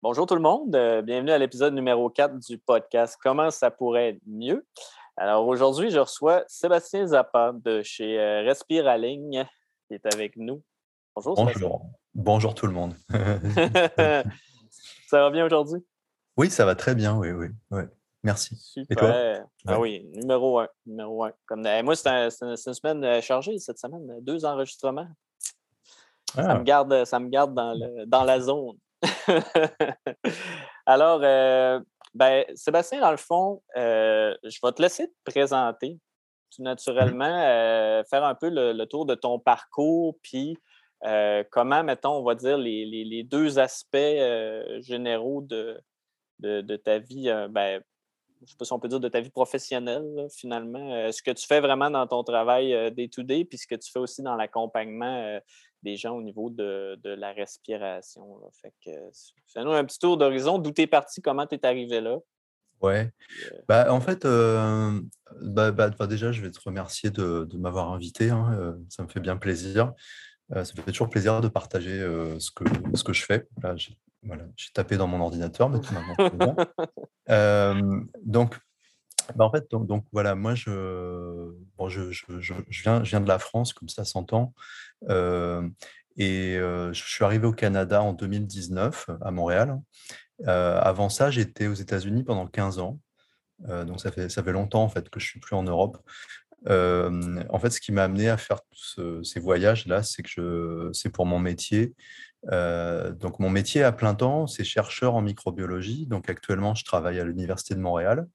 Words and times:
Bonjour 0.00 0.26
tout 0.26 0.36
le 0.36 0.40
monde, 0.40 0.76
euh, 0.76 1.02
bienvenue 1.02 1.32
à 1.32 1.38
l'épisode 1.38 1.74
numéro 1.74 2.08
4 2.08 2.38
du 2.38 2.56
podcast 2.56 3.18
Comment 3.20 3.50
ça 3.50 3.72
pourrait 3.72 4.10
être 4.10 4.20
mieux. 4.28 4.64
Alors 5.16 5.44
aujourd'hui, 5.48 5.90
je 5.90 5.98
reçois 5.98 6.44
Sébastien 6.46 7.04
Zappa 7.08 7.50
de 7.64 7.82
chez 7.82 8.16
euh, 8.16 8.42
Respiraling 8.42 9.44
qui 9.88 9.94
est 9.94 10.14
avec 10.14 10.36
nous. 10.36 10.62
Bonjour. 11.16 11.34
Bonjour. 11.34 11.82
Bonjour 12.14 12.54
tout 12.54 12.68
le 12.68 12.72
monde. 12.72 12.94
ça 15.08 15.20
va 15.20 15.30
bien 15.30 15.44
aujourd'hui? 15.44 15.84
Oui, 16.36 16.48
ça 16.48 16.64
va 16.64 16.76
très 16.76 16.94
bien, 16.94 17.16
oui, 17.16 17.32
oui. 17.32 17.82
Merci. 18.22 18.54
Super. 18.54 18.92
Et 18.92 18.94
toi? 18.94 19.46
Ah 19.66 19.80
oui, 19.80 20.08
numéro 20.14 20.60
un. 20.60 20.68
Numéro 20.86 21.24
un. 21.24 21.32
Comme, 21.44 21.66
eh, 21.66 21.82
moi, 21.82 21.96
c'est 21.96 22.08
une 22.08 22.56
semaine 22.56 23.02
euh, 23.02 23.20
chargée 23.20 23.58
cette 23.58 23.80
semaine. 23.80 24.06
Deux 24.20 24.44
enregistrements. 24.44 25.08
Ça, 26.32 26.54
me 26.54 26.60
ah. 26.60 26.62
garde, 26.62 27.04
ça 27.04 27.18
me 27.18 27.28
garde 27.28 27.52
dans, 27.52 27.72
le, 27.72 28.06
dans 28.06 28.22
la 28.22 28.38
zone. 28.38 28.76
Alors, 30.86 31.20
euh, 31.22 31.80
ben, 32.14 32.44
Sébastien, 32.54 33.00
dans 33.00 33.10
le 33.10 33.16
fond, 33.16 33.62
euh, 33.76 34.34
je 34.44 34.58
vais 34.62 34.72
te 34.72 34.82
laisser 34.82 35.08
te 35.08 35.30
présenter 35.30 35.98
tout 36.50 36.62
naturellement, 36.62 37.24
euh, 37.26 38.02
faire 38.08 38.24
un 38.24 38.34
peu 38.34 38.48
le, 38.50 38.84
tour 38.86 39.04
de 39.04 39.14
ton 39.14 39.38
parcours, 39.38 40.16
puis 40.22 40.56
comment, 41.50 41.84
mettons, 41.84 42.16
on 42.16 42.24
va 42.24 42.34
dire 42.34 42.56
les, 42.56 43.22
deux 43.22 43.58
aspects 43.58 43.96
généraux 44.80 45.42
de, 45.42 45.80
de, 46.40 46.76
ta 46.76 46.98
vie, 46.98 47.30
ben, 47.50 47.82
je 48.38 48.44
ne 48.44 48.46
sais 48.46 48.56
pas 48.56 48.64
si 48.64 48.72
on 48.72 48.80
peut 48.80 48.88
dire 48.88 49.00
de 49.00 49.08
ta 49.08 49.20
vie 49.20 49.30
professionnelle, 49.30 50.26
finalement. 50.30 51.12
ce 51.12 51.22
que 51.22 51.32
tu 51.32 51.46
fais 51.46 51.60
vraiment 51.60 51.90
dans 51.90 52.06
ton 52.06 52.24
travail 52.24 52.92
day-to-day, 52.92 53.44
puis 53.44 53.58
ce 53.58 53.66
que 53.66 53.74
tu 53.74 53.90
fais 53.92 53.98
aussi 53.98 54.22
dans 54.22 54.34
l'accompagnement 54.34 55.38
des 55.82 55.96
gens 55.96 56.16
au 56.16 56.22
niveau 56.22 56.50
de, 56.50 56.98
la 57.04 57.32
respiration. 57.32 58.40
Fait 58.60 58.72
que 58.84 58.90
fais-nous 59.52 59.72
un 59.72 59.84
petit 59.84 59.98
tour 59.98 60.16
d'horizon, 60.16 60.58
d'où 60.58 60.72
tu 60.72 60.82
es 60.82 60.86
parti, 60.86 61.20
comment 61.20 61.46
tu 61.46 61.54
es 61.54 61.66
arrivé 61.66 62.00
là. 62.00 62.18
Ouais. 62.80 63.10
Euh 63.44 63.58
bah, 63.66 63.92
en 63.92 64.00
fait, 64.00 64.24
euh, 64.24 65.00
bah, 65.40 65.72
bah, 65.72 65.90
bah, 65.90 66.06
déjà, 66.06 66.30
je 66.30 66.40
vais 66.42 66.50
te 66.50 66.60
remercier 66.60 67.10
de, 67.10 67.48
m'avoir 67.56 67.92
invité. 67.92 68.30
Hein, 68.30 68.56
euh, 68.58 68.72
ça 68.88 69.02
me 69.02 69.08
fait 69.08 69.20
bien 69.20 69.36
plaisir. 69.36 69.92
ça 70.50 70.60
me 70.60 70.82
fait 70.82 70.92
toujours 70.92 71.10
plaisir 71.10 71.40
de 71.40 71.48
partager 71.48 71.98
ce, 72.38 72.50
que, 72.50 72.64
ce 72.94 73.02
que 73.02 73.12
je 73.12 73.24
fais. 73.24 73.48
Là, 73.62 73.74
j'ai 73.76 73.96
voilà, 74.22 74.44
tapé 74.74 74.96
dans 74.96 75.06
mon 75.06 75.20
ordinateur, 75.20 75.68
mais 75.70 75.80
tout 75.80 75.94
maintenant, 75.94 76.56
donc, 78.24 78.58
bah, 79.36 79.44
en 79.44 79.50
fait, 79.50 79.70
donc, 79.70 80.04
voilà, 80.12 80.34
moi, 80.34 80.54
je, 80.54 80.70
viens, 82.82 83.20
de 83.20 83.28
la 83.28 83.38
France, 83.38 83.72
comme 83.72 83.88
ça 83.88 84.04
s'entend. 84.04 84.54
Euh, 85.08 85.68
et 86.16 86.56
euh, 86.56 86.92
je 86.92 87.04
suis 87.04 87.24
arrivé 87.24 87.46
au 87.46 87.52
Canada 87.52 88.02
en 88.02 88.12
2019, 88.12 89.10
à 89.20 89.30
Montréal. 89.30 89.78
Euh, 90.46 90.78
avant 90.80 91.08
ça, 91.08 91.30
j'étais 91.30 91.66
aux 91.66 91.74
États-Unis 91.74 92.24
pendant 92.24 92.46
15 92.46 92.78
ans. 92.78 92.98
donc 93.66 94.00
ça 94.00 94.10
fait, 94.12 94.52
longtemps 94.52 94.84
en 94.84 94.88
fait 94.88 95.10
que 95.10 95.20
je 95.20 95.26
suis 95.26 95.40
plus 95.40 95.56
en 95.56 95.64
Europe. 95.64 95.98
en 96.66 97.58
fait, 97.60 97.70
ce 97.70 97.80
qui 97.80 97.92
m'a 97.92 98.04
amené 98.04 98.28
à 98.28 98.36
faire 98.36 98.60
ces 99.22 99.40
voyages-là, 99.40 100.02
c'est 100.02 100.22
que 100.22 100.90
c'est 100.92 101.10
pour 101.10 101.26
mon 101.26 101.38
métier. 101.38 101.94
donc, 102.44 103.38
mon 103.38 103.50
métier 103.50 103.82
à 103.82 103.92
plein 103.92 104.14
temps, 104.14 104.46
c'est 104.46 104.64
chercheur 104.64 105.14
en 105.14 105.22
microbiologie. 105.22 106.06
Donc, 106.06 106.28
actuellement, 106.30 106.74
je 106.74 106.84
travaille 106.84 107.20
à 107.20 107.24
l'Université 107.24 107.74
de 107.74 107.80
Montréal. 107.80 108.26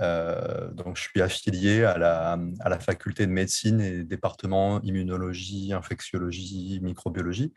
Euh, 0.00 0.70
donc, 0.72 0.96
je 0.96 1.02
suis 1.02 1.20
affilié 1.20 1.84
à 1.84 1.98
la, 1.98 2.78
faculté 2.80 3.26
de 3.26 3.32
médecine 3.32 3.80
et 3.80 4.04
département 4.04 4.80
immunologie, 4.82 5.72
infectiologie, 5.72 6.80
microbiologie. 6.82 7.52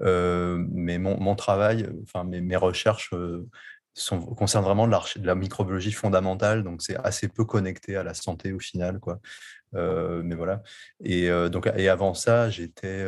Euh, 0.00 0.64
mais 0.70 0.98
mon, 0.98 1.34
travail, 1.34 1.88
enfin 2.02 2.24
mes, 2.24 2.56
recherches 2.56 3.10
euh, 3.14 3.46
concernent 4.36 4.64
vraiment 4.64 4.86
de 4.86 5.26
la, 5.26 5.34
microbiologie 5.34 5.92
fondamentale, 5.92 6.62
donc 6.62 6.82
c'est 6.82 6.96
assez 6.96 7.28
peu 7.28 7.44
connecté 7.44 7.96
à 7.96 8.02
la 8.02 8.14
santé 8.14 8.52
au 8.52 8.60
final, 8.60 9.00
quoi. 9.00 9.20
mais 9.72 10.34
voilà. 10.34 10.62
Et 11.04 11.28
donc, 11.50 11.68
et 11.76 11.88
avant 11.88 12.14
ça, 12.14 12.50
j'étais 12.50 13.02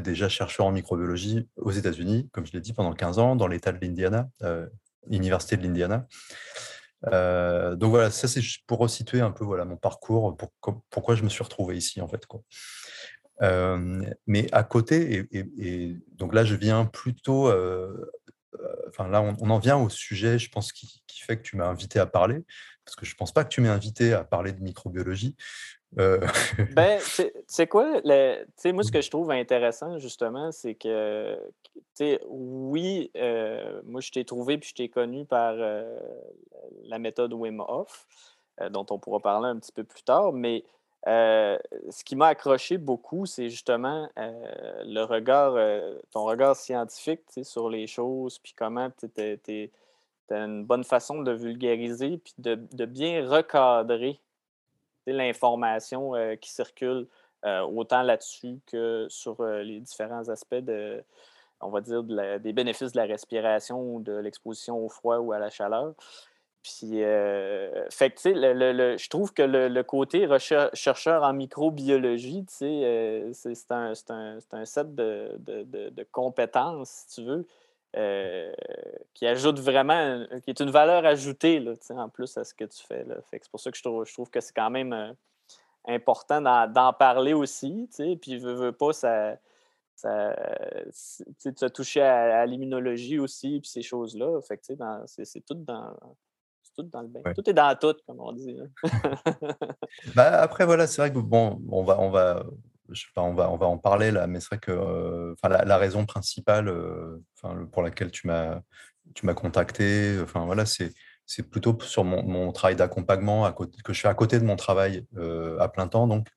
déjà 0.00 0.28
chercheur 0.28 0.66
en 0.66 0.72
microbiologie 0.72 1.48
aux 1.56 1.72
États-Unis, 1.72 2.28
comme 2.32 2.46
je 2.46 2.52
l'ai 2.52 2.60
dit, 2.60 2.72
pendant 2.72 2.94
15 2.94 3.18
ans, 3.18 3.36
dans 3.36 3.46
l'État 3.46 3.72
de 3.72 3.78
l'Indiana, 3.84 4.28
l'université 5.06 5.56
de 5.56 5.62
l'Indiana. 5.62 6.06
Euh, 7.06 7.76
donc 7.76 7.90
voilà, 7.90 8.10
ça 8.10 8.28
c'est 8.28 8.40
pour 8.66 8.78
resituer 8.78 9.20
un 9.20 9.30
peu 9.30 9.44
voilà, 9.44 9.64
mon 9.64 9.76
parcours, 9.76 10.36
pour, 10.36 10.82
pourquoi 10.90 11.14
je 11.14 11.22
me 11.22 11.28
suis 11.28 11.44
retrouvé 11.44 11.76
ici 11.76 12.00
en 12.00 12.08
fait. 12.08 12.26
Euh, 13.42 14.04
mais 14.26 14.52
à 14.52 14.64
côté, 14.64 15.28
et, 15.30 15.96
donc 16.12 16.34
là 16.34 16.44
je 16.44 16.54
viens 16.56 16.84
plutôt, 16.84 17.48
euh, 17.48 18.10
enfin 18.88 19.08
là 19.08 19.22
on, 19.22 19.50
en 19.50 19.58
vient 19.58 19.76
au 19.76 19.88
sujet, 19.88 20.38
je 20.38 20.50
pense, 20.50 20.72
qui, 20.72 21.02
qui 21.06 21.22
fait 21.22 21.36
que 21.36 21.42
tu 21.42 21.56
m'as 21.56 21.66
invité 21.66 22.00
à 22.00 22.06
parler, 22.06 22.44
parce 22.84 22.96
que 22.96 23.06
je 23.06 23.12
ne 23.12 23.16
pense 23.16 23.32
pas 23.32 23.44
que 23.44 23.50
tu 23.50 23.60
m'aies 23.60 23.68
invité 23.68 24.12
à 24.12 24.24
parler 24.24 24.52
de 24.52 24.60
microbiologie. 24.60 25.36
Euh... 25.98 26.20
ben, 26.74 27.00
c'est 27.46 27.66
quoi? 27.66 28.00
Le, 28.04 28.72
moi, 28.72 28.82
ce 28.82 28.92
que 28.92 29.00
je 29.00 29.10
trouve 29.10 29.30
intéressant, 29.30 29.98
justement, 29.98 30.52
c'est 30.52 30.74
que, 30.74 31.38
oui, 32.28 33.10
euh, 33.16 33.80
moi, 33.84 34.00
je 34.00 34.10
t'ai 34.10 34.24
trouvé 34.24 34.58
puis 34.58 34.70
je 34.70 34.74
t'ai 34.74 34.88
connu 34.88 35.24
par 35.24 35.54
euh, 35.56 35.98
la 36.84 36.98
méthode 36.98 37.32
Wim 37.32 37.60
Hof, 37.66 38.06
euh, 38.60 38.68
dont 38.68 38.86
on 38.90 38.98
pourra 38.98 39.20
parler 39.20 39.48
un 39.48 39.58
petit 39.58 39.72
peu 39.72 39.84
plus 39.84 40.02
tard, 40.02 40.32
mais 40.32 40.64
ce 41.06 42.04
qui 42.04 42.16
m'a 42.16 42.26
accroché 42.26 42.76
beaucoup, 42.76 43.24
c'est 43.24 43.48
justement 43.48 44.10
le 44.16 45.02
regard, 45.04 45.54
ton 46.10 46.24
regard 46.24 46.54
scientifique 46.54 47.22
sur 47.44 47.70
les 47.70 47.86
choses, 47.86 48.38
puis 48.40 48.52
comment 48.54 48.90
tu 48.90 49.70
as 50.30 50.36
une 50.36 50.64
bonne 50.64 50.84
façon 50.84 51.22
de 51.22 51.32
vulgariser, 51.32 52.18
puis 52.18 52.34
de, 52.36 52.56
de 52.72 52.84
bien 52.84 53.26
recadrer 53.26 54.20
l'information 55.12 56.14
euh, 56.14 56.36
qui 56.36 56.50
circule 56.50 57.06
euh, 57.44 57.60
autant 57.62 58.02
là-dessus 58.02 58.58
que 58.66 59.06
sur 59.08 59.40
euh, 59.40 59.62
les 59.62 59.80
différents 59.80 60.28
aspects 60.28 60.54
de, 60.56 61.02
on 61.60 61.68
va 61.68 61.80
dire, 61.80 62.02
des 62.02 62.52
bénéfices 62.52 62.92
de 62.92 62.96
la 62.98 63.06
respiration 63.06 63.80
ou 63.80 64.00
de 64.00 64.12
l'exposition 64.12 64.84
au 64.84 64.88
froid 64.88 65.18
ou 65.18 65.32
à 65.32 65.38
la 65.38 65.50
chaleur. 65.50 65.94
Puis, 66.62 67.00
fait 67.90 68.10
que, 68.10 68.28
le, 68.28 68.96
je 68.98 69.08
trouve 69.08 69.32
que 69.32 69.42
le, 69.42 69.82
côté 69.82 70.28
chercheur 70.74 71.22
en 71.22 71.32
microbiologie, 71.32 72.44
c'est 72.48 73.70
un, 73.70 73.92
un, 74.10 74.38
un, 74.52 74.64
set 74.64 74.94
de, 74.94 75.30
de, 75.38 75.62
de, 75.88 76.06
compétences, 76.10 77.06
si 77.06 77.14
tu 77.14 77.26
veux, 77.26 77.46
qui 77.92 79.26
ajoute 79.26 79.58
vraiment, 79.58 80.24
qui 80.44 80.50
est 80.50 80.60
une 80.60 80.70
valeur 80.70 81.04
ajoutée 81.04 81.58
là, 81.60 81.72
en 81.90 82.08
plus 82.08 82.36
à 82.36 82.44
ce 82.44 82.54
que 82.54 82.64
tu 82.64 82.84
fais. 82.86 83.04
Là. 83.04 83.16
Fait 83.30 83.40
c'est 83.42 83.50
pour 83.50 83.60
ça 83.60 83.70
que 83.70 83.76
je 83.76 83.82
trouve, 83.82 84.04
je 84.06 84.12
trouve 84.12 84.30
que 84.30 84.40
c'est 84.40 84.54
quand 84.54 84.70
même 84.70 85.14
important 85.86 86.40
d'en 86.68 86.92
parler 86.92 87.32
aussi. 87.32 87.88
Puis, 88.20 88.38
veux, 88.38 88.54
veux 88.54 88.72
pas, 88.72 88.92
ça, 88.92 89.36
ça, 89.94 90.34
tu 91.42 91.64
as 91.64 91.70
touché 91.70 92.00
à, 92.00 92.44
l'immunologie 92.46 93.18
aussi, 93.18 93.60
puis 93.60 93.70
ces 93.70 93.82
choses-là. 93.82 94.40
Fait 94.42 94.60
c'est 95.06 95.44
tout 95.44 95.54
dans. 95.54 95.96
Tout 96.76 96.82
dans 96.84 97.02
le 97.02 97.08
bain. 97.08 97.22
Tout 97.34 97.50
est 97.50 97.54
dans 97.54 97.76
tout, 97.76 97.96
comme 98.06 98.20
on 98.20 98.30
dit. 98.30 98.56
bah, 100.14 100.40
après, 100.40 100.64
voilà, 100.64 100.86
c'est 100.86 101.02
vrai 101.02 101.12
que 101.12 101.18
bon, 101.18 101.60
on 101.72 101.82
va, 101.82 101.98
on 101.98 102.08
va 102.08 102.44
on, 103.16 103.34
va, 103.34 103.50
on 103.50 103.56
va 103.56 103.66
en 103.66 103.78
parler 103.78 104.10
là, 104.10 104.26
mais 104.26 104.40
c'est 104.40 104.48
vrai 104.48 104.58
que 104.58 104.70
euh, 104.70 105.34
la, 105.42 105.78
raison 105.78 106.06
principale 106.06 106.68
euh, 106.68 107.18
pour 107.72 107.82
laquelle 107.82 108.10
tu 108.10 108.26
m'as 108.26 109.34
contacté, 109.34 110.18
enfin, 110.22 110.44
voilà, 110.46 110.64
c'est 110.66 110.92
plutôt 111.50 111.76
sur 111.82 112.04
mon, 112.04 112.52
travail 112.52 112.76
d'accompagnement 112.76 113.50
que 113.52 113.92
je 113.92 114.00
fais 114.00 114.08
à 114.08 114.14
côté 114.14 114.38
de 114.38 114.44
mon 114.44 114.56
travail 114.56 115.06
euh, 115.16 115.58
à 115.58 115.68
plein 115.68 115.88
temps. 115.88 116.06
Donc, 116.06 116.28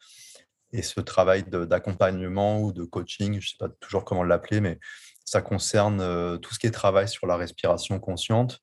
et 0.74 0.82
ce 0.82 1.02
travail 1.02 1.44
d'accompagnement 1.44 2.62
ou 2.62 2.72
de 2.72 2.84
coaching, 2.84 3.34
je 3.34 3.38
ne 3.38 3.42
sais 3.42 3.58
pas 3.60 3.70
toujours 3.80 4.06
comment 4.06 4.24
l'appeler, 4.24 4.62
mais 4.62 4.80
ça 5.26 5.42
concerne 5.42 6.40
tout 6.40 6.54
ce 6.54 6.60
qui 6.60 6.68
est 6.68 6.72
travail 6.72 7.10
sur 7.10 7.28
la 7.28 7.36
respiration 7.36 8.00
consciente 8.00 8.62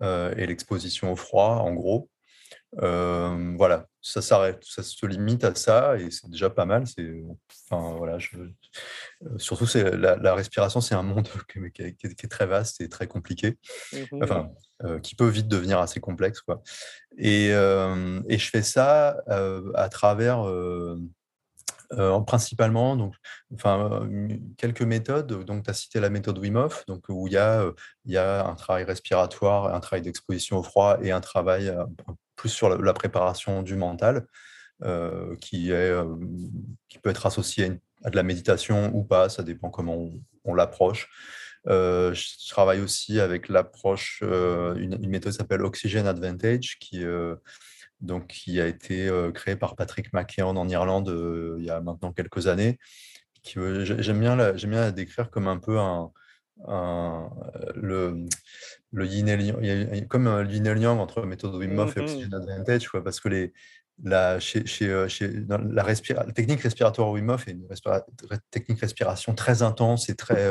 et 0.00 0.46
l'exposition 0.46 1.12
au 1.12 1.16
froid, 1.16 1.56
en 1.56 1.74
gros. 1.74 2.08
Euh, 2.78 3.54
voilà, 3.56 3.86
ça 4.00 4.22
s'arrête, 4.22 4.62
ça 4.62 4.82
se 4.82 5.04
limite 5.04 5.42
à 5.42 5.54
ça 5.54 5.98
et 5.98 6.10
c'est 6.10 6.30
déjà 6.30 6.50
pas 6.50 6.66
mal. 6.66 6.86
C'est, 6.86 7.22
enfin 7.68 7.96
voilà, 7.96 8.18
je, 8.18 8.36
euh, 8.36 9.38
surtout 9.38 9.66
c'est 9.66 9.96
la, 9.96 10.34
respiration, 10.34 10.80
c'est 10.80 10.94
un 10.94 11.02
monde 11.02 11.28
qui, 11.74 11.82
est 11.82 12.30
très 12.30 12.46
vaste 12.46 12.80
et 12.80 12.88
très 12.88 13.08
compliqué, 13.08 13.58
mmh 13.92 14.22
enfin 14.22 14.50
euh, 14.84 14.98
qui 15.00 15.14
peut 15.14 15.28
vite 15.28 15.48
devenir 15.48 15.80
assez 15.80 16.00
complexe 16.00 16.40
quoi. 16.40 16.62
Et, 17.18 17.48
et 17.48 18.38
je 18.38 18.50
fais 18.50 18.62
ça 18.62 19.20
à 19.74 19.88
travers 19.88 20.46
principalement, 22.24 22.94
donc, 22.94 23.16
enfin, 23.52 24.08
quelques 24.56 24.82
méthodes. 24.82 25.44
Donc, 25.44 25.64
tu 25.64 25.70
as 25.70 25.74
cité 25.74 25.98
la 25.98 26.08
méthode 26.08 26.38
Wim 26.38 26.54
Hof, 26.54 26.86
donc, 26.86 27.04
où 27.08 27.26
il 27.26 27.32
y, 27.32 27.36
a, 27.36 27.68
il 28.04 28.12
y 28.12 28.16
a 28.16 28.46
un 28.46 28.54
travail 28.54 28.84
respiratoire, 28.84 29.74
un 29.74 29.80
travail 29.80 30.02
d'exposition 30.02 30.58
au 30.58 30.62
froid 30.62 30.98
et 31.02 31.10
un 31.10 31.20
travail 31.20 31.74
plus 32.40 32.48
sur 32.48 32.70
la, 32.70 32.92
préparation 32.94 33.62
du 33.62 33.76
mental, 33.76 34.26
euh, 34.82 35.36
qui, 35.36 35.70
est, 35.70 35.90
euh, 35.90 36.16
qui 36.88 36.98
peut 36.98 37.10
être 37.10 37.26
associé 37.26 37.72
à, 38.02 38.08
de 38.08 38.16
la 38.16 38.22
méditation 38.22 38.90
ou 38.94 39.04
pas, 39.04 39.28
ça 39.28 39.42
dépend 39.42 39.68
comment 39.68 40.08
on, 40.44 40.54
l'approche. 40.54 41.10
je 41.66 42.48
travaille 42.48 42.80
aussi 42.80 43.20
avec 43.20 43.50
l'approche, 43.50 44.22
une, 44.22 45.06
méthode 45.06 45.34
s'appelle 45.34 45.62
Oxygen 45.62 46.06
Advantage, 46.06 46.78
qui, 46.80 47.04
donc, 48.00 48.28
qui 48.28 48.58
a 48.58 48.66
été 48.66 49.10
créée 49.34 49.56
par 49.56 49.76
Patrick 49.76 50.12
McKeown 50.14 50.56
en 50.56 50.66
Irlande 50.66 51.12
il 51.58 51.64
y 51.64 51.70
a 51.70 51.80
maintenant 51.82 52.12
quelques 52.12 52.46
années. 52.46 52.78
J'aime 53.44 54.20
bien, 54.20 54.34
bien 54.54 54.80
la 54.80 54.92
décrire 54.92 55.30
comme 55.30 55.46
un 55.46 55.58
peu 55.58 55.78
un, 55.78 56.10
le, 56.68 58.26
le 58.92 59.06
yin 59.06 59.28
et 59.28 59.42
yang, 59.42 59.58
il 59.62 59.66
y 59.66 59.98
a 59.98 60.04
comme 60.06 60.26
un 60.26 60.44
yin 60.44 60.66
et 60.66 60.80
yang 60.80 60.98
entre 60.98 61.22
méthode 61.22 61.54
Wim 61.54 61.78
Hof 61.78 61.96
et 61.96 62.00
mmh 62.00 62.04
Oxygen 62.04 62.34
Advantage, 62.34 62.88
quoi, 62.88 63.02
parce 63.02 63.20
que 63.20 63.28
les, 63.28 63.52
la, 64.02 64.40
chez, 64.40 64.66
chez, 64.66 65.08
chez 65.08 65.30
la, 65.48 65.94
technique 66.34 66.60
respiratoire 66.60 67.10
Wim 67.10 67.28
Hof 67.30 67.48
est 67.48 67.52
une 67.52 67.66
technique 68.50 68.80
respiration 68.80 69.34
très 69.34 69.62
intense 69.62 70.08
et 70.08 70.16
très 70.16 70.48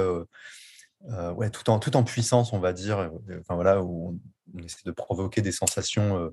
euh, 1.08 1.32
ouais, 1.32 1.50
tout, 1.50 1.70
en, 1.70 1.80
tout 1.80 1.96
en 1.96 2.04
puissance, 2.04 2.52
on 2.52 2.60
va 2.60 2.74
dire. 2.74 3.00
Euh, 3.00 3.40
enfin, 3.40 3.56
voilà, 3.56 3.82
où 3.82 4.20
on, 4.54 4.60
essaie 4.64 4.82
de 4.84 4.92
provoquer 4.92 5.42
des 5.42 5.52
sensations 5.52 6.32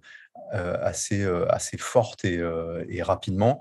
euh, 0.55 0.77
assez, 0.83 1.25
assez 1.49 1.77
fortes 1.77 2.25
et, 2.25 2.43
et, 2.89 3.03
rapidement. 3.03 3.61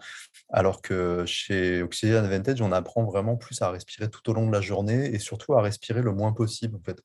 Alors 0.50 0.82
que 0.82 1.24
chez 1.26 1.82
Oxygen 1.82 2.24
Advantage, 2.24 2.62
on 2.62 2.72
apprend 2.72 3.04
vraiment 3.04 3.36
plus 3.36 3.62
à 3.62 3.72
respirer 3.72 4.10
tout 4.10 4.30
au 4.30 4.34
long 4.34 4.48
de 4.48 4.52
la 4.52 4.62
journée 4.62 5.14
et 5.14 5.20
surtout 5.20 5.56
à 5.56 5.62
respirer 5.62 6.02
le 6.02 6.14
moins 6.14 6.34
possible. 6.34 6.76
En 6.76 6.84
fait. 6.84 7.02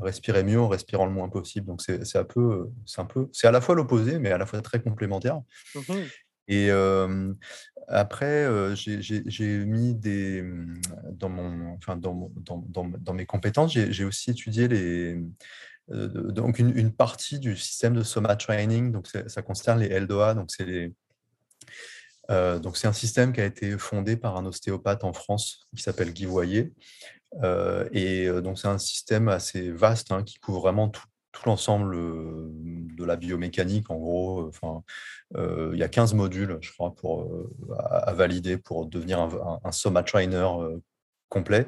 Respirer 0.00 0.44
mieux 0.44 0.60
en 0.60 0.68
respirant 0.68 1.06
le 1.06 1.12
moins 1.12 1.28
possible. 1.28 1.66
Donc, 1.66 1.82
c'est 1.82 2.16
un 2.16 2.24
peu, 2.24 2.70
c'est 2.86 3.00
un 3.00 3.06
peu, 3.06 3.28
c'est 3.32 3.46
à 3.46 3.50
la 3.50 3.60
fois 3.60 3.74
l'opposé, 3.74 4.18
mais 4.18 4.30
à 4.30 4.38
la 4.38 4.46
fois 4.46 4.60
très 4.62 4.80
complémentaire. 4.80 5.40
Mmh 5.74 5.94
et 6.46 6.70
après, 7.88 8.46
j'ai 8.76 9.64
mis 9.64 9.94
des, 9.94 10.42
mmh, 10.42 10.80
dans, 11.12 11.28
mon, 11.30 11.74
enfin, 11.74 11.96
dans, 11.96 12.30
dans, 12.36 12.62
dans, 12.98 13.14
mes 13.14 13.26
compétences, 13.26 13.72
j'ai 13.72 14.04
aussi 14.04 14.30
étudié 14.30 14.68
les, 14.68 15.18
donc 15.88 16.58
une, 16.58 16.76
une, 16.76 16.92
partie 16.92 17.38
du 17.38 17.56
système 17.56 17.94
de 17.94 18.02
Soma 18.02 18.36
Training. 18.36 18.92
Donc 18.92 19.06
ça 19.06 19.42
concerne 19.42 19.80
les 19.80 20.00
LDOA. 20.00 20.34
Donc 20.34 20.50
c'est 20.50 20.92
donc 22.28 22.76
c'est 22.76 22.86
un 22.86 22.92
système 22.92 23.32
qui 23.32 23.40
a 23.40 23.44
été 23.44 23.76
fondé 23.78 24.16
par 24.16 24.36
un 24.36 24.46
ostéopathe 24.46 25.04
en 25.04 25.12
France 25.12 25.66
qui 25.76 25.82
s'appelle 25.82 26.12
Guy 26.12 26.24
Voyer. 26.24 26.72
et 27.92 28.28
donc 28.42 28.58
c'est 28.58 28.68
un 28.68 28.78
système 28.78 29.28
assez 29.28 29.70
vaste 29.70 30.12
hein, 30.12 30.22
qui 30.22 30.38
couvre 30.38 30.60
vraiment 30.60 30.88
tout, 30.88 31.04
tout 31.32 31.42
l'ensemble 31.46 31.96
de 31.96 33.04
la 33.04 33.16
biomécanique, 33.16 33.90
en 33.90 33.96
gros, 33.96 34.48
enfin, 34.48 34.82
il 35.36 35.78
y 35.78 35.82
a 35.82 35.88
15 35.88 36.14
modules, 36.14 36.58
je 36.60 36.72
crois, 36.72 36.94
pour, 36.94 37.30
à, 37.78 38.12
valider 38.14 38.56
pour 38.56 38.86
devenir 38.86 39.20
un, 39.20 39.60
un, 39.62 39.72
Soma 39.72 40.02
Trainer 40.02 40.46
complet. 41.28 41.66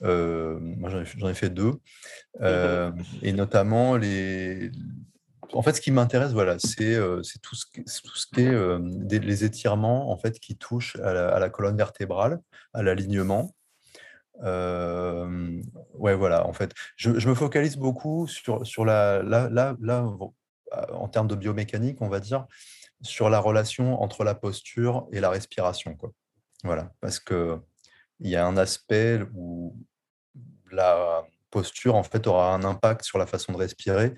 moi, 0.00 0.90
j'en 0.90 1.28
ai, 1.28 1.34
fait 1.34 1.50
deux. 1.50 1.74
et 3.22 3.32
notamment, 3.32 3.96
les, 3.96 4.70
en 5.52 5.62
fait, 5.62 5.74
ce 5.74 5.80
qui 5.80 5.90
m'intéresse, 5.90 6.32
voilà, 6.32 6.58
c'est 6.58 6.98
tout, 7.42 7.54
ce, 7.54 7.66
tout 7.74 8.16
ce 8.16 8.26
qui 8.26 8.42
est 8.42 9.18
les 9.18 9.44
étirements 9.44 10.10
en 10.10 10.16
fait, 10.16 10.38
qui 10.38 10.56
touchent 10.56 10.96
à 10.96 11.38
la 11.38 11.50
colonne 11.50 11.76
vertébrale, 11.76 12.40
à 12.72 12.82
l'alignement. 12.82 13.54
Euh, 14.42 15.62
ouais, 15.94 16.14
voilà, 16.14 16.46
en 16.46 16.52
fait, 16.52 16.72
je, 16.96 17.10
me 17.10 17.34
focalise 17.34 17.76
beaucoup 17.76 18.26
sur, 18.26 18.66
sur 18.66 18.84
la, 18.84 19.22
là, 19.22 19.76
en 20.92 21.08
termes 21.08 21.28
de 21.28 21.34
biomécanique, 21.34 22.02
on 22.02 22.08
va 22.08 22.20
dire, 22.20 22.46
sur 23.02 23.30
la 23.30 23.38
relation 23.38 24.00
entre 24.02 24.24
la 24.24 24.34
posture 24.34 25.08
et 25.12 25.20
la 25.20 25.30
respiration. 25.30 25.94
Quoi. 25.96 26.12
Voilà, 26.64 26.92
parce 27.00 27.18
que 27.20 27.58
il 28.20 28.30
y 28.30 28.36
a 28.36 28.46
un 28.46 28.56
aspect 28.56 29.20
où 29.34 29.76
la 30.70 31.22
posture, 31.50 31.94
en 31.94 32.02
fait, 32.02 32.26
aura 32.26 32.54
un 32.54 32.64
impact 32.64 33.04
sur 33.04 33.18
la 33.18 33.26
façon 33.26 33.52
de 33.52 33.58
respirer, 33.58 34.14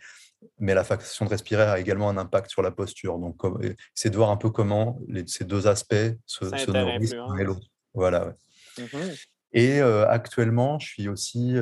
mais 0.59 0.75
la 0.75 0.85
façon 0.85 1.25
de 1.25 1.31
respirer 1.31 1.63
a 1.63 1.79
également 1.79 2.09
un 2.09 2.17
impact 2.17 2.51
sur 2.51 2.63
la 2.63 2.71
posture. 2.71 3.19
Donc, 3.19 3.41
c'est 3.95 4.11
de 4.11 4.17
voir 4.17 4.31
un 4.31 4.37
peu 4.37 4.51
comment 4.51 4.99
les, 5.09 5.27
ces 5.27 5.45
deux 5.45 5.67
aspects 5.67 5.95
se, 6.27 6.45
se 6.45 6.71
nourrissent 6.71 7.15
l'un 7.15 7.37
et 7.37 7.45
l'autre. 7.45 7.67
Voilà. 7.95 8.27
Ouais. 8.27 8.85
Mmh 8.85 8.99
et 9.55 9.81
actuellement, 9.81 10.79
je 10.79 10.87
suis 10.87 11.09
aussi 11.09 11.55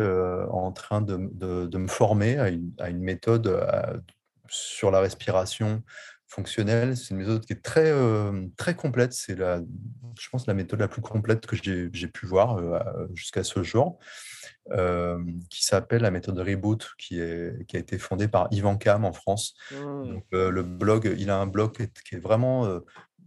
en 0.50 0.72
train 0.72 1.00
de, 1.00 1.16
me 1.16 1.86
former 1.86 2.36
à 2.36 2.48
une, 2.48 2.98
méthode 2.98 3.64
sur 4.48 4.90
la 4.90 5.00
respiration 5.00 5.82
fonctionnelle. 6.36 6.96
C'est 6.96 7.10
une 7.10 7.18
méthode 7.18 7.44
qui 7.44 7.52
est 7.52 7.62
très, 7.62 7.92
très 8.56 8.74
complète. 8.74 9.12
C'est, 9.12 9.34
la, 9.34 9.60
je 10.18 10.28
pense, 10.28 10.46
la 10.46 10.54
méthode 10.54 10.80
la 10.80 10.88
plus 10.88 11.02
complète 11.02 11.46
que 11.46 11.56
j'ai, 11.56 12.08
pu 12.08 12.26
voir 12.26 12.60
jusqu'à 13.14 13.42
ce 13.42 13.62
jour, 13.62 13.98
qui 15.50 15.64
s'appelle 15.64 16.02
la 16.02 16.10
méthode 16.10 16.38
Reboot, 16.38 16.88
qui, 16.98 17.20
est, 17.20 17.66
qui 17.66 17.76
a 17.76 17.80
été 17.80 17.98
fondée 17.98 18.28
par 18.28 18.48
Ivan 18.50 18.76
Kam 18.76 19.04
en 19.04 19.12
France. 19.12 19.56
Mmh. 19.72 20.18
le 20.32 20.62
blog, 20.62 21.14
il 21.18 21.30
a 21.30 21.38
un 21.38 21.46
blog 21.46 21.72
qui 21.72 22.14
est 22.14 22.20
vraiment 22.20 22.80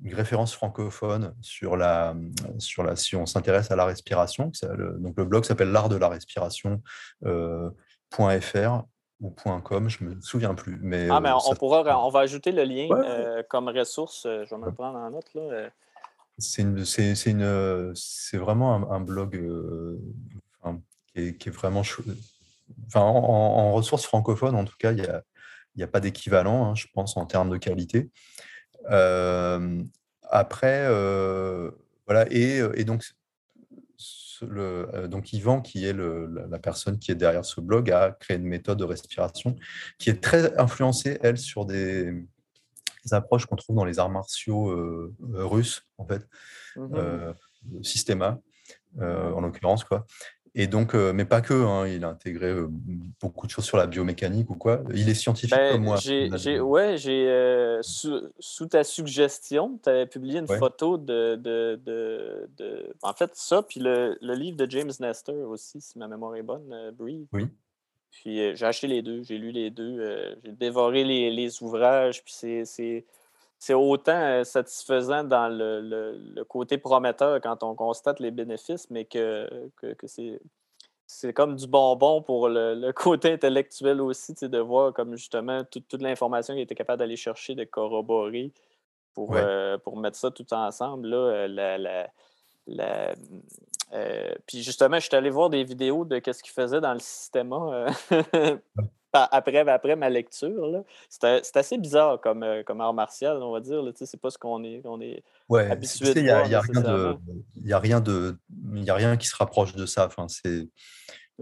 une 0.03 0.13
référence 0.13 0.53
francophone 0.53 1.33
sur 1.41 1.75
la, 1.75 2.15
sur 2.57 2.83
la 2.83 2.95
si 2.95 3.15
on 3.15 3.25
s'intéresse 3.25 3.71
à 3.71 3.75
la 3.75 3.85
respiration. 3.85 4.51
donc 4.99 5.17
le 5.17 5.25
blog 5.25 5.45
s'appelle 5.45 5.71
l'art 5.71 5.89
de 5.89 5.97
la 5.97 6.09
respiration.fr 6.09 7.25
euh, 7.25 7.69
ou 9.21 9.31
.com, 9.31 9.89
je 9.89 10.03
me 10.03 10.21
souviens 10.21 10.53
plus. 10.53 10.79
Mais, 10.81 11.07
ah, 11.09 11.19
mais 11.19 11.29
euh, 11.29 11.35
on, 11.49 11.55
pourra, 11.55 12.05
on 12.05 12.09
va 12.09 12.21
ajouter 12.21 12.51
le 12.51 12.63
lien 12.63 12.87
euh, 12.91 13.43
comme 13.47 13.67
ressource. 13.67 14.23
Je 14.25 14.49
vais 14.49 14.57
me 14.57 14.65
le 14.65 14.71
prendre 14.71 14.97
en 14.97 15.11
note. 15.11 15.29
Là. 15.35 15.69
C'est, 16.37 16.61
une, 16.61 16.85
c'est, 16.85 17.15
c'est, 17.15 17.31
une, 17.31 17.93
c'est 17.95 18.37
vraiment 18.37 18.91
un, 18.91 19.01
blog 19.01 19.31
qui, 21.13 21.21
est, 21.21 21.37
qui, 21.37 21.49
est, 21.49 21.51
vraiment 21.51 21.83
Enfin, 22.87 23.01
en, 23.01 23.23
en, 23.23 23.73
ressources 23.73 24.05
francophones, 24.05 24.55
en 24.55 24.63
tout 24.63 24.77
cas, 24.77 24.91
il 24.91 25.01
n'y 25.01 25.07
a, 25.07 25.23
y 25.75 25.83
a 25.83 25.87
pas 25.87 25.99
d'équivalent, 25.99 26.65
hein, 26.65 26.75
je 26.75 26.85
pense, 26.93 27.17
en 27.17 27.25
termes 27.25 27.49
de 27.49 27.57
qualité 27.57 28.09
après, 30.31 30.87
voilà, 32.05 32.25
et, 32.31 32.83
donc, 32.85 33.03
le, 34.41 35.07
donc 35.07 35.33
Yvan, 35.33 35.61
qui 35.61 35.85
est 35.85 35.93
la, 35.93 36.59
personne 36.59 36.99
qui 36.99 37.11
est 37.11 37.15
derrière 37.15 37.45
ce 37.45 37.61
blog, 37.61 37.91
a 37.91 38.11
créé 38.11 38.37
une 38.37 38.43
méthode 38.43 38.79
de 38.79 38.83
respiration 38.83 39.55
qui 39.97 40.09
est 40.09 40.21
très 40.21 40.57
influencée, 40.59 41.19
elle, 41.21 41.37
sur 41.37 41.65
des, 41.65 42.13
approches 43.11 43.45
qu'on 43.45 43.55
trouve 43.55 43.75
dans 43.75 43.85
les 43.85 43.97
arts 43.97 44.09
martiaux 44.09 45.15
russes, 45.19 45.87
en 45.97 46.05
fait, 46.05 46.27
mmh 46.75 47.33
Systema, 47.81 48.39
en 48.99 49.41
l'occurrence, 49.41 49.83
quoi. 49.83 50.05
Et 50.55 50.67
donc, 50.67 50.95
euh, 50.95 51.13
mais 51.13 51.25
pas 51.25 51.41
que, 51.41 51.53
hein, 51.53 51.87
il 51.87 52.03
a 52.03 52.09
intégré 52.09 52.47
euh, 52.47 52.67
beaucoup 53.21 53.45
de 53.45 53.51
choses 53.51 53.65
sur 53.65 53.77
la 53.77 53.87
biomécanique 53.87 54.49
ou 54.49 54.55
quoi. 54.55 54.81
Il 54.93 55.07
est 55.07 55.13
scientifique 55.13 55.55
ben, 55.55 55.73
comme 55.73 55.83
moi. 55.83 55.97
J'ai, 55.97 56.59
ouais, 56.59 56.97
j'ai, 56.97 57.27
euh, 57.27 57.81
sous, 57.81 58.65
ta 58.67 58.83
suggestion, 58.83 59.79
tu 59.81 59.89
avais 59.89 60.05
publié 60.05 60.39
une 60.39 60.47
photo 60.47 60.97
de, 60.97 61.35
de, 61.35 61.79
de, 61.85 62.93
En 63.01 63.13
fait, 63.13 63.31
ça, 63.35 63.61
puis 63.61 63.79
le, 63.79 64.17
le, 64.21 64.33
livre 64.33 64.57
de 64.57 64.69
James 64.69 64.91
Nestor 64.99 65.49
aussi, 65.49 65.81
si 65.81 65.99
ma 65.99 66.07
mémoire 66.07 66.35
est 66.35 66.43
bonne, 66.43 66.91
Breathe. 66.97 67.27
Oui. 67.31 67.47
Puis 68.11 68.55
j'ai 68.55 68.65
acheté 68.65 68.87
les 68.87 69.03
deux, 69.03 69.21
j'ai 69.23 69.37
lu 69.37 69.51
les 69.51 69.69
deux, 69.69 70.35
j'ai 70.43 70.51
dévoré 70.51 71.03
les, 71.03 71.29
les 71.29 71.61
ouvrages, 71.61 72.23
puis 72.23 72.33
c'est 72.33 73.05
c'est 73.59 73.73
autant 73.73 74.13
euh, 74.13 74.43
satisfaisant 74.45 75.25
dans 75.25 75.49
le, 75.49 76.43
côté 76.47 76.77
prometteur 76.77 77.41
quand 77.41 77.61
on 77.61 77.75
constate 77.75 78.21
les 78.21 78.31
bénéfices, 78.31 78.89
mais 78.89 79.05
que, 79.05 79.69
que, 79.75 80.07
c'est. 80.07 80.41
C'est 81.11 81.33
comme 81.33 81.55
du 81.55 81.65
bonbon 81.65 82.21
pour 82.21 82.49
le, 82.49 82.91
côté 82.95 83.33
intellectuel 83.33 83.99
aussi, 83.99 84.35
de 84.39 84.59
voir 84.59 84.93
comme 84.93 85.15
justement 85.15 85.63
toute, 85.63 85.91
l'information 86.01 86.53
qu'il 86.53 86.61
était 86.61 86.75
capable 86.75 86.99
d'aller 86.99 87.15
chercher, 87.15 87.55
de 87.55 87.63
corroborer 87.63 88.53
pour, 89.15 89.35
euh, 89.35 89.79
pour 89.79 89.97
mettre 89.97 90.17
ça 90.17 90.29
tout 90.29 90.45
ensemble. 90.53 91.07
Là, 91.07 91.17
euh, 91.17 92.07
la, 92.67 93.15
puis 94.45 94.61
justement, 94.61 94.99
je 94.99 95.07
suis 95.07 95.15
allé 95.15 95.31
voir 95.31 95.49
des 95.49 95.63
vidéos 95.63 96.05
de 96.05 96.21
ce 96.31 96.43
qu'il 96.43 96.53
faisait 96.53 96.79
dans 96.79 96.93
le 96.93 96.99
système 96.99 97.51
après, 99.13 99.67
après 99.67 99.95
ma 99.95 100.09
lecture. 100.09 100.83
C'est 101.09 101.57
assez 101.57 101.77
bizarre 101.77 102.19
comme, 102.21 102.43
euh, 102.43 102.63
comme 102.63 102.81
art 102.81 102.93
martial, 102.93 103.41
on 103.41 103.51
va 103.51 103.59
dire. 103.59 103.83
C'est 103.95 104.19
pas 104.19 104.29
ce 104.29 104.37
qu'on 104.37 104.63
est, 104.63 104.81
on 104.85 105.01
est 105.01 105.23
ouais, 105.49 105.69
habitué 105.69 106.13
Il 106.15 106.23
n'y 106.23 106.29
a, 106.29 106.47
y 106.47 106.55
a, 106.55 106.61
rien 106.61 106.81
de, 106.81 107.17
y 107.55 107.73
a, 107.73 107.79
rien 107.79 108.01
de, 108.01 108.37
y 108.73 108.89
a 108.89 108.95
rien 108.95 109.17
qui 109.17 109.27
se 109.27 109.35
rapproche 109.35 109.75
de 109.75 109.85
ça. 109.85 110.05
Enfin, 110.07 110.27
c'est... 110.27 110.67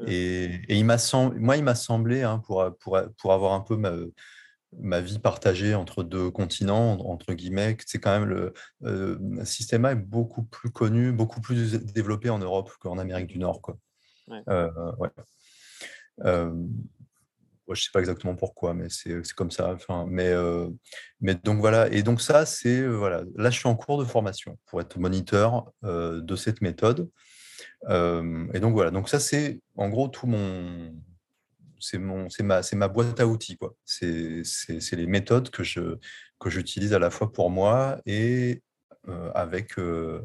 Et, 0.05 0.43
et, 0.69 0.75
il 0.75 0.85
m'a 0.85 0.97
moi, 1.37 1.57
il 1.57 1.63
m'a 1.63 1.73
semblé, 1.73 2.21
hein, 2.21 2.37
pour, 2.45 2.63
pour, 2.77 2.99
pour, 3.17 3.33
avoir 3.33 3.53
un 3.53 3.61
peu 3.61 3.75
ma, 3.75 3.93
ma, 4.77 5.01
vie 5.01 5.17
partagée 5.17 5.73
entre 5.73 6.03
deux 6.03 6.29
continents, 6.29 6.99
entre 6.99 7.33
guillemets, 7.33 7.75
c'est 7.83 7.99
quand 7.99 8.19
même 8.19 8.29
le 8.29 8.53
euh, 8.83 9.17
Systema 9.43 9.93
est 9.93 9.95
beaucoup 9.95 10.43
plus 10.43 10.69
connu, 10.69 11.11
beaucoup 11.11 11.41
plus 11.41 11.73
développé 11.73 12.29
en 12.29 12.37
Europe 12.37 12.71
qu'en 12.79 12.99
Amérique 12.99 13.25
du 13.25 13.39
Nord. 13.39 13.59
Quoi. 13.59 13.75
ouais. 14.27 14.43
Euh, 14.49 14.69
euh 16.25 16.53
je 17.75 17.81
ne 17.81 17.83
sais 17.83 17.89
pas 17.93 17.99
exactement 17.99 18.35
pourquoi, 18.35 18.73
mais 18.73 18.87
c'est 18.89 19.21
comme 19.33 19.51
ça. 19.51 19.73
Enfin, 19.73 20.05
mais, 20.07 20.29
euh, 20.29 20.69
mais 21.21 21.35
donc 21.35 21.59
voilà. 21.59 21.87
Et 21.91 22.03
donc 22.03 22.21
ça, 22.21 22.45
c'est 22.45 22.79
euh, 22.81 22.95
voilà. 22.95 23.23
Là, 23.35 23.49
je 23.49 23.59
suis 23.59 23.67
en 23.67 23.75
cours 23.75 23.99
de 23.99 24.05
formation 24.05 24.57
pour 24.65 24.81
être 24.81 24.97
moniteur 24.97 25.71
euh, 25.83 26.21
de 26.21 26.35
cette 26.35 26.61
méthode. 26.61 27.09
et 27.89 28.59
donc 28.59 28.73
voilà, 28.73 28.91
donc 28.91 29.09
ça 29.09 29.19
c'est 29.19 29.61
en 29.75 29.89
gros 29.89 30.07
tout 30.07 30.27
mon, 30.27 30.93
c'est 31.79 31.99
mon, 31.99 32.29
c'est 32.29 32.43
ma, 32.43 32.63
c'est 32.63 32.75
ma 32.75 32.87
boîte 32.87 33.19
à 33.19 33.27
outils 33.27 33.57
quoi. 33.57 33.75
C'est, 33.85 34.43
les 34.93 35.07
méthodes 35.07 35.49
que 35.49 35.63
je 35.63 35.97
que 36.39 36.49
j'utilise 36.49 36.93
à 36.93 36.99
la 36.99 37.09
fois 37.09 37.31
pour 37.31 37.49
moi 37.51 37.99
et 38.05 38.61
avec 39.35 39.75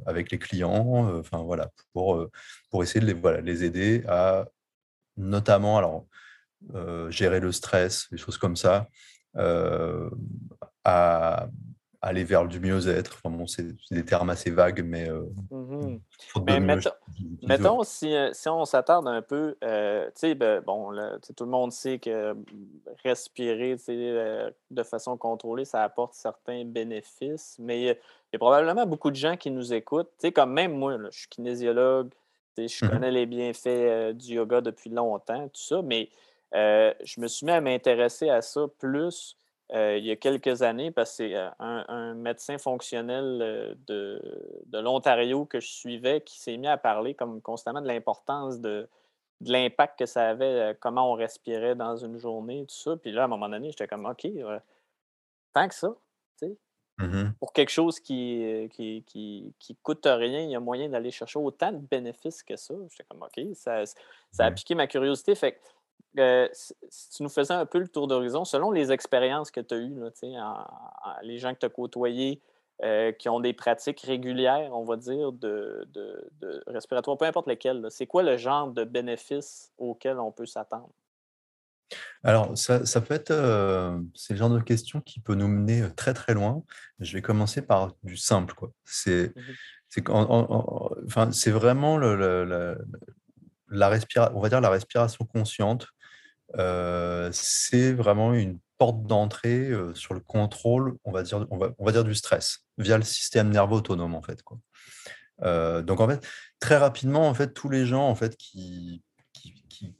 avec 0.06 0.30
les 0.30 0.38
clients, 0.38 1.18
enfin 1.18 1.42
voilà, 1.42 1.70
pour 1.92 2.28
pour 2.70 2.82
essayer 2.82 3.00
de 3.00 3.06
les 3.06 3.14
voilà 3.14 3.40
les 3.40 3.64
aider 3.64 4.04
à 4.08 4.46
notamment 5.16 5.78
alors 5.78 6.06
gérer 7.08 7.40
le 7.40 7.52
stress, 7.52 8.08
des 8.10 8.18
choses 8.18 8.38
comme 8.38 8.56
ça, 8.56 8.88
à 10.84 11.48
aller 12.02 12.24
vers 12.24 12.46
du 12.46 12.58
mieux-être. 12.58 13.14
Enfin, 13.14 13.34
bon, 13.34 13.46
c'est 13.46 13.64
des 13.90 14.04
termes 14.04 14.28
assez 14.28 14.50
vagues, 14.50 14.82
mais. 14.84 15.08
Euh, 15.08 15.22
mmh 15.50 15.98
mettons, 17.42 17.82
si, 17.84 18.14
euh, 18.14 18.30
si, 18.32 18.48
on 18.48 18.64
s'attarde 18.64 19.06
un 19.06 19.22
peu, 19.22 19.56
euh, 19.62 20.06
tu 20.06 20.12
sais, 20.16 20.34
ben, 20.34 20.60
bon, 20.60 20.90
tout 21.36 21.44
le 21.44 21.50
monde 21.50 21.70
sait 21.72 21.98
que 21.98 22.34
respirer 23.04 23.76
de 24.70 24.82
façon 24.82 25.16
contrôlée, 25.16 25.64
ça 25.64 25.84
apporte 25.84 26.14
certains 26.14 26.64
bénéfices, 26.64 27.56
mais 27.60 27.80
il 27.80 27.86
y 27.86 27.90
a 27.90 28.38
probablement 28.38 28.86
beaucoup 28.86 29.10
de 29.10 29.16
gens 29.16 29.36
qui 29.36 29.50
nous 29.50 29.72
écoutent. 29.72 30.10
Tu 30.18 30.28
sais, 30.28 30.32
comme 30.32 30.52
même 30.52 30.72
moi, 30.72 30.96
je 31.10 31.18
suis 31.18 31.28
kinésiologue, 31.28 32.10
je 32.58 32.62
mmh 32.64 32.88
connais 32.88 33.10
les 33.12 33.26
bienfaits 33.26 34.12
du 34.14 34.34
yoga 34.34 34.60
depuis 34.60 34.90
longtemps, 34.90 35.48
tout 35.48 35.62
ça, 35.62 35.82
mais 35.82 36.08
je 36.52 37.20
me 37.20 37.28
suis 37.28 37.46
mis 37.46 37.52
à 37.52 37.60
m'intéresser 37.60 38.28
à 38.30 38.42
ça 38.42 38.66
plus 38.78 39.36
euh, 39.74 39.96
il 39.96 40.04
y 40.04 40.10
a 40.10 40.16
quelques 40.16 40.60
années, 40.60 40.90
parce 40.90 41.10
que 41.12 41.16
c'est 41.16 41.34
euh, 41.34 41.48
un, 41.58 42.14
médecin 42.14 42.58
fonctionnel 42.58 43.38
euh, 43.40 43.74
de, 43.86 44.78
l'Ontario 44.78 45.46
que 45.46 45.60
je 45.60 45.68
suivais 45.68 46.20
qui 46.20 46.38
s'est 46.38 46.58
mis 46.58 46.68
à 46.68 46.76
parler 46.76 47.14
comme 47.14 47.40
constamment 47.40 47.80
de 47.80 47.86
l'importance 47.86 48.60
de, 48.60 48.86
l'impact 49.40 49.98
que 49.98 50.06
ça 50.06 50.28
avait, 50.28 50.76
comment 50.78 51.10
on 51.10 51.14
respirait 51.14 51.74
dans 51.74 51.96
une 51.96 52.16
journée, 52.16 52.64
tout 52.68 52.74
ça. 52.74 52.96
Puis 52.96 53.10
là, 53.10 53.22
à 53.22 53.24
un 53.24 53.28
moment 53.28 53.48
donné, 53.48 53.70
j'étais 53.70 53.88
comme, 53.88 54.06
OK, 54.06 54.28
tant 55.52 55.68
que 55.68 55.74
ça, 55.74 55.88
tu 56.38 56.46
sais. 56.46 56.56
Mmh 56.98 57.32
pour 57.40 57.54
quelque 57.54 57.70
chose 57.70 57.98
qui, 57.98 58.68
qui, 58.74 59.02
qui, 59.06 59.76
coûte 59.82 60.04
rien, 60.04 60.42
il 60.42 60.50
y 60.50 60.54
a 60.54 60.60
moyen 60.60 60.90
d'aller 60.90 61.10
chercher 61.10 61.38
autant 61.38 61.72
de 61.72 61.78
bénéfices 61.78 62.42
que 62.42 62.54
ça. 62.54 62.74
J'étais 62.90 63.04
comme, 63.08 63.22
OK, 63.22 63.42
ça, 63.54 63.84
ça 64.30 64.44
a 64.44 64.50
piqué 64.52 64.74
ma 64.74 64.86
curiosité. 64.86 65.34
Fait 65.34 65.58
euh, 66.18 66.48
si 66.52 67.10
tu 67.10 67.22
nous 67.22 67.28
faisais 67.28 67.54
un 67.54 67.66
peu 67.66 67.78
le 67.78 67.88
tour 67.88 68.06
d'horizon, 68.06 68.44
selon 68.44 68.70
les 68.70 68.92
expériences 68.92 69.50
que 69.50 69.60
tu 69.60 69.74
as 69.74 69.78
eues, 69.78 69.94
les 71.22 71.38
gens 71.38 71.54
que 71.54 71.60
tu 71.60 71.66
as 71.66 71.70
côtoyés, 71.70 72.40
euh, 72.82 73.12
qui 73.12 73.28
ont 73.28 73.38
des 73.38 73.52
pratiques 73.52 74.00
régulières, 74.00 74.70
on 74.72 74.84
va 74.84 74.96
dire, 74.96 75.30
de, 75.32 75.86
de, 75.92 76.64
respiratoire, 76.66 77.16
peu 77.16 77.26
importe 77.26 77.46
lesquelles, 77.46 77.86
c'est 77.90 78.06
quoi 78.06 78.22
le 78.22 78.36
genre 78.36 78.72
de 78.72 78.84
bénéfices 78.84 79.72
auxquels 79.78 80.18
on 80.18 80.32
peut 80.32 80.46
s'attendre? 80.46 80.90
Alors, 82.24 82.56
ça, 82.56 83.00
peut 83.00 83.14
être, 83.14 83.30
euh, 83.30 83.98
c'est 84.14 84.32
le 84.32 84.38
genre 84.38 84.50
de 84.50 84.60
question 84.60 85.00
qui 85.00 85.20
peut 85.20 85.34
nous 85.34 85.48
mener 85.48 85.84
très 85.94 86.14
très 86.14 86.34
loin. 86.34 86.62
Je 86.98 87.12
vais 87.12 87.22
commencer 87.22 87.62
par 87.62 87.92
du 88.02 88.16
simple, 88.16 88.54
quoi. 88.54 88.72
C'est, 88.84 89.32
mmh 89.36 89.40
enfin, 90.08 91.30
c'est 91.32 91.50
vraiment 91.50 91.98
le, 91.98 92.78
la 93.72 93.90
on 94.34 94.40
va 94.40 94.48
dire 94.48 94.60
la 94.60 94.70
respiration 94.70 95.24
consciente 95.24 95.88
euh, 96.58 97.30
c'est 97.32 97.92
vraiment 97.92 98.34
une 98.34 98.58
porte 98.78 99.04
d'entrée 99.04 99.70
euh, 99.70 99.94
sur 99.94 100.14
le 100.14 100.20
contrôle, 100.20 100.96
on 101.04 101.12
va, 101.12 101.22
dire, 101.22 101.46
on, 101.50 101.56
va, 101.56 101.70
on 101.78 101.84
va 101.84 101.92
dire 101.92 102.04
du 102.04 102.14
stress, 102.14 102.64
via 102.78 102.98
le 102.98 103.04
système 103.04 103.50
nerveux 103.50 103.76
autonome, 103.76 104.14
en 104.14 104.22
fait. 104.22 104.42
Quoi. 104.42 104.58
Euh, 105.42 105.82
donc, 105.82 106.00
en 106.00 106.08
fait, 106.08 106.26
très 106.60 106.76
rapidement, 106.76 107.28
en 107.28 107.34
fait, 107.34 107.54
tous 107.54 107.68
les 107.68 107.86
gens 107.86 108.08
en 108.08 108.14
fait, 108.14 108.36
qui, 108.36 109.02
qui, 109.32 109.54
qui, 109.68 109.94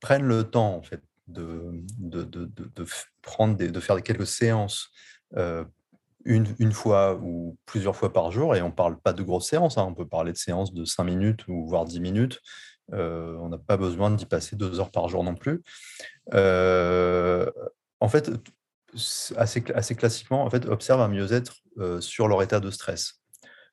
prennent 0.00 0.26
le 0.26 0.44
temps 0.44 0.76
en 0.76 0.82
fait, 0.82 1.00
de, 1.28 1.70
de, 1.98 2.24
de, 2.24 2.44
de 2.46 2.86
prendre 3.20 3.56
des, 3.56 3.70
de 3.70 3.80
faire 3.80 4.00
quelques 4.02 4.26
séances 4.26 4.90
une, 6.24 6.46
une, 6.58 6.72
fois 6.72 7.18
ou 7.22 7.56
plusieurs 7.66 7.96
fois 7.96 8.12
par 8.12 8.30
jour, 8.30 8.54
et 8.54 8.62
on 8.62 8.68
ne 8.68 8.72
parle 8.72 8.98
pas 8.98 9.12
de 9.12 9.22
grosses 9.22 9.48
séances, 9.48 9.78
hein, 9.78 9.86
on 9.88 9.94
peut 9.94 10.06
parler 10.06 10.32
de 10.32 10.36
séances 10.36 10.72
de 10.72 10.84
5 10.84 11.04
minutes 11.04 11.46
ou 11.48 11.66
voire 11.66 11.84
10 11.84 12.00
minutes, 12.00 12.40
euh, 12.92 13.36
on 13.38 13.48
n'a 13.48 13.58
pas 13.58 13.76
besoin 13.76 14.10
d'y 14.10 14.26
passer 14.26 14.56
deux 14.56 14.80
heures 14.80 14.90
par 14.90 15.08
jour 15.08 15.24
non 15.24 15.34
plus. 15.34 15.62
Euh, 16.34 17.50
en 18.00 18.08
fait, 18.08 18.30
assez, 19.36 19.64
assez, 19.74 19.94
classiquement, 19.94 20.44
en 20.44 20.50
fait, 20.50 20.66
observe 20.66 21.00
un 21.00 21.08
mieux-être 21.08 21.56
euh, 21.78 22.00
sur 22.00 22.28
leur 22.28 22.42
état 22.42 22.60
de 22.60 22.70
stress. 22.70 23.20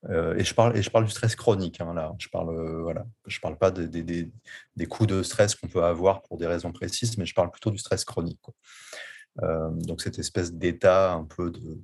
et, 0.09 0.43
je 0.45 0.53
parle, 0.53 0.77
et 0.77 0.81
je 0.81 0.89
parle 0.89 1.05
du 1.05 1.11
stress 1.11 1.35
chronique. 1.35 1.81
Hein, 1.81 1.93
là. 1.93 2.13
Je 2.19 2.29
parle, 2.29 2.81
voilà. 2.81 3.05
parle 3.41 3.57
pas 3.57 3.71
des, 3.71 3.87
des, 3.87 4.31
des 4.75 4.85
coups 4.85 5.09
de 5.09 5.23
stress 5.23 5.55
qu'on 5.55 5.67
peut 5.67 5.83
avoir 5.83 6.21
pour 6.21 6.37
des 6.37 6.47
raisons 6.47 6.71
précises, 6.71 7.17
mais 7.17 7.25
je 7.25 7.33
parle 7.33 7.51
plutôt 7.51 7.71
du 7.71 7.77
stress 7.77 8.05
chronique. 8.05 8.39
donc 9.41 10.01
cette 10.01 10.19
espèce 10.19 10.53
d'état 10.53 11.13
un 11.13 11.25
peu 11.25 11.51
de, 11.51 11.81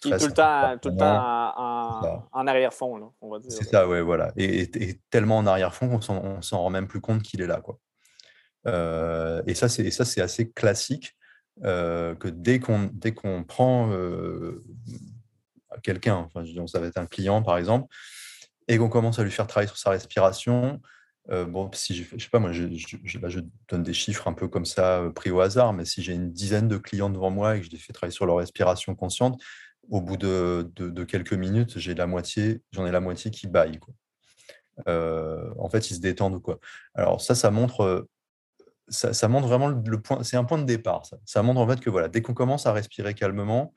tout 0.00 0.10
le 0.10 0.32
temps, 0.32 0.78
tout 0.78 0.90
le 0.90 0.96
temps 0.96 2.24
en, 2.32 2.46
arrière-fond, 2.46 3.12
on 3.20 3.30
va 3.30 3.38
dire. 3.38 3.52
C'est 3.52 3.64
ça, 3.64 3.88
ouais, 3.88 4.02
voilà. 4.02 4.32
Et, 4.36 4.70
tellement 5.10 5.38
en 5.38 5.46
arrière-fond 5.46 5.98
qu'on 5.98 6.36
ne 6.36 6.42
s'en 6.42 6.58
rend 6.58 6.70
même 6.70 6.88
plus 6.88 7.00
compte 7.00 7.22
qu'il 7.22 7.40
est 7.40 7.46
là. 7.46 7.60
Quoi. 7.60 7.78
Euh, 8.66 9.42
et 9.46 9.54
ça, 9.54 9.68
c'est 9.68 10.20
assez 10.20 10.50
classique 10.50 11.16
euh, 11.64 12.14
que 12.14 12.28
dès 12.28 12.60
qu'on 12.60 12.90
qu'on 13.16 13.44
prend 13.44 13.90
euh, 13.92 14.62
quelqu'un, 15.82 16.16
enfin, 16.16 16.44
ça 16.66 16.80
va 16.80 16.86
être 16.86 16.98
un 16.98 17.06
client 17.06 17.42
par 17.42 17.58
exemple, 17.58 17.92
et 18.68 18.78
qu'on 18.78 18.88
commence 18.88 19.18
à 19.18 19.24
lui 19.24 19.30
faire 19.30 19.46
travailler 19.46 19.68
sur 19.68 19.78
sa 19.78 19.90
respiration, 19.90 20.80
bon, 21.28 21.70
si 21.72 21.94
je, 21.94 22.04
je 22.16 22.22
sais 22.22 22.30
pas, 22.30 22.38
moi, 22.38 22.52
je, 22.52 22.64
là, 22.64 23.28
je 23.28 23.40
donne 23.68 23.82
des 23.82 23.94
chiffres 23.94 24.28
un 24.28 24.32
peu 24.32 24.48
comme 24.48 24.64
ça, 24.64 25.04
pris 25.14 25.30
au 25.30 25.40
hasard, 25.40 25.72
mais 25.72 25.84
si 25.84 26.02
j'ai 26.02 26.14
une 26.14 26.32
dizaine 26.32 26.68
de 26.68 26.76
clients 26.76 27.10
devant 27.10 27.30
moi 27.30 27.56
et 27.56 27.60
que 27.60 27.66
je 27.66 27.70
les 27.70 27.78
fais 27.78 27.92
travailler 27.92 28.14
sur 28.14 28.26
leur 28.26 28.36
respiration 28.36 28.94
consciente, 28.94 29.40
au 29.90 30.00
bout 30.00 30.16
de, 30.16 31.04
quelques 31.04 31.32
minutes, 31.32 31.78
j'ai 31.78 31.94
la 31.94 32.06
moitié, 32.06 32.62
j'en 32.72 32.86
ai 32.86 32.90
la 32.90 33.00
moitié 33.00 33.30
qui 33.30 33.46
baille. 33.46 33.78
Euh, 34.88 35.52
en 35.58 35.68
fait, 35.68 35.90
ils 35.90 35.96
se 35.96 36.00
détendent. 36.00 36.40
Quoi. 36.40 36.58
Alors 36.94 37.20
ça, 37.20 37.34
ça 37.34 37.50
montre, 37.50 38.08
ça, 38.88 39.28
montre 39.28 39.48
vraiment 39.48 39.68
le 39.68 40.00
point. 40.00 40.22
C'est 40.22 40.36
un 40.36 40.44
point 40.44 40.58
de 40.58 40.64
départ. 40.64 41.02
Ça. 41.24 41.42
montre 41.42 41.60
en 41.60 41.68
fait 41.68 41.80
que 41.80 41.90
voilà, 41.90 42.08
dès 42.08 42.22
qu'on 42.22 42.34
commence 42.34 42.66
à 42.66 42.72
respirer 42.72 43.14
calmement, 43.14 43.74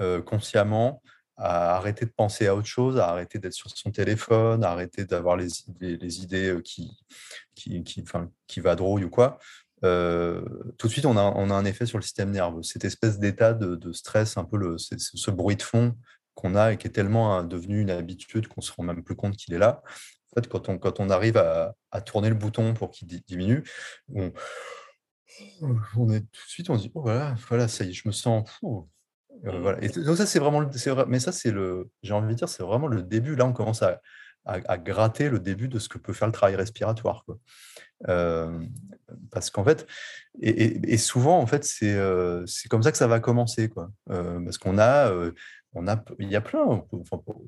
euh, 0.00 0.22
consciemment, 0.22 1.02
à 1.36 1.76
arrêter 1.76 2.04
de 2.04 2.10
penser 2.10 2.46
à 2.46 2.54
autre 2.54 2.66
chose, 2.66 2.98
à 2.98 3.08
arrêter 3.08 3.38
d'être 3.38 3.52
sur 3.52 3.70
son 3.70 3.90
téléphone, 3.90 4.64
à 4.64 4.70
arrêter 4.70 5.04
d'avoir 5.04 5.36
les, 5.36 5.48
les, 5.80 6.22
idées 6.22 6.50
euh, 6.50 6.60
qui, 6.60 6.98
qui, 7.54 7.82
qui, 7.84 8.04
qui 8.46 8.60
vadrouillent 8.60 9.04
ou 9.04 9.10
quoi, 9.10 9.38
euh, 9.84 10.42
tout 10.76 10.86
de 10.86 10.92
suite, 10.92 11.06
on 11.06 11.16
a, 11.16 11.22
un 11.22 11.64
effet 11.64 11.86
sur 11.86 11.98
le 11.98 12.02
système 12.02 12.30
nerveux. 12.30 12.62
Cette 12.62 12.84
espèce 12.84 13.18
d'état 13.18 13.54
de, 13.54 13.92
stress, 13.92 14.36
un 14.36 14.44
peu 14.44 14.76
ce 14.78 15.30
bruit 15.30 15.56
de 15.56 15.62
fond 15.62 15.94
qu'on 16.34 16.54
a 16.54 16.72
et 16.72 16.76
qui 16.76 16.86
est 16.86 16.90
tellement 16.90 17.36
hein, 17.36 17.44
devenu 17.44 17.80
une 17.80 17.90
habitude 17.90 18.48
qu'on 18.48 18.60
se 18.60 18.72
rend 18.72 18.84
même 18.84 19.02
plus 19.02 19.16
compte 19.16 19.36
qu'il 19.36 19.54
est 19.54 19.58
là. 19.58 19.82
En 20.32 20.40
fait, 20.40 20.48
quand 20.48 21.00
on, 21.00 21.10
arrive 21.10 21.36
à, 21.36 21.74
tourner 22.02 22.28
le 22.28 22.34
bouton 22.34 22.74
pour 22.74 22.90
qu'il 22.90 23.08
diminue, 23.08 23.64
on, 24.14 24.30
est 26.10 26.20
tout 26.20 26.44
de 26.44 26.48
suite, 26.48 26.70
on 26.70 26.76
dit, 26.76 26.90
oh, 26.94 27.02
voilà, 27.02 27.34
voilà, 27.48 27.66
ça 27.66 27.84
y 27.84 27.90
est, 27.90 27.92
je 27.92 28.06
me 28.06 28.12
sens 28.12 28.48
fou. 28.48 28.88
Euh, 29.46 29.80
donc 30.04 30.16
ça, 30.16 30.26
c'est 30.26 30.38
vraiment, 30.38 30.62
vrai, 30.62 31.04
mais 31.08 31.20
ça, 31.20 31.32
c'est 31.32 31.50
le, 31.50 31.90
j'ai 32.02 32.12
envie 32.12 32.34
de 32.34 32.38
dire, 32.38 32.48
c'est 32.48 32.62
vraiment 32.62 32.88
le 32.88 33.02
début. 33.02 33.36
Là, 33.36 33.46
on 33.46 33.52
commence 33.52 33.82
à, 33.82 34.00
à, 34.44 34.78
gratter 34.78 35.28
le 35.28 35.38
début 35.38 35.68
de 35.68 35.78
ce 35.78 35.88
que 35.88 35.98
peut 35.98 36.12
faire 36.12 36.28
le 36.28 36.32
travail 36.32 36.56
respiratoire. 36.56 37.24
Euh, 38.08 38.58
parce 39.30 39.50
qu'en 39.50 39.64
fait, 39.64 39.86
et, 40.40 40.96
souvent, 40.96 41.38
en 41.38 41.46
fait, 41.46 41.64
c'est 41.64 41.98
c'est 42.46 42.68
comme 42.68 42.82
ça 42.82 42.92
que 42.92 42.98
ça 42.98 43.06
va 43.06 43.20
commencer. 43.20 43.68
Quoi. 43.68 43.90
Euh, 44.10 44.40
parce 44.40 44.56
qu'on 44.58 44.78
a, 44.78 45.12
on 45.74 45.86
a, 45.86 46.02
il 46.18 46.30
y 46.30 46.36
a 46.36 46.40
plein, 46.40 46.84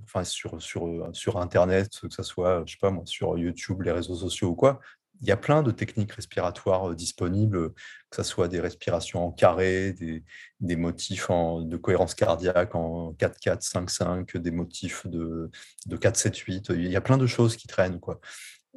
enfin, 0.05 0.25
sur, 0.25 0.61
sur, 0.61 1.37
Internet, 1.39 1.99
que 2.01 2.11
ce 2.11 2.23
soit, 2.23 2.65
je 2.67 2.77
sur 3.07 3.39
YouTube, 3.39 3.83
les 3.83 3.93
réseaux 3.93 4.17
sociaux 4.17 4.49
ou 4.49 4.55
quoi, 4.55 4.81
il 5.21 5.29
y 5.29 5.33
a 5.33 5.37
plein 5.37 5.63
de 5.63 5.71
techniques 5.71 6.13
respiratoires 6.13 6.95
disponibles, 6.95 7.73
que 8.11 8.17
ce 8.17 8.23
soit 8.23 8.49
des 8.49 8.61
respirations 8.61 9.27
en 9.27 9.33
carré, 9.33 9.93
des, 9.93 10.25
des 10.61 10.77
motifs 10.77 11.29
de 11.31 11.77
cohérence 11.77 12.15
cardiaque 12.15 12.75
en 12.75 13.13
4-4, 13.13 13.61
5-5, 13.61 14.39
des 14.39 14.51
motifs 14.51 15.07
de, 15.07 15.51
de 15.87 15.97
4-7-8. 15.97 16.75
Il 16.75 16.91
y 16.91 16.97
a 16.97 17.01
plein 17.01 17.19
de 17.19 17.27
choses 17.27 17.57
qui 17.57 17.69
traînent. 17.69 18.01
Quoi. 18.01 18.21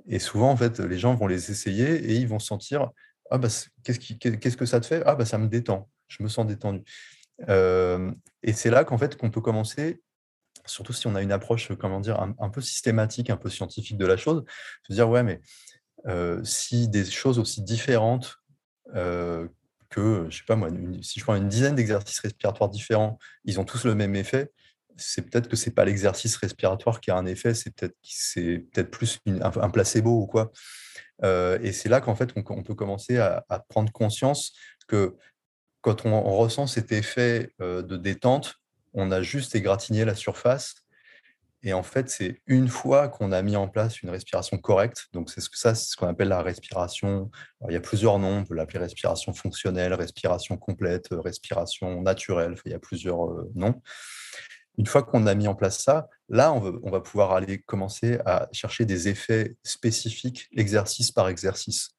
Et 0.08 0.20
souvent, 0.20 0.52
en 0.52 0.58
fait, 0.58 0.80
les 0.80 0.98
gens 0.98 1.16
vont 1.16 1.28
les 1.28 1.50
essayer 1.50 1.96
et 1.96 2.16
ils 2.16 2.28
vont 2.28 2.40
sentir 2.40 2.92
Ah, 3.32 3.38
bah, 3.38 3.48
qu'est-ce, 3.84 4.00
qui, 4.00 4.20
que 4.20 4.66
ça 4.66 4.82
te 4.82 4.86
fait? 4.86 5.02
Ah, 5.06 5.16
bah, 5.16 5.26
ça 5.26 5.38
me 5.38 5.48
détend. 5.48 5.90
Je 6.08 6.24
me 6.24 6.28
sens 6.28 6.46
détendu. 6.46 6.84
et 7.48 8.54
c'est 8.54 8.70
là 8.70 8.84
qu'en 8.84 8.98
fait, 8.98 9.18
qu'on 9.18 9.32
peut 9.32 9.42
commencer 9.42 10.02
surtout 10.66 10.94
si 10.94 11.08
on 11.08 11.16
a 11.16 11.22
une 11.22 11.32
approche, 11.32 11.74
comment 11.78 12.00
dire, 12.00 12.22
un, 12.22 12.36
un, 12.40 12.50
peu 12.50 12.62
systématique, 12.62 13.30
un 13.30 13.36
peu 13.36 13.50
scientifique 13.50 13.98
de 13.98 14.06
la 14.06 14.16
chose, 14.16 14.46
se 14.88 14.94
dire, 14.94 15.10
ouais, 15.10 15.22
mais 15.22 15.42
si 16.44 16.88
des 16.90 17.06
choses 17.06 17.40
aussi 17.40 17.62
différentes 17.62 18.38
que, 19.94 20.26
je 20.30 20.38
sais 20.38 20.44
pas 20.46 20.56
moi, 20.56 20.70
si 21.02 21.20
je 21.20 21.24
prends 21.24 21.36
une 21.36 21.48
dizaine 21.48 21.76
d'exercices 21.76 22.20
respiratoires 22.20 22.70
différents, 22.70 23.20
ils 23.46 23.60
ont 23.60 23.64
tous 23.64 23.86
le 23.86 23.96
même 23.96 24.16
effet, 24.16 24.52
c'est 24.98 25.30
peut-être 25.30 25.48
que 25.48 25.56
c'est 25.56 25.72
pas 25.72 25.86
l'exercice 25.86 26.36
respiratoire 26.36 27.00
qui 27.00 27.12
a 27.12 27.16
un 27.16 27.26
effet, 27.26 27.54
c'est 27.54 27.74
peut-être 27.76 27.96
peut-être 28.72 28.92
plus 28.92 29.20
un, 29.26 29.70
placebo 29.70 30.22
ou 30.22 30.28
quoi. 30.28 30.52
Euh, 31.24 31.60
et 31.62 31.72
c'est 31.72 31.90
là 31.90 32.02
qu'en 32.02 32.16
fait 32.16 32.32
on, 32.36 32.64
peut 32.64 32.76
commencer 32.76 33.18
à, 33.18 33.46
prendre 33.70 33.92
conscience 33.92 34.54
que 34.88 35.16
quand 35.82 36.06
on, 36.06 36.22
ressent 36.38 36.68
cet 36.68 36.92
effet 36.92 37.54
euh, 37.62 37.82
de 37.82 37.98
détente, 37.98 38.56
on 38.94 39.12
a 39.12 39.22
juste 39.22 39.56
égratigné 39.56 40.06
la 40.06 40.16
surface. 40.16 40.76
Et 41.66 41.72
en 41.72 41.84
fait, 41.84 42.10
c'est 42.10 42.42
une 42.46 42.68
fois 42.68 43.08
qu'on 43.08 43.32
a 43.32 43.42
mis 43.42 43.56
en 43.56 43.70
place 43.70 44.02
une 44.02 44.10
respiration 44.10 44.58
correcte, 44.58 45.08
donc 45.14 45.30
c'est 45.30 45.40
ce 45.40 45.50
que 45.50 45.58
ça, 45.58 45.74
c'est 45.76 45.92
ce 45.92 45.96
qu'on 45.96 46.08
appelle 46.08 46.28
la 46.28 46.42
respiration. 46.42 47.32
il 47.70 47.74
y 47.74 47.78
a 47.78 47.82
plusieurs 47.82 48.20
noms, 48.20 48.40
on 48.40 48.44
peut 48.44 48.54
l'appeler 48.54 48.80
respiration 48.80 49.34
fonctionnelle, 49.34 49.94
respiration 49.94 50.58
complète, 50.58 51.08
respiration 51.12 52.02
naturelle. 52.02 52.56
il 52.66 52.74
y 52.74 52.76
a 52.76 52.80
plusieurs 52.80 53.32
euh, 53.32 53.50
noms. 53.56 53.82
Une 54.78 54.88
fois 54.88 55.04
qu'on 55.04 55.26
a 55.26 55.36
mis 55.36 55.48
en 55.48 55.56
place 55.56 55.80
ça, 55.80 56.10
là, 56.30 56.52
on, 56.52 56.90
va 56.90 57.00
pouvoir 57.00 57.32
aller 57.32 57.62
commencer 57.62 58.20
à 58.26 58.50
chercher 58.52 58.86
des 58.86 59.08
effets 59.08 59.56
spécifiques, 59.64 60.50
exercice 60.52 61.12
par 61.12 61.30
exercice. 61.30 61.92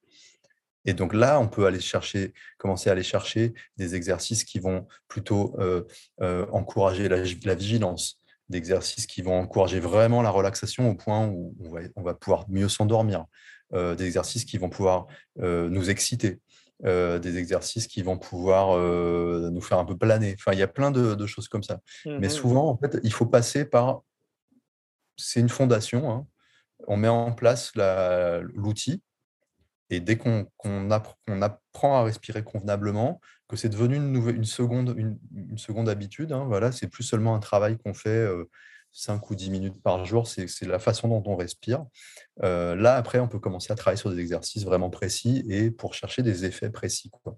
Et 0.85 0.93
donc 0.93 1.15
là, 1.15 1.41
on 1.41 1.49
peut 1.49 1.67
aller 1.67 1.81
chercher, 1.81 2.35
commencer 2.59 2.91
à 2.91 2.93
aller 2.93 3.05
chercher 3.05 3.55
des 3.77 3.95
exercices 3.95 4.45
qui 4.45 4.59
vont 4.59 4.87
plutôt 5.09 5.57
euh, 5.61 5.85
euh, 6.21 6.47
encourager 6.53 7.09
la, 7.09 7.55
vigilance, 7.55 8.21
des 8.55 8.59
exercices 8.59 9.07
qui 9.07 9.21
vont 9.21 9.39
encourager 9.39 9.81
vraiment 9.81 10.23
la 10.23 10.31
relaxation 10.31 10.89
au 10.89 10.95
point 10.95 11.27
où 11.27 11.55
on 11.97 12.03
va, 12.03 12.15
pouvoir 12.15 12.47
mieux 12.49 12.69
s'endormir, 12.69 13.27
euh, 13.73 13.95
des 13.95 14.07
exercices 14.07 14.45
qui 14.45 14.59
vont 14.59 14.71
pouvoir 14.71 15.07
nous 15.37 15.91
exciter, 15.91 16.41
euh, 16.85 17.19
des 17.19 17.39
exercices 17.39 17.87
qui 17.87 18.03
vont 18.03 18.19
pouvoir 18.19 18.77
euh, 18.77 19.49
nous 19.53 19.61
faire 19.61 19.79
un 19.79 19.85
peu 19.85 19.97
planer. 19.97 20.35
Enfin, 20.39 20.53
il 20.53 20.59
y 20.59 20.63
a 20.63 20.69
plein 20.69 20.91
de, 20.91 21.27
choses 21.27 21.49
comme 21.49 21.63
ça. 21.63 21.81
Mais 22.05 22.27
mmh 22.27 22.31
souvent, 22.31 22.69
en 22.69 22.77
fait, 22.77 22.99
il 23.03 23.13
faut 23.13 23.27
passer 23.27 23.65
par. 23.65 24.03
C'est 25.17 25.41
une 25.41 25.49
fondation. 25.49 26.11
Hein. 26.11 26.27
On 26.89 26.97
met 26.97 27.09
en 27.09 27.33
place 27.33 27.73
l'outil. 28.55 29.03
Et 29.91 30.01
dès 30.01 30.17
qu'on 30.17 30.91
apprend, 30.91 32.01
à 32.01 32.03
respirer 32.03 32.43
convenablement, 32.43 33.21
que 33.49 33.57
c'est 33.57 33.69
devenu 33.69 33.97
une, 33.97 34.13
nouvelle, 34.13 34.37
une, 34.37 34.45
seconde, 34.45 34.95
une, 34.97 35.59
seconde 35.59 35.89
habitude, 35.89 36.33
hein, 36.33 36.45
voilà, 36.47 36.73
c'est 36.73 36.89
plus 36.89 37.05
seulement 37.05 37.35
un 37.35 37.41
travail 37.41 37.77
qu'on 37.79 37.95
fait 37.95 38.09
euh, 38.09 38.49
5 38.95 39.29
ou 39.31 39.35
10 39.35 39.51
minutes 39.51 39.83
par 39.83 40.05
jour, 40.05 40.27
c'est 40.29 40.63
la 40.63 40.79
façon 40.79 41.09
dont 41.09 41.23
on 41.27 41.37
respire. 41.37 41.85
Euh, 42.43 42.77
là, 42.77 42.95
après, 42.95 43.19
on 43.19 43.29
peut 43.29 43.41
commencer 43.41 43.73
à 43.73 43.77
travailler 43.77 43.99
sur 43.99 44.11
des 44.11 44.21
exercices 44.21 44.65
vraiment 44.65 44.89
précis 44.89 45.45
et 45.49 45.71
pour 45.71 45.95
chercher 45.95 46.23
des 46.23 46.45
effets 46.45 46.71
précis. 46.71 47.11
Quoi. 47.11 47.37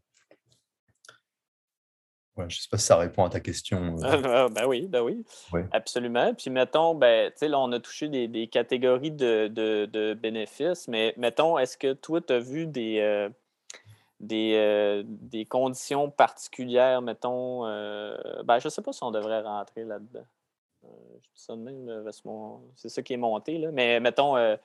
je 2.37 2.43
ne 2.43 2.51
sais 2.51 2.69
pas 2.71 2.77
si 2.77 2.85
ça 2.85 2.97
répond 2.97 3.25
à 3.25 3.31
ta 3.31 3.41
question. 3.41 3.97
Euh. 4.03 4.49
ben 4.51 4.67
oui, 4.67 4.87
ben 4.87 5.01
oui. 5.01 5.25
Absolument. 5.73 6.35
Puis 6.35 6.51
mettons, 6.51 6.95
ben, 6.95 7.33
là, 7.41 7.59
on 7.59 7.73
a 7.73 7.81
touché 7.81 8.09
des, 8.09 8.49
catégories 8.49 9.13
de, 9.13 10.15
bénéfices, 10.15 10.89
mais 10.89 11.15
mettons, 11.17 11.57
est-ce 11.57 11.79
que 11.79 11.95
toi, 11.95 12.21
tu 12.21 12.35
as 12.35 12.39
vu 12.39 12.67
des, 12.67 12.99
euh, 13.01 13.31
des, 14.21 15.03
des, 15.05 15.45
conditions 15.45 16.11
particulières, 16.11 17.03
mettons, 17.03 17.63
ben, 17.63 18.59
je 18.59 18.67
ne 18.67 18.71
sais 18.71 18.83
pas 18.83 18.93
si 18.93 19.03
on 19.03 19.11
devrait 19.11 19.43
rentrer 19.43 19.85
là-dedans. 19.85 20.25
Euh, 20.87 22.11
c'est 22.77 22.89
ça 22.89 23.03
qui 23.03 23.13
est 23.13 23.19
monté. 23.19 23.59
Là. 23.59 23.71
Mais 23.73 24.01
mettons, 24.01 24.37
euh, 24.37 24.57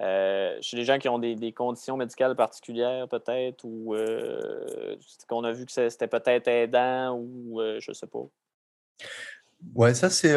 euh, 0.00 0.56
chez 0.60 0.76
les 0.76 0.84
gens 0.84 0.98
qui 0.98 1.08
ont 1.08 1.18
des, 1.18 1.52
conditions 1.52 1.96
médicales 1.96 2.36
particulières, 2.36 3.08
peut-être, 3.08 3.64
ou 3.64 3.94
qu'on 5.28 5.44
a 5.44 5.52
vu 5.52 5.66
que 5.66 5.72
c'était 5.72 6.08
peut-être 6.08 6.48
aidant, 6.48 7.16
ou 7.16 7.60
je 7.78 7.90
ne 7.90 7.94
sais 7.94 8.06
pas. 8.06 8.24
Ouais, 9.74 9.94
ça, 9.94 10.10
c'est 10.10 10.36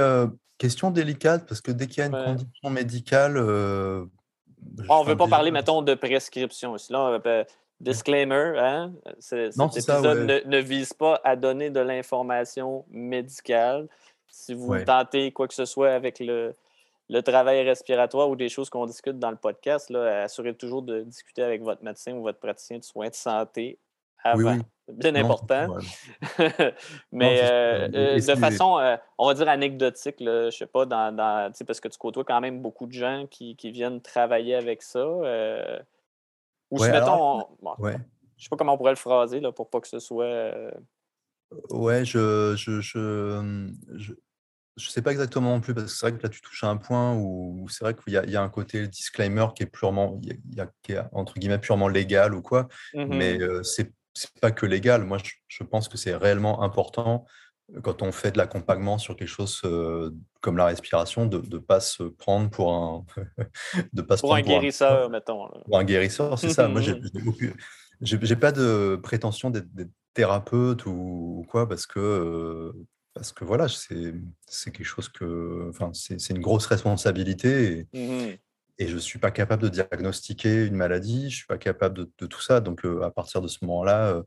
question 0.57 0.89
délicate 0.89 1.45
parce 1.47 1.59
que 1.59 1.71
dès 1.71 1.87
qu'il 1.87 1.97
y 1.97 2.01
a 2.01 2.05
une 2.05 2.25
condition 2.25 2.69
médicale. 2.69 3.37
on 3.37 5.03
ne 5.03 5.05
veut 5.05 5.17
pas 5.17 5.27
parler, 5.27 5.51
mettons, 5.51 5.81
de 5.81 5.93
prescription 5.93 6.73
aussi. 6.73 6.91
Là, 6.91 7.19
disclaimer, 7.79 8.53
hein? 8.57 8.93
cet 9.19 9.55
épisode 9.57 10.45
ne, 10.45 10.57
vise 10.59 10.93
pas 10.93 11.19
à 11.23 11.35
donner 11.35 11.69
de 11.69 11.79
l'information 11.79 12.85
médicale. 12.89 13.87
Si 14.27 14.53
vous 14.53 14.83
tentez 14.83 15.31
quoi 15.31 15.47
que 15.47 15.53
ce 15.53 15.65
soit 15.65 15.91
avec 15.91 16.19
le, 16.19 16.55
travail 17.23 17.63
respiratoire 17.63 18.29
ou 18.29 18.35
des 18.35 18.49
choses 18.49 18.69
qu'on 18.69 18.85
discute 18.85 19.19
dans 19.19 19.31
le 19.31 19.37
podcast, 19.37 19.89
là, 19.89 20.23
assurez 20.23 20.55
toujours 20.55 20.81
de 20.81 21.01
discuter 21.01 21.43
avec 21.43 21.61
votre 21.61 21.83
médecin 21.83 22.13
ou 22.13 22.21
votre 22.21 22.39
praticien 22.39 22.77
de 22.77 22.83
soins 22.83 23.09
de 23.09 23.15
santé 23.15 23.79
avant. 24.23 24.57
Bien 24.87 25.15
important. 25.15 25.77
Mais 27.11 27.39
euh, 27.41 27.89
euh, 27.93 28.19
de 28.19 28.35
façon, 28.35 28.77
euh, 28.77 28.97
on 29.17 29.27
va 29.27 29.33
dire 29.33 29.49
anecdotique, 29.49 30.19
là, 30.19 30.51
je 30.51 30.57
sais 30.57 30.67
pas, 30.67 30.85
dans, 30.85 31.15
dans 31.15 31.51
parce 31.65 31.79
que 31.79 31.87
tu 31.87 31.97
côtoies 31.97 32.23
quand 32.23 32.39
même 32.39 32.61
beaucoup 32.61 32.85
de 32.85 32.91
gens 32.91 33.25
qui, 33.29 33.55
viennent 33.63 34.01
travailler 34.01 34.53
avec 34.53 34.83
ça. 34.83 35.03
Ou 36.75 36.83
si, 36.83 36.91
mettons, 36.91 37.45
je 38.37 38.43
sais 38.43 38.49
pas 38.49 38.57
comment 38.57 38.73
on 38.73 38.77
pourrait 38.77 38.91
le 38.91 38.97
phraser 38.97 39.39
là, 39.39 39.51
pour 39.51 39.69
pas 39.69 39.79
que 39.79 39.87
ce 39.87 39.99
soit. 39.99 40.53
Ouais, 41.69 42.03
je, 42.03 42.55
je, 42.57 42.81
je, 42.81 43.71
je 43.97 44.11
ne 44.11 44.91
sais 44.91 45.01
pas 45.01 45.11
exactement 45.11 45.51
non 45.51 45.61
plus, 45.61 45.73
parce 45.73 45.85
que 45.85 45.91
c'est 45.91 46.09
vrai 46.09 46.17
que 46.17 46.23
là, 46.23 46.29
tu 46.29 46.41
touches 46.41 46.63
à 46.63 46.67
un 46.67 46.77
point 46.77 47.15
où, 47.15 47.67
c'est 47.69 47.83
vrai 47.83 47.95
qu'il 47.95 48.13
y, 48.13 48.35
a 48.35 48.41
un 48.41 48.49
côté 48.49 48.87
disclaimer 48.87 49.45
qui 49.55 49.63
est 49.63 49.67
purement, 49.67 50.19
il 50.23 50.55
y 50.55 50.61
a, 50.61 50.67
qui 50.81 50.93
est, 50.93 51.01
entre 51.11 51.35
guillemets, 51.35 51.59
purement 51.59 51.87
légal 51.87 52.33
ou 52.33 52.41
quoi, 52.41 52.67
mmh 52.93 53.05
mais 53.05 53.39
ce 53.63 53.83
c'est 54.15 54.39
pas 54.39 54.51
que 54.51 54.65
légal. 54.65 55.03
Moi, 55.03 55.17
je, 55.47 55.63
pense 55.63 55.87
que 55.87 55.97
c'est 55.97 56.15
réellement 56.15 56.63
important 56.63 57.25
quand 57.81 58.01
on 58.01 58.11
fait 58.11 58.31
de 58.31 58.37
l'accompagnement 58.37 58.97
sur 58.97 59.15
quelque 59.15 59.27
chose 59.27 59.61
comme 60.41 60.57
la 60.57 60.65
respiration, 60.65 61.25
de 61.25 61.37
ne 61.37 61.57
pas 61.57 61.79
se 61.79 62.03
prendre 62.03 62.49
pour 62.49 62.73
un. 62.73 63.05
de 63.93 64.01
pas 64.01 64.17
pour 64.17 64.35
un 64.35 64.41
guérisseur, 64.41 65.09
mettons. 65.11 65.49
Pour 65.65 65.77
un 65.77 65.83
guérisseur, 65.83 66.37
c'est 66.37 66.49
ça. 66.49 66.67
Moi, 66.67 66.81
j'ai 68.01 68.35
pas 68.35 68.51
de 68.51 68.99
prétention 69.01 69.49
d'être 69.49 69.67
thérapeute 70.13 70.85
ou, 70.85 71.45
quoi, 71.49 71.67
parce 71.67 71.85
que 71.85 72.73
parce 73.13 73.31
que 73.31 73.45
voilà, 73.45 73.67
c'est 73.69 74.71
quelque 74.71 74.83
chose 74.83 75.07
que, 75.07 75.69
enfin, 75.69 75.91
c'est 75.93 76.29
une 76.31 76.41
grosse 76.41 76.65
responsabilité 76.65 77.87
et, 77.93 77.97
mmh 77.97 78.35
et 78.77 78.87
je 78.87 78.95
ne 78.95 78.99
suis 78.99 79.19
pas 79.19 79.31
capable 79.31 79.63
de 79.63 79.69
diagnostiquer 79.69 80.65
une 80.65 80.75
maladie, 80.75 81.21
je 81.21 81.25
ne 81.25 81.29
suis 81.29 81.45
pas 81.45 81.57
capable 81.57 81.95
de, 81.95 82.25
tout 82.25 82.41
ça. 82.41 82.59
Donc, 82.59 82.83
à 82.83 83.09
partir 83.09 83.41
de 83.41 83.47
ce 83.47 83.63
moment-là, 83.63 84.21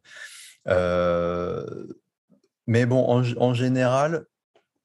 mais 2.69 2.85
bon, 2.85 3.03
en, 3.09 3.55
général, 3.55 4.27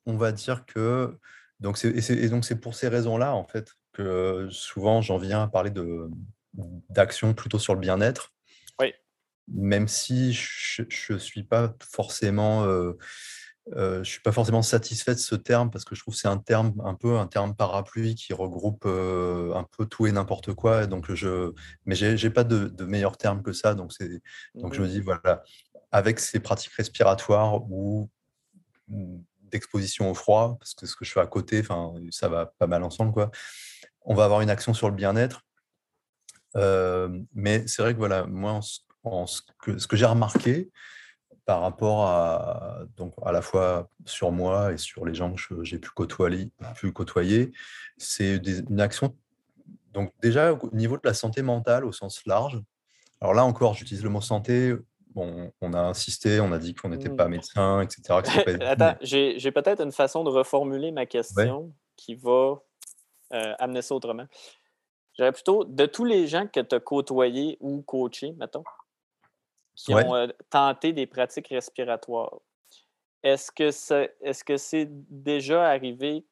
on 0.05 0.15
va 0.15 0.31
dire 0.31 0.65
que, 0.65 1.19
donc 1.59 1.83
et, 1.83 2.29
donc 2.29 2.45
c'est 2.45 2.55
pour 2.55 2.75
ces 2.75 2.87
raisons-là, 2.87 3.35
en 3.35 3.43
fait, 3.43 3.73
que 3.91 4.47
souvent 4.49 5.01
j'en 5.01 5.17
viens 5.17 5.43
à 5.43 5.47
parler 5.47 5.71
d'action 6.89 7.33
plutôt 7.33 7.59
sur 7.59 7.73
le 7.73 7.81
bien-être. 7.81 8.31
Oui. 8.79 8.93
Même 9.49 9.89
si 9.89 10.31
je 10.31 10.83
ne 11.09 11.17
suis 11.17 11.43
pas 11.43 11.75
forcément 11.81 12.65
je 13.71 13.99
ne 13.99 14.03
suis 14.03 14.21
pas 14.21 14.31
forcément 14.31 14.61
satisfait 14.61 15.13
de 15.13 15.19
ce 15.19 15.35
terme 15.35 15.69
parce 15.69 15.83
que 15.83 15.93
je 15.93 16.01
trouve 16.01 16.13
que 16.13 16.19
c'est 16.19 16.27
un 16.29 16.37
terme 16.37 16.73
un 16.85 16.95
peu 16.95 17.17
un 17.17 17.27
terme 17.27 17.53
parapluie 17.53 18.15
qui 18.15 18.33
regroupe 18.33 18.85
un 18.85 19.67
peu 19.77 19.85
tout 19.85 20.07
et 20.07 20.13
n'importe 20.13 20.53
quoi. 20.53 20.85
donc 20.85 21.13
je, 21.13 21.51
mais 21.85 21.95
j'ai 21.95 22.15
n'ai 22.15 22.29
pas 22.29 22.45
de, 22.45 22.85
meilleur 22.85 23.17
terme 23.17 23.43
que 23.43 23.51
ça. 23.51 23.75
Donc, 23.75 23.91
donc 24.55 24.73
je 24.73 24.81
me 24.81 24.87
mmh 24.87 24.89
dis, 24.89 25.01
voilà, 25.01 25.43
avec 25.93 26.19
ces 26.19 26.39
pratiques 26.39 26.73
respiratoires 26.73 27.63
ou, 27.71 28.09
d'exposition 29.39 30.09
au 30.09 30.15
froid, 30.15 30.57
parce 30.59 30.73
que 30.73 30.85
ce 30.87 30.95
que 30.95 31.05
je 31.05 31.11
fais 31.11 31.19
à 31.21 31.27
côté, 31.27 31.63
ça 32.09 32.27
va 32.27 32.47
pas 32.57 32.67
mal 32.67 32.83
ensemble, 32.83 33.13
quoi. 33.13 33.31
on 34.01 34.15
va 34.15 34.25
avoir 34.25 34.41
une 34.41 34.49
action 34.49 34.73
sur 34.73 34.89
le 34.89 34.95
bien-être. 34.95 35.45
mais 37.33 37.65
c'est 37.67 37.81
vrai 37.81 37.93
que 37.93 37.99
voilà, 37.99 38.25
moi, 38.25 38.59
ce 38.61 39.41
que, 39.59 39.77
ce 39.77 39.87
que 39.87 39.95
j'ai 39.95 40.05
remarqué, 40.05 40.71
par 41.45 41.61
rapport 41.61 42.07
à, 42.07 42.79
donc, 42.95 43.13
à 43.25 43.31
la 43.31 43.41
fois 43.41 43.89
sur 44.05 44.31
moi 44.31 44.73
et 44.73 44.77
sur 44.77 45.05
les 45.05 45.13
gens 45.13 45.33
que 45.33 45.63
j'ai 45.63 45.77
pu 45.77 45.89
côtoyer, 45.89 46.51
pu 46.75 46.91
côtoyer 46.91 47.51
c'est 47.97 48.37
une 48.37 48.81
action. 48.81 49.15
Donc, 49.91 50.11
déjà, 50.21 50.53
au 50.53 50.71
niveau 50.73 50.95
de 50.95 51.01
la 51.03 51.13
santé 51.13 51.41
mentale 51.43 51.85
au 51.85 51.91
sens 51.91 52.25
large, 52.25 52.59
alors 53.21 53.33
là 53.33 53.45
encore, 53.45 53.73
j'utilise 53.73 54.03
le 54.03 54.09
mot 54.09 54.19
santé. 54.19 54.73
Bon, 55.13 55.51
on 55.61 55.73
a 55.73 55.79
insisté, 55.79 56.39
on 56.39 56.51
a 56.51 56.57
dit 56.57 56.73
qu'on 56.73 56.89
n'était 56.89 57.09
pas 57.09 57.27
mmh. 57.27 57.31
médecin, 57.31 57.81
etc. 57.81 58.19
Attends, 58.61 58.95
j'ai 59.01 59.51
peut-être 59.51 59.81
une 59.81 59.91
façon 59.91 60.23
de 60.23 60.29
reformuler 60.29 60.91
ma 60.91 61.05
question 61.05 61.71
qui 61.95 62.15
va 62.15 62.61
euh, 63.33 63.53
amener 63.59 63.81
ça 63.81 63.95
autrement. 63.95 64.25
J'aurais 65.17 65.31
plutôt, 65.31 65.63
de 65.63 65.85
tous 65.85 66.05
les 66.05 66.27
gens 66.27 66.47
que 66.47 66.59
tu 66.59 66.75
as 66.75 66.79
côtoyés 66.79 67.57
ou 67.59 67.83
coachés, 67.83 68.31
mettons, 68.33 68.63
qui 69.75 69.93
ont 69.93 70.15
euh, 70.15 70.27
tenté 70.49 70.93
des 70.93 71.05
pratiques 71.05 71.49
respiratoires. 71.49 72.39
Est-ce 73.21 73.51
que 73.51 73.71
c'est 73.71 74.15
est 74.21 74.47
-ce 74.47 74.87
déjà 75.09 75.69
arrivé 75.69 76.25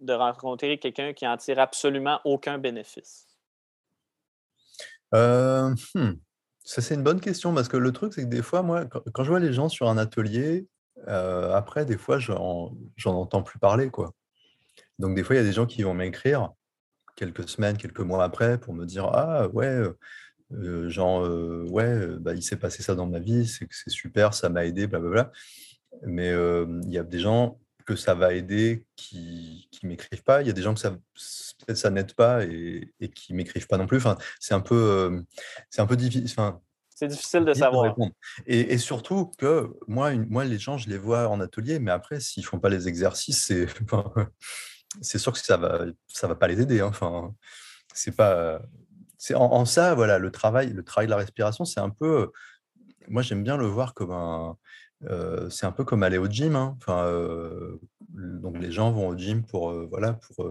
de 0.00 0.12
rencontrer 0.12 0.78
quelqu'un 0.78 1.12
qui 1.12 1.26
en 1.26 1.36
tire 1.36 1.58
absolument 1.58 2.20
aucun 2.24 2.58
bénéfice? 2.58 3.26
Euh, 5.14 5.74
hmm, 5.94 6.14
c'est 6.66 6.94
une 6.94 7.02
bonne 7.02 7.20
question 7.20 7.54
parce 7.54 7.68
que 7.68 7.76
le 7.76 7.92
truc, 7.92 8.12
c'est 8.12 8.22
que 8.22 8.28
des 8.28 8.42
fois, 8.42 8.62
moi, 8.62 8.84
quand, 8.86 9.24
je 9.24 9.30
vois 9.30 9.40
les 9.40 9.52
gens 9.52 9.68
sur 9.68 9.88
un 9.88 9.98
atelier, 9.98 10.66
après, 11.06 11.84
des 11.84 11.96
fois, 11.96 12.18
j'en 12.18 12.74
entends 13.06 13.42
plus 13.42 13.58
parler, 13.58 13.90
quoi. 13.90 14.14
Donc, 14.98 15.14
des 15.14 15.22
fois, 15.22 15.36
il 15.36 15.38
y 15.38 15.42
a 15.42 15.44
des 15.44 15.52
gens 15.52 15.66
qui 15.66 15.82
vont 15.82 15.94
m'écrire 15.94 16.52
quelques 17.16 17.48
semaines, 17.48 17.76
quelques 17.76 18.00
mois 18.00 18.24
après 18.24 18.58
pour 18.58 18.74
me 18.74 18.84
dire 18.84 19.06
Ah, 19.12 19.48
ouais, 19.48 19.82
genre, 20.88 21.22
ouais, 21.70 22.08
bah, 22.18 22.34
il 22.34 22.42
s'est 22.42 22.56
passé 22.56 22.82
ça 22.82 22.94
dans 22.94 23.06
ma 23.06 23.20
vie, 23.20 23.46
c'est 23.46 23.68
c'est 23.70 23.90
super, 23.90 24.34
ça 24.34 24.48
m'a 24.48 24.64
aidé, 24.64 24.86
blablabla. 24.86 25.30
Mais 26.02 26.30
il 26.30 26.92
y 26.92 26.98
a 26.98 27.04
des 27.04 27.20
gens 27.20 27.58
que 27.86 27.96
ça 27.96 28.14
va 28.14 28.34
aider 28.34 28.84
qui 28.96 29.68
ne 29.82 29.88
m'écrivent 29.88 30.22
pas. 30.22 30.42
Il 30.42 30.46
y 30.46 30.50
a 30.50 30.52
des 30.52 30.62
gens 30.62 30.74
que 30.74 30.80
ça 30.80 30.90
peut-être 30.90 31.78
ça 31.78 31.90
n'aide 31.90 32.12
pas 32.14 32.44
et, 32.44 32.92
et 33.00 33.08
qui 33.08 33.32
m'écrivent 33.32 33.66
pas 33.66 33.78
non 33.78 33.86
plus. 33.86 33.98
Enfin, 33.98 34.18
c'est 34.40 34.54
un 34.54 34.60
peu, 34.60 35.24
c'est 35.70 35.80
un 35.80 35.86
peu 35.86 35.96
difficile. 35.96 36.26
Enfin, 36.30 36.60
c'est 36.94 37.08
difficile 37.08 37.44
de 37.44 37.52
savoir. 37.52 37.94
et, 38.46 38.72
et, 38.72 38.78
surtout 38.78 39.30
que 39.38 39.70
moi, 39.86 40.14
moi, 40.14 40.46
les 40.46 40.58
gens, 40.58 40.78
je 40.78 40.88
les 40.88 40.96
vois 40.96 41.28
en 41.28 41.40
atelier, 41.40 41.78
mais 41.78 41.90
après, 41.90 42.20
s'ils 42.20 42.44
font 42.44 42.58
pas 42.58 42.70
les 42.70 42.88
exercices, 42.88 43.44
c'est 43.44 43.66
c'est 45.02 45.18
sûr 45.18 45.32
que 45.32 45.38
ça 45.38 45.58
va 45.58 45.84
ça 46.08 46.26
va 46.26 46.34
pas 46.34 46.48
les 46.48 46.60
aider. 46.60 46.80
Hein. 46.80 46.86
Enfin, 46.88 47.34
c'est 47.94 48.16
pas 48.16 48.62
c'est 49.18 49.34
en, 49.34 49.64
ça 49.64 49.94
voilà 49.94 50.18
le 50.18 50.30
travail 50.30 50.72
le 50.72 50.82
travail 50.82 51.06
de 51.06 51.10
la 51.10 51.18
respiration, 51.18 51.64
c'est 51.64 51.80
un 51.80 51.90
peu 51.90 52.30
moi 53.08 53.22
j'aime 53.22 53.44
bien 53.44 53.56
le 53.56 53.66
voir 53.66 53.94
comme 53.94 54.12
un 54.12 54.56
c'est 55.50 55.66
un 55.66 55.72
peu 55.72 55.84
comme 55.84 56.02
aller 56.02 56.18
au 56.18 56.26
gym. 56.26 56.56
Hein. 56.56 56.76
Enfin, 56.80 57.10
donc 58.10 58.58
les 58.58 58.72
gens 58.72 58.90
vont 58.92 59.08
au 59.08 59.16
gym 59.16 59.44
pour 59.44 59.72
voilà 59.88 60.14
pour 60.14 60.50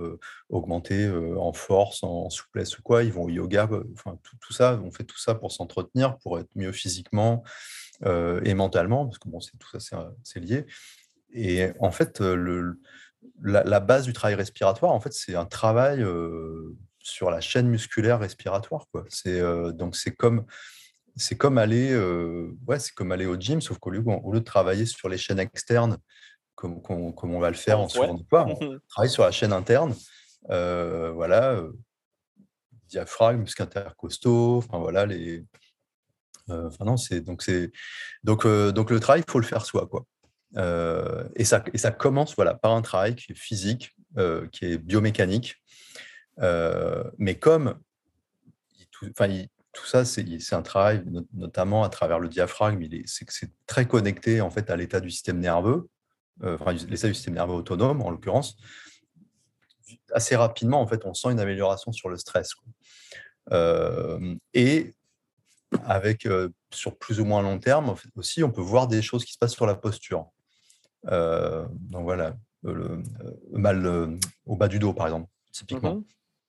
augmenter 0.49 1.09
en 1.37 1.53
force, 1.53 2.03
en, 2.03 2.29
souplesse 2.29 2.77
ou 2.77 2.81
quoi. 2.81 3.03
Ils 3.03 3.11
vont 3.11 3.23
au 3.23 3.29
yoga. 3.29 3.69
Enfin 3.93 4.17
tout, 4.23 4.37
tout 4.39 4.53
ça, 4.53 4.79
on 4.83 4.91
fait 4.91 5.03
tout 5.03 5.17
ça 5.17 5.35
pour 5.35 5.51
s'entretenir, 5.51 6.17
pour 6.19 6.39
être 6.39 6.49
mieux 6.55 6.71
physiquement 6.71 7.43
et 8.03 8.53
mentalement, 8.53 9.05
parce 9.05 9.19
que 9.19 9.29
bon, 9.29 9.39
tout 9.39 9.79
ça, 9.79 10.11
c'est 10.23 10.39
lié. 10.39 10.65
Et 11.33 11.71
en 11.79 11.91
fait, 11.91 12.21
la, 13.41 13.79
base 13.79 14.05
du 14.05 14.13
travail 14.13 14.35
respiratoire, 14.35 14.91
en 14.91 14.99
fait, 14.99 15.13
c'est 15.13 15.35
un 15.35 15.45
travail 15.45 16.05
sur 16.99 17.29
la 17.29 17.41
chaîne 17.41 17.67
musculaire 17.67 18.19
respiratoire. 18.19 18.87
Donc, 19.73 19.95
c'est 19.95 20.15
comme, 20.15 20.45
c'est 21.15 21.37
comme, 21.37 21.57
aller, 21.57 21.95
ouais, 22.67 22.79
c'est 22.79 22.93
comme 22.93 23.11
aller 23.11 23.25
au 23.25 23.35
gym, 23.35 23.61
sauf 23.61 23.77
qu'au 23.77 23.89
lieu, 23.89 24.03
au 24.05 24.33
lieu 24.33 24.39
de 24.39 24.45
travailler 24.45 24.85
sur 24.85 25.09
les 25.09 25.17
chaînes 25.17 25.39
externes, 25.39 25.97
comme, 26.55 26.81
comme, 26.81 27.35
on 27.35 27.39
va 27.39 27.49
le 27.49 27.55
faire 27.55 27.79
en 27.79 27.89
surpoids, 27.89 28.45
on 28.47 28.79
travaille 28.89 29.09
sur 29.09 29.23
la 29.23 29.31
chaîne 29.31 29.53
interne. 29.53 29.93
voilà, 30.49 31.61
diaphragme, 32.89 33.41
muscles 33.41 33.63
intercostaux, 33.63 34.57
enfin 34.57 34.79
voilà, 34.79 35.05
les. 35.05 35.43
Enfin 36.47 36.85
non, 36.85 36.95
c'est 36.95 37.21
donc 37.21 37.41
c'est 37.41 37.71
donc 38.23 38.45
donc 38.45 38.91
le 38.91 38.99
travail, 38.99 39.23
il 39.27 39.31
faut 39.31 39.39
le 39.39 39.45
faire 39.45 39.65
soi, 39.65 39.87
quoi. 39.87 40.05
Euh, 40.57 41.27
et, 41.35 41.43
ça, 41.43 41.63
et 41.73 41.77
ça 41.77 41.91
commence 41.91 42.35
voilà, 42.35 42.53
par 42.53 42.71
un 42.71 42.81
travail 42.81 43.15
qui 43.15 43.31
est 43.31 43.37
physique, 43.37 43.95
euh, 44.17 44.47
qui 44.51 44.65
est 44.65 44.77
biomécanique. 44.77 45.55
Euh, 46.39 47.03
mais 47.17 47.37
comme 47.37 47.79
tout, 48.91 49.11
tout 49.75 49.85
ça, 49.85 50.05
c'est 50.05 50.53
un 50.53 50.61
travail 50.61 51.03
notamment 51.33 51.83
à 51.83 51.89
travers 51.89 52.17
le 52.17 52.29
diaphragme, 52.29 52.83
c'est 53.05 53.51
très 53.67 53.85
connecté 53.85 54.41
en 54.41 54.49
fait 54.49 54.69
à 54.69 54.75
l'état 54.77 55.01
du 55.01 55.11
système 55.11 55.39
nerveux, 55.39 55.89
enfin, 56.41 56.71
l'état 56.73 57.07
du 57.07 57.13
système 57.13 57.35
nerveux 57.35 57.53
autonome 57.53 58.01
en 58.01 58.09
l'occurrence. 58.09 58.55
Assez 60.13 60.35
rapidement, 60.35 60.81
en 60.81 60.87
fait, 60.87 61.05
on 61.05 61.13
sent 61.13 61.31
une 61.31 61.39
amélioration 61.39 61.91
sur 61.91 62.09
le 62.09 62.17
stress. 62.17 62.53
et 64.53 64.95
avec 65.83 66.27
sur 66.71 66.97
plus 66.97 67.19
ou 67.19 67.25
moins 67.25 67.41
long 67.41 67.59
terme 67.59 67.95
aussi, 68.15 68.43
on 68.43 68.51
peut 68.51 68.61
voir 68.61 68.87
des 68.87 69.01
choses 69.01 69.25
qui 69.25 69.33
se 69.33 69.37
passent 69.37 69.53
sur 69.53 69.65
la 69.65 69.75
posture. 69.75 70.31
Euh, 71.07 71.65
donc 71.73 72.03
voilà, 72.03 72.37
le, 72.63 73.03
mal 73.51 74.17
au 74.45 74.55
bas 74.55 74.69
du 74.69 74.79
dos, 74.79 74.93
par 74.93 75.07
exemple, 75.07 75.29
typiquement. 75.51 75.95
Mmh 75.95 76.03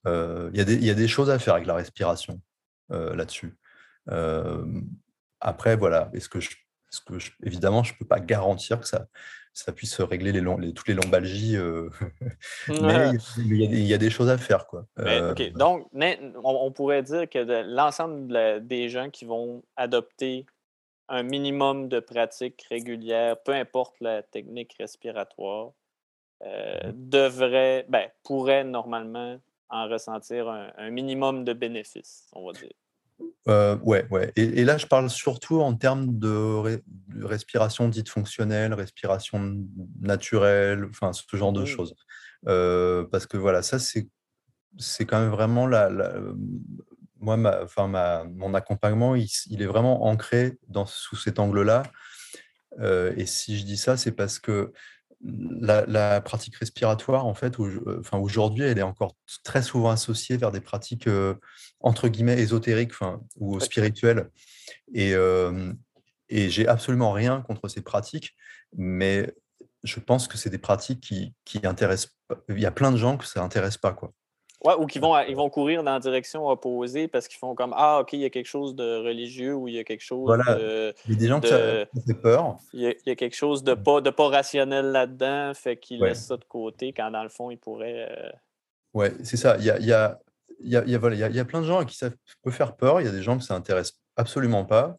il 0.08 0.60
y, 0.60 0.84
y, 0.84 0.90
a 0.90 0.94
des 0.94 1.08
choses 1.08 1.30
à 1.30 1.38
faire 1.40 1.54
avec 1.54 1.66
la 1.66 1.74
respiration 1.74 2.40
là-dessus. 2.90 3.56
après, 5.40 5.76
voilà, 5.76 6.10
est-ce 6.12 6.28
que, 6.28 6.40
je, 6.40 6.50
est 6.50 7.04
que 7.04 7.18
je, 7.18 7.32
évidemment, 7.42 7.82
je 7.82 7.92
ne 7.92 7.98
peux 7.98 8.06
pas 8.06 8.20
garantir 8.20 8.80
que 8.80 8.86
ça, 8.86 9.06
ça 9.52 9.72
puisse 9.72 10.00
régler 10.00 10.32
les, 10.32 10.40
les 10.40 10.72
toutes 10.72 10.88
les 10.88 10.94
lombalgies, 10.94 11.56
mais 12.68 13.10
il 13.38 13.86
y, 13.86 13.94
a 13.94 13.98
des 13.98 14.10
choses 14.10 14.28
à 14.28 14.38
faire. 14.38 14.66
Quoi. 14.66 14.86
Donc, 15.54 15.86
on, 16.44 16.70
pourrait 16.72 17.02
dire 17.02 17.28
que 17.28 17.38
l'ensemble 17.62 18.66
des 18.66 18.88
gens 18.88 19.10
qui 19.10 19.24
vont 19.24 19.62
adopter 19.76 20.46
un 21.08 21.22
minimum 21.22 21.88
de 21.88 22.00
pratique 22.00 22.66
régulière, 22.68 23.40
peu 23.42 23.52
importe 23.52 23.94
la 24.00 24.22
technique 24.22 24.74
respiratoire, 24.78 25.72
euh, 26.44 26.88
mmh. 26.88 27.08
devrait, 27.08 27.86
ben, 27.88 28.08
pourrait 28.22 28.64
normalement 28.64 29.38
en 29.68 29.88
ressentir 29.88 30.48
un, 30.48 30.90
minimum 30.90 31.44
de 31.44 31.52
bénéfices, 31.52 32.26
on 32.32 32.46
va 32.46 32.52
dire. 32.52 32.72
Euh, 33.48 33.76
ouais, 33.78 34.06
ouais. 34.10 34.32
Et, 34.36 34.64
là, 34.64 34.76
je 34.76 34.86
parle 34.86 35.08
surtout 35.08 35.60
en 35.60 35.74
termes 35.74 36.18
de, 36.18 36.80
respiration 37.22 37.88
dite 37.88 38.08
fonctionnelle, 38.08 38.74
respiration 38.74 39.64
naturelle, 40.00 40.86
enfin 40.90 41.12
ce 41.12 41.36
genre 41.36 41.52
de 41.52 41.62
mmh. 41.62 41.66
choses. 41.66 41.94
Euh, 42.46 43.04
parce 43.10 43.26
que 43.26 43.36
voilà, 43.38 43.62
ça 43.62 43.78
c'est 43.78 44.08
c'est 44.78 45.06
quand 45.06 45.18
même 45.18 45.30
vraiment 45.30 45.66
la, 45.66 45.88
moi, 47.18 47.36
ma, 47.36 47.62
enfin, 47.62 47.88
ma, 47.88 48.24
mon 48.24 48.54
accompagnement, 48.54 49.14
il, 49.14 49.62
est 49.62 49.66
vraiment 49.66 50.06
ancré 50.06 50.58
dans, 50.68 50.86
sous 50.86 51.16
cet 51.16 51.38
angle-là. 51.38 51.82
Euh, 52.80 53.12
et 53.16 53.26
si 53.26 53.58
je 53.58 53.64
dis 53.64 53.76
ça, 53.76 53.96
c'est 53.96 54.12
parce 54.12 54.38
que 54.38 54.72
la, 55.26 56.20
pratique 56.20 56.56
respiratoire, 56.56 57.26
en 57.26 57.34
fait, 57.34 57.56
enfin, 58.00 58.18
aujourd'hui, 58.18 58.64
elle 58.64 58.78
est 58.78 58.82
encore 58.82 59.16
très 59.44 59.62
souvent 59.62 59.90
associée 59.90 60.36
vers 60.36 60.52
des 60.52 60.60
pratiques 60.60 61.06
euh, 61.06 61.34
entre 61.80 62.08
guillemets 62.08 62.38
ésotériques 62.38 62.92
enfin, 62.92 63.20
ou 63.36 63.58
spirituelles. 63.60 64.30
Et, 64.94 65.14
euh, 65.14 65.72
et 66.28 66.50
j'ai 66.50 66.68
absolument 66.68 67.12
rien 67.12 67.42
contre 67.42 67.68
ces 67.68 67.82
pratiques, 67.82 68.34
mais 68.76 69.32
je 69.84 70.00
pense 70.00 70.28
que 70.28 70.36
c'est 70.36 70.50
des 70.50 70.58
pratiques 70.58 71.00
qui, 71.00 71.34
qui 71.44 71.64
intéressent. 71.66 72.16
Il 72.48 72.60
y 72.60 72.66
a 72.66 72.72
plein 72.72 72.92
de 72.92 72.96
gens 72.96 73.16
que 73.16 73.26
ça 73.26 73.42
intéresse 73.42 73.76
pas, 73.76 73.92
quoi. 73.92 74.12
Ouais, 74.64 74.72
ou 74.78 74.86
qu'ils 74.86 75.02
vont, 75.02 75.18
ils 75.20 75.36
vont 75.36 75.50
courir 75.50 75.82
dans 75.82 75.92
la 75.92 76.00
direction 76.00 76.48
opposée 76.48 77.08
parce 77.08 77.28
qu'ils 77.28 77.38
font 77.38 77.54
comme 77.54 77.74
Ah, 77.76 78.00
OK, 78.00 78.14
il 78.14 78.20
y 78.20 78.24
a 78.24 78.30
quelque 78.30 78.46
chose 78.46 78.74
de 78.74 79.04
religieux 79.04 79.54
ou 79.54 79.68
il 79.68 79.74
y 79.74 79.78
a 79.78 79.84
quelque 79.84 80.02
chose 80.02 80.24
voilà. 80.26 80.54
de. 80.54 80.94
Il 81.06 81.12
y 81.12 81.16
a 81.16 81.18
des 81.18 81.28
gens 81.28 81.40
qui 81.40 81.52
ont 81.52 82.14
peur. 82.22 82.56
Il 82.72 82.80
y, 82.80 82.86
a, 82.86 82.90
il 82.90 83.08
y, 83.08 83.10
a, 83.10 83.16
quelque 83.16 83.36
chose 83.36 83.62
de 83.62 83.74
pas, 83.74 84.00
de 84.00 84.10
pas 84.10 84.28
rationnel 84.28 84.86
là-dedans, 84.86 85.52
fait 85.54 85.76
qu'ils 85.76 86.00
laissent 86.00 86.26
ça 86.26 86.36
de 86.36 86.44
côté 86.44 86.92
quand 86.92 87.10
dans 87.10 87.22
le 87.22 87.28
fond, 87.28 87.50
ils 87.50 87.58
pourraient. 87.58 88.08
Euh... 88.10 88.30
Ouais, 88.94 89.12
c'est 89.24 89.36
ça. 89.36 89.56
Il 89.58 89.64
y 89.64 89.70
a, 89.70 89.78
il 89.78 89.86
y, 89.86 89.92
a, 89.92 90.18
il 90.60 90.70
y, 90.70 90.76
a, 90.94 90.98
voilà, 90.98 91.16
il 91.28 91.36
y, 91.36 91.40
a, 91.40 91.44
plein 91.44 91.60
de 91.60 91.66
gens 91.66 91.84
qui 91.84 91.96
ça 91.96 92.08
peut 92.42 92.50
faire 92.50 92.76
peur. 92.76 93.02
Il 93.02 93.04
y 93.04 93.08
a 93.08 93.12
des 93.12 93.22
gens 93.22 93.36
que 93.36 93.44
ça 93.44 93.54
intéresse 93.54 94.00
absolument 94.16 94.64
pas. 94.64 94.96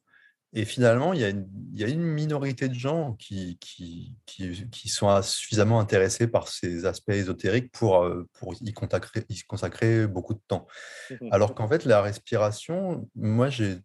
Et 0.54 0.66
finalement, 0.66 1.14
il 1.14 1.20
y, 1.20 1.26
a 1.26 1.30
une, 1.30 1.48
il 1.74 1.80
y, 1.80 1.84
a 1.84 1.88
une, 1.88 2.02
minorité 2.02 2.70
de 2.70 2.74
gens 2.74 3.14
qui, 3.14 3.58
qui, 3.60 4.16
qui, 4.26 4.70
qui, 4.70 4.90
sont 4.90 5.22
suffisamment 5.22 5.80
intéressés 5.80 6.28
par 6.28 6.48
ces 6.48 6.86
aspects 6.86 7.12
ésotériques 7.12 7.72
pour, 7.72 8.04
euh, 8.04 8.28
pour 8.34 8.56
y, 8.62 8.74
consacrer, 8.74 9.26
y 9.30 9.42
consacrer 9.42 10.08
beaucoup 10.08 10.34
de 10.34 10.42
temps. 10.48 10.66
Alors 11.32 11.54
qu'en 11.54 11.68
fait, 11.68 11.84
la 11.86 12.02
respiration, 12.02 13.08
moi, 13.16 13.50
j'ai 13.50 13.80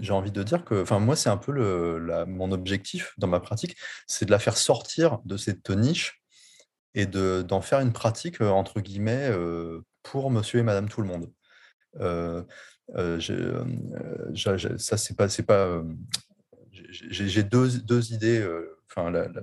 j'ai 0.00 0.12
envie 0.12 0.32
de 0.32 0.42
dire 0.42 0.64
que, 0.64 0.82
enfin, 0.82 0.98
moi, 0.98 1.16
c'est 1.16 1.30
un 1.30 1.36
peu 1.36 1.52
le, 1.52 1.98
la, 1.98 2.26
mon 2.26 2.52
objectif 2.52 3.12
dans 3.18 3.26
ma 3.26 3.40
pratique, 3.40 3.76
c'est 4.06 4.26
de 4.26 4.30
la 4.30 4.38
faire 4.38 4.56
sortir 4.56 5.18
de 5.24 5.36
cette 5.36 5.70
niche 5.70 6.22
et 6.94 7.06
d'en 7.06 7.60
faire 7.60 7.80
une 7.80 7.92
pratique, 7.92 8.40
euh, 8.40 8.48
entre 8.48 8.80
guillemets, 8.80 9.28
euh, 9.30 9.80
pour 10.02 10.30
monsieur 10.30 10.60
et 10.60 10.62
madame 10.62 10.88
tout 10.88 11.02
le 11.02 11.08
monde. 11.08 11.30
Euh, 12.00 12.42
euh, 12.96 13.20
euh, 13.30 14.76
ça, 14.78 14.96
c'est 14.96 15.16
pas. 15.16 15.28
pas 15.46 15.82
j'ai 16.72 17.42
deux, 17.42 18.12
idées 18.12 18.46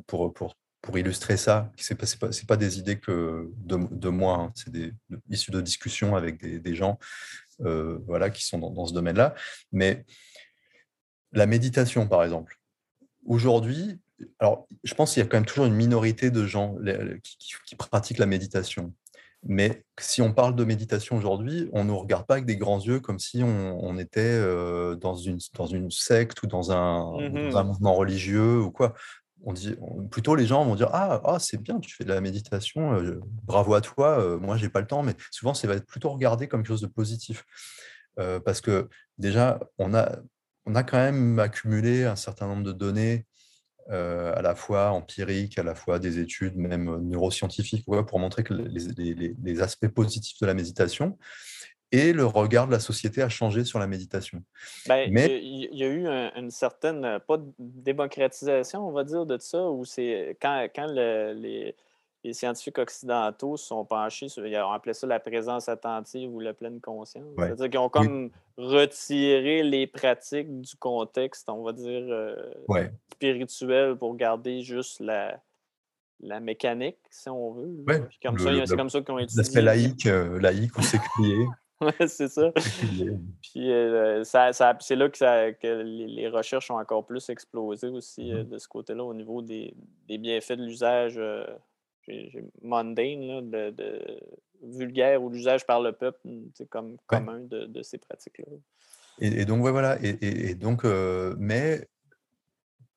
pour, 0.08 0.98
illustrer 0.98 1.38
ça. 1.38 1.72
Ce 1.78 1.94
n'est 1.94 1.98
pas, 1.98 2.30
pas, 2.48 2.58
des 2.58 2.80
idées 2.80 3.00
que 3.00 3.50
de, 3.58 3.78
de 3.92 4.10
moi, 4.10 4.38
hein, 4.38 4.52
c'est 4.56 4.72
des 4.72 4.94
issues 5.30 5.52
de 5.52 5.62
discussions 5.62 6.16
avec 6.16 6.40
des, 6.40 6.76
gens 6.76 7.00
qui 7.60 8.46
sont 8.46 8.60
dans, 8.60 8.86
ce 8.86 8.94
domaine-là. 8.94 9.36
Mais 9.72 10.06
la 11.32 11.46
méditation, 11.46 12.08
par 12.08 12.24
exemple. 12.24 12.60
Aujourd'hui, 13.26 14.00
alors 14.40 14.68
je 14.84 14.94
pense 14.94 15.14
qu'il 15.14 15.22
y 15.22 15.26
a 15.26 15.30
quand 15.30 15.38
même 15.38 15.46
toujours 15.46 15.66
une 15.66 15.76
minorité 15.76 16.32
de 16.32 16.46
gens 16.46 16.76
qui 17.66 17.76
pratiquent 17.76 18.20
la 18.20 18.26
méditation. 18.26 18.94
Mais 19.44 19.84
si 20.00 20.22
on 20.22 20.34
parle 20.34 20.56
de 20.56 20.64
méditation 20.64 21.18
aujourd'hui, 21.18 21.70
on 21.72 21.84
ne 21.84 21.90
nous 21.90 21.98
regarde 21.98 22.26
pas 22.26 22.36
avec 22.36 22.46
des 22.46 22.58
grands 22.58 22.80
yeux 22.80 23.00
comme 23.00 23.20
si 23.20 23.44
on, 23.44 23.98
était 23.98 24.20
euh, 24.22 24.96
dans, 24.96 25.16
une, 25.16 25.40
dans 25.56 25.68
une 25.68 25.92
secte 25.92 26.42
ou 26.44 26.48
dans 26.48 26.72
un, 26.72 27.30
mmh 27.30 27.56
un 27.56 27.64
mouvement 27.64 27.94
religieux 27.94 28.60
ou 28.60 28.72
quoi. 28.72 28.94
On 29.44 29.54
dit, 29.54 29.76
plutôt 30.10 30.36
les 30.36 30.48
gens 30.48 30.66
vont 30.66 30.76
dire 30.76 30.90
ah, 30.94 31.22
ah 31.24 31.38
c'est 31.40 31.62
bien 31.62 31.80
tu 31.80 31.96
fais 31.96 32.04
de 32.04 32.12
la 32.12 32.22
méditation 32.22 32.96
euh, 32.96 33.22
bravo 33.44 33.76
à 33.76 33.82
toi 33.82 34.20
euh, 34.20 34.40
moi 34.40 34.58
j'ai 34.58 34.68
pas 34.68 34.82
le 34.82 34.88
temps 34.88 35.04
mais 35.04 35.14
souvent 35.30 35.54
ça 35.54 35.68
va 35.68 35.76
être 35.76 35.86
plutôt 35.86 36.10
regardé 36.10 36.48
comme 36.48 36.62
quelque 36.62 36.70
chose 36.70 36.82
de 36.82 36.88
positif 36.88 37.46
parce 38.44 38.62
que 38.62 38.90
déjà 39.20 39.60
on 39.78 39.94
a 39.94 40.18
on 40.66 40.74
a 40.74 40.82
quand 40.82 40.98
même 40.98 41.38
accumulé 41.38 42.04
un 42.06 42.16
certain 42.16 42.48
nombre 42.48 42.64
de 42.64 42.72
données 42.72 43.28
à 43.90 44.42
la 44.42 44.56
fois 44.56 44.92
empiriques, 44.92 45.58
à 45.58 45.64
la 45.64 45.76
fois 45.76 46.00
des 46.00 46.20
études 46.20 46.56
même 46.56 46.98
neuroscientifiques, 47.08 47.86
pour 47.86 48.20
montrer 48.20 48.44
que 48.44 48.54
les, 48.54 49.62
aspects 49.62 49.88
positifs 49.88 50.40
de 50.40 50.46
la 50.46 50.54
méditation 50.54 51.18
et 51.92 52.12
le 52.12 52.26
regard 52.26 52.68
de 52.68 52.74
la 52.74 52.80
société 52.80 53.22
a 53.22 53.30
changé 53.30 53.64
sur 53.64 53.80
la 53.80 53.88
méditation. 53.88 54.44
Ben, 54.88 55.10
Mais 55.12 55.40
il 55.42 55.70
y, 55.72 55.84
a 55.84 55.88
eu 55.88 56.06
une 56.36 56.52
certaine, 56.52 57.20
pas 57.28 57.38
de 57.38 57.50
démocratisation, 57.58 58.86
on 58.86 58.92
va 58.92 59.04
dire, 59.06 59.26
de 59.26 59.38
ça, 59.40 59.70
où 59.70 59.86
c'est 59.86 60.38
quand, 60.42 60.68
quand 60.76 60.88
les, 60.88 61.76
les 62.28 62.34
scientifiques 62.34 62.78
occidentaux 62.78 63.56
se 63.56 63.68
sont 63.68 63.86
penchés 63.86 64.28
sur, 64.28 64.46
ils 64.46 64.58
ont 64.58 64.72
appelé 64.72 64.94
ça 64.94 65.08
la 65.08 65.20
présence 65.20 65.70
attentive 65.70 66.30
ou 66.34 66.42
la 66.42 66.54
pleine 66.54 66.82
conscience. 66.82 67.24
C'est-à-dire 67.38 67.70
qu'ils 67.70 67.80
ont 67.80 67.90
comme 67.90 68.32
retiré 68.58 69.64
les 69.64 69.88
pratiques 69.88 70.60
du 70.60 70.76
contexte, 70.76 71.50
on 71.50 71.64
va 71.64 71.72
dire, 71.72 72.04
euh, 72.04 72.52
spirituel 73.14 73.96
pour 73.96 74.18
garder 74.18 74.62
juste 74.62 75.00
la, 75.00 75.42
la 76.20 76.42
mécanique, 76.42 76.98
si 77.10 77.30
on 77.30 77.54
veut. 77.54 77.86
c'est 77.88 78.76
comme 78.76 78.90
ça 78.90 79.02
qu'ils 79.02 79.14
ont 79.14 79.20
étudié. 79.20 79.38
L'aspect 79.38 79.62
laïque, 79.62 80.06
euh, 80.06 80.38
laïque 80.42 80.78
ou 80.78 80.82
séculier. 80.82 81.48
oui, 81.82 81.92
c'est 82.08 82.28
ça. 82.28 82.52
Puis 83.42 83.72
euh, 83.72 84.26
ça, 84.26 84.52
c'est 84.82 84.96
là 84.98 85.08
que, 85.08 85.82
les, 85.82 86.28
recherches 86.28 86.70
ont 86.72 86.78
encore 86.80 87.06
plus 87.06 87.30
explosé 87.30 87.88
aussi 87.88 88.34
mm-hmm. 88.34 88.50
de 88.50 88.58
ce 88.58 88.68
côté-là 88.68 89.06
au 89.06 89.14
niveau 89.14 89.42
des, 89.42 89.74
des 90.10 90.18
bienfaits 90.18 90.58
de 90.58 90.66
l'usage 90.66 91.22
mundane, 92.62 93.50
de, 93.50 93.74
vulgaire 94.64 95.22
ou 95.22 95.30
l'usage 95.30 95.66
par 95.66 95.82
le 95.82 95.92
peuple, 95.92 96.20
c'est 96.56 96.70
comme 96.70 96.98
commun 97.08 97.40
de, 97.40 97.82
ces 97.82 97.98
pratiques-là. 97.98 98.46
Et, 99.20 99.46
donc, 99.46 99.62
voilà. 99.62 99.98
Et, 100.02 100.56
donc, 100.56 100.86
euh, 100.86 101.36
mais 101.40 101.88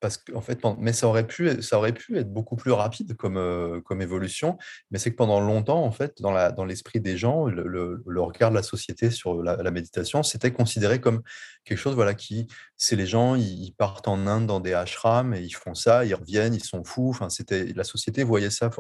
parce 0.01 0.17
qu'en 0.17 0.41
fait, 0.41 0.59
mais 0.79 0.93
ça 0.93 1.07
aurait 1.07 1.27
pu, 1.27 1.63
ça 1.63 1.79
aurait 1.79 1.93
pu 1.93 2.19
être 2.19 2.33
beaucoup 2.33 2.57
plus 2.57 2.73
rapide 2.73 3.17
comme, 3.17 3.37
euh, 3.37 3.81
comme 3.83 4.01
évolution, 4.01 4.57
mais 4.91 4.99
c'est 4.99 5.11
que 5.11 5.17
pendant 5.17 5.41
longtemps, 5.41 5.85
en 5.85 5.93
fait, 5.93 6.21
dans, 6.21 6.33
la, 6.33 6.53
dans 6.53 6.65
l'esprit 6.65 7.01
des 7.01 7.17
gens, 7.17 7.47
le, 7.47 8.03
regard 8.21 8.51
de 8.51 8.57
la 8.57 8.63
société 8.63 9.11
sur 9.11 9.43
la, 9.43 9.71
méditation, 9.71 10.23
c'était 10.23 10.53
considéré 10.53 11.01
comme 11.01 11.23
quelque 11.65 11.79
chose, 11.79 11.95
voilà, 11.95 12.15
qui, 12.15 12.49
c'est 12.77 12.97
les 12.97 13.07
gens, 13.07 13.35
ils, 13.35 13.75
partent 13.77 14.09
en 14.09 14.27
Inde 14.27 14.47
dans 14.47 14.61
des 14.61 14.73
ashrams 14.73 15.35
et 15.35 15.41
ils 15.41 15.55
font 15.55 15.75
ça, 15.75 16.05
ils 16.05 16.15
reviennent, 16.15 16.55
ils 16.55 16.65
sont 16.65 16.83
fous. 16.85 17.11
Enfin, 17.11 17.29
la 17.51 17.85
société 17.85 18.25
voyait 18.25 18.51
ça 18.51 18.71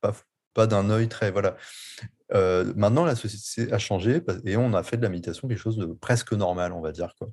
pas, 0.00 0.12
pas 0.52 0.66
d'un 0.66 0.90
œil 0.90 1.08
très, 1.08 1.30
voilà. 1.30 1.56
Euh, 2.32 2.72
maintenant, 2.74 3.04
la 3.04 3.16
société 3.16 3.72
a 3.72 3.78
changé 3.78 4.22
et 4.44 4.56
on 4.56 4.72
a 4.72 4.82
fait 4.82 4.96
de 4.96 5.02
la 5.02 5.08
méditation 5.08 5.46
quelque 5.46 5.58
chose 5.58 5.76
de 5.76 5.86
presque 5.86 6.32
normal, 6.32 6.72
on 6.72 6.80
va 6.80 6.90
dire. 6.90 7.14
Quoi. 7.18 7.28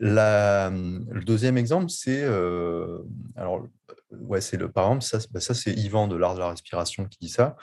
La, 0.00 0.70
le 0.70 1.22
deuxième 1.22 1.58
exemple, 1.58 1.90
c'est 1.90 2.22
euh, 2.22 2.98
alors 3.36 3.66
ouais, 4.10 4.40
c'est 4.40 4.56
le 4.56 4.70
par 4.70 4.84
exemple 4.84 5.02
ça, 5.02 5.18
bah, 5.30 5.40
ça 5.40 5.54
c'est 5.54 5.72
Yvan 5.72 6.08
de 6.08 6.16
l'art 6.16 6.34
de 6.34 6.40
la 6.40 6.48
respiration 6.48 7.04
qui 7.06 7.18
dit 7.20 7.28
ça. 7.28 7.56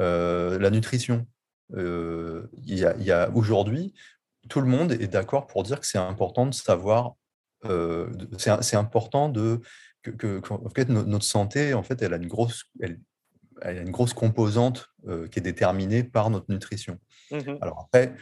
Euh, 0.00 0.58
la 0.58 0.70
nutrition. 0.70 1.26
Euh, 1.74 2.46
il 2.64 2.78
y 2.78 3.10
a, 3.10 3.30
aujourd'hui, 3.30 3.94
tout 4.50 4.60
le 4.60 4.66
monde 4.66 4.92
est 4.92 5.06
d'accord 5.06 5.46
pour 5.46 5.62
dire 5.62 5.80
que 5.80 5.86
c'est 5.86 5.98
important 5.98 6.46
de 6.46 6.54
savoir. 6.54 7.14
c'est 8.38 8.76
important 8.76 9.28
de 9.28 9.60
que, 10.02 10.42
en 10.50 10.68
fait, 10.70 10.88
notre 10.88 11.24
santé, 11.24 11.74
en 11.74 11.82
fait, 11.82 12.02
elle 12.02 12.12
a 12.12 12.16
une 12.16 12.26
grosse, 12.26 12.64
elle, 12.80 13.00
a 13.62 13.72
une 13.72 13.92
grosse 13.92 14.12
composante 14.12 14.88
qui 15.30 15.38
est 15.38 15.42
déterminée 15.42 16.04
par 16.04 16.28
notre 16.28 16.50
nutrition. 16.50 16.98
Mmh 17.30 17.56
alors 17.60 17.86
après, 17.86 18.14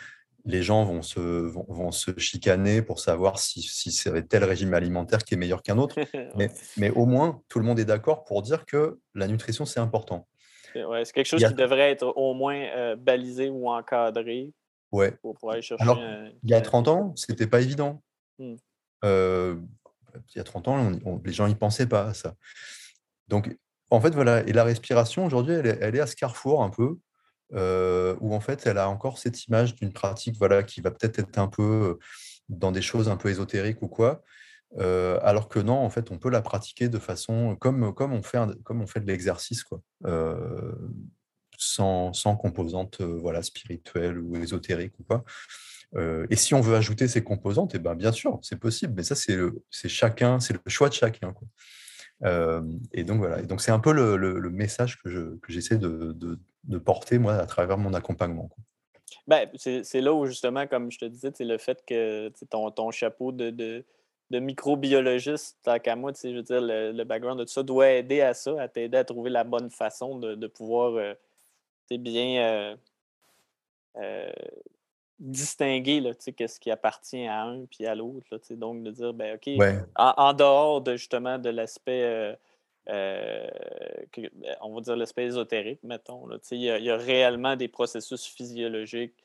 les 0.44 0.62
gens 0.62 0.84
vont 0.84 1.02
se, 1.02 1.20
vont, 1.20 1.92
se 1.92 2.18
chicaner 2.18 2.82
pour 2.82 3.00
savoir 3.00 3.38
si, 3.38 3.62
si 3.62 3.90
c'est 3.90 4.28
tel 4.28 4.44
régime 4.44 4.74
alimentaire 4.74 5.24
qui 5.24 5.34
est 5.34 5.36
meilleur 5.36 5.62
qu'un 5.62 5.78
autre. 5.78 5.96
mais, 6.36 6.50
mais, 6.76 6.90
au 6.90 7.06
moins, 7.06 7.42
tout 7.48 7.58
le 7.58 7.64
monde 7.64 7.78
est 7.78 7.84
d'accord 7.84 8.24
pour 8.24 8.42
dire 8.42 8.66
que 8.66 8.98
la 9.14 9.26
nutrition, 9.26 9.64
c'est 9.64 9.80
important. 9.80 10.28
c'est 10.74 11.12
quelque 11.12 11.26
chose 11.26 11.44
qui 11.44 11.54
devrait 11.54 11.90
être 11.90 12.06
au 12.16 12.34
moins 12.34 12.60
euh, 12.76 12.96
balisé 12.96 13.48
ou 13.48 13.68
encadré 13.68 14.52
ouais. 14.92 15.12
pour 15.22 15.34
pouvoir 15.34 15.60
chercher. 15.62 15.82
Alors, 15.82 16.00
il 16.42 16.50
y 16.50 16.54
a 16.54 16.60
30 16.60 16.88
ans, 16.88 17.12
ce 17.16 17.30
n'était 17.30 17.46
pas 17.46 17.60
évident. 17.60 18.02
Hmm. 18.38 18.56
Euh, 19.04 19.56
il 20.34 20.38
y 20.38 20.40
a 20.40 20.44
30 20.44 20.68
ans, 20.68 20.90
les 21.24 21.32
gens 21.32 21.46
n'y 21.46 21.54
pensaient 21.54 21.88
pas 21.88 22.06
à 22.06 22.14
ça. 22.14 22.34
Donc, 23.28 23.56
en 23.90 24.00
fait, 24.00 24.10
voilà. 24.10 24.40
Et 24.46 24.52
la 24.52 24.64
respiration, 24.64 25.24
aujourd'hui, 25.24 25.54
elle, 25.54 25.78
elle, 25.80 25.96
est 25.96 26.00
à 26.00 26.06
ce 26.06 26.16
carrefour 26.16 26.62
un 26.62 26.70
peu 26.70 26.98
euh, 27.54 28.14
où 28.20 28.34
en 28.34 28.40
fait 28.40 28.66
elle 28.66 28.78
a 28.78 28.88
encore 28.88 29.18
cette 29.18 29.46
image 29.46 29.74
d'une 29.74 29.92
pratique 29.92 30.36
voilà, 30.38 30.62
qui 30.62 30.80
va 30.80 30.90
peut-être 30.90 31.18
être 31.18 31.38
un 31.38 31.48
peu 31.48 31.98
dans 32.48 32.72
des 32.72 32.82
choses 32.82 33.08
un 33.08 33.16
peu 33.16 33.28
ésotériques 33.28 33.82
ou 33.82 33.88
quoi, 33.88 34.22
euh, 34.78 35.18
alors 35.22 35.48
que 35.48 35.58
non, 35.58 35.78
en 35.78 35.90
fait, 35.90 36.10
on 36.10 36.18
peut 36.18 36.30
la 36.30 36.42
pratiquer 36.42 36.88
de 36.88 36.98
façon 36.98 37.56
comme, 37.56 37.92
comme, 37.92 38.12
on, 38.12 38.22
fait 38.22 38.38
comme 38.62 38.80
on 38.80 38.86
fait 38.86 39.00
de 39.00 39.06
l'exercice, 39.06 39.64
quoi, 39.64 39.82
euh, 40.06 40.72
sans, 41.58 42.12
sans, 42.12 42.36
composante 42.36 43.00
voilà, 43.00 43.42
spirituelle 43.42 44.18
ou 44.18 44.36
ésotérique 44.36 44.92
ou 45.00 45.04
quoi. 45.04 45.24
et 46.30 46.36
si 46.36 46.54
on 46.54 46.60
veut 46.60 46.76
ajouter 46.76 47.08
ces 47.08 47.24
composantes, 47.24 47.74
et 47.74 47.78
eh 47.78 47.80
ben, 47.80 47.94
bien 47.94 48.12
sûr, 48.12 48.38
c'est 48.42 48.58
possible, 48.58 48.94
mais 48.96 49.02
ça, 49.02 49.16
c'est 49.16 49.88
chacun, 49.88 50.38
c'est 50.38 50.54
le 50.54 50.60
choix 50.68 50.88
de 50.88 50.94
chacun. 50.94 51.34
Et 52.92 53.04
donc 53.04 53.18
voilà, 53.18 53.40
et 53.40 53.46
donc 53.46 53.60
c'est 53.60 53.72
un 53.72 53.80
peu 53.80 53.92
le, 53.92 54.16
le, 54.16 54.50
message 54.50 55.02
que 55.02 55.38
j'essaie 55.48 55.78
de, 55.78 56.12
de, 56.12 56.38
de 56.64 56.78
porter, 56.78 57.18
moi, 57.18 57.34
à 57.34 57.46
travers 57.46 57.78
mon 57.78 57.94
accompagnement. 57.94 58.48
Ben, 59.26 59.48
c'est 59.56 60.00
là 60.00 60.12
où, 60.12 60.26
justement, 60.26 60.66
comme 60.66 60.90
je 60.90 60.98
te 60.98 61.04
disais, 61.04 61.32
le 61.40 61.58
fait 61.58 61.82
que 61.86 62.32
ton, 62.50 62.70
ton 62.70 62.90
chapeau 62.90 63.32
de, 63.32 63.50
de, 63.50 63.84
de 64.30 64.38
microbiologiste, 64.38 65.58
tant 65.62 65.78
qu'à 65.78 65.96
moi, 65.96 66.12
je 66.22 66.28
veux 66.28 66.42
dire, 66.42 66.60
le, 66.60 67.04
background 67.04 67.38
de 67.38 67.44
tout 67.44 67.52
ça 67.52 67.62
doit 67.62 67.90
aider 67.90 68.20
à 68.20 68.34
ça, 68.34 68.60
à 68.60 68.68
t'aider 68.68 68.98
à 68.98 69.04
trouver 69.04 69.30
la 69.30 69.44
bonne 69.44 69.70
façon 69.70 70.18
de, 70.18 70.34
de 70.34 70.46
pouvoir 70.46 70.94
euh, 70.94 71.14
bien 71.90 72.42
euh, 72.42 72.76
euh, 73.96 74.32
distinguer 75.18 76.00
là, 76.00 76.12
qu'est-ce 76.14 76.60
qui 76.60 76.70
appartient 76.70 77.26
à 77.26 77.42
un 77.42 77.64
puis 77.66 77.86
à 77.86 77.94
l'autre. 77.96 78.40
Donc, 78.52 78.84
de 78.84 78.90
dire, 78.92 79.12
ben, 79.12 79.36
OK, 79.36 79.48
en, 79.96 80.32
dehors 80.32 80.80
de 80.80 80.96
justement 80.96 81.38
de 81.38 81.50
l'aspect 81.50 82.38
euh, 82.88 83.48
ben, 84.16 84.56
on 84.62 84.74
va 84.74 84.80
dire 84.80 84.96
l'aspect 84.96 85.24
ésotérique, 85.24 85.82
mettons. 85.82 86.28
Il 86.50 86.60
y, 86.60 86.90
a 86.90 86.96
réellement 86.96 87.56
des 87.56 87.68
processus 87.68 88.24
physiologiques 88.26 89.24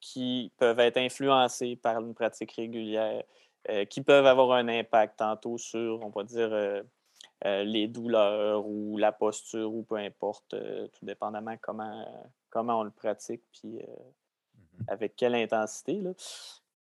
qui 0.00 0.52
peuvent 0.58 0.80
être 0.80 0.96
influencés 0.96 1.76
par 1.76 2.00
une 2.00 2.14
pratique 2.14 2.52
régulière, 2.52 3.22
euh, 3.68 3.84
qui 3.84 4.02
peuvent 4.02 4.26
avoir 4.26 4.52
un 4.52 4.68
impact 4.68 5.18
tantôt 5.18 5.58
sur, 5.58 6.00
on 6.02 6.10
va 6.10 6.24
dire, 6.24 6.52
euh, 6.52 6.82
les 7.64 7.86
douleurs 7.86 8.66
ou 8.66 8.98
la 8.98 9.12
posture 9.12 9.72
ou 9.72 9.82
peu 9.82 9.96
importe, 9.96 10.50
tout 10.50 11.06
dépendamment 11.06 11.56
comment, 11.60 12.28
comment 12.50 12.80
on 12.80 12.84
le 12.84 12.90
pratique, 12.90 13.42
puis 13.52 13.68
mmh 13.68 13.80
avec 14.88 15.14
quelle 15.14 15.34
intensité. 15.34 16.00
Là. 16.00 16.12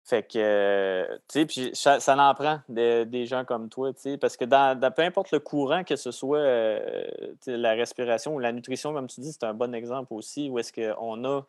Fait 0.04 0.24
que, 0.24 1.08
tu 1.28 1.40
sais, 1.40 1.46
puis 1.46 1.70
ça, 1.74 2.00
en 2.08 2.34
prend 2.34 2.62
des 2.68 3.26
gens 3.28 3.46
comme 3.46 3.70
toi, 3.70 3.94
tu 3.94 4.02
sais, 4.02 4.18
parce 4.18 4.36
que 4.36 4.46
dans, 4.46 4.92
peu 4.92 5.04
importe 5.04 5.32
le 5.32 5.40
courant, 5.40 5.84
que 5.84 5.96
ce 5.96 6.12
soit 6.12 6.40
euh, 6.40 7.08
la 7.46 7.74
respiration 7.74 8.36
ou 8.36 8.40
la 8.40 8.52
nutrition, 8.52 8.94
comme 8.94 9.08
tu 9.08 9.22
dis, 9.22 9.32
c'est 9.32 9.46
un 9.46 9.54
bon 9.54 9.76
exemple 9.76 10.14
aussi, 10.14 10.50
où 10.50 10.58
est-ce 10.58 10.74
qu'on 10.74 11.24
a 11.24 11.46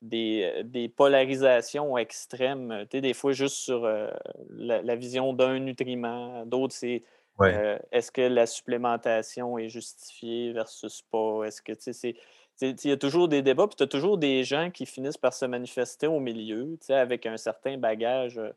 des, 0.00 0.62
des, 0.64 0.88
polarisations 0.88 1.98
extrêmes, 1.98 2.86
tu 2.90 2.96
sais, 2.96 3.00
des 3.02 3.12
fois 3.12 3.32
juste 3.32 3.56
sur 3.56 3.84
euh, 3.84 4.10
la, 4.48 4.96
vision 4.96 5.34
d'un 5.34 5.58
nutriment, 5.58 6.46
d'autres 6.46 6.74
c'est 6.74 7.02
euh, 7.42 7.78
est-ce 7.92 8.10
que 8.10 8.22
la 8.22 8.46
supplémentation 8.46 9.58
est 9.58 9.68
justifiée 9.68 10.52
versus 10.52 11.02
pas, 11.10 11.44
est-ce 11.44 11.62
que, 11.62 11.72
tu 11.72 11.82
sais, 11.82 11.92
c'est 11.92 12.16
il 12.60 12.88
y 12.88 12.92
a 12.92 12.96
toujours 12.96 13.28
des 13.28 13.42
débats, 13.42 13.66
puis 13.66 13.76
tu 13.76 13.82
as 13.82 13.86
toujours 13.86 14.18
des 14.18 14.44
gens 14.44 14.70
qui 14.70 14.86
finissent 14.86 15.16
par 15.16 15.32
se 15.32 15.44
manifester 15.46 16.06
au 16.06 16.20
milieu, 16.20 16.78
avec 16.90 17.26
un 17.26 17.36
certain 17.36 17.78
bagage, 17.78 18.38
euh, 18.38 18.50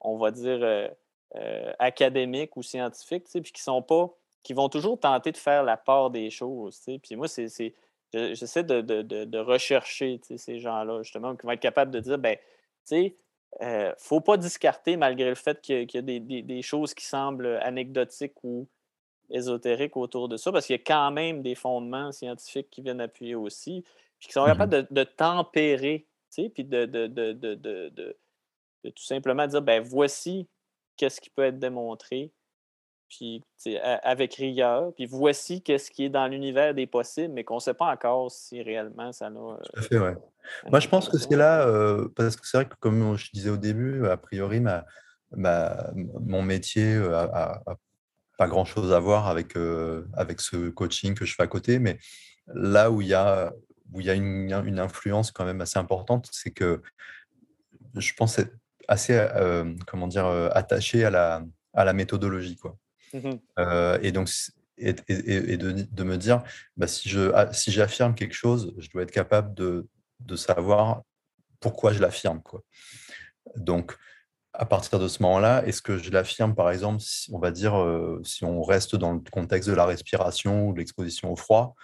on 0.00 0.16
va 0.16 0.30
dire, 0.30 0.58
euh, 0.62 0.88
euh, 1.36 1.72
académique 1.78 2.56
ou 2.56 2.62
scientifique, 2.62 3.24
puis 3.30 3.52
qui 3.52 3.62
sont 3.62 3.82
pas, 3.82 4.10
qui 4.42 4.54
vont 4.54 4.68
toujours 4.68 4.98
tenter 4.98 5.32
de 5.32 5.36
faire 5.36 5.64
la 5.64 5.76
part 5.76 6.10
des 6.10 6.30
choses. 6.30 6.80
Puis 7.02 7.16
moi, 7.16 7.28
c'est, 7.28 7.74
j'essaie 8.12 8.64
de, 8.64 8.80
de, 8.80 9.38
rechercher 9.38 10.20
ces 10.36 10.58
gens-là, 10.58 11.02
justement, 11.02 11.36
qui 11.36 11.46
vont 11.46 11.52
être 11.52 11.60
capables 11.60 11.90
de 11.90 12.00
dire, 12.00 12.18
ben, 12.18 12.36
tu 12.36 12.42
sais, 12.84 13.16
ne 13.60 13.92
faut 13.98 14.20
pas 14.20 14.36
discarter 14.36 14.96
malgré 14.96 15.28
le 15.28 15.34
fait 15.34 15.60
qu'il 15.60 15.88
y 15.92 15.98
a, 15.98 16.02
des, 16.02 16.20
des, 16.20 16.62
choses 16.62 16.94
qui 16.94 17.04
semblent 17.04 17.58
anecdotiques 17.62 18.42
ou 18.42 18.66
ésotérique 19.32 19.96
autour 19.96 20.28
de 20.28 20.36
ça, 20.36 20.52
parce 20.52 20.66
qu'il 20.66 20.76
y 20.76 20.78
a 20.78 20.82
quand 20.84 21.10
même 21.10 21.42
des 21.42 21.54
fondements 21.54 22.12
scientifiques 22.12 22.68
qui 22.70 22.82
viennent 22.82 23.00
appuyer 23.00 23.34
aussi, 23.34 23.84
puis 24.18 24.28
qui 24.28 24.32
sont 24.32 24.44
mmh 24.44 24.46
capables 24.46 24.86
de, 24.90 25.04
tempérer, 25.04 26.06
tu 26.30 26.42
sais, 26.42 26.48
puis 26.48 26.64
de, 26.64 26.84
de, 26.86 28.16
tout 28.84 29.02
simplement 29.02 29.46
dire, 29.46 29.62
ben 29.62 29.82
voici 29.82 30.46
qu'est-ce 30.96 31.20
qui 31.20 31.30
peut 31.30 31.44
être 31.44 31.58
démontré, 31.58 32.30
puis 33.08 33.42
avec 34.02 34.34
rigueur, 34.34 34.92
puis 34.94 35.06
voici 35.06 35.62
qu'est-ce 35.62 35.90
qui 35.90 36.04
est 36.04 36.10
dans 36.10 36.26
l'univers 36.26 36.74
des 36.74 36.86
possibles, 36.86 37.34
mais 37.34 37.44
qu'on 37.44 37.56
ne 37.56 37.60
sait 37.60 37.74
pas 37.74 37.86
encore 37.86 38.30
si 38.30 38.62
réellement 38.62 39.12
ça 39.12 39.26
a... 39.26 39.30
Tout 39.30 39.58
à 39.76 39.82
fait, 39.82 39.98
ouais. 39.98 40.14
Moi, 40.70 40.80
je 40.80 40.88
pense 40.88 41.08
que 41.08 41.18
c'est 41.18 41.36
là, 41.36 41.66
euh, 41.66 42.08
parce 42.16 42.36
que 42.36 42.46
c'est 42.46 42.56
vrai 42.56 42.66
que 42.66 42.74
comme 42.80 43.16
je 43.16 43.30
disais 43.32 43.50
au 43.50 43.56
début, 43.56 44.06
a 44.06 44.16
priori, 44.16 44.60
ma, 44.60 44.84
ma 45.30 45.92
mon 45.94 46.42
métier 46.42 46.96
euh, 46.96 47.14
a 47.14 47.62
pas 48.42 48.48
grand-chose 48.48 48.92
à 48.92 48.98
voir 48.98 49.28
avec, 49.28 49.54
avec 50.14 50.40
ce 50.40 50.68
coaching 50.70 51.14
que 51.14 51.24
je 51.24 51.32
fais 51.36 51.44
à 51.44 51.46
côté, 51.46 51.78
mais 51.78 51.96
là 52.52 52.90
où 52.90 53.00
il 53.00 53.06
y 53.06 53.14
a, 53.14 53.52
où 53.92 54.00
il 54.00 54.06
y 54.06 54.10
a 54.10 54.14
une, 54.14 54.52
une 54.66 54.80
influence 54.80 55.30
quand 55.30 55.44
même 55.44 55.60
assez 55.60 55.78
importante, 55.78 56.28
c'est 56.32 56.50
que 56.50 56.82
je 57.94 58.12
pense 58.14 58.40
être 58.40 58.52
assez 58.88 59.24
comment 59.86 60.08
dire, 60.08 60.26
attaché 60.26 61.04
à 61.04 61.10
la, 61.10 61.44
à 61.72 61.84
la 61.84 61.92
méthodologie. 61.92 62.56
Quoi. 62.56 62.76
Mmh 63.12 63.36
et 64.02 64.10
donc, 64.10 64.28
et, 64.76 64.96
et, 65.08 65.56
de, 65.56 65.70
de, 65.70 66.02
me 66.02 66.16
dire, 66.16 66.42
bah, 66.76 66.88
si 66.88 67.08
j'affirme 67.08 68.12
si 68.12 68.18
quelque 68.18 68.34
chose, 68.34 68.74
je 68.78 68.88
dois 68.90 69.02
être 69.02 69.12
capable 69.12 69.54
de, 69.54 69.86
de 70.18 70.34
savoir 70.34 71.02
pourquoi 71.60 71.92
je 71.92 72.00
l'affirme. 72.00 72.42
Quoi. 72.42 72.64
Donc, 73.54 73.96
à 74.54 74.66
partir 74.66 74.98
de 74.98 75.08
ce 75.08 75.22
moment-là, 75.22 75.64
est-ce 75.66 75.80
que 75.80 75.96
je 75.96 76.10
l'affirme, 76.10 76.54
par 76.54 76.70
exemple, 76.70 77.00
si, 77.00 77.30
on 77.32 77.38
va 77.38 77.50
dire, 77.50 77.80
euh, 77.80 78.20
si 78.22 78.44
on 78.44 78.62
reste 78.62 78.96
dans 78.96 79.12
le 79.12 79.20
contexte 79.20 79.68
de 79.68 79.74
la 79.74 79.86
respiration 79.86 80.68
ou 80.68 80.72
de 80.74 80.78
l'exposition 80.78 81.32
au 81.32 81.36
froid, 81.36 81.74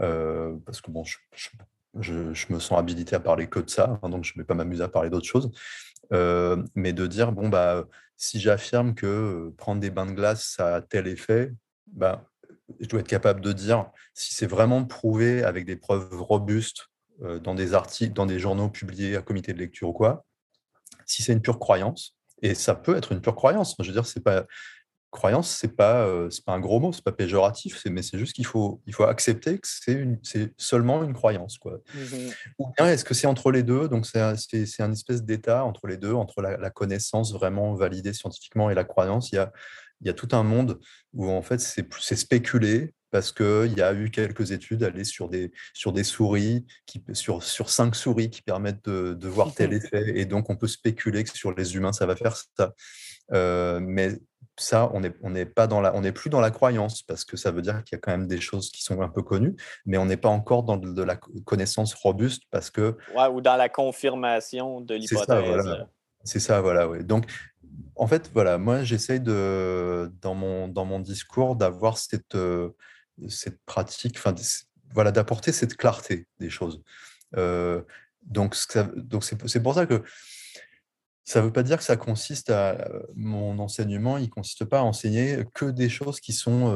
euh, 0.00 0.54
parce 0.66 0.80
que 0.80 0.90
bon, 0.90 1.04
je, 1.04 2.52
me 2.52 2.58
sens 2.58 2.78
habilité 2.78 3.16
à 3.16 3.20
parler 3.20 3.46
que 3.46 3.60
de 3.60 3.70
ça, 3.70 3.98
hein, 4.02 4.08
donc 4.10 4.24
je 4.24 4.32
ne 4.36 4.42
vais 4.42 4.46
pas 4.46 4.54
m'amuser 4.54 4.82
à 4.82 4.88
parler 4.88 5.08
d'autres 5.08 5.26
choses, 5.26 5.50
euh, 6.12 6.62
mais 6.74 6.92
de 6.92 7.06
dire, 7.06 7.32
bon, 7.32 7.48
bah, 7.48 7.84
si 8.16 8.38
j'affirme 8.38 8.94
que 8.94 9.52
prendre 9.56 9.80
des 9.80 9.90
bains 9.90 10.06
de 10.06 10.12
glace, 10.12 10.44
ça 10.56 10.76
a 10.76 10.80
tel 10.82 11.06
effet, 11.06 11.52
bah, 11.86 12.30
je 12.80 12.88
dois 12.88 13.00
être 13.00 13.08
capable 13.08 13.40
de 13.40 13.52
dire 13.52 13.90
si 14.12 14.34
c'est 14.34 14.46
vraiment 14.46 14.84
prouvé 14.84 15.42
avec 15.42 15.64
des 15.64 15.76
preuves 15.76 16.20
robustes 16.20 16.88
dans 17.20 17.54
des 17.54 17.74
articles, 17.74 18.12
dans 18.12 18.26
des 18.26 18.40
journaux 18.40 18.68
publiés 18.68 19.16
à 19.16 19.22
comité 19.22 19.52
de 19.52 19.58
lecture 19.58 19.90
ou 19.90 19.92
quoi, 19.92 20.24
si 21.06 21.22
c'est 21.22 21.32
une 21.32 21.42
pure 21.42 21.58
croyance, 21.58 22.16
et 22.42 22.54
ça 22.54 22.74
peut 22.74 22.96
être 22.96 23.12
une 23.12 23.20
pure 23.20 23.34
croyance, 23.34 23.74
je 23.78 23.86
veux 23.86 23.92
dire, 23.92 24.06
c'est 24.06 24.22
pas 24.22 24.44
croyance, 25.14 25.48
c'est 25.48 25.76
pas 25.76 26.06
c'est 26.28 26.44
pas 26.44 26.52
un 26.52 26.60
gros 26.60 26.80
mot, 26.80 26.92
c'est 26.92 27.04
pas 27.04 27.12
péjoratif, 27.12 27.80
mais 27.86 28.02
c'est 28.02 28.18
juste 28.18 28.34
qu'il 28.34 28.46
faut 28.46 28.82
il 28.86 28.92
faut 28.92 29.04
accepter 29.04 29.58
que 29.58 29.66
c'est 29.68 30.06
c'est 30.22 30.52
seulement 30.58 31.04
une 31.04 31.14
croyance 31.14 31.56
quoi. 31.56 31.78
Mmh 31.94 32.30
Ou 32.58 32.66
bien 32.76 32.88
est-ce 32.88 33.04
que 33.04 33.14
c'est 33.14 33.28
entre 33.28 33.52
les 33.52 33.62
deux, 33.62 33.88
donc 33.88 34.06
c'est 34.06 34.20
un, 34.20 34.34
c'est 34.36 34.80
un 34.82 34.92
espèce 34.92 35.22
d'état 35.22 35.64
entre 35.64 35.86
les 35.86 35.96
deux, 35.96 36.12
entre 36.12 36.42
la, 36.42 36.56
la, 36.56 36.70
connaissance 36.70 37.32
vraiment 37.32 37.74
validée 37.74 38.12
scientifiquement 38.12 38.70
et 38.70 38.74
la 38.74 38.84
croyance, 38.84 39.30
il 39.30 39.36
y 39.36 39.38
a 39.38 39.52
il 40.00 40.08
y 40.08 40.10
a 40.10 40.14
tout 40.14 40.28
un 40.32 40.42
monde 40.42 40.80
où 41.14 41.30
en 41.30 41.42
fait 41.42 41.60
c'est 41.60 42.16
spéculé 42.16 42.92
parce 43.14 43.30
qu'il 43.30 43.78
y 43.78 43.80
a 43.80 43.94
eu 43.94 44.10
quelques 44.10 44.50
études 44.50 44.82
allées 44.82 45.04
sur 45.04 45.28
des, 45.28 45.52
sur 45.72 45.92
des 45.92 46.02
souris, 46.02 46.66
qui, 46.84 47.00
sur, 47.12 47.44
sur 47.44 47.70
cinq 47.70 47.94
souris 47.94 48.28
qui 48.28 48.42
permettent 48.42 48.84
de, 48.86 49.14
de 49.14 49.28
voir 49.28 49.54
tel 49.54 49.72
effet, 49.72 50.18
et 50.18 50.24
donc 50.24 50.50
on 50.50 50.56
peut 50.56 50.66
spéculer 50.66 51.22
que 51.22 51.30
sur 51.30 51.54
les 51.54 51.76
humains 51.76 51.92
ça 51.92 52.06
va 52.06 52.16
faire 52.16 52.36
ça. 52.36 52.72
Euh, 53.32 53.78
mais 53.80 54.18
ça, 54.58 54.90
on 54.94 54.98
n'est 54.98 55.14
on 55.22 55.32
pas 55.46 55.68
dans 55.68 55.80
la, 55.80 55.94
on 55.94 56.02
plus 56.10 56.28
dans 56.28 56.40
la 56.40 56.50
croyance 56.50 57.02
parce 57.02 57.24
que 57.24 57.36
ça 57.36 57.52
veut 57.52 57.62
dire 57.62 57.84
qu'il 57.84 57.94
y 57.94 57.98
a 57.98 58.00
quand 58.00 58.10
même 58.10 58.26
des 58.26 58.40
choses 58.40 58.72
qui 58.72 58.82
sont 58.82 59.00
un 59.00 59.08
peu 59.08 59.22
connues, 59.22 59.54
mais 59.86 59.96
on 59.96 60.06
n'est 60.06 60.16
pas 60.16 60.28
encore 60.28 60.64
dans 60.64 60.76
de, 60.76 61.02
la 61.04 61.14
connaissance 61.44 61.94
robuste 61.94 62.42
parce 62.50 62.68
que. 62.68 62.96
Ouais, 63.16 63.28
ou 63.32 63.40
dans 63.40 63.54
la 63.54 63.68
confirmation 63.68 64.80
de 64.80 64.96
l'hypothèse. 64.96 65.86
C'est 66.24 66.40
ça, 66.40 66.60
voilà. 66.60 66.88
Ouais. 66.88 67.04
Donc, 67.04 67.26
en 67.94 68.08
fait, 68.08 68.28
voilà, 68.34 68.58
moi, 68.58 68.82
j'essaye 68.82 69.20
de, 69.20 70.10
dans 70.20 70.34
mon, 70.34 70.66
dans 70.66 70.84
mon 70.84 70.98
discours, 70.98 71.54
d'avoir 71.54 71.96
cette, 71.96 72.34
euh, 72.34 72.70
cette 73.28 73.60
pratique, 73.64 74.16
enfin, 74.16 74.34
voilà, 74.92 75.12
d'apporter 75.12 75.52
cette 75.52 75.76
clarté 75.76 76.26
des 76.40 76.50
choses. 76.50 76.82
Euh, 77.36 77.82
donc, 78.22 78.56
donc 78.96 79.24
c'est 79.24 79.62
pour 79.62 79.74
ça 79.74 79.86
que 79.86 80.02
ça 81.26 81.40
ne 81.40 81.46
veut 81.46 81.52
pas 81.52 81.62
dire 81.62 81.78
que 81.78 81.84
ça 81.84 81.96
consiste 81.96 82.50
à 82.50 82.86
mon 83.14 83.58
enseignement, 83.58 84.18
il 84.18 84.24
ne 84.24 84.28
consiste 84.28 84.66
pas 84.66 84.80
à 84.80 84.82
enseigner 84.82 85.44
que 85.54 85.64
des 85.64 85.88
choses 85.88 86.20
qui 86.20 86.34
sont 86.34 86.74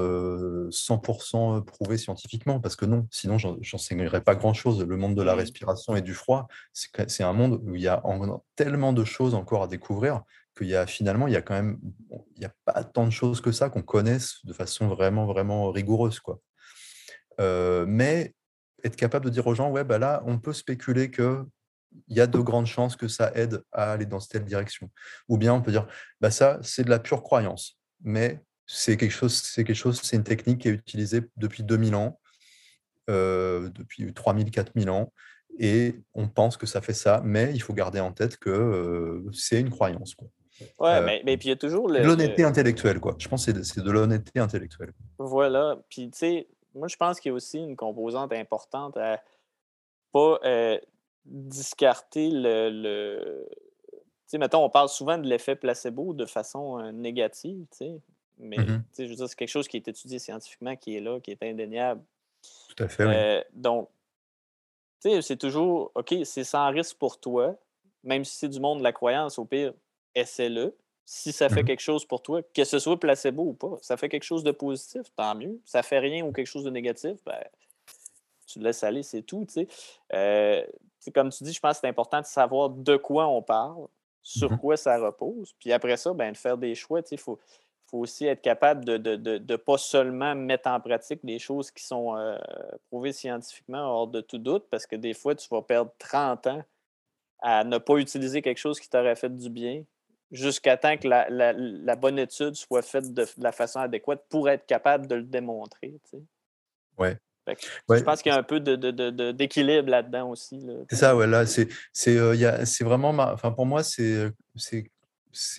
100% 0.71 1.65
prouvées 1.65 1.99
scientifiquement, 1.99 2.59
parce 2.59 2.75
que 2.75 2.87
non, 2.87 3.07
sinon 3.11 3.37
j'enseignerais 3.39 4.23
pas 4.23 4.35
grand-chose. 4.35 4.83
Le 4.83 4.97
monde 4.97 5.15
de 5.15 5.23
la 5.23 5.35
mmh. 5.35 5.39
respiration 5.39 5.97
et 5.97 6.03
du 6.03 6.15
froid, 6.15 6.49
c'est 6.73 7.23
un 7.23 7.33
monde 7.35 7.61
où 7.63 7.75
il 7.75 7.83
y 7.83 7.89
a 7.89 8.03
tellement 8.57 8.95
de 8.95 9.05
choses 9.05 9.35
encore 9.35 9.65
à 9.65 9.69
découvrir 9.69 10.23
qu'il 10.59 10.69
y 10.69 10.77
a 10.77 10.87
finalement, 10.87 11.27
il 11.27 11.33
y 11.33 11.37
a 11.37 11.43
quand 11.43 11.55
même, 11.55 11.79
il 12.11 12.41
n'y 12.41 12.47
a 12.47 12.53
pas 12.65 12.85
tant 12.85 13.07
de 13.07 13.13
choses 13.13 13.41
que 13.41 13.53
ça 13.53 13.71
qu'on 13.71 13.83
connaisse 13.83 14.45
de 14.45 14.53
façon 14.53 14.89
vraiment, 14.89 15.27
vraiment 15.27 15.71
rigoureuse. 15.71 16.21
Quoi. 16.21 16.41
mais 17.39 18.35
être 18.85 18.97
capable 18.97 19.25
de 19.27 19.31
dire 19.31 19.47
aux 19.47 19.55
gens, 19.55 19.71
ouais, 19.71 19.85
bah 19.85 19.99
là, 19.99 20.23
on 20.27 20.39
peut 20.39 20.53
spéculer 20.53 21.11
que 21.11 21.45
il 22.07 22.17
y 22.17 22.21
a 22.21 22.27
de 22.27 22.39
grandes 22.39 22.67
chances 22.67 22.97
que 22.97 23.09
ça 23.09 23.33
aide 23.35 23.63
à 23.73 23.93
aller 23.93 24.07
dans 24.07 24.19
telle 24.21 24.45
direction. 24.45 24.91
Ou 25.29 25.39
bien 25.39 25.55
on 25.55 25.63
peut 25.63 25.71
dire, 25.71 25.87
bah 26.21 26.31
ça, 26.31 26.59
c'est 26.63 26.85
de 26.85 26.91
la 26.91 26.99
pure 26.99 27.23
croyance, 27.23 27.79
mais 28.03 28.41
c'est 28.67 28.93
c'est 28.93 29.65
quelque 29.65 29.75
chose, 29.75 30.01
c'est 30.03 30.17
une 30.17 30.25
technique 30.25 30.61
qui 30.61 30.69
est 30.69 30.73
utilisée 30.73 31.23
depuis 31.37 31.63
2000 31.63 31.95
ans, 31.95 32.21
euh, 33.09 33.71
depuis 33.71 34.13
3000, 34.13 34.51
4000 34.51 34.91
ans, 34.91 35.13
et 35.59 36.01
on 36.15 36.29
pense 36.29 36.57
que 36.57 36.67
ça 36.67 36.81
fait 36.81 36.95
ça, 36.95 37.23
mais 37.25 37.53
il 37.55 37.61
faut 37.61 37.75
garder 37.75 38.01
en 38.01 38.13
tête 38.13 38.37
que 38.37 38.51
euh, 38.51 39.25
c'est 39.33 39.59
une 39.59 39.71
croyance. 39.71 40.15
Ouais, 40.79 40.91
euh, 40.91 41.03
mais, 41.05 41.23
mais, 41.25 41.37
puis 41.37 41.49
il 41.49 41.51
y 41.51 41.53
a 41.53 41.57
toujours 41.57 41.89
l'honnêteté 41.89 42.45
intellectuelle, 42.45 43.01
quoi. 43.01 43.15
Je 43.19 43.29
pense 43.29 43.47
que 43.47 43.63
c'est 43.63 43.81
de, 43.81 43.85
de 43.85 43.91
l'honnêteté 43.91 44.41
intellectuelle. 44.41 44.93
Voilà. 45.19 45.79
Puis, 45.89 46.11
tu 46.11 46.19
sais, 46.19 46.49
moi, 46.75 46.89
je 46.89 46.97
pense 46.97 47.21
qu'il 47.21 47.31
y 47.31 47.33
a 47.33 47.35
aussi 47.35 47.59
une 47.59 47.77
composante 47.77 48.33
importante 48.33 48.97
à 48.97 49.23
pas 50.13 50.41
discarter 51.29 52.31
le. 52.31 52.71
le... 52.71 53.49
Tu 53.91 54.33
sais, 54.33 54.39
mettons, 54.39 54.65
on 54.65 54.71
parle 54.71 54.89
souvent 54.89 55.17
de 55.17 55.27
l'effet 55.27 55.57
placebo 55.57 56.13
de 56.13 56.27
façon 56.27 56.79
euh, 56.79 56.93
négative, 56.93 57.65
tu 57.71 57.79
sais. 57.79 58.01
Mais, 58.39 58.59
mmh 58.59 58.67
tu 58.67 58.85
sais, 58.93 59.05
je 59.07 59.11
veux 59.11 59.17
dire, 59.17 59.29
c'est 59.29 59.37
quelque 59.37 59.49
chose 59.49 59.67
qui 59.67 59.79
est 59.79 59.89
étudié 59.89 60.19
scientifiquement, 60.19 60.77
qui 60.77 60.97
est 60.97 61.01
là, 61.01 61.19
qui 61.21 61.31
est 61.31 61.43
indéniable. 61.43 62.03
Tout 62.69 62.85
à 62.85 62.89
fait, 62.89 63.05
oui. 63.05 63.13
Euh, 63.15 63.43
donc, 63.53 63.89
tu 65.01 65.11
sais, 65.11 65.23
c'est 65.23 65.37
toujours, 65.37 65.91
OK, 65.95 66.15
c'est 66.25 66.45
sans 66.45 66.71
risque 66.71 66.99
pour 66.99 67.19
toi, 67.19 67.57
même 68.05 68.25
si 68.25 68.37
c'est 68.37 68.49
du 68.49 68.61
monde 68.61 68.79
de 68.79 68.85
la 68.85 68.93
croyance, 68.93 69.39
au 69.39 69.45
pire, 69.45 69.73
essaie-le. 70.15 70.77
Si 71.05 71.33
ça 71.33 71.49
fait 71.49 71.63
mmh 71.63 71.67
quelque 71.67 71.81
chose 71.81 72.05
pour 72.05 72.23
toi, 72.23 72.43
que 72.43 72.65
ce 72.65 72.79
soit 72.79 73.01
placebo 73.01 73.43
ou 73.43 73.55
pas, 73.55 73.79
ça 73.81 73.97
fait 73.97 74.11
quelque 74.11 74.25
chose 74.25 74.45
de 74.45 74.51
positif, 74.51 75.03
tant 75.17 75.35
mieux. 75.35 75.59
Ça 75.65 75.83
fait 75.83 75.99
rien 76.01 76.25
ou 76.25 76.33
quelque 76.33 76.47
chose 76.47 76.65
de 76.65 76.71
négatif, 76.71 77.17
ben, 77.25 77.43
tu 78.47 78.59
le 78.59 78.67
laisses 78.67 78.85
aller, 78.85 79.03
c'est 79.03 79.23
tout. 79.23 79.47
Tu 79.47 79.55
sais. 79.55 79.69
Euh, 80.13 80.63
comme 81.15 81.31
tu 81.31 81.45
dis, 81.45 81.53
je 81.53 81.61
pense 81.61 81.77
que 81.77 81.81
c'est 81.81 81.89
important 81.89 82.21
de 82.21 82.27
savoir 82.27 82.69
de 82.69 82.97
quoi 82.97 83.27
on 83.27 83.41
parle, 83.41 83.87
sur 84.23 84.53
mmh 84.53 84.59
quoi 84.59 84.77
ça 84.77 84.99
repose. 84.99 85.55
Puis 85.59 85.73
après 85.73 85.97
ça, 85.97 86.13
ben, 86.13 86.33
de 86.33 86.37
faire 86.37 86.59
des 86.59 86.75
choix. 86.75 87.01
Il 87.11 87.19
faut, 87.19 87.39
faut 87.87 87.99
aussi 87.99 88.27
être 88.27 88.43
capable 88.43 88.85
de 88.85 88.99
ne 88.99 89.17
de, 89.17 89.39
de, 89.39 89.57
pas 89.57 89.79
seulement 89.79 90.35
mettre 90.35 90.69
en 90.69 90.79
pratique 90.81 91.25
des 91.25 91.39
choses 91.39 91.71
qui 91.71 91.83
sont 91.85 92.17
euh, 92.17 92.37
prouvées 92.91 93.13
scientifiquement 93.13 93.81
hors 93.81 94.09
de 94.09 94.21
tout 94.21 94.39
doute, 94.39 94.67
parce 94.71 94.87
que 94.87 94.97
des 94.97 95.15
fois, 95.15 95.35
tu 95.35 95.49
vas 95.49 95.63
perdre 95.63 95.91
30 95.99 96.47
ans 96.49 96.63
à 97.41 97.65
ne 97.65 97.79
pas 97.79 97.97
utiliser 97.97 98.43
quelque 98.43 98.59
chose 98.59 98.81
qui 98.81 98.91
t'aurait 98.91 99.17
fait 99.17 99.35
du 99.35 99.49
bien 99.49 99.85
jusqu'à 100.31 100.77
temps 100.77 100.97
que 100.97 101.09
la, 101.09 101.29
la, 101.31 101.53
la, 101.53 101.97
bonne 101.97 102.19
étude 102.19 102.55
soit 102.55 102.83
faite 102.83 103.13
de, 103.13 103.27
la 103.39 103.53
façon 103.53 103.81
adéquate 103.81 104.25
pour 104.29 104.49
être 104.49 104.67
capable 104.67 105.07
de 105.07 105.17
le 105.17 105.23
démontrer. 105.23 105.95
Tu 106.05 106.19
sais. 106.19 106.23
Ouais. 106.99 107.19
Je 107.89 108.03
pense 108.03 108.23
qu'il 108.23 108.31
y 108.31 108.35
a 108.35 108.39
un 108.39 108.43
peu 108.43 108.61
d'équilibre 108.61 109.83
de, 109.83 109.87
de, 109.87 109.91
là-dedans 109.91 110.31
aussi. 110.31 110.61
c'est 110.91 110.97
ça, 110.97 111.17
ouais, 111.17 111.27
là, 111.27 111.47
c'est 111.47 111.69
euh, 112.09 112.55
vraiment, 112.81 113.11
enfin, 113.11 113.53
pour 113.53 113.67
moi, 113.67 113.83
c'est 113.83 114.35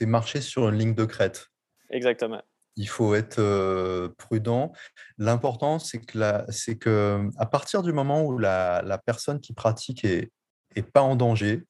marcher 0.01 0.41
sur 0.41 0.69
une 0.69 0.77
ligne 0.77 0.93
de 0.93 1.05
crête. 1.05 1.47
Exactement. 1.89 2.41
Il 2.75 2.87
faut 2.87 3.15
être 3.15 3.39
euh, 3.39 4.09
prudent. 4.17 4.71
L'important, 5.17 5.79
c'est 5.79 5.99
que, 5.99 6.45
c'est 6.49 6.77
que 6.77 7.27
à 7.37 7.45
partir 7.45 7.81
du 7.81 7.91
moment 7.91 8.23
où 8.23 8.37
la, 8.37 8.81
la 8.83 8.97
personne 8.97 9.39
qui 9.41 9.53
pratique 9.53 10.05
est, 10.05 10.31
est 10.75 10.83
pas 10.83 11.01
en 11.01 11.15
danger, 11.15 11.63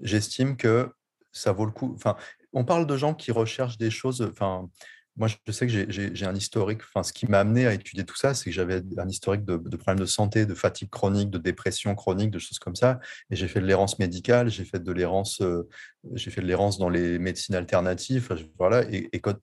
j'estime 0.00 0.56
que 0.56 0.90
ça 1.32 1.52
vaut 1.52 1.66
le 1.66 1.72
coup. 1.72 1.92
Enfin, 1.94 2.16
on 2.52 2.64
parle 2.64 2.86
de 2.86 2.96
gens 2.96 3.14
qui 3.14 3.32
recherchent 3.32 3.78
des 3.78 3.90
choses. 3.90 4.22
Enfin, 4.22 4.68
moi, 5.16 5.28
je 5.28 5.52
sais 5.52 5.66
que 5.66 5.90
j'ai 5.90 6.26
un 6.26 6.34
historique, 6.34 6.80
enfin, 6.82 7.02
ce 7.02 7.12
qui 7.12 7.26
m'a 7.26 7.40
amené 7.40 7.66
à 7.66 7.74
étudier 7.74 8.04
tout 8.04 8.16
ça, 8.16 8.32
c'est 8.32 8.46
que 8.46 8.50
j'avais 8.50 8.82
un 8.96 9.08
historique 9.08 9.44
de, 9.44 9.56
problèmes 9.76 10.00
de 10.00 10.06
santé, 10.06 10.46
de 10.46 10.54
fatigue 10.54 10.88
chronique, 10.88 11.28
de 11.28 11.36
dépression 11.36 11.94
chronique, 11.94 12.30
de 12.30 12.38
choses 12.38 12.58
comme 12.58 12.74
ça. 12.74 12.98
Et 13.30 13.36
j'ai 13.36 13.46
fait 13.46 13.60
de 13.60 13.66
l'errance 13.66 13.98
médicale, 13.98 14.48
j'ai 14.48 14.64
fait 14.64 14.82
de 14.82 14.92
l'errance, 14.92 15.42
euh, 15.42 15.68
j'ai 16.14 16.30
fait 16.30 16.40
de 16.40 16.46
l'errance 16.46 16.78
dans 16.78 16.88
les 16.88 17.18
médecines 17.18 17.54
alternatives. 17.54 18.34
Voilà. 18.58 18.84
Et, 18.90 19.20
quand, 19.20 19.36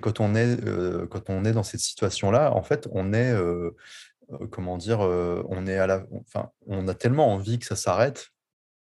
quand, 0.00 0.20
on 0.20 0.34
est, 0.34 0.66
euh, 0.66 1.06
quand 1.06 1.30
on 1.30 1.44
est 1.44 1.52
dans 1.52 1.62
cette 1.62 1.80
situation-là, 1.80 2.52
en 2.52 2.62
fait, 2.62 2.88
on 2.90 3.12
est, 3.12 3.30
euh, 3.30 3.70
comment 4.50 4.78
dire, 4.78 4.98
on 5.00 5.66
est 5.68 5.78
à 5.78 5.86
la, 5.86 6.04
enfin, 6.26 6.50
on 6.66 6.88
a 6.88 6.94
tellement 6.94 7.32
envie 7.32 7.60
que 7.60 7.66
ça 7.66 7.76
s'arrête 7.76 8.32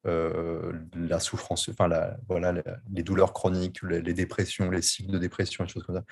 la 0.04 1.20
souffrance, 1.20 1.70
enfin 1.70 1.88
la, 1.88 2.18
voilà, 2.28 2.54
les 2.92 3.04
douleurs 3.04 3.34
chroniques, 3.34 3.82
les, 3.84 4.14
dépressions, 4.14 4.70
les 4.72 4.82
cycles 4.82 5.12
de 5.12 5.18
dépression, 5.18 5.64
et 5.64 5.68
choses 5.68 5.84
comme 5.84 5.98
ça, 5.98 6.06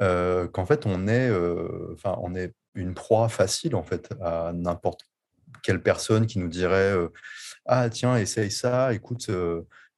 euh, 0.00 0.46
qu'en 0.48 0.66
fait 0.66 0.86
on 0.86 1.08
est, 1.08 1.28
euh, 1.28 1.94
enfin 1.94 2.16
on 2.22 2.34
est 2.34 2.54
une 2.74 2.94
proie 2.94 3.28
facile 3.28 3.74
en 3.74 3.82
fait 3.82 4.14
à 4.20 4.52
n'importe 4.54 5.08
quelle 5.62 5.82
personne 5.82 6.26
qui 6.26 6.38
nous 6.38 6.48
dirait 6.48 6.94
ah 7.66 7.88
tiens 7.90 8.16
essaye 8.16 8.50
ça, 8.50 8.92
écoute 8.92 9.30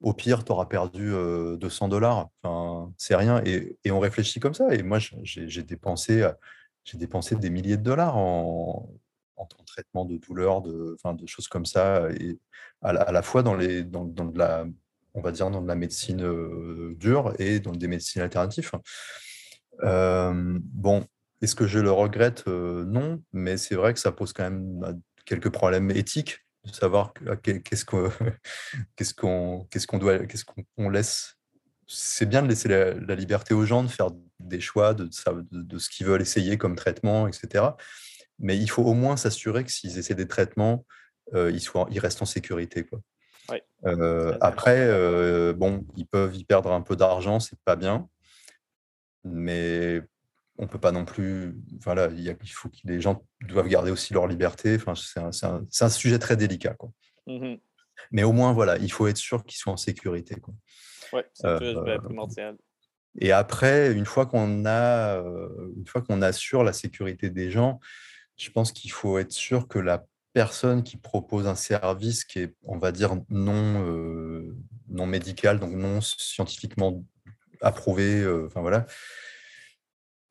au 0.02 0.14
pire, 0.14 0.44
tu 0.44 0.52
auras 0.52 0.64
perdu 0.66 1.11
200 1.58 1.88
dollars. 1.88 2.30
C'est 2.96 3.16
rien. 3.16 3.42
Et, 3.44 3.76
on 3.90 4.00
réfléchit 4.00 4.40
comme 4.40 4.54
ça. 4.54 4.74
Et 4.74 4.82
moi, 4.82 4.98
j'ai 5.22 5.62
dépensé, 5.62 6.26
j'ai 6.84 6.96
dépensé 6.96 7.36
des 7.36 7.50
milliers 7.50 7.76
de 7.76 7.82
dollars 7.82 8.16
en, 8.16 8.88
en, 9.41 9.64
traitement 9.64 10.05
de 10.05 10.16
douleur, 10.18 10.62
de, 10.62 10.97
choses 11.26 11.49
comme 11.49 11.66
ça, 11.66 12.09
à 12.82 12.93
la, 12.93 13.22
fois 13.22 13.43
dans, 13.43 13.57
de 13.57 14.38
la, 14.38 14.66
on 15.14 15.20
va 15.20 15.32
dire 15.32 15.51
dans 15.51 15.61
la 15.61 15.74
médecine 15.74 16.95
dure 16.95 17.34
et 17.38 17.61
dans 17.61 17.72
des 17.72 17.88
médecines 17.88 18.22
alternatives. 18.22 18.70
bon, 19.82 21.05
est-ce 21.43 21.55
que 21.55 21.66
je 21.66 21.78
le 21.78 21.91
regrette? 21.91 22.47
Non, 22.47 23.22
mais 23.32 23.57
c'est 23.57 23.74
vrai 23.74 23.95
que 23.95 24.01
ça 24.01 24.12
pose 24.12 24.32
quand 24.32 24.45
même 24.45 24.80
bah, 24.80 24.93
quelques 25.24 25.51
problèmes 25.51 25.91
éthiques 25.91 26.38
de 26.64 26.72
savoir 26.72 27.14
qu'est-ce 27.43 27.84
qu'on 27.84 28.09
doit 29.99 30.18
qu'est-ce 30.26 30.45
qu'on 30.45 30.91
laisse 30.91 31.41
c'est 31.93 32.26
bien 32.26 32.43
de 32.43 32.49
laisser 32.49 32.68
la, 32.68 33.14
liberté 33.16 33.53
aux 33.53 33.64
gens 33.64 33.82
de 33.82 33.88
faire 33.88 34.11
des 34.38 34.61
choix 34.61 34.95
de, 34.95 35.09
ce 35.11 35.91
qu'ils 35.91 36.07
veulent 36.07 36.22
essayer 36.22 36.57
comme 36.57 36.76
traitement, 36.76 37.26
etc. 37.26 37.64
Mais 38.41 38.57
il 38.57 38.68
faut 38.68 38.82
au 38.82 38.95
moins 38.95 39.16
s'assurer 39.16 39.64
que 39.64 39.70
s'ils 39.70 39.99
essaient 39.99 40.14
des 40.14 40.28
traitements, 40.28 40.84
ils, 41.34 41.61
soient, 41.61 41.86
ils 41.91 42.01
restent 42.01 42.22
en 42.22 42.26
sécurité. 42.26 42.84
Quoi. 42.84 43.01
Euh, 43.86 44.36
après, 44.41 44.78
euh, 44.78 45.53
bon, 45.53 45.86
ils 45.97 46.07
peuvent 46.07 46.36
y 46.36 46.45
perdre 46.45 46.72
un 46.72 46.82
peu 46.82 46.97
d'argent, 46.97 47.41
c'est 47.41 47.59
pas 47.64 47.76
bien, 47.76 48.09
mais 49.24 50.03
on 50.59 50.66
peut 50.66 50.78
pas 50.78 50.93
non 50.93 51.05
plus. 51.05 51.57
Voilà, 51.80 52.09
il, 52.09 52.36
faut 52.53 52.68
que 52.68 52.76
les 52.84 53.01
gens 53.01 53.24
doivent 53.49 53.68
garder 53.68 53.91
aussi 53.91 54.12
leur 54.12 54.26
liberté. 54.26 54.76
Enfin, 54.76 54.95
c'est 54.95 55.84
un, 55.84 55.88
sujet 55.88 56.18
très 56.18 56.36
délicat, 56.36 56.74
quoi. 56.74 56.91
Mmh 57.26 57.57
mais 58.12 58.22
au 58.22 58.32
moins, 58.32 58.55
voilà, 58.55 58.78
il 58.78 58.91
faut 58.91 59.07
être 59.09 59.18
sûr 59.18 59.45
qu'ils 59.45 59.59
soient 59.59 59.74
en 59.74 59.76
sécurité. 59.76 60.36
Quoi. 60.36 60.55
c'est 61.34 61.47
euh, 61.47 61.99
primordial. 61.99 62.57
Et 63.20 63.30
après, 63.30 63.93
une 63.93 64.07
fois 64.07 64.24
qu'on 64.24 64.64
a, 64.64 65.22
une 65.76 65.86
fois 65.86 66.01
qu'on 66.01 66.22
assure 66.22 66.64
la 66.64 66.72
sécurité 66.72 67.28
des 67.28 67.51
gens, 67.51 67.78
je 68.41 68.51
pense 68.51 68.72
qu'il 68.72 68.91
faut 68.91 69.18
être 69.18 69.32
sûr 69.32 69.68
que 69.68 69.78
la 69.78 70.07
personne 70.32 70.82
qui 70.82 70.97
propose 70.97 71.47
un 71.47 71.55
service 71.55 72.24
qui 72.24 72.38
est, 72.38 72.55
on 72.64 72.78
va 72.78 72.91
dire, 72.91 73.16
non, 73.28 73.86
euh, 73.86 74.57
non 74.88 75.07
médical, 75.07 75.61
donc 75.61 75.72
non 75.72 76.01
scientifiquement 76.01 77.05
approuvé, 77.61 78.22
euh, 78.22 78.47
enfin 78.47 78.62
voilà, 78.62 78.86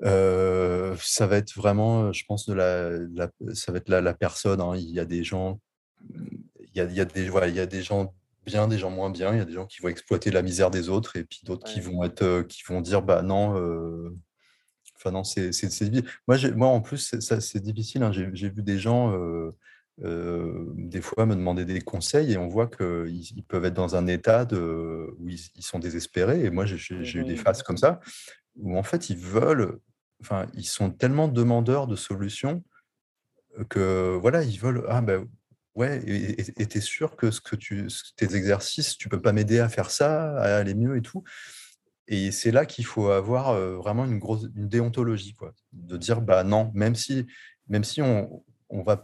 euh, 0.04 0.96
ça 1.00 1.28
va 1.28 1.38
être 1.38 1.54
vraiment, 1.54 2.12
je 2.12 2.24
pense, 2.26 2.48
de 2.48 2.54
la, 2.54 3.30
ça 3.54 3.72
va 3.72 3.78
être 3.78 3.90
la, 3.90 4.02
la 4.02 4.14
personne. 4.16 4.62
Hein. 4.62 4.76
Il 4.76 4.90
y 4.90 5.00
a 5.00 5.06
des 5.06 5.24
gens, 5.24 5.60
il 6.10 6.76
y 6.76 6.82
a, 6.82 6.86
il 6.86 6.94
y 6.94 7.02
a 7.02 7.06
des, 7.06 7.30
voilà, 7.30 7.48
il 7.48 7.56
y 7.56 7.60
a 7.60 7.68
des 7.68 7.84
gens 7.84 8.16
bien, 8.46 8.68
des 8.68 8.80
gens 8.80 8.90
moins 8.90 9.12
bien. 9.12 9.34
Il 9.34 9.38
y 9.38 9.42
a 9.42 9.46
des 9.46 9.54
gens 9.54 9.68
qui 9.68 9.82
vont 9.82 9.90
exploiter 9.90 10.32
la 10.32 10.42
misère 10.42 10.72
des 10.72 10.90
autres, 10.90 11.18
et 11.18 11.26
puis 11.26 11.42
d'autres 11.44 11.68
qui 11.68 11.82
vont 11.82 12.04
être, 12.04 12.42
qui 12.44 12.64
vont 12.68 12.82
dire, 12.82 13.04
bah 13.04 13.22
non. 13.22 13.54
Enfin 15.00 15.12
non, 15.12 15.24
c'est 15.24 15.52
moi, 16.28 16.38
moi 16.56 16.68
en 16.68 16.82
plus 16.82 17.16
c'est 17.20 17.64
difficile. 17.64 18.04
Hein. 18.04 18.12
J'ai 18.12 18.50
vu 18.50 18.64
des 18.64 18.80
gens 18.80 19.14
des 19.98 21.02
fois 21.02 21.26
me 21.26 21.36
demander 21.36 21.66
des 21.66 21.82
conseils 21.82 22.34
et 22.34 22.38
on 22.38 22.48
voit 22.48 22.68
qu'ils 22.68 23.38
ils 23.38 23.44
peuvent 23.44 23.66
être 23.66 23.74
dans 23.74 23.96
un 23.96 24.08
état 24.08 24.46
de, 24.46 25.16
où 25.20 25.30
ils, 25.30 25.64
sont 25.64 25.80
désespérés. 25.80 26.44
Et 26.44 26.50
moi, 26.50 26.66
j'ai 26.66 26.96
eu 26.96 27.24
des 27.24 27.34
mmh 27.34 27.38
phases 27.38 27.64
comme 27.64 27.78
ça 27.78 28.00
où 28.60 28.78
en 28.78 28.84
fait, 28.84 29.10
ils 29.10 29.18
veulent, 29.18 29.80
enfin, 30.22 30.46
ils 30.54 30.66
sont 30.66 30.92
tellement 30.92 31.28
demandeurs 31.28 31.88
de 31.88 31.96
solutions 31.96 32.64
que 33.70 34.18
voilà, 34.22 34.44
ils 34.44 34.60
veulent, 34.60 34.86
ah 34.90 35.02
ben 35.02 35.28
ouais, 35.76 36.02
et 36.06 36.68
tu 36.68 36.78
es 36.78 36.82
sûr 36.82 37.16
que, 37.16 37.32
ce 37.32 37.42
que 37.42 37.56
tu, 37.56 37.88
tes 38.16 38.36
exercices, 38.36 38.98
tu 38.98 39.10
peux 39.10 39.22
pas 39.22 39.34
m'aider 39.34 39.60
à 39.60 39.70
faire 39.70 39.90
ça, 39.90 40.38
à 40.38 40.58
aller 40.58 40.76
mieux 40.76 40.98
et 40.98 41.02
tout? 41.02 41.24
Et 42.12 42.32
c'est 42.32 42.52
là 42.52 42.66
qu'il 42.66 42.86
faut 42.86 43.10
avoir 43.10 43.54
vraiment 43.78 44.04
une 44.04 44.18
grosse 44.18 44.48
une 44.56 44.68
déontologie, 44.68 45.36
quoi, 45.36 45.54
de 45.74 45.96
dire 45.96 46.22
bah 46.22 46.44
non, 46.44 46.72
même 46.74 46.96
si, 46.96 47.28
même 47.68 47.84
si 47.84 48.02
on, 48.02 48.44
on 48.70 48.82
va 48.82 49.00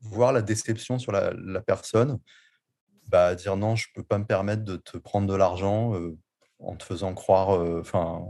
voir 0.00 0.32
la 0.32 0.42
déception 0.42 0.98
sur 1.00 1.10
la, 1.10 1.60
personne, 1.60 2.20
bah, 3.08 3.34
dire 3.34 3.56
non, 3.56 3.74
je 3.74 3.88
peux 3.94 4.04
pas 4.04 4.18
me 4.18 4.24
permettre 4.24 4.64
de 4.64 4.76
te 4.76 4.96
prendre 4.96 5.26
de 5.26 5.34
l'argent 5.34 5.92
en 6.60 6.76
te 6.76 6.84
faisant 6.84 7.14
croire, 7.14 7.48
enfin, 7.80 8.24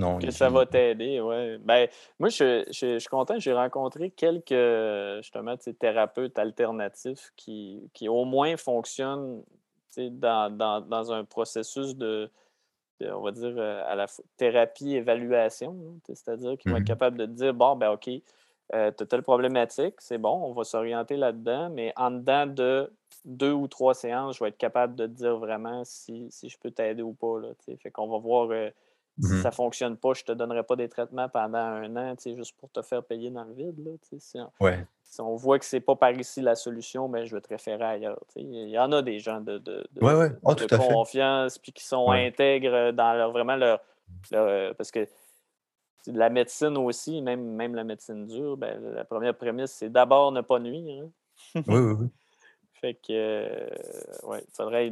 non. 0.00 0.18
Que 0.18 0.30
ça 0.30 0.48
va 0.48 0.66
t'aider, 0.66 1.20
ouais. 1.20 1.58
Ben, 1.58 1.86
moi, 2.18 2.30
je, 2.30 2.64
je, 2.72 2.98
suis 2.98 3.08
content, 3.08 3.38
j'ai 3.38 3.52
rencontré 3.52 4.10
quelques, 4.10 4.54
justement, 5.18 5.56
thérapeutes 5.78 6.38
alternatifs 6.38 7.32
qui, 7.36 7.90
qui 7.92 8.08
au 8.08 8.24
moins 8.24 8.56
fonctionnent 8.56 9.42
dans, 9.96 10.56
dans, 10.56 10.80
dans, 10.80 11.12
un 11.12 11.24
processus 11.24 11.94
de, 11.96 12.30
on 13.02 13.20
va 13.20 13.30
dire, 13.32 13.58
à 13.58 13.94
la 13.94 14.06
thérapie-évaluation, 14.36 15.76
c'est-à-dire 16.06 16.56
qu'ils 16.58 16.70
vont 16.70 16.78
être 16.78 16.82
mmh 16.82 16.86
capables 16.86 17.18
de 17.18 17.26
dire, 17.26 17.54
bon, 17.54 17.76
ben 17.76 17.90
OK, 17.90 18.08
euh, 18.72 18.92
tu 18.96 19.02
as 19.02 19.06
telle 19.06 19.22
problématique, 19.22 19.94
c'est 19.98 20.18
bon, 20.18 20.30
on 20.30 20.52
va 20.52 20.62
s'orienter 20.62 21.16
là-dedans, 21.16 21.70
mais 21.70 21.92
en 21.96 22.10
dedans 22.12 22.46
de 22.46 22.92
deux 23.24 23.52
ou 23.52 23.66
trois 23.66 23.94
séances, 23.94 24.36
je 24.36 24.44
vais 24.44 24.50
être 24.50 24.58
capable 24.58 24.94
de 24.94 25.06
dire 25.06 25.36
vraiment 25.36 25.82
si, 25.84 26.30
je 26.42 26.56
peux 26.58 26.70
t'aider 26.70 27.02
ou 27.02 27.12
pas. 27.12 27.40
Là, 27.40 27.48
fait 27.78 27.90
qu'on 27.90 28.08
va 28.08 28.18
voir 28.18 28.48
euh, 28.50 28.70
si 29.22 29.34
mmh 29.34 29.42
ça 29.42 29.48
ne 29.48 29.54
fonctionne 29.54 29.96
pas, 29.96 30.12
je 30.14 30.22
ne 30.22 30.26
te 30.26 30.32
donnerai 30.32 30.62
pas 30.62 30.76
des 30.76 30.88
traitements 30.88 31.28
pendant 31.28 31.58
un 31.58 31.96
an, 31.96 32.14
juste 32.24 32.56
pour 32.58 32.70
te 32.70 32.82
faire 32.82 33.02
payer 33.02 33.30
dans 33.30 33.44
le 33.44 33.52
vide. 33.52 33.78
Là, 33.84 34.18
si, 34.18 35.20
on, 35.20 35.36
voit 35.36 35.58
que 35.58 35.64
ce 35.64 35.76
n'est 35.76 35.80
pas 35.80 35.96
par 35.96 36.12
ici 36.12 36.40
la 36.40 36.54
solution, 36.54 37.08
ben, 37.08 37.24
je 37.24 37.34
vais 37.34 37.40
te 37.40 37.48
référer 37.48 37.84
ailleurs. 37.84 38.20
Il 38.36 38.68
y 38.68 38.78
en 38.78 38.92
a 38.92 39.02
des 39.02 39.18
gens 39.18 39.40
de, 39.40 39.58
de, 39.58 39.84
oh, 40.00 40.54
confiance 40.78 41.58
puis 41.58 41.72
qui 41.72 41.84
sont 41.84 42.10
intègres 42.10 42.92
dans 42.92 43.12
leur, 43.14 43.32
vraiment 43.32 43.56
leur, 43.56 43.80
leur 44.30 44.74
parce 44.76 44.90
que 44.90 45.06
la 46.06 46.30
médecine 46.30 46.76
aussi, 46.78 47.20
même, 47.20 47.42
même 47.42 47.74
la 47.74 47.84
médecine 47.84 48.26
dure, 48.26 48.56
ben, 48.56 48.80
la 48.94 49.04
première 49.04 49.36
prémisse, 49.36 49.72
c'est 49.72 49.90
d'abord 49.90 50.32
ne 50.32 50.40
pas 50.40 50.58
nuire. 50.58 51.04
Hein. 51.04 51.62
oui, 51.66 51.78
oui, 51.78 51.92
oui. 52.00 52.06
Fait 52.80 52.94
que, 52.94 53.10
euh, 53.10 53.68
ouais, 54.22 54.42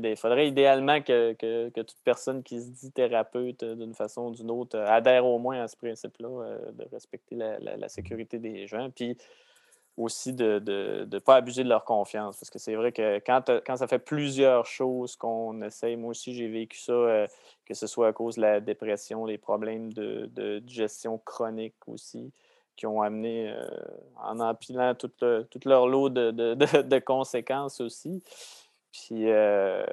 il 0.02 0.16
faudrait, 0.16 0.46
idéalement 0.46 1.00
que, 1.00 1.32
toute 1.70 1.96
personne 2.04 2.42
qui 2.42 2.60
se 2.60 2.68
dit 2.68 2.92
thérapeute 2.92 3.62
euh, 3.62 3.74
d'une 3.76 3.94
façon 3.94 4.26
ou 4.26 4.34
d'une 4.34 4.50
autre 4.50 4.76
euh, 4.76 4.86
adhère 4.86 5.24
au 5.24 5.38
moins 5.38 5.62
à 5.62 5.68
ce 5.68 5.76
principe-là, 5.76 6.58
de 6.72 6.84
respecter 6.92 7.34
la, 7.34 7.58
la, 7.58 7.88
sécurité 7.88 8.38
des 8.38 8.66
gens. 8.66 8.90
Puis 8.90 9.16
aussi 9.96 10.34
de 10.34 10.62
ne 11.10 11.18
pas 11.18 11.36
abuser 11.36 11.64
de 11.64 11.68
leur 11.70 11.84
confiance. 11.84 12.36
Parce 12.38 12.50
que 12.50 12.58
c'est 12.58 12.74
vrai 12.74 12.92
que 12.92 13.20
quand, 13.20 13.50
quand 13.66 13.76
ça 13.76 13.86
fait 13.88 13.98
plusieurs 13.98 14.66
choses 14.66 15.16
qu'on 15.16 15.60
essaye, 15.62 15.96
moi 15.96 16.10
aussi 16.10 16.34
j'ai 16.34 16.46
vécu 16.46 16.78
ça, 16.78 17.26
que 17.64 17.74
ce 17.74 17.86
soit 17.86 18.08
à 18.08 18.12
cause 18.12 18.36
de 18.36 18.42
la 18.42 18.60
dépression, 18.60 19.24
les 19.24 19.38
problèmes 19.38 19.92
de, 19.94 20.30
de 20.34 20.62
gestion 20.68 21.18
chronique 21.18 21.74
aussi, 21.88 22.32
qui 22.78 22.86
ont 22.86 23.02
amené, 23.02 23.50
euh, 23.50 23.68
en 24.16 24.38
empilant 24.38 24.94
tout, 24.94 25.10
leur 25.64 25.88
lot 25.88 26.08
de, 26.08 26.30
de, 26.30 26.98
conséquences 27.00 27.80
aussi. 27.80 28.22
Puis, 28.92 29.28
euh, 29.28 29.84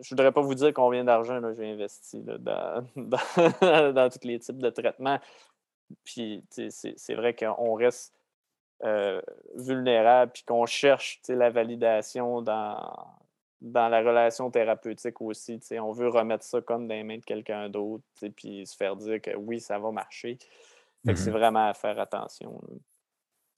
je 0.00 0.08
voudrais 0.10 0.30
pas 0.30 0.40
vous 0.40 0.54
dire 0.54 0.72
combien 0.72 1.02
d'argent 1.02 1.40
j'ai 1.54 1.72
investi 1.72 2.20
dans, 2.20 2.86
dans, 2.96 3.92
dans, 3.92 4.08
tous 4.08 4.26
les 4.26 4.38
types 4.38 4.58
de 4.58 4.70
traitements. 4.70 5.18
Puis 6.04 6.44
c'est 6.50 7.14
vrai 7.14 7.34
qu'on 7.34 7.74
reste 7.74 8.14
euh, 8.84 9.20
vulnérable, 9.56 10.30
puis 10.32 10.44
qu'on 10.44 10.66
cherche 10.66 11.20
la 11.28 11.50
validation 11.50 12.42
dans, 12.42 12.96
dans 13.60 13.88
la 13.88 14.00
relation 14.02 14.52
thérapeutique 14.52 15.20
aussi. 15.20 15.58
On 15.72 15.90
veut 15.90 16.08
remettre 16.08 16.44
ça 16.44 16.60
comme 16.60 16.86
dans 16.86 16.94
les 16.94 17.02
mains 17.02 17.18
de 17.18 17.24
quelqu'un 17.24 17.68
d'autre, 17.68 18.04
puis 18.36 18.66
se 18.66 18.76
faire 18.76 18.94
dire 18.94 19.20
que 19.20 19.36
oui, 19.36 19.58
ça 19.60 19.80
va 19.80 19.90
marcher. 19.90 20.38
Fait 21.04 21.14
que 21.14 21.18
c'est 21.18 21.30
mmh 21.30 21.34
vraiment 21.34 21.68
à 21.68 21.74
faire 21.74 21.98
attention. 21.98 22.60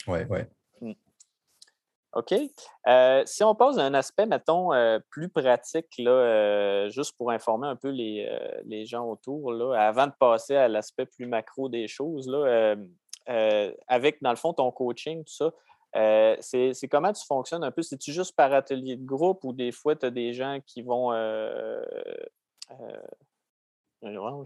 Oui, 0.06 0.20
oui. 0.30 0.40
Mmh. 0.80 0.92
OK. 2.14 2.32
Euh, 2.86 3.22
si 3.26 3.42
on 3.42 3.54
pose 3.54 3.78
un 3.78 3.92
aspect, 3.92 4.26
mettons, 4.26 4.72
euh, 4.72 5.00
plus 5.10 5.28
pratique, 5.28 5.88
là, 5.98 6.10
euh, 6.10 6.90
juste 6.90 7.16
pour 7.16 7.30
informer 7.32 7.66
un 7.66 7.76
peu 7.76 7.88
les, 7.88 8.30
les, 8.64 8.86
gens 8.86 9.04
autour, 9.08 9.52
là, 9.52 9.74
avant 9.74 10.06
de 10.06 10.12
passer 10.18 10.54
à 10.54 10.68
l'aspect 10.68 11.06
plus 11.06 11.26
macro 11.26 11.68
des 11.68 11.88
choses, 11.88 12.28
là, 12.28 12.76
avec, 13.88 14.22
dans 14.22 14.30
le 14.30 14.36
fond, 14.36 14.52
ton 14.52 14.70
coaching, 14.70 15.24
tout 15.24 15.32
ça, 15.32 15.50
c'est 16.40 16.88
comment 16.88 17.12
tu 17.12 17.26
fonctionnes 17.26 17.64
un 17.64 17.72
peu? 17.72 17.82
C'est-tu 17.82 18.12
juste 18.12 18.36
par 18.36 18.52
atelier 18.52 18.96
de 18.96 19.04
groupe 19.04 19.42
ou 19.42 19.52
des 19.52 19.72
fois, 19.72 19.96
tu 19.96 20.06
as 20.06 20.10
des 20.10 20.32
gens 20.32 20.60
qui 20.64 20.82
vont. 20.82 21.12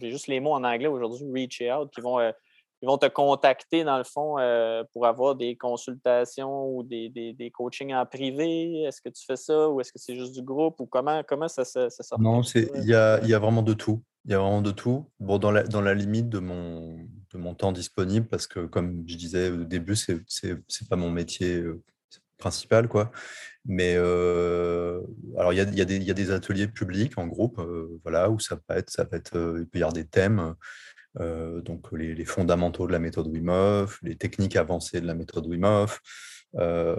J'ai 0.00 0.10
juste 0.10 0.28
les 0.28 0.40
mots 0.40 0.54
en 0.54 0.64
anglais 0.64 0.86
aujourd'hui, 0.86 1.26
reach 1.32 1.62
out, 1.70 1.90
qui 1.90 2.00
vont 2.00 2.18
ils 2.80 2.86
vont 2.86 2.98
te 2.98 3.06
contacter, 3.06 3.82
dans 3.82 3.98
le 3.98 4.04
fond, 4.04 4.38
euh, 4.38 4.84
pour 4.92 5.06
avoir 5.06 5.34
des 5.34 5.56
consultations 5.56 6.68
ou 6.68 6.82
des, 6.84 7.08
des, 7.08 7.50
coachings 7.50 7.92
en 7.92 8.06
privé? 8.06 8.82
Est-ce 8.82 9.00
que 9.00 9.08
tu 9.08 9.24
fais 9.24 9.36
ça 9.36 9.68
ou 9.68 9.80
est-ce 9.80 9.92
que 9.92 9.98
c'est 9.98 10.14
juste 10.14 10.32
du 10.32 10.42
groupe? 10.42 10.78
Ou 10.78 10.86
comment, 10.86 11.22
comment 11.26 11.48
ça, 11.48 11.64
ça, 11.64 11.90
ça 11.90 12.16
Non, 12.18 12.42
il 12.42 12.84
y 12.84 12.94
a, 12.94 13.24
y 13.24 13.34
a, 13.34 13.38
vraiment 13.38 13.62
de 13.62 13.72
tout. 13.72 14.02
Il 14.24 14.30
y 14.30 14.34
a 14.34 14.38
vraiment 14.38 14.62
de 14.62 14.70
tout. 14.70 15.06
Bon, 15.18 15.38
dans 15.38 15.50
la, 15.50 15.64
dans 15.64 15.80
la 15.80 15.94
limite 15.94 16.28
de 16.28 16.38
mon, 16.38 16.98
de 17.32 17.38
mon 17.38 17.54
temps 17.54 17.72
disponible, 17.72 18.26
parce 18.28 18.46
que 18.46 18.66
comme 18.66 19.04
je 19.08 19.16
disais 19.16 19.50
au 19.50 19.64
début, 19.64 19.96
ce 19.96 20.12
n'est 20.12 20.88
pas 20.88 20.96
mon 20.96 21.10
métier 21.10 21.56
euh, 21.56 21.82
principal. 22.36 22.86
Quoi. 22.86 23.10
Mais 23.64 23.94
euh, 23.96 25.00
alors 25.36 25.50
alors, 25.50 25.52
il 25.52 25.56
y 25.56 25.60
a, 25.60 25.64
y, 25.64 25.80
a 25.80 25.96
y 25.96 26.10
a, 26.10 26.14
des 26.14 26.30
ateliers 26.30 26.68
publics 26.68 27.18
en 27.18 27.26
groupe, 27.26 27.60
voilà, 28.04 28.30
où 28.30 28.38
ça 28.38 28.56
peut 28.56 28.74
être, 28.76 28.90
ça 28.90 29.04
peut 29.04 29.16
être, 29.16 29.56
il 29.58 29.66
peut 29.66 29.80
y 29.80 29.82
avoir 29.82 29.92
des 29.92 30.06
thèmes, 30.06 30.54
donc 31.16 31.90
les, 31.92 32.14
les, 32.14 32.24
fondamentaux 32.24 32.86
de 32.86 32.92
la 32.92 32.98
méthode 32.98 33.26
Wim 33.26 33.48
Hof, 33.48 33.98
les 34.02 34.16
techniques 34.16 34.56
avancées 34.56 35.00
de 35.00 35.06
la 35.06 35.14
méthode 35.14 35.46
Wim 35.46 35.64
Hof, 35.64 36.00
euh, 36.56 36.96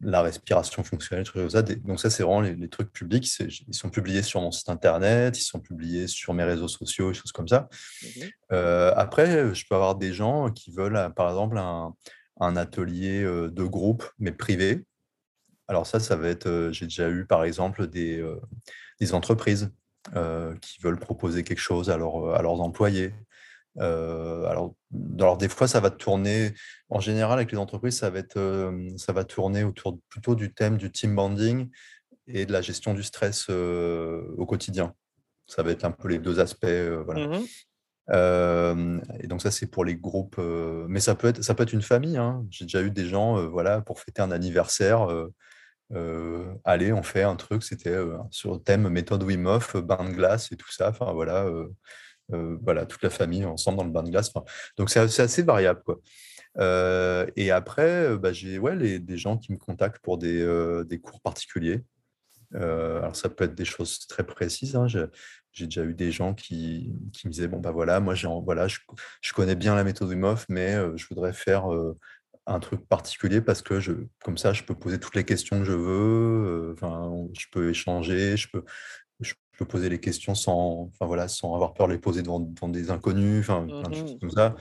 la 0.00 0.20
respiration 0.20 0.84
fonctionnelle, 0.84 1.26
ça. 1.48 1.62
Donc 1.62 2.00
ça, 2.00 2.10
c'est 2.10 2.22
vraiment 2.22 2.42
les, 2.42 2.68
trucs 2.68 2.92
publics. 2.92 3.26
Ils 3.40 3.74
sont 3.74 3.88
publiés 3.88 4.22
sur 4.22 4.42
mon 4.42 4.50
site 4.50 4.68
internet, 4.68 5.38
ils 5.38 5.42
sont 5.42 5.60
publiés 5.60 6.06
sur 6.06 6.34
mes 6.34 6.44
réseaux 6.44 6.68
sociaux, 6.68 7.08
des 7.08 7.14
choses 7.14 7.32
comme 7.32 7.48
ça. 7.48 7.68
Mmh 8.02 8.20
euh, 8.52 8.92
après, 8.94 9.54
je 9.54 9.64
peux 9.66 9.74
avoir 9.74 9.96
des 9.96 10.12
gens 10.12 10.50
qui 10.50 10.70
veulent, 10.70 10.96
euh, 10.96 11.08
par 11.08 11.28
exemple, 11.28 11.58
un, 11.58 12.56
atelier 12.56 13.22
de 13.22 13.64
groupe, 13.64 14.04
mais 14.18 14.32
privé. 14.32 14.84
Alors 15.66 15.86
ça, 15.86 15.98
ça 15.98 16.14
va 16.14 16.28
être, 16.28 16.68
j'ai 16.72 16.84
déjà 16.84 17.08
eu, 17.08 17.24
par 17.24 17.44
exemple, 17.44 17.86
des, 17.86 18.22
des 19.00 19.14
entreprises 19.14 19.72
qui 20.60 20.80
veulent 20.82 20.98
proposer 20.98 21.42
quelque 21.42 21.58
chose 21.60 21.88
à, 21.88 21.94
à 21.94 21.96
leurs 21.96 22.60
employés. 22.60 23.14
Euh, 23.80 24.44
alors, 24.44 24.74
alors, 25.18 25.36
des 25.36 25.48
fois, 25.48 25.66
ça 25.66 25.80
va 25.80 25.90
tourner, 25.90 26.54
en 26.88 27.00
général, 27.00 27.38
avec 27.38 27.52
les 27.52 27.58
entreprises, 27.58 27.98
ça 27.98 28.10
va, 28.10 28.18
être, 28.20 28.36
euh, 28.36 28.88
ça 28.96 29.12
va 29.12 29.24
tourner 29.24 29.64
autour 29.64 29.98
plutôt 30.08 30.34
du 30.34 30.52
thème 30.52 30.76
du 30.76 30.90
team 30.90 31.14
bonding 31.14 31.70
et 32.26 32.46
de 32.46 32.52
la 32.52 32.62
gestion 32.62 32.94
du 32.94 33.02
stress 33.02 33.46
euh, 33.50 34.22
au 34.38 34.46
quotidien. 34.46 34.94
Ça 35.46 35.62
va 35.62 35.72
être 35.72 35.84
un 35.84 35.90
peu 35.90 36.08
les 36.08 36.18
deux 36.18 36.40
aspects. 36.40 36.66
voilà. 37.04 37.38
Mmh 37.38 37.42
et 38.06 39.26
donc 39.28 39.40
ça, 39.40 39.50
c'est 39.50 39.66
pour 39.66 39.82
les 39.82 39.96
groupes. 39.96 40.38
mais 40.88 41.00
ça 41.00 41.14
peut 41.14 41.28
être, 41.28 41.42
ça 41.42 41.54
peut 41.54 41.62
être 41.62 41.72
une 41.72 41.80
famille. 41.80 42.18
Hein. 42.18 42.44
J'ai 42.50 42.66
déjà 42.66 42.82
eu 42.82 42.90
des 42.90 43.06
gens, 43.06 43.48
voilà, 43.48 43.80
pour 43.80 43.98
fêter 43.98 44.20
un 44.20 44.30
anniversaire. 44.30 45.08
allez, 46.64 46.92
on 46.92 47.02
fait 47.02 47.22
un 47.22 47.36
truc. 47.36 47.62
C'était 47.62 47.96
sur 48.30 48.52
le 48.52 48.58
thème 48.58 48.90
méthode 48.90 49.22
Wim 49.22 49.46
Hof, 49.46 49.76
bain 49.76 50.04
de 50.04 50.10
glace 50.14 50.52
et 50.52 50.56
tout 50.56 50.70
ça. 50.70 50.90
Enfin 50.90 51.14
voilà, 51.14 51.46
voilà, 52.28 52.86
toute 52.86 53.02
la 53.02 53.10
famille 53.10 53.44
ensemble 53.44 53.78
dans 53.78 53.84
le 53.84 53.90
bain 53.90 54.02
de 54.02 54.10
glace. 54.10 54.32
donc 54.76 54.90
c'est 54.90 55.00
assez 55.00 55.42
variable. 55.42 55.82
Quoi. 55.84 56.00
Euh, 56.58 57.26
et 57.36 57.50
après, 57.50 58.06
euh, 58.06 58.18
bah, 58.18 58.32
j'ai 58.32 58.58
ouais, 58.58 58.98
des 58.98 59.18
gens 59.18 59.38
qui 59.38 59.52
me 59.52 59.58
contactent 59.58 60.02
pour 60.02 60.18
des, 60.18 60.44
des 60.86 61.00
cours 61.00 61.20
particuliers. 61.20 61.84
alors 62.54 63.16
ça 63.16 63.28
peut 63.28 63.44
être 63.44 63.54
des 63.54 63.64
choses 63.64 64.06
très 64.06 64.24
précises. 64.24 64.76
Hein. 64.76 64.86
J'ai 64.86 65.66
déjà 65.66 65.84
eu 65.84 65.94
des 65.94 66.10
gens 66.12 66.34
qui, 66.34 66.92
qui, 67.12 67.26
me 67.28 67.32
disaient 67.32 67.48
bon 67.48 67.60
bah 67.60 67.70
voilà, 67.70 68.00
moi 68.00 68.14
voilà, 68.44 68.66
je, 68.68 68.78
je, 69.20 69.32
connais 69.32 69.54
bien 69.54 69.76
la 69.76 69.84
méthode 69.84 70.08
Wim 70.08 70.34
mais 70.48 70.74
je 70.96 71.06
voudrais 71.08 71.32
faire 71.32 71.66
un 72.46 72.60
truc 72.60 72.86
particulier 72.88 73.40
parce 73.40 73.62
que 73.62 73.80
je, 73.80 73.92
comme 74.22 74.36
ça, 74.36 74.52
je 74.52 74.64
peux 74.64 74.74
poser 74.74 74.98
toutes 74.98 75.14
les 75.14 75.24
questions 75.24 75.60
que 75.60 75.64
je 75.64 75.72
veux. 75.72 76.74
Je 77.38 77.46
peux 77.52 77.70
échanger, 77.70 78.36
je 78.36 78.48
peux 78.50 78.64
je 79.54 79.58
peux 79.58 79.66
poser 79.66 79.88
les 79.88 80.00
questions 80.00 80.34
sans, 80.34 80.90
enfin, 80.92 81.06
voilà, 81.06 81.28
sans 81.28 81.54
avoir 81.54 81.74
peur 81.74 81.86
de 81.86 81.92
les 81.92 81.98
poser 81.98 82.22
devant, 82.22 82.40
des 82.40 82.90
inconnus, 82.90 83.48
enfin, 83.48 83.64
plein 83.64 83.88
de 83.88 83.94
choses 83.94 84.14
mmh 84.14 84.18
comme 84.18 84.30
ça. 84.30 84.56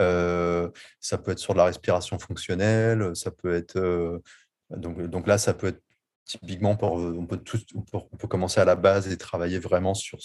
Euh, 0.00 0.68
ça 1.00 1.16
peut 1.16 1.30
être 1.30 1.38
sur 1.38 1.52
de 1.52 1.58
la 1.58 1.66
respiration 1.66 2.18
fonctionnelle, 2.18 3.14
ça 3.14 3.30
peut 3.30 3.54
être. 3.54 3.76
Euh, 3.76 4.18
donc, 4.70 5.00
donc 5.02 5.28
là, 5.28 5.38
ça 5.38 5.54
peut 5.54 5.68
être 5.68 5.80
typiquement, 6.24 6.74
pour, 6.74 6.94
on, 6.94 7.24
peut 7.24 7.36
tout, 7.36 7.60
on 7.92 8.16
peut 8.16 8.26
commencer 8.26 8.60
à 8.60 8.64
la 8.64 8.74
base 8.74 9.06
et 9.06 9.16
travailler 9.16 9.60
vraiment 9.60 9.94
sur 9.94 10.18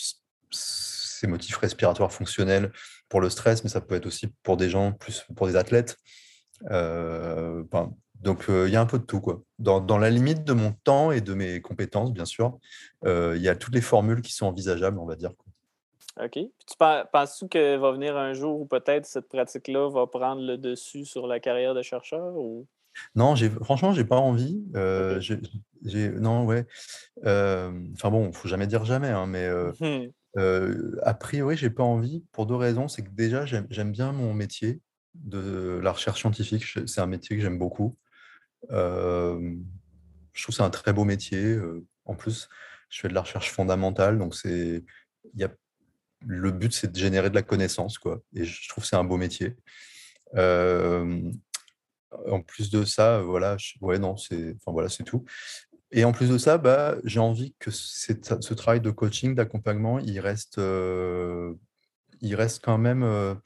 ces 0.49 1.27
motifs 1.27 1.57
respiratoires 1.57 2.11
fonctionnels 2.11 2.71
pour 3.07 3.21
le 3.21 3.29
stress, 3.29 3.63
mais 3.63 3.69
ça 3.69 3.81
peut 3.81 3.93
être 3.93 4.07
aussi 4.07 4.29
pour 4.41 4.57
des 4.57 4.69
gens, 4.69 4.93
plus 4.93 5.27
pour 5.35 5.45
des 5.45 5.55
athlètes. 5.55 5.97
Euh, 6.71 7.63
donc, 8.21 8.45
il 8.47 8.69
y 8.69 8.75
a 8.75 8.81
un 8.81 8.85
peu 8.85 8.99
de 8.99 9.03
tout. 9.03 9.19
Quoi. 9.19 9.41
Dans, 9.59 9.97
la 9.97 10.09
limite 10.09 10.43
de 10.43 10.53
mon 10.53 10.73
temps 10.83 11.11
et 11.11 11.21
de 11.21 11.33
mes 11.33 11.61
compétences, 11.61 12.13
bien 12.13 12.25
sûr, 12.25 12.57
il 13.05 13.41
y 13.41 13.49
a 13.49 13.55
toutes 13.55 13.73
les 13.73 13.81
formules 13.81 14.21
qui 14.21 14.33
sont 14.33 14.45
envisageables, 14.45 14.99
on 14.99 15.05
va 15.05 15.15
dire. 15.15 15.31
OK. 16.21 16.33
tu 16.33 16.77
penses-tu 17.11 17.47
qu'il 17.47 17.79
va 17.79 17.91
venir 17.91 18.17
un 18.17 18.33
jour 18.33 18.59
où 18.59 18.65
peut-être 18.65 19.05
cette 19.05 19.29
pratique-là 19.29 19.89
va 19.89 20.07
prendre 20.07 20.41
le 20.41 20.57
dessus 20.57 21.05
sur 21.05 21.25
la 21.25 21.39
carrière 21.39 21.73
de 21.73 21.81
chercheur? 21.81 22.35
Ou... 22.35 22.67
Non, 23.15 23.35
franchement, 23.63 23.93
j'ai 23.93 24.03
pas 24.03 24.17
envie. 24.17 24.61
non, 24.73 26.45
ouais. 26.45 26.65
Enfin 27.23 28.09
bon, 28.09 28.25
il 28.25 28.27
ne 28.27 28.33
faut 28.33 28.47
jamais 28.47 28.67
dire 28.67 28.85
jamais, 28.85 29.09
hein, 29.09 29.25
mais 29.25 29.49
mmh 29.79 30.09
a 30.35 31.13
priori, 31.13 31.57
j'ai 31.57 31.69
pas 31.69 31.83
envie 31.83 32.23
pour 32.31 32.45
deux 32.45 32.55
raisons. 32.55 32.87
C'est 32.87 33.03
que 33.03 33.09
déjà, 33.09 33.45
j'aime 33.45 33.91
bien 33.91 34.11
mon 34.11 34.33
métier 34.33 34.79
de 35.15 35.79
la 35.83 35.91
recherche 35.91 36.21
scientifique. 36.21 36.63
C'est 36.85 37.01
un 37.01 37.05
métier 37.05 37.35
que 37.35 37.41
j'aime 37.41 37.57
beaucoup 37.57 37.97
je 38.69 40.43
trouve 40.43 40.55
c'est 40.55 40.63
un 40.63 40.69
très 40.69 40.93
beau 40.93 41.03
métier. 41.03 41.57
en 42.05 42.15
plus, 42.15 42.49
je 42.89 43.01
fais 43.01 43.07
de 43.07 43.13
la 43.13 43.21
recherche 43.21 43.51
fondamentale, 43.51 44.17
donc 44.17 44.35
c'est, 44.35 44.83
y 45.35 45.43
a, 45.43 45.49
le 46.25 46.51
but 46.51 46.73
c'est 46.73 46.91
de 46.91 46.97
générer 46.97 47.29
de 47.29 47.35
la 47.35 47.41
connaissance, 47.41 47.97
quoi. 47.97 48.21
Et 48.35 48.45
je 48.45 48.69
trouve 48.69 48.85
c'est 48.85 48.95
un 48.95 49.03
beau 49.03 49.17
métier. 49.17 49.55
en 50.35 51.31
plus 52.45 52.69
de 52.69 52.83
ça, 52.83 53.21
voilà, 53.21 53.57
ouais, 53.81 53.99
non, 53.99 54.17
c'est, 54.17 54.55
enfin 54.57 54.71
voilà, 54.71 54.89
c'est 54.89 55.03
tout. 55.03 55.25
Et 55.91 56.05
en 56.05 56.13
plus 56.13 56.29
de 56.29 56.37
ça, 56.37 56.57
bah, 56.57 56.95
j'ai 57.03 57.19
envie 57.19 57.53
que 57.59 57.71
ce 57.71 58.53
travail 58.53 58.81
de 58.81 58.91
coaching, 58.91 59.35
d'accompagnement, 59.35 59.99
il 59.99 60.19
reste, 60.19 60.59
il 62.21 62.35
reste 62.35 62.63
quand 62.63 62.77
même, 62.77 63.37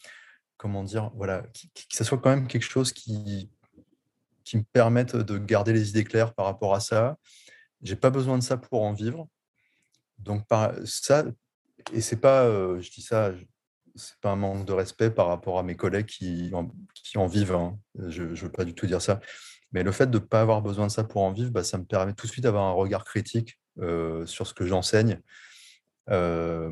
comment 0.58 0.84
dire, 0.84 1.12
voilà, 1.16 1.42
que 1.42 1.96
ça 1.96 2.04
soit 2.04 2.20
quand 2.20 2.30
même 2.30 2.48
quelque 2.48 2.64
chose 2.64 2.94
qui, 2.94 3.50
qui 4.46 4.58
me 4.58 4.64
permettent 4.64 5.16
de 5.16 5.38
garder 5.38 5.74
les 5.74 5.90
idées 5.90 6.06
claires 6.06 6.34
par 6.34 6.46
rapport 6.46 6.74
à 6.74 6.80
ça. 6.80 7.18
J'ai 7.82 7.96
pas 7.96 8.12
besoin 8.12 8.38
de 8.38 8.44
ça 8.44 8.56
pour 8.56 8.84
en 8.84 8.94
vivre. 8.94 9.28
Donc 10.20 10.48
par 10.48 10.74
ça, 10.86 11.26
et 11.92 12.00
c'est 12.00 12.22
pas, 12.22 12.48
je 12.80 12.90
dis 12.90 13.02
ça, 13.02 13.34
c'est 13.96 14.18
pas 14.22 14.32
un 14.32 14.36
manque 14.36 14.66
de 14.66 14.72
respect 14.72 15.10
par 15.10 15.28
rapport 15.28 15.60
à 15.60 15.64
mes 15.64 15.76
collègues 15.76 16.06
qui 16.06 16.52
en, 16.54 17.28
vivent. 17.28 17.54
Hein. 17.54 17.78
Je 18.08 18.24
ne 18.24 18.36
veux 18.36 18.52
pas 18.52 18.64
du 18.64 18.74
tout 18.74 18.86
dire 18.86 19.02
ça. 19.02 19.20
Mais 19.72 19.84
le 19.84 19.92
fait 19.92 20.10
de 20.10 20.20
ne 20.20 20.24
pas 20.24 20.42
avoir 20.42 20.62
besoin 20.62 20.88
de 20.88 20.92
ça 20.92 21.04
pour 21.04 21.24
en 21.24 21.34
vivre, 21.34 21.52
bah, 21.52 21.64
ça 21.64 21.78
me 21.78 21.84
permet 21.84 22.14
tout 22.14 22.28
de 22.28 22.32
suite 22.32 22.44
d'avoir 22.44 22.64
un 22.64 22.72
regard 22.72 23.04
critique 23.04 23.60
sur 24.26 24.48
ce 24.48 24.54
que 24.54 24.66
j'enseigne. 24.66 25.20
Euh, 26.12 26.72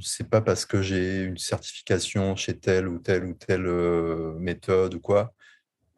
c'est 0.00 0.28
pas 0.28 0.40
parce 0.40 0.64
que 0.64 0.80
j'ai 0.80 1.22
une 1.22 1.36
certification 1.36 2.34
chez 2.34 2.58
telle 2.58 2.88
ou 2.88 2.98
telle 2.98 3.24
ou 3.24 3.34
telle 3.34 3.68
méthode 4.38 4.94
ou 4.94 5.00
quoi 5.00 5.34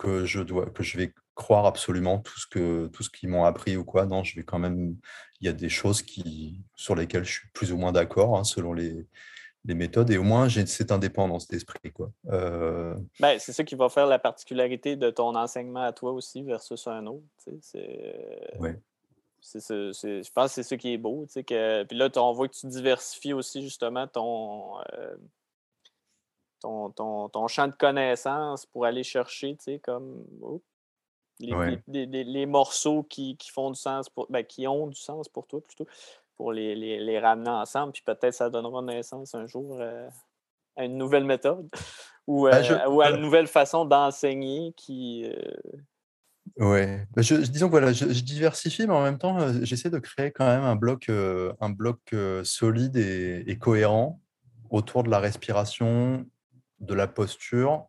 que 0.03 0.25
je 0.25 0.41
dois, 0.41 0.67
que 0.67 0.83
je 0.83 0.99
vais 0.99 1.15
croire 1.37 1.65
absolument 1.65 2.19
tout 2.19 2.39
ce 2.39 2.47
que 2.47 2.89
tout 2.89 3.05
ce 3.05 3.11
qu'ils 3.11 3.29
m'ont 3.29 3.45
appris 3.45 3.77
ou 3.77 3.85
quoi. 3.85 4.05
Non, 4.07 4.25
je 4.25 4.35
vais 4.35 4.43
quand 4.43 4.59
même. 4.59 4.97
Il 5.41 5.47
y 5.47 5.49
a 5.49 5.53
des 5.53 5.69
choses 5.69 6.03
qui 6.03 6.61
sur 6.75 6.95
lesquelles 6.97 7.25
je 7.25 7.33
suis 7.33 7.49
plus 7.55 7.73
ou 7.73 7.77
moins 7.77 7.93
d'accord 7.93 8.37
hein, 8.37 8.45
selon 8.45 8.73
les, 8.73 9.07
les 9.65 9.75
méthodes 9.75 10.11
et 10.11 10.19
au 10.19 10.23
moins 10.25 10.49
j'ai 10.49 10.67
cette 10.67 10.93
indépendance 10.93 11.47
d'esprit 11.49 11.93
quoi. 11.93 12.11
Euh 12.31 12.95
ben, 13.21 13.39
c'est 13.39 13.53
ça 13.53 13.65
qui 13.65 13.77
va 13.77 13.89
faire 13.89 14.07
la 14.07 14.19
particularité 14.19 14.97
de 14.97 15.11
ton 15.11 15.35
enseignement 15.37 15.83
à 15.83 15.93
toi 15.93 16.13
aussi 16.13 16.43
versus 16.43 16.87
un 16.87 17.07
autre. 17.07 17.25
C'est... 17.61 18.59
Ouais. 18.59 18.79
C'est, 19.45 19.59
je 19.61 20.33
pense 20.33 20.51
que 20.51 20.55
c'est 20.55 20.63
ce 20.63 20.77
qui 20.77 20.93
est 20.93 20.99
beau. 20.99 21.27
Que... 21.35 21.83
Puis 21.83 21.97
là, 21.97 22.09
on 22.17 22.33
voit 22.33 22.47
que 22.47 22.55
tu 22.55 22.69
diversifies 22.69 23.33
aussi 23.33 23.61
justement 23.61 24.07
ton, 24.07 24.79
euh, 24.93 25.17
ton, 26.63 27.49
champ 27.49 27.69
de 27.69 27.75
connaissances 27.75 28.67
pour 28.67 28.85
aller 28.85 29.03
chercher, 29.03 29.57
tu 29.57 29.65
sais, 29.65 29.79
comme 29.79 30.25
oh, 30.41 30.63
les, 31.43 32.47
morceaux 32.47 33.03
qui, 33.03 33.37
font 33.53 33.71
du 33.71 33.79
sens, 33.79 34.09
pour, 34.09 34.27
ben, 34.31 34.45
qui 34.45 34.67
ont 34.67 34.87
du 34.87 35.01
sens 35.01 35.29
pour 35.29 35.47
toi 35.47 35.61
plutôt, 35.63 35.87
pour 36.37 36.53
les, 36.53 37.19
ramener 37.19 37.51
ensemble. 37.51 37.93
Puis 37.93 38.03
peut-être 38.05 38.35
ça 38.35 38.51
donnera 38.51 38.83
naissance 38.83 39.35
un 39.35 39.47
jour 39.47 39.79
euh, 39.81 40.09
à 40.77 40.85
une 40.85 40.97
nouvelle 40.97 41.25
méthode 41.25 41.69
ou, 42.27 42.49
ben, 42.49 42.65
euh, 42.65 42.89
ou, 42.89 43.01
à 43.01 43.11
une 43.11 43.21
nouvelle 43.21 43.47
façon 43.47 43.85
d'enseigner 43.85 44.73
qui. 44.77 45.25
Euh, 45.27 46.65
ouais, 46.65 47.07
ben, 47.15 47.23
je, 47.23 47.37
disons 47.37 47.67
que 47.67 47.73
voilà, 47.73 47.93
je, 47.93 48.07
diversifie, 48.07 48.87
mais 48.87 48.95
en 48.95 49.03
même 49.03 49.19
temps, 49.19 49.39
j'essaie 49.63 49.91
de 49.91 49.99
créer 49.99 50.31
quand 50.31 50.47
même 50.47 50.65
un 50.65 50.77
bloc, 50.77 51.09
un 51.09 51.71
bloc 51.71 52.15
solide 52.45 52.97
et, 52.97 53.59
cohérent 53.59 54.21
autour 54.71 55.03
de 55.03 55.11
la 55.11 55.19
respiration 55.19 56.25
de 56.83 56.95
la 56.95 57.07
posture 57.07 57.87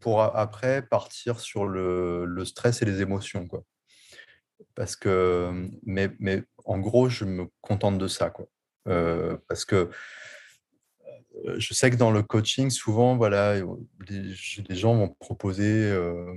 pour 0.00 0.22
après 0.22 0.82
partir 0.82 1.40
sur 1.40 1.66
le, 1.66 2.44
stress 2.44 2.82
et 2.82 2.84
les 2.84 3.00
émotions. 3.00 3.46
Quoi. 3.46 3.64
Parce 4.74 4.96
que, 4.96 5.68
mais, 5.84 6.10
mais 6.20 6.44
en 6.64 6.78
gros, 6.78 7.08
je 7.08 7.24
me 7.24 7.46
contente 7.60 7.98
de 7.98 8.06
ça. 8.06 8.30
Quoi. 8.30 8.46
Euh, 8.86 9.36
parce 9.48 9.64
que 9.64 9.90
euh, 11.46 11.56
je 11.58 11.74
sais 11.74 11.90
que 11.90 11.96
dans 11.96 12.10
le 12.10 12.22
coaching, 12.22 12.70
souvent, 12.70 13.16
voilà, 13.16 13.56
les, 14.08 14.74
gens 14.74 14.96
vont 14.96 15.08
proposer, 15.08 15.90
euh, 15.90 16.34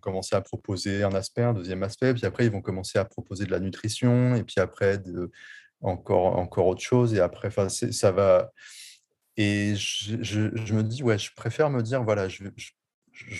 commencer 0.00 0.34
à 0.36 0.40
proposer 0.40 1.02
un 1.02 1.12
aspect, 1.12 1.42
un 1.42 1.54
deuxième 1.54 1.82
aspect, 1.82 2.14
puis 2.14 2.24
après, 2.24 2.46
ils 2.46 2.52
vont 2.52 2.62
commencer 2.62 2.98
à 2.98 3.04
proposer 3.04 3.46
de 3.46 3.50
la 3.50 3.60
nutrition, 3.60 4.34
et 4.34 4.44
puis 4.44 4.60
après, 4.60 5.02
encore, 5.80 6.38
encore 6.38 6.66
autre 6.66 6.82
chose, 6.82 7.14
et 7.14 7.20
après, 7.20 7.50
ça 7.50 8.12
va 8.12 8.52
et 9.36 9.74
je, 9.76 10.74
me 10.74 10.82
dis, 10.82 11.02
ouais, 11.02 11.18
je 11.18 11.32
préfère 11.34 11.68
me 11.70 11.82
dire, 11.82 12.02
voilà, 12.02 12.28
je, 12.28 12.44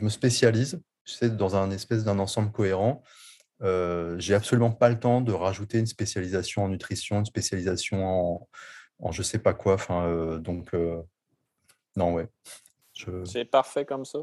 me 0.03 0.09
spécialise, 0.09 0.81
sais, 1.05 1.31
dans 1.31 1.57
un 1.57 1.71
espèce 1.71 2.05
d'un 2.05 2.19
ensemble 2.19 2.53
cohérent. 2.53 3.03
Euh, 3.63 4.17
j'ai 4.19 4.35
absolument 4.35 4.71
pas 4.71 4.91
le 4.91 5.01
temps 5.01 5.23
de 5.23 5.33
rajouter 5.33 5.79
une 5.79 5.87
spécialisation 5.87 6.65
en 6.65 6.69
nutrition, 6.69 7.19
une 7.19 7.25
spécialisation 7.25 8.05
en, 8.07 8.49
en 8.99 9.13
je 9.13 9.23
sais 9.23 9.39
pas 9.39 9.55
quoi. 9.55 9.75
Enfin, 9.75 10.07
euh, 10.07 10.39
donc, 10.39 10.75
euh, 10.75 11.01
non, 11.97 12.13
ouais. 12.13 12.29
C'est 13.25 13.47
parfait 13.47 13.87
comme 13.87 14.05
ça. 14.05 14.19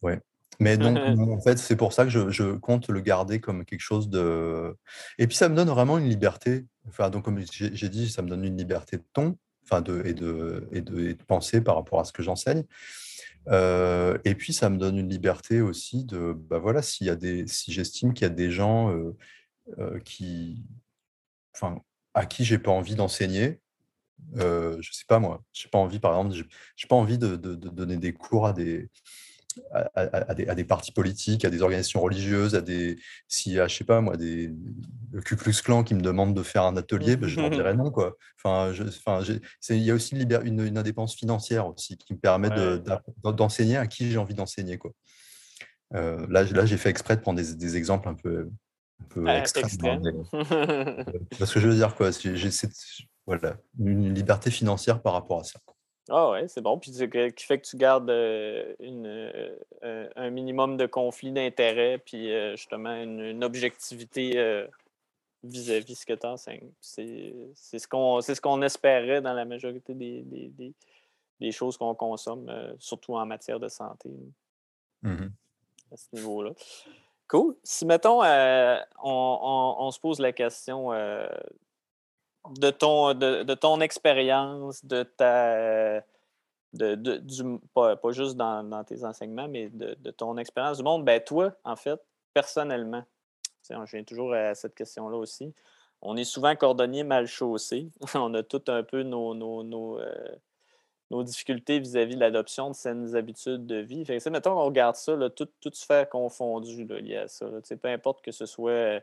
Ouais. 0.00 0.20
Mais 0.58 0.78
donc, 0.78 0.96
en 1.18 1.40
fait, 1.42 1.58
c'est 1.58 1.76
pour 1.76 1.92
ça 1.92 2.04
que 2.04 2.10
je, 2.10 2.30
je, 2.30 2.52
compte 2.52 2.88
le 2.88 3.00
garder 3.00 3.40
comme 3.40 3.66
quelque 3.66 3.80
chose 3.80 4.08
de. 4.08 4.74
Et 5.18 5.26
puis, 5.26 5.36
ça 5.36 5.50
me 5.50 5.54
donne 5.54 5.68
vraiment 5.68 5.98
une 5.98 6.08
liberté. 6.08 6.64
Enfin, 6.88 7.10
donc, 7.10 7.24
comme 7.24 7.38
j'ai 7.38 7.88
dit, 7.90 8.08
ça 8.08 8.22
me 8.22 8.28
donne 8.28 8.44
une 8.44 8.56
liberté 8.56 8.96
de 8.96 9.04
ton, 9.12 9.36
enfin, 9.64 9.80
de, 9.80 10.02
et, 10.04 10.14
de, 10.14 10.68
et, 10.72 10.80
de, 10.80 11.14
penser 11.26 11.60
par 11.60 11.76
rapport 11.76 12.00
à 12.00 12.04
ce 12.04 12.12
que 12.12 12.22
j'enseigne. 12.22 12.64
Euh, 13.48 14.18
et 14.24 14.34
puis, 14.34 14.52
ça 14.52 14.70
me 14.70 14.78
donne 14.78 14.98
une 14.98 15.08
liberté 15.08 15.60
aussi 15.60 16.04
de, 16.04 16.32
bah 16.32 16.58
voilà, 16.58 16.80
y 17.00 17.10
a 17.10 17.16
des, 17.16 17.46
si 17.46 17.72
j'estime 17.72 18.14
qu'il 18.14 18.22
y 18.22 18.30
a 18.30 18.34
des 18.34 18.50
gens 18.50 18.90
euh, 18.90 19.16
euh, 19.78 19.98
qui, 20.00 20.64
enfin, 21.54 21.80
à 22.14 22.26
qui 22.26 22.44
j'ai 22.44 22.58
pas 22.58 22.70
envie 22.70 22.94
d'enseigner, 22.94 23.60
je 24.36 24.88
sais 24.92 25.04
pas 25.08 25.18
moi, 25.18 25.42
j'ai 25.52 25.68
pas 25.68 25.78
envie, 25.78 25.98
par 25.98 26.12
exemple, 26.12 26.48
j'ai 26.76 26.88
pas 26.88 26.96
envie 26.96 27.18
de, 27.18 27.36
donner 27.36 27.96
des 27.96 28.12
cours 28.12 28.46
à 28.46 28.52
des, 28.52 28.88
à, 29.72 30.34
des, 30.34 30.46
à, 30.46 30.54
des, 30.54 30.64
partis 30.64 30.92
politiques, 30.92 31.44
à 31.44 31.50
des 31.50 31.62
organisations 31.62 32.00
religieuses, 32.00 32.54
à 32.54 32.60
des, 32.60 32.98
y 33.46 33.58
a, 33.58 33.68
je 33.68 33.76
sais 33.76 33.84
pas 33.84 34.00
moi, 34.00 34.16
des, 34.16 34.50
le 35.12 35.20
Ku 35.20 35.36
Klux 35.36 35.54
Klan 35.62 35.84
qui 35.84 35.94
me 35.94 36.00
demande 36.00 36.34
de 36.34 36.42
faire 36.42 36.64
un 36.64 36.76
atelier, 36.76 37.16
ben, 37.16 37.28
je 37.28 37.40
leur 37.40 37.50
dirais 37.50 37.74
non. 37.74 37.90
Quoi. 37.90 38.16
Enfin, 38.38 38.72
je, 38.72 38.84
enfin, 38.84 39.22
il 39.70 39.78
y 39.78 39.90
a 39.90 39.94
aussi 39.94 40.16
une, 40.16 40.60
une, 40.60 40.78
indépendance 40.78 41.14
financière 41.14 41.66
aussi 41.66 41.96
qui 41.96 42.14
me 42.14 42.18
permet 42.18 42.50
d'enseigner 43.24 43.76
à 43.76 43.86
qui 43.86 44.10
j'ai 44.10 44.18
envie 44.18 44.34
d'enseigner. 44.34 44.78
Quoi. 44.78 44.92
Euh, 45.94 46.26
là, 46.28 46.44
là 46.44 46.66
j'ai 46.66 46.76
fait 46.76 46.90
exprès 46.90 47.16
de 47.16 47.20
prendre 47.20 47.40
des, 47.40 47.54
des 47.54 47.76
exemples 47.76 48.08
un 48.08 48.14
peu, 48.14 48.50
un 49.00 49.04
peu 49.08 49.28
extrêmes. 49.28 50.02
Euh, 50.52 51.04
parce 51.38 51.52
que 51.52 51.60
je 51.60 51.68
veux 51.68 51.74
dire, 51.74 51.94
quoi, 51.94 52.10
j'ai 52.10 52.50
voilà, 53.26 53.56
une 53.78 54.12
liberté 54.12 54.50
financière 54.50 55.00
par 55.00 55.12
rapport 55.12 55.40
à 55.40 55.44
ça. 55.44 55.60
Ah 56.08 56.30
ouais, 56.30 56.48
c'est 56.48 56.60
bon. 56.60 56.78
Puis 56.78 56.90
qui 56.90 57.44
fait 57.44 57.60
que 57.60 57.66
tu 57.66 57.76
gardes 57.76 58.10
euh, 58.10 58.74
une, 58.80 59.06
euh, 59.06 60.08
un 60.16 60.30
minimum 60.30 60.76
de 60.76 60.86
conflit 60.86 61.30
d'intérêts, 61.30 61.98
puis 61.98 62.32
euh, 62.32 62.56
justement 62.56 62.94
une, 62.94 63.44
objectivité 63.44 64.66
vis-à-vis 65.44 65.94
de 65.94 65.98
ce 65.98 66.06
que 66.06 66.12
tu 66.12 66.26
enseignes. 66.26 66.70
C'est 66.80 67.78
ce 67.78 67.86
qu'on 67.86 68.20
ce 68.20 68.40
qu'on 68.40 68.62
espérait 68.62 69.20
dans 69.20 69.32
la 69.32 69.44
majorité 69.44 69.94
des, 69.94 70.22
des, 70.22 70.74
des, 71.40 71.52
choses 71.52 71.76
qu'on 71.76 71.94
consomme, 71.94 72.50
surtout 72.78 73.14
en 73.16 73.26
matière 73.26 73.60
de 73.60 73.68
santé. 73.68 74.10
Mmh 75.02 75.28
à 75.90 75.96
ce 75.98 76.06
niveau-là. 76.14 76.52
Cool. 77.28 77.54
Si, 77.62 77.84
mettons, 77.84 78.22
on, 78.22 78.84
on, 79.02 79.76
on, 79.78 79.90
se 79.90 80.00
pose 80.00 80.20
la 80.20 80.32
question 80.32 80.90
de 82.50 82.70
ton, 82.70 83.14
de, 83.14 83.54
ton 83.54 83.80
expérience, 83.80 84.84
de 84.84 85.02
ta. 85.02 86.02
De, 86.72 86.94
du, 86.94 87.58
pas, 87.74 87.96
juste 88.10 88.36
dans, 88.36 88.84
tes 88.84 89.04
enseignements, 89.04 89.48
mais 89.48 89.68
de, 89.68 90.10
ton 90.10 90.38
expérience 90.38 90.78
du 90.78 90.84
monde, 90.84 91.04
ben 91.04 91.20
toi, 91.20 91.52
en 91.64 91.76
fait, 91.76 92.00
personnellement, 92.32 93.04
je 93.68 93.74
viens 93.92 94.04
toujours 94.04 94.32
à 94.34 94.54
cette 94.54 94.74
question-là 94.74 95.16
aussi. 95.16 95.52
On 96.00 96.16
est 96.16 96.24
souvent 96.24 96.56
cordonnier 96.56 97.04
mal 97.04 97.26
chaussé. 97.26 97.90
on 98.14 98.32
a 98.34 98.42
tout 98.42 98.62
un 98.68 98.82
peu 98.82 99.02
nos, 99.02 99.34
nos, 99.34 99.62
nos, 99.62 100.00
euh, 100.00 101.22
difficultés 101.22 101.78
vis-à-vis 101.78 102.14
de 102.14 102.20
l'adoption 102.20 102.70
de 102.70 102.74
saines 102.74 103.14
habitudes 103.14 103.66
de 103.66 103.76
vie. 103.76 104.04
Fait 104.06 104.18
que, 104.18 104.28
mettons 104.30 104.54
qu'on 104.54 104.64
regarde 104.64 104.96
ça, 104.96 105.14
là, 105.14 105.28
tout, 105.28 105.48
tout 105.60 105.70
se 105.74 105.84
fait 105.84 106.08
confondu 106.08 106.86
là, 106.86 106.98
lié 107.00 107.16
à 107.18 107.28
ça. 107.28 107.46
peu 107.80 107.88
importe 107.88 108.24
que 108.24 108.32
ce 108.32 108.46
soit 108.46 109.02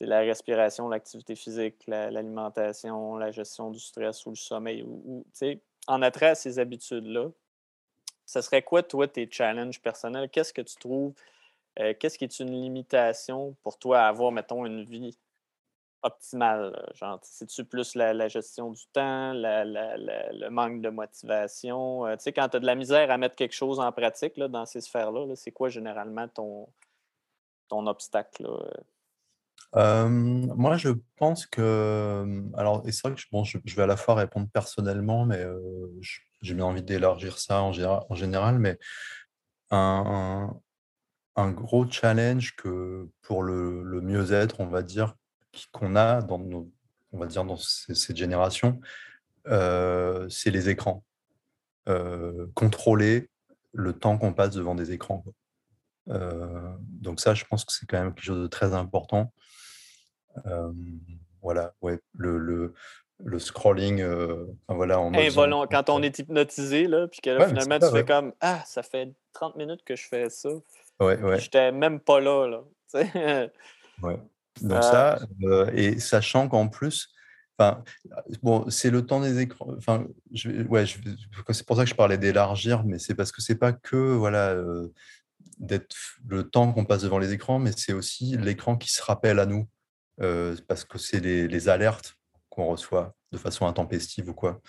la 0.00 0.20
respiration, 0.20 0.88
l'activité 0.88 1.36
physique, 1.36 1.84
l'alimentation, 1.86 3.16
la, 3.16 3.30
gestion 3.30 3.70
du 3.70 3.80
stress 3.80 4.26
ou 4.26 4.30
le 4.30 4.36
sommeil. 4.36 4.82
Ou, 4.82 5.24
en 5.86 6.02
attrait 6.02 6.28
à 6.28 6.34
ces 6.34 6.58
habitudes-là, 6.58 7.28
ce 8.26 8.40
serait 8.40 8.62
quoi, 8.62 8.82
toi, 8.82 9.06
tes 9.06 9.28
challenges 9.30 9.80
personnels? 9.80 10.30
Qu'est-ce 10.30 10.52
que 10.52 10.62
tu 10.62 10.76
trouves? 10.76 11.14
Euh, 11.78 11.92
qu'est-ce 11.98 12.18
qui 12.18 12.24
est 12.24 12.40
une 12.40 12.52
limitation 12.52 13.56
pour 13.62 13.78
toi 13.78 14.00
à 14.02 14.08
avoir, 14.08 14.32
mettons, 14.32 14.64
une 14.64 14.84
vie 14.84 15.18
optimale? 16.02 16.90
Genre, 16.94 17.18
c'est-tu 17.22 17.64
plus 17.64 17.94
la, 17.94 18.28
gestion 18.28 18.70
du 18.70 18.86
temps, 18.92 19.32
le 19.34 20.48
manque 20.48 20.80
de 20.80 20.88
motivation? 20.88 22.06
Euh, 22.06 22.16
tu 22.16 22.22
sais, 22.22 22.32
quand 22.32 22.48
tu 22.48 22.56
as 22.56 22.60
de 22.60 22.66
la 22.66 22.74
misère 22.74 23.10
à 23.10 23.18
mettre 23.18 23.36
quelque 23.36 23.54
chose 23.54 23.78
en 23.78 23.92
pratique 23.92 24.36
là, 24.36 24.48
dans 24.48 24.66
ces 24.66 24.80
sphères-là, 24.80 25.34
c'est 25.36 25.52
quoi 25.52 25.68
généralement 25.68 26.28
ton, 26.28 26.68
ton 27.68 27.86
obstacle? 27.86 28.44
Là? 28.44 28.70
Moi, 29.74 30.76
je 30.76 30.90
pense 31.16 31.46
que, 31.46 32.42
alors 32.56 32.82
c'est 32.84 33.02
vrai 33.02 33.14
que 33.14 33.20
je 33.20 33.26
bon, 33.32 33.44
je 33.44 33.58
vais 33.76 33.82
à 33.82 33.86
la 33.86 33.96
fois 33.96 34.14
répondre 34.14 34.48
personnellement, 34.52 35.24
mais 35.26 35.44
j'ai 36.42 36.54
bien 36.54 36.64
envie 36.66 36.82
d'élargir 36.82 37.38
ça 37.38 37.62
en 37.62 37.72
général 37.72 38.58
mais 38.58 38.78
un 39.70 41.50
gros 41.50 41.90
challenge 41.90 42.54
que 42.56 43.08
pour 43.22 43.42
le 43.42 43.82
le 43.82 44.00
mieux-être, 44.00 44.60
on 44.60 44.66
va 44.66 44.82
dire, 44.82 45.14
qu'on 45.72 45.96
a 45.96 46.22
dans 46.22 46.38
nos 46.38 46.70
on 47.12 47.18
va 47.18 47.26
dire 47.26 47.44
dans 47.44 47.56
cette 47.56 48.16
génération, 48.16 48.80
c'est 49.46 50.50
les 50.50 50.68
écrans. 50.68 51.04
contrôler 52.54 53.30
le 53.72 53.92
temps 53.92 54.18
qu'on 54.18 54.32
passe 54.32 54.54
devant 54.54 54.76
des 54.76 54.92
écrans, 54.92 55.24
donc 56.06 57.20
ça, 57.20 57.34
je 57.34 57.44
pense 57.44 57.64
que 57.64 57.72
c'est 57.72 57.86
quand 57.86 57.98
même 57.98 58.14
quelque 58.14 58.24
chose 58.24 58.42
de 58.42 58.46
très 58.46 58.74
important 58.74 59.32
voilà, 61.44 61.74
ouais, 61.82 62.00
le, 62.14 62.38
le, 62.38 62.74
le 63.22 63.38
scrolling, 63.38 64.00
euh, 64.00 64.46
voilà, 64.66 64.98
en 64.98 65.12
quand 65.12 65.90
on 65.90 66.02
est 66.02 66.18
hypnotisé, 66.18 66.88
là, 66.88 67.06
puis 67.06 67.20
que 67.20 67.46
finalement, 67.46 67.78
tu 67.78 67.94
fais 67.94 68.04
comme 68.04 68.32
Ah, 68.40 68.62
ça 68.66 68.82
fait 68.82 69.12
30 69.34 69.54
minutes 69.56 69.84
que 69.84 69.94
je 69.94 70.08
fais 70.08 70.30
ça. 70.30 70.48
Ouais, 70.98 71.20
ouais. 71.20 71.38
J'étais 71.38 71.70
même 71.70 72.00
pas 72.00 72.18
là. 72.20 72.48
là 72.48 72.62
ouais. 74.02 74.18
Donc, 74.62 74.82
ça, 74.82 75.18
euh, 75.42 75.70
et 75.74 76.00
sachant 76.00 76.48
qu'en 76.48 76.68
plus, 76.68 77.10
Enfin, 77.56 77.84
bon, 78.42 78.68
c'est 78.68 78.90
le 78.90 79.06
temps 79.06 79.20
des 79.20 79.38
écrans. 79.38 79.68
Enfin, 79.78 80.08
je, 80.32 80.50
ouais, 80.64 80.86
c'est 80.86 81.64
pour 81.64 81.76
ça 81.76 81.84
que 81.84 81.88
je 81.88 81.94
parlais 81.94 82.18
d'élargir, 82.18 82.82
mais 82.82 82.98
c'est 82.98 83.14
parce 83.14 83.30
que 83.30 83.40
c'est 83.40 83.54
pas 83.54 83.72
que 83.72 83.94
voilà 83.94 84.48
euh, 84.50 84.92
d'être 85.58 85.96
le 86.26 86.48
temps 86.48 86.72
qu'on 86.72 86.84
passe 86.84 87.02
devant 87.02 87.18
les 87.18 87.32
écrans, 87.32 87.58
mais 87.58 87.72
c'est 87.76 87.92
aussi 87.92 88.36
l'écran 88.36 88.76
qui 88.76 88.90
se 88.90 89.02
rappelle 89.02 89.38
à 89.38 89.46
nous. 89.46 89.68
Euh, 90.20 90.54
parce 90.68 90.84
que 90.84 90.98
c'est 90.98 91.18
les, 91.18 91.68
alertes 91.68 92.16
qu'on 92.48 92.66
reçoit 92.66 93.16
de 93.32 93.38
façon 93.38 93.66
intempestive 93.66 94.28
ou 94.28 94.34
quoi, 94.34 94.60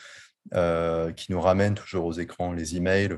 euh, 0.55 1.11
qui 1.11 1.31
nous 1.31 1.39
ramènent 1.39 1.75
toujours 1.75 2.05
aux 2.05 2.13
écrans, 2.13 2.51
les 2.51 2.75
emails. 2.75 3.17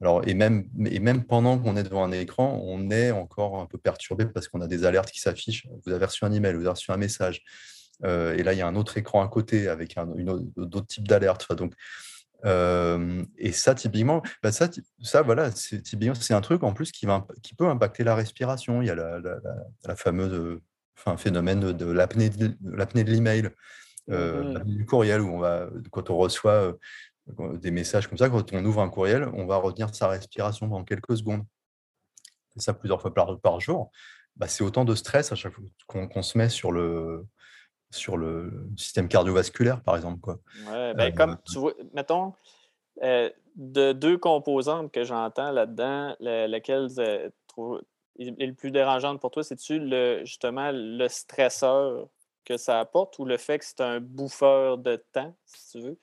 Alors, 0.00 0.26
et, 0.28 0.34
même, 0.34 0.68
et 0.84 1.00
même 1.00 1.24
pendant 1.24 1.58
qu'on 1.58 1.76
est 1.76 1.82
devant 1.82 2.04
un 2.04 2.12
écran, 2.12 2.60
on 2.62 2.90
est 2.90 3.12
encore 3.12 3.60
un 3.60 3.66
peu 3.66 3.78
perturbé 3.78 4.26
parce 4.26 4.48
qu'on 4.48 4.60
a 4.60 4.66
des 4.66 4.84
alertes 4.84 5.10
qui 5.10 5.20
s'affichent. 5.20 5.66
Vous 5.86 5.92
avez 5.92 6.04
reçu 6.04 6.24
un 6.24 6.32
email, 6.32 6.52
vous 6.54 6.60
avez 6.60 6.70
reçu 6.70 6.92
un 6.92 6.98
message. 6.98 7.42
Euh, 8.04 8.36
et 8.36 8.42
là, 8.42 8.52
il 8.52 8.58
y 8.58 8.62
a 8.62 8.66
un 8.66 8.76
autre 8.76 8.98
écran 8.98 9.22
à 9.22 9.28
côté 9.28 9.68
avec 9.68 9.96
un, 9.96 10.06
d'autres 10.06 10.86
types 10.86 11.08
d'alertes. 11.08 11.50
donc, 11.54 11.74
et 12.44 13.52
ça, 13.52 13.74
typiquement, 13.74 14.22
bah 14.42 14.52
ça, 14.52 14.68
ça, 15.02 15.22
voilà, 15.22 15.50
c'est 15.50 15.82
c'est 15.86 16.34
un 16.34 16.40
truc 16.40 16.62
en 16.62 16.72
plus 16.72 16.92
qui, 16.92 17.06
va, 17.06 17.26
qui 17.42 17.54
peut 17.54 17.68
impacter 17.68 18.04
la 18.04 18.14
respiration. 18.14 18.82
Il 18.82 18.88
y 18.88 18.90
a 18.90 18.94
la, 18.94 19.18
la, 19.20 19.38
la 19.84 19.96
fameuse 19.96 20.60
enfin, 20.98 21.16
phénomène 21.16 21.72
de 21.72 21.86
l'apnée 21.86 22.30
de 22.30 22.56
l'apnée 22.62 23.04
de 23.04 23.10
l'email, 23.10 23.50
euh, 24.10 24.58
mmh 24.58 24.64
du 24.64 24.86
courriel, 24.86 25.20
où 25.20 25.28
on 25.28 25.38
va, 25.38 25.68
quand 25.90 26.10
on 26.10 26.16
reçoit 26.16 26.76
euh, 27.38 27.56
des 27.56 27.70
messages 27.70 28.06
comme 28.08 28.18
ça, 28.18 28.28
quand 28.28 28.52
on 28.52 28.64
ouvre 28.64 28.82
un 28.82 28.90
courriel, 28.90 29.28
on 29.32 29.46
va 29.46 29.56
retenir 29.56 29.94
sa 29.94 30.08
respiration 30.08 30.68
pendant 30.68 30.84
quelques 30.84 31.16
secondes. 31.16 31.44
Et 32.56 32.60
ça 32.60 32.74
plusieurs 32.74 33.00
fois 33.00 33.14
par, 33.14 33.40
par 33.40 33.60
jour. 33.60 33.90
Bah, 34.36 34.48
c'est 34.48 34.64
autant 34.64 34.84
de 34.84 34.94
stress 34.94 35.32
à 35.32 35.36
chaque 35.36 35.52
fois 35.52 35.64
qu'on 35.86 36.22
se 36.22 36.36
met 36.36 36.48
sur 36.48 36.72
le, 36.72 37.24
sur 37.94 38.16
le 38.16 38.66
système 38.76 39.08
cardiovasculaire, 39.08 39.82
par 39.82 39.96
exemple. 39.96 40.20
Quoi. 40.20 40.38
Ouais, 40.70 40.94
ben, 40.94 41.14
comme 41.14 41.36
tu 41.44 41.58
vois, 41.58 41.74
mettons, 41.94 42.34
euh, 43.02 43.30
de 43.56 43.92
deux 43.92 44.18
composantes 44.18 44.92
que 44.92 45.04
j'entends 45.04 45.52
là-dedans, 45.52 46.16
laquelle 46.20 46.88
est 46.98 47.32
le 48.18 48.54
plus 48.54 48.70
dérangeante 48.70 49.20
pour 49.20 49.30
toi? 49.30 49.42
C'est-tu 49.42 49.78
le, 49.78 50.24
justement 50.24 50.70
le 50.72 51.08
stresseur 51.08 52.08
que 52.44 52.56
ça 52.56 52.80
apporte 52.80 53.18
ou 53.18 53.24
le 53.24 53.36
fait 53.36 53.58
que 53.58 53.64
c'est 53.64 53.80
un 53.80 54.00
bouffeur 54.00 54.78
de 54.78 55.02
temps, 55.12 55.34
si 55.46 55.78
tu 55.78 55.84
veux, 55.84 55.98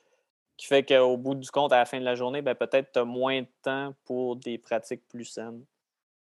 qui 0.56 0.66
fait 0.66 0.84
qu'au 0.84 1.16
bout 1.16 1.34
du 1.34 1.50
compte, 1.50 1.72
à 1.72 1.78
la 1.78 1.84
fin 1.84 1.98
de 1.98 2.04
la 2.04 2.14
journée, 2.14 2.42
ben, 2.42 2.54
peut-être 2.54 2.92
tu 2.92 2.98
as 2.98 3.04
moins 3.04 3.42
de 3.42 3.48
temps 3.62 3.94
pour 4.04 4.36
des 4.36 4.58
pratiques 4.58 5.06
plus 5.08 5.24
saines? 5.24 5.64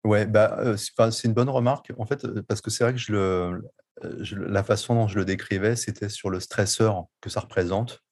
Oui, 0.05 0.25
bah, 0.25 0.59
euh, 0.61 0.77
c'est 0.77 1.25
une 1.25 1.35
bonne 1.35 1.49
remarque. 1.49 1.93
En 1.99 2.07
fait, 2.07 2.25
euh, 2.25 2.43
parce 2.47 2.61
que 2.61 2.71
c'est 2.71 2.85
vrai 2.85 2.93
que 2.93 2.99
je 2.99 3.13
le, 3.13 3.63
euh, 4.05 4.25
la 4.49 4.63
façon 4.63 4.95
dont 4.95 5.09
je 5.09 5.19
le 5.19 5.25
décrivais, 5.25 5.77
c'était 5.77 6.09
sur 6.09 6.31
le 6.31 6.41
stresseur 6.41 7.07
que 7.21 7.31
ça 7.31 7.41
représente. 7.41 8.03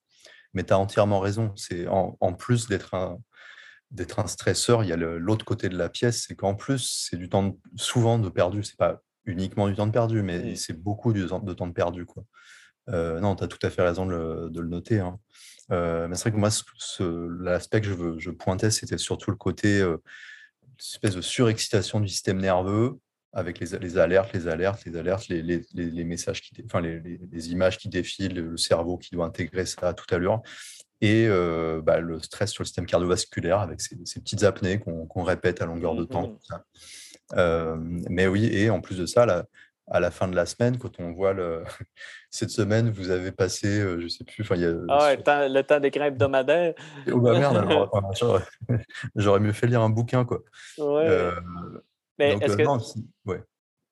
Mais 0.54 0.64
tu 0.64 0.72
as 0.72 0.78
entièrement 0.78 1.20
raison. 1.20 1.52
C'est 1.56 1.88
en, 1.88 2.16
en, 2.20 2.32
plus 2.32 2.68
d'être 2.68 2.94
un, 2.94 3.18
d'être 3.90 4.18
un 4.18 4.26
stresseur, 4.26 4.84
il 4.84 4.88
y 4.88 4.92
a 4.92 4.96
l'autre 4.96 5.44
côté 5.44 5.68
de 5.68 5.76
la 5.76 5.88
pièce, 5.88 6.24
c'est 6.26 6.36
qu'en 6.36 6.54
plus, 6.54 7.06
c'est 7.10 7.16
du 7.16 7.28
temps 7.28 7.56
souvent 7.76 8.18
de 8.18 8.28
perdu. 8.28 8.62
C'est 8.62 8.76
pas 8.76 9.00
uniquement 9.26 9.68
du 9.68 9.74
temps 9.74 9.86
de 9.86 9.92
perdu, 9.92 10.22
mais 10.22 10.56
c'est 10.56 10.74
beaucoup 10.74 11.12
de 11.12 11.26
temps 11.26 11.40
de 11.40 11.52
temps 11.54 11.66
de 11.66 11.72
perdu, 11.72 12.06
quoi. 12.06 12.24
Heu, 12.90 13.20
non, 13.20 13.36
tu 13.36 13.44
as 13.44 13.48
tout 13.48 13.58
à 13.62 13.70
fait 13.70 13.82
raison 13.82 14.06
de 14.06 14.12
le 14.12 14.50
de 14.50 14.60
le 14.60 14.68
noter, 14.68 15.00
hein. 15.00 15.18
Heu, 15.72 16.08
mais 16.08 16.16
c'est 16.16 16.24
vrai 16.24 16.32
que 16.32 16.36
moi, 16.36 16.50
l'aspect 17.44 17.80
que 17.80 17.86
je 17.86 17.94
veux 17.94 18.18
je 18.18 18.30
pointais, 18.30 18.70
c'était 18.70 18.98
surtout 18.98 19.30
le 19.30 19.36
côté, 19.36 19.80
heu, 19.80 20.02
espèce 20.78 21.14
de 21.16 21.22
surexcitation 21.22 22.00
du 22.00 22.08
système 22.08 22.40
nerveux 22.40 22.98
avec 23.34 23.58
les 23.58 23.78
les 23.78 23.98
alertes, 23.98 24.32
les 24.32 24.48
alertes, 24.48 24.84
les 24.86 24.96
alertes, 24.96 25.28
les 25.28 25.42
les 25.42 25.62
les 25.74 25.90
les 25.90 26.04
messages 26.04 26.40
qui 26.40 26.54
enfin 26.64 26.80
les 26.80 27.50
images 27.50 27.78
qui 27.78 27.88
défilent, 27.88 28.34
le 28.34 28.56
cerveau 28.56 28.96
qui 28.96 29.10
doit 29.10 29.26
intégrer 29.26 29.66
ça 29.66 29.88
à 29.88 29.94
toute 29.94 30.12
allure 30.12 30.42
et 31.00 31.26
heu, 31.26 31.82
bah, 31.84 32.00
le 32.00 32.18
stress 32.20 32.50
sur 32.50 32.62
le 32.62 32.66
système 32.66 32.86
cardiovasculaire 32.86 33.58
avec 33.60 33.80
ces 33.80 33.96
ces 34.04 34.20
petites 34.20 34.44
apnées 34.44 34.78
qu'on 34.80 35.22
répète 35.22 35.60
à 35.60 35.66
longueur 35.66 35.94
de 35.94 36.04
temps 36.04 36.38
ça. 36.42 36.64
Hem, 37.36 38.02
mais 38.08 38.26
oui 38.26 38.46
et 38.46 38.70
en 38.70 38.80
plus 38.80 38.98
de 38.98 39.06
ça, 39.06 39.46
à 39.90 40.00
la 40.00 40.10
fin 40.10 40.28
de 40.28 40.36
la 40.36 40.46
semaine, 40.46 40.78
quand 40.78 40.98
on 40.98 41.12
voit 41.12 41.34
le 41.34 41.62
cette 42.30 42.50
semaine, 42.50 42.90
vous 42.90 43.10
avez 43.10 43.32
passé, 43.32 43.80
heu, 43.80 44.00
je 44.00 44.08
sais 44.08 44.24
plus, 44.24 44.42
enfin, 44.42 44.56
il 44.56 44.62
y 44.62 44.66
a 44.66 44.72
Ah 44.88 45.04
ouais, 45.04 45.16
le 45.16 45.22
temps 45.22 45.48
le 45.48 45.62
temps 45.62 45.80
d'écran 45.80 46.04
hebdomadaire. 46.04 46.74
oh 47.12 47.20
bah, 47.20 47.38
merde 47.38 47.56
alors, 47.56 47.90
j'aurais 49.16 49.40
mieux 49.40 49.52
fait 49.52 49.66
lire 49.66 49.82
un 49.82 49.90
bouquin, 49.90 50.24
quoi. 50.24 50.40
Ouais. 50.78 51.32
Mais 52.18 52.36
donc 52.36 52.42
est-ce 52.42 52.56
que 52.56 52.64
ouais. 53.24 53.44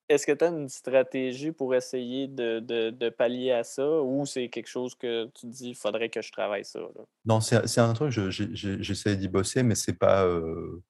est-ce 0.09 0.27
que 0.27 0.33
tu 0.33 0.45
as 0.45 0.49
une 0.49 0.69
stratégie 0.69 1.51
pour 1.53 1.75
essayer 1.75 2.29
de 2.29 2.61
de 2.61 2.91
de 2.91 3.09
pallier 3.09 3.51
à 3.53 3.65
ça 3.65 4.01
ou 4.03 4.27
c'est 4.27 4.49
quelque 4.49 4.67
chose 4.69 4.95
que 4.95 5.27
tu 5.27 5.43
te 5.43 5.47
dis: 5.47 5.71
«Il 5.71 5.75
faudrait 5.77 6.09
que 6.11 6.23
je 6.23 6.31
travaille 6.33 6.65
ça, 6.65 6.81
là»? 6.81 7.05
Non, 7.25 7.41
c'est 7.41 7.79
un 7.79 7.93
truc, 7.93 8.11
je 8.11 8.31
j'essaie 8.31 9.17
d'y 9.17 9.29
bosser, 9.29 9.63
mais 9.63 9.77
c'est 9.77 9.93
pas, 9.97 10.27
heu 10.27 10.83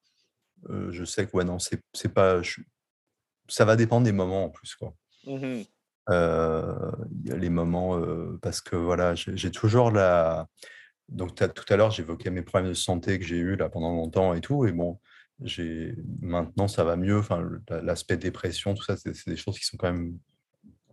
heu, 0.70 0.92
je 0.92 1.04
sais 1.04 1.26
que 1.26 1.36
ouais, 1.36 1.44
non, 1.44 1.58
c'est 1.58 1.82
pas 2.14 2.42
je 2.42 2.62
ça 3.48 3.64
va 3.66 3.76
dépendre 3.76 4.04
des 4.06 4.12
moments 4.12 4.44
en 4.46 4.50
plus, 4.50 4.74
quoi. 4.76 4.94
Y 6.08 7.32
a 7.32 7.36
les 7.36 7.50
moments, 7.50 8.00
parce 8.40 8.60
que 8.60 8.76
voilà, 8.76 9.14
j'ai 9.14 9.50
toujours 9.50 9.90
la 9.90 10.48
donc 11.08 11.34
tout 11.36 11.64
à 11.72 11.76
l'heure, 11.76 11.90
j'évoquais 11.90 12.30
mes 12.30 12.42
problèmes 12.42 12.70
de 12.70 12.74
santé 12.74 13.18
que 13.18 13.24
j'ai 13.26 13.36
eu 13.38 13.56
là 13.56 13.68
pendant 13.70 13.92
longtemps 13.92 14.34
et 14.34 14.40
tout 14.40 14.66
et 14.66 14.72
bon, 14.72 15.00
maintenant 16.20 16.68
ça 16.68 16.84
va 16.84 16.96
mieux, 16.96 17.18
enfin 17.18 17.48
l'aspect 17.70 18.16
dépression, 18.16 18.74
tout 18.74 18.84
ça, 18.84 18.96
c'est 18.96 19.28
des 19.28 19.36
choses 19.36 19.58
qui 19.58 19.64
sont 19.66 19.76
quand 19.76 19.92
même 19.92 20.18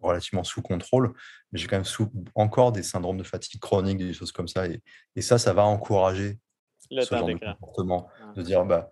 relativement 0.02 0.44
sous 0.46 0.62
contrôle, 0.62 1.14
mais 1.52 1.60
j'ai 1.60 1.68
quand 1.68 1.76
même 1.78 1.86
sous 1.86 2.12
encore 2.36 2.72
des 2.72 2.84
syndromes 2.84 3.18
de 3.18 3.24
fatigue 3.24 3.60
chronique, 3.60 3.98
des 4.00 4.14
choses 4.14 4.32
comme 4.32 4.48
ça. 4.48 4.68
Et 4.68 4.82
et 5.16 5.22
ça, 5.22 5.38
ça 5.38 5.54
va 5.54 5.64
encourager 5.66 6.40
Le 6.92 7.02
ce 7.02 7.16
genre 7.16 7.28
de 7.28 7.34
comportement, 7.34 8.10
de 8.36 8.42
dire: 8.42 8.66
«Bah, 8.66 8.92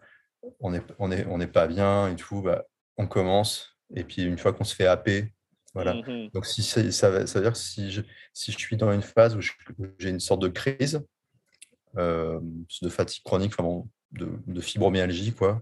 on 0.60 0.74
est 0.74 0.84
on 0.99 1.12
est 1.12 1.26
on 1.28 1.39
est 1.39 1.47
pas 1.47 1.68
bien 1.68 2.10
et 2.10 2.16
tout, 2.16 2.41
bah, 2.41 2.66
on 2.97 3.08
commence» 3.08 3.78
et 3.95 4.03
puis 4.03 4.24
une 4.24 4.38
fois 4.38 4.51
qu'on 4.53 4.66
se 4.66 4.76
fait 4.76 4.86
happer, 4.88 5.34
voilà. 5.74 5.93
Mmh 5.93 6.26
mh. 6.26 6.30
Donc 6.34 6.45
si 6.45 6.62
ça 6.64 6.82
veut 6.82 6.91
ça 6.91 7.39
veut 7.39 7.41
dire 7.45 7.53
que 7.53 7.58
si 7.58 7.89
je 7.91 8.01
si 8.34 8.51
je 8.51 8.58
suis 8.58 8.76
dans 8.78 8.91
une 8.91 9.01
phase 9.01 9.36
où 9.36 9.41
j'ai 9.99 10.10
une 10.10 10.20
sorte 10.20 10.41
de 10.41 10.49
crise, 10.49 11.01
hem, 11.97 12.66
de 12.82 12.89
fatigue 12.89 13.24
chronique, 13.24 13.53
enfin 13.53 13.64
bon, 13.64 13.89
de 14.12 14.30
de 14.47 14.62
fibromyalgie 14.62 15.34
quoi, 15.34 15.62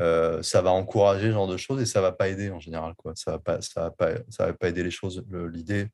heu, 0.00 0.42
ça 0.42 0.62
va 0.62 0.70
encourager 0.72 1.28
ce 1.28 1.32
genre 1.32 1.48
de 1.48 1.56
choses 1.56 1.80
et 1.82 1.86
ça 1.86 2.00
va 2.00 2.12
pas 2.12 2.28
aider 2.28 2.50
en 2.50 2.60
général 2.60 2.94
quoi. 2.96 3.12
Ça 3.16 3.32
va 3.32 3.38
pas 3.38 3.60
ça 3.62 3.82
va 3.82 3.90
pas 3.90 4.12
ça 4.28 4.46
va 4.46 4.52
pas 4.54 4.68
aider 4.68 4.82
les 4.84 4.90
choses. 4.90 5.24
Le 5.30 5.48
l'idée 5.48 5.88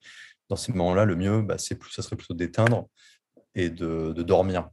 dans 0.49 0.57
ces 0.57 0.73
moments-là, 0.73 1.05
le 1.07 1.17
mieux, 1.17 1.43
bah, 1.43 1.59
c'est 1.59 1.75
plus 1.77 1.91
ça 1.93 2.03
serait 2.03 2.17
plutôt 2.17 2.35
d'éteindre 2.35 2.89
et 3.55 3.71
de 3.71 4.12
de 4.12 4.23
dormir 4.23 4.71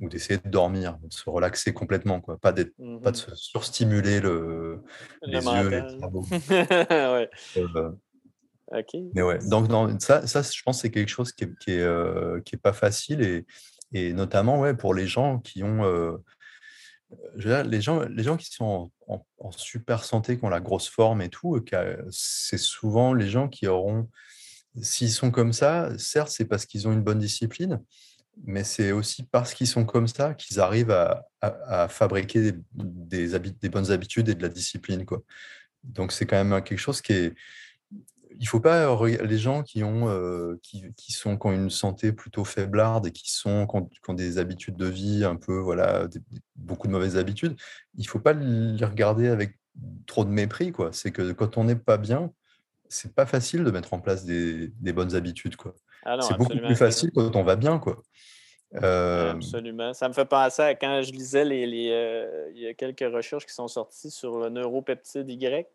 ou 0.00 0.08
d'essayer 0.08 0.38
de 0.44 0.48
dormir, 0.50 0.98
de 1.02 1.12
se 1.12 1.28
relaxer 1.30 1.72
complètement 1.72 2.20
quoi, 2.20 2.38
pas 2.38 2.52
d'être 2.52 2.72
Mmh 2.78 3.00
pas 3.02 3.12
de 3.12 3.16
se 3.16 3.34
surstimuler 3.36 4.20
le 4.20 4.82
Le 5.22 5.28
les 5.32 5.44
yeux 5.46 5.72
et 5.72 5.80
le 5.80 5.88
mental. 5.88 5.98
cerveau. 6.00 6.26
Ouais. 6.90 7.30
Heu, 7.56 7.98
OK. 8.72 8.94
mais 9.14 9.22
ouais, 9.22 9.38
donc 9.48 9.68
dans 9.68 9.98
ça 10.00 10.26
ça 10.26 10.42
je 10.42 10.62
pense 10.64 10.80
c'est 10.82 10.90
quelque 10.90 11.08
chose 11.10 11.32
qui 11.32 11.44
est 11.44 11.58
qui 11.58 11.72
est, 11.72 12.44
qui 12.44 12.54
est 12.56 12.58
pas 12.58 12.72
facile 12.72 13.20
et 13.22 13.46
et 13.92 14.12
notamment, 14.12 14.60
ouais, 14.60 14.74
pour 14.74 14.94
les 14.94 15.06
gens 15.06 15.38
qui 15.38 15.62
ont, 15.62 16.18
dire 17.36 17.64
les 17.64 17.80
gens 17.80 18.00
les 18.00 18.22
gens 18.22 18.36
qui 18.36 18.50
sont 18.50 18.90
en 19.06 19.52
super 19.52 20.04
santé, 20.04 20.38
qui 20.38 20.44
ont 20.44 20.48
la 20.48 20.60
grosse 20.60 20.88
forme 20.88 21.22
et 21.22 21.28
tout, 21.28 21.62
c'est 22.10 22.58
souvent 22.58 23.14
les 23.14 23.28
gens 23.28 23.48
qui 23.48 23.66
auront 23.66 24.08
s'ils 24.82 25.12
sont 25.12 25.30
comme 25.30 25.52
ça, 25.52 25.90
certes, 25.98 26.30
c'est 26.30 26.46
parce 26.46 26.66
qu'ils 26.66 26.88
ont 26.88 26.92
une 26.92 27.02
bonne 27.02 27.20
discipline, 27.20 27.80
mais 28.44 28.64
c'est 28.64 28.90
aussi 28.90 29.22
parce 29.22 29.54
qu'ils 29.54 29.68
sont 29.68 29.84
comme 29.84 30.08
ça 30.08 30.34
qu'ils 30.34 30.58
arrivent 30.60 30.90
à 30.90 31.24
à 31.40 31.88
fabriquer 31.88 32.52
des 32.72 33.28
des 33.28 33.38
des 33.38 33.68
bonnes 33.68 33.92
habitudes 33.92 34.28
et 34.28 34.34
de 34.34 34.42
la 34.42 34.48
discipline, 34.48 35.04
quoi. 35.04 35.22
Donc 35.84 36.12
c'est 36.12 36.26
quand 36.26 36.42
même, 36.42 36.62
quelque 36.64 36.78
chose 36.78 37.02
qui 37.02 37.12
est 37.12 37.34
il 38.38 38.48
faut 38.48 38.60
pas 38.60 38.96
les 39.06 39.38
gens 39.38 39.62
qui 39.62 39.84
ont, 39.84 40.56
qui 40.62 40.84
qui 40.96 41.12
sont 41.12 41.36
qui 41.36 41.46
ont 41.46 41.52
une 41.52 41.70
santé 41.70 42.12
plutôt 42.12 42.44
faiblarde 42.44 43.06
et 43.06 43.10
qui 43.10 43.30
sont 43.30 43.66
qui 43.66 43.76
ont 43.76 43.84
qui 43.84 44.00
ont 44.08 44.14
des 44.14 44.38
habitudes 44.38 44.76
de 44.76 44.86
vie 44.86 45.24
un 45.24 45.36
peu, 45.36 45.58
voilà, 45.58 46.08
des 46.08 46.20
beaucoup 46.56 46.86
de 46.86 46.92
mauvaises 46.92 47.16
habitudes, 47.16 47.56
il 47.96 48.06
faut 48.06 48.18
pas 48.18 48.32
les 48.32 48.84
regarder 48.84 49.28
avec 49.28 49.58
trop 50.06 50.24
de 50.24 50.30
mépris, 50.30 50.72
quoi. 50.72 50.90
C'est 50.92 51.10
que 51.10 51.32
quand 51.32 51.56
on 51.56 51.64
n'est 51.64 51.76
pas 51.76 51.96
bien, 51.96 52.32
c'est 52.88 53.14
pas 53.14 53.26
facile 53.26 53.64
de 53.64 53.70
mettre 53.70 53.94
en 53.94 54.00
place 54.00 54.24
des 54.24 54.68
des 54.68 54.92
bonnes 54.92 55.14
habitudes, 55.14 55.56
quoi. 55.56 55.74
Ah 56.04 56.18
C'est 56.20 56.36
beaucoup 56.36 56.56
plus 56.56 56.76
facile 56.76 57.10
quand 57.14 57.34
on 57.36 57.44
va 57.44 57.56
bien, 57.56 57.78
quoi. 57.78 58.02
Absolument. 58.74 59.94
Ça 59.94 60.08
me 60.08 60.14
fait 60.14 60.24
penser 60.24 60.62
à 60.62 60.74
quand 60.74 61.02
je 61.02 61.12
lisais 61.12 61.44
les 61.44 61.66
les, 61.66 62.26
il 62.54 62.60
y 62.60 62.66
a 62.66 62.74
quelques 62.74 63.12
recherches 63.12 63.46
qui 63.46 63.54
sont 63.54 63.68
sorties 63.68 64.10
sur 64.10 64.38
le 64.38 64.48
neuropeptide 64.48 65.30
Y 65.30 65.68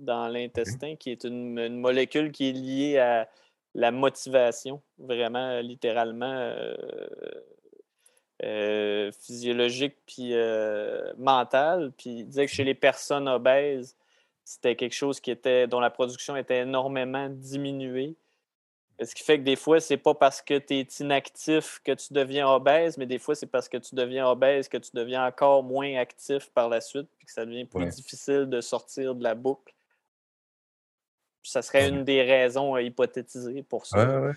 dans 0.00 0.28
l'intestin, 0.28 0.96
qui 0.96 1.10
est 1.10 1.24
une 1.24 1.58
une 1.58 1.78
molécule 1.80 2.32
qui 2.32 2.48
est 2.50 2.52
liée 2.52 2.98
à 2.98 3.28
la 3.74 3.90
motivation, 3.92 4.82
vraiment, 4.98 5.50
euh, 5.50 5.62
littéralement, 5.62 6.32
heu 6.34 6.76
heu, 8.42 9.10
physiologique 9.12 9.96
puis, 10.06 10.32
mentale. 11.18 11.92
Puis 11.96 12.10
il 12.20 12.26
disait 12.26 12.46
que 12.46 12.52
chez 12.52 12.64
les 12.64 12.74
personnes 12.74 13.28
obèses, 13.28 13.96
c'était 14.44 14.76
quelque 14.76 14.94
chose 14.94 15.20
qui 15.20 15.30
était 15.30 15.66
dont 15.68 15.80
la 15.80 15.90
production 15.90 16.36
était 16.36 16.60
énormément 16.60 17.28
diminuée. 17.30 18.16
Ce 19.02 19.14
qui 19.14 19.22
fait 19.24 19.38
que 19.38 19.44
des 19.44 19.56
fois, 19.56 19.80
c'est 19.80 19.96
pas 19.96 20.14
parce 20.14 20.42
que 20.42 20.58
tu 20.58 20.74
es 20.74 20.82
inactif 21.00 21.80
que 21.84 21.92
tu 21.92 22.12
deviens 22.14 22.48
obèse, 22.48 22.98
mais 22.98 23.06
des 23.06 23.18
fois, 23.18 23.34
c'est 23.34 23.46
parce 23.46 23.68
que 23.68 23.78
tu 23.78 23.94
deviens 23.94 24.28
obèse 24.28 24.68
que 24.68 24.76
tu 24.78 24.90
deviens 24.94 25.26
encore 25.26 25.62
moins 25.62 25.96
actif 25.96 26.50
par 26.50 26.68
la 26.68 26.80
suite, 26.82 27.08
puis 27.18 27.26
que 27.26 27.32
ça 27.32 27.46
devient 27.46 27.64
plus 27.64 27.86
Ouais. 27.86 27.90
difficile 27.90 28.46
de 28.46 28.60
sortir 28.60 29.14
de 29.14 29.22
la 29.24 29.34
boucle. 29.34 29.74
Ça 31.42 31.62
serait 31.62 31.88
une 31.88 32.04
des 32.04 32.22
raisons 32.22 32.74
à 32.74 32.82
hypothétiser 32.82 33.62
pour 33.62 33.86
ça. 33.86 34.20
Ouais, 34.20 34.32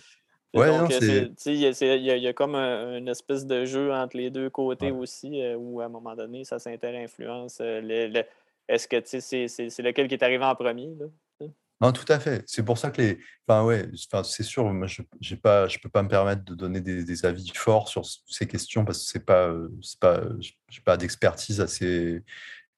ouais, 0.54 0.68
donc, 0.68 0.89
il 0.89 1.56
y 1.56 1.66
a 1.66 1.95
y 1.95 2.28
y 2.28 2.34
comme 2.34 2.56
un 2.56 2.97
une 2.97 3.08
espèce 3.08 3.45
de 3.45 3.66
jeu 3.66 3.91
entre 3.91 4.18
les 4.18 4.30
2 4.30 4.49
côtés 4.49 4.91
ouais. 4.91 4.97
aussi, 4.97 5.41
heu, 5.41 5.56
où 5.56 5.82
à 5.82 5.86
un 5.86 5.89
moment 5.89 6.16
donné, 6.16 6.43
ça 6.43 6.60
s'inter-influence, 6.60 7.58
le 7.60 8.24
est-ce 8.70 8.88
que, 8.88 8.95
tu 8.97 9.08
sais, 9.08 9.22
c'est 9.22 9.47
c'est 9.47 9.70
c'est 9.70 9.82
lequel 9.84 10.08
qui 10.08 10.14
est 10.14 10.24
arrivé 10.24 10.45
en 10.45 10.56
premier 10.56 10.93
là? 10.97 11.08
Non, 11.82 11.91
tout 11.91 12.06
à 12.08 12.18
fait. 12.18 12.43
C'est 12.47 12.64
pour 12.64 12.78
ça 12.78 12.91
que 12.91 13.01
les 13.01 13.20
enfin, 13.45 13.66
ouais, 13.66 13.89
c'est 14.24 14.43
sûr, 14.43 14.64
moi, 14.72 14.88
je 14.88 15.36
pas 15.36 15.68
je 15.68 15.80
peux 15.80 15.89
pas 15.89 16.01
me 16.01 16.08
permettre 16.08 16.45
de 16.45 16.56
donner 16.56 16.80
des 16.80 17.04
des 17.04 17.26
avis 17.26 17.51
forts 17.54 17.89
sur 17.89 18.04
ces 18.06 18.47
questions 18.47 18.86
parce 18.86 18.99
que 18.99 19.06
c'est 19.06 19.26
pas, 19.26 19.54
pas, 19.99 20.22
pas 20.86 20.95
d'expertise 20.95 21.60
assez 21.60 22.22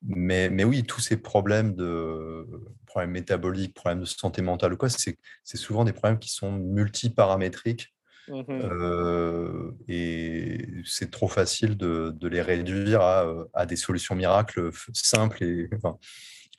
mais 0.04 0.50
mais 0.50 0.64
oui, 0.64 0.84
tous 0.84 1.02
ces 1.02 1.18
problèmes 1.18 1.76
de 1.76 2.48
problèmes 2.88 3.12
métaboliques, 3.12 3.74
problèmes 3.74 4.02
de 4.02 4.06
santé 4.06 4.42
mentale 4.42 4.74
ou 4.74 4.78
quoi, 4.78 4.90
c'est 4.90 5.18
souvent 5.58 5.84
des 5.86 5.94
problèmes 5.94 6.20
qui 6.20 6.30
sont 6.30 6.52
multiparamétriques, 6.54 7.96
Mmh 8.28 8.46
mh. 8.48 8.70
heu 8.72 9.78
et 9.90 10.68
c'est 10.86 11.12
trop 11.12 11.28
facile 11.30 11.78
de 11.78 12.12
de 12.16 12.28
les 12.30 12.42
réduire 12.44 13.02
à, 13.02 13.26
heu, 13.28 13.50
à 13.54 13.66
des 13.68 13.78
solutions 13.78 14.16
miracles, 14.16 14.72
simples 14.94 15.44
et 15.44 15.70
enfin, 15.76 15.98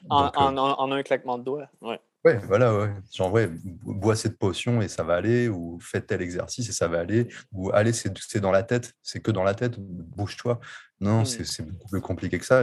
En 0.08 0.16
donc 0.16 0.40
heu 0.40 0.54
en 0.54 0.56
un 0.58 0.72
en 0.74 0.92
un 0.92 1.02
claquement 1.02 1.38
de 1.38 1.44
doigts, 1.44 1.68
ouais. 1.80 2.00
Ouais, 2.26 2.38
voilà, 2.38 2.76
ouais. 2.76 2.90
Genre, 3.14 3.32
ouais, 3.32 3.46
bo 3.46 3.94
bois 3.94 4.16
cette 4.16 4.36
potion 4.36 4.82
et 4.82 4.88
ça 4.88 5.04
va 5.04 5.14
aller 5.14 5.48
ou 5.48 5.78
fais 5.80 6.00
tel 6.00 6.20
exercice 6.20 6.68
et 6.68 6.72
ça 6.72 6.88
va 6.88 6.98
aller 6.98 7.28
ou 7.52 7.70
allez, 7.72 7.92
c'est 7.92 8.12
c'est 8.18 8.40
dans 8.40 8.50
la 8.50 8.64
tête, 8.64 8.94
c'est 9.00 9.20
que 9.20 9.30
dans 9.30 9.44
la 9.44 9.54
tête, 9.54 9.78
bouge-toi. 9.78 10.58
Non, 11.00 11.24
c'est 11.24 11.42
Mmh. 11.42 11.46
c'est 11.46 11.62
beaucoup 11.62 11.88
plus 11.88 12.00
compliqué 12.00 12.40
que 12.40 12.44
ça 12.44 12.62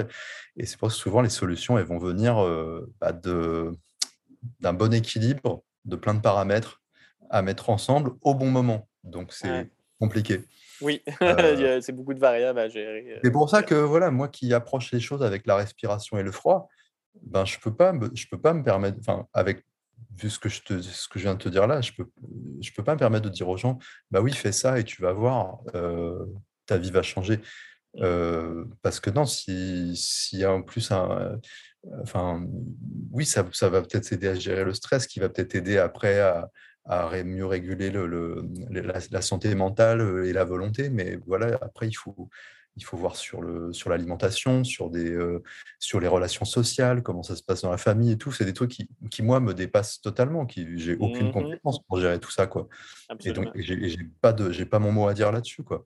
et 0.57 0.66
c'est 0.66 0.76
pour 0.78 0.91
ça 0.91 0.95
que 0.97 1.01
souvent 1.01 1.22
les 1.22 1.30
solutions, 1.30 1.78
elles 1.78 1.86
vont 1.86 1.97
venir, 1.97 2.43
heu, 2.43 2.91
bah, 2.99 3.14
d'un 3.14 4.74
bon 4.74 4.93
équilibre 4.93 5.64
de 5.86 5.95
plein 5.95 6.14
de 6.14 6.20
paramètres 6.20 6.82
à 7.30 7.41
mettre 7.41 7.70
ensemble 7.70 8.16
au 8.22 8.36
bon 8.36 8.51
moment. 8.51 8.89
Donc 9.05 9.32
Ouais. 9.45 9.49
c'est 9.64 9.70
compliqué. 9.97 10.41
Oui, 10.82 11.01
a 11.22 11.82
c'est 11.82 11.93
beaucoup 11.93 12.14
de 12.14 12.20
variables 12.20 12.59
à 12.59 12.68
gérer, 12.68 13.18
c'est 13.24 13.30
heu, 13.30 13.32
pour 13.32 13.49
ça 13.49 13.64
que, 13.64 13.76
voilà, 13.76 14.11
moi 14.11 14.28
qui 14.28 14.53
approche 14.53 14.91
les 14.91 14.99
choses 14.99 15.24
avec 15.24 15.47
la 15.47 15.55
respiration 15.55 16.18
et 16.18 16.24
le 16.24 16.32
froid, 16.34 16.68
ben, 17.22 17.45
je 17.45 17.57
peux 17.59 17.74
pas 17.74 17.93
je 18.14 18.26
peux 18.28 18.39
pas 18.39 18.53
me 18.53 18.64
permettre 18.64 18.97
enfin, 18.99 19.28
avec 19.34 19.64
vu 20.18 20.30
ce 20.30 20.39
que 20.39 20.49
je 20.49 20.61
te 20.61 20.82
ce 20.82 21.07
que 21.07 21.20
je 21.20 21.24
viens 21.26 21.36
de 21.36 21.43
te 21.43 21.49
dire 21.49 21.68
là, 21.68 21.82
je 21.82 21.91
peux 21.93 22.05
je 22.61 22.72
peux 22.74 22.84
pas 22.84 22.93
me 22.93 22.99
permettre 22.99 23.26
de 23.26 23.34
dire 23.34 23.47
aux 23.49 23.57
gens: 23.57 23.80
«Bah 24.11 24.22
oui, 24.22 24.34
fais 24.34 24.51
ça 24.51 24.80
et 24.80 24.84
tu 24.84 25.01
vas 25.01 25.14
voir, 25.14 25.59
heu, 25.76 26.28
ta 26.66 26.78
vie 26.78 26.91
va 26.91 27.01
changer». 27.01 27.39
Mmh. 27.95 28.74
parce 28.82 28.99
que 28.99 29.11
non, 29.11 29.26
s'il 29.26 29.93
y 30.39 30.43
a 30.43 30.51
en 30.51 30.64
plus 30.64 30.91
un... 30.91 31.39
Enfin, 32.01 32.43
oui, 33.11 33.26
ça, 33.26 33.45
ça 33.51 33.70
va 33.70 33.82
peut-être 33.82 34.11
aider 34.14 34.30
à 34.30 34.36
gérer 34.36 34.64
le 34.64 34.74
stress, 34.74 35.05
qui 35.05 35.20
va 35.20 35.30
peut-être 35.30 35.53
aider 35.55 35.78
après 35.78 36.20
à, 36.20 36.49
mieux 37.24 37.45
réguler 37.45 37.91
le, 37.91 38.43
la, 38.72 39.22
santé 39.22 39.53
mentale 39.55 40.26
et 40.26 40.34
la 40.34 40.43
volonté. 40.43 40.89
Mais 40.89 41.18
voilà, 41.28 41.57
après, 41.61 41.88
il 41.88 41.93
faut, 41.93 42.30
il 42.76 42.84
faut 42.84 42.98
voir 42.98 43.16
sur, 43.16 43.42
le, 43.42 43.72
sur 43.72 43.90
l'alimentation, 43.90 44.64
sur, 44.64 44.90
des, 44.90 45.12
euh, 45.12 45.44
sur 45.80 46.00
les 46.00 46.08
relations 46.08 46.46
sociales, 46.46 47.04
comment 47.04 47.22
ça 47.22 47.36
se 47.36 47.44
passe 47.44 47.62
dans 47.62 47.72
la 47.72 47.78
famille 47.78 48.12
et 48.12 48.18
tout. 48.18 48.32
C'est 48.32 48.46
des 48.46 48.54
trucs 48.54 48.72
qui, 48.72 48.90
qui 49.12 49.22
moi, 49.22 49.40
me 49.40 49.54
dépassent 49.54 50.02
totalement. 50.02 50.46
Qui, 50.46 50.78
j'ai 50.78 50.96
aucune 50.96 51.28
mmh 51.28 51.32
compétence 51.32 51.84
pour 51.84 52.00
gérer 52.00 52.20
tout 52.20 52.32
ça. 52.32 52.48
Quoi. 52.48 52.68
Et 53.24 53.32
donc, 53.32 53.50
j'ai, 53.56 53.98
pas, 54.22 54.34
de, 54.34 54.52
j'ai 54.52 54.66
pas 54.66 54.80
mon 54.80 54.92
mot 54.92 55.08
à 55.08 55.14
dire 55.14 55.32
là-dessus. 55.32 55.64
Quoi. 55.64 55.86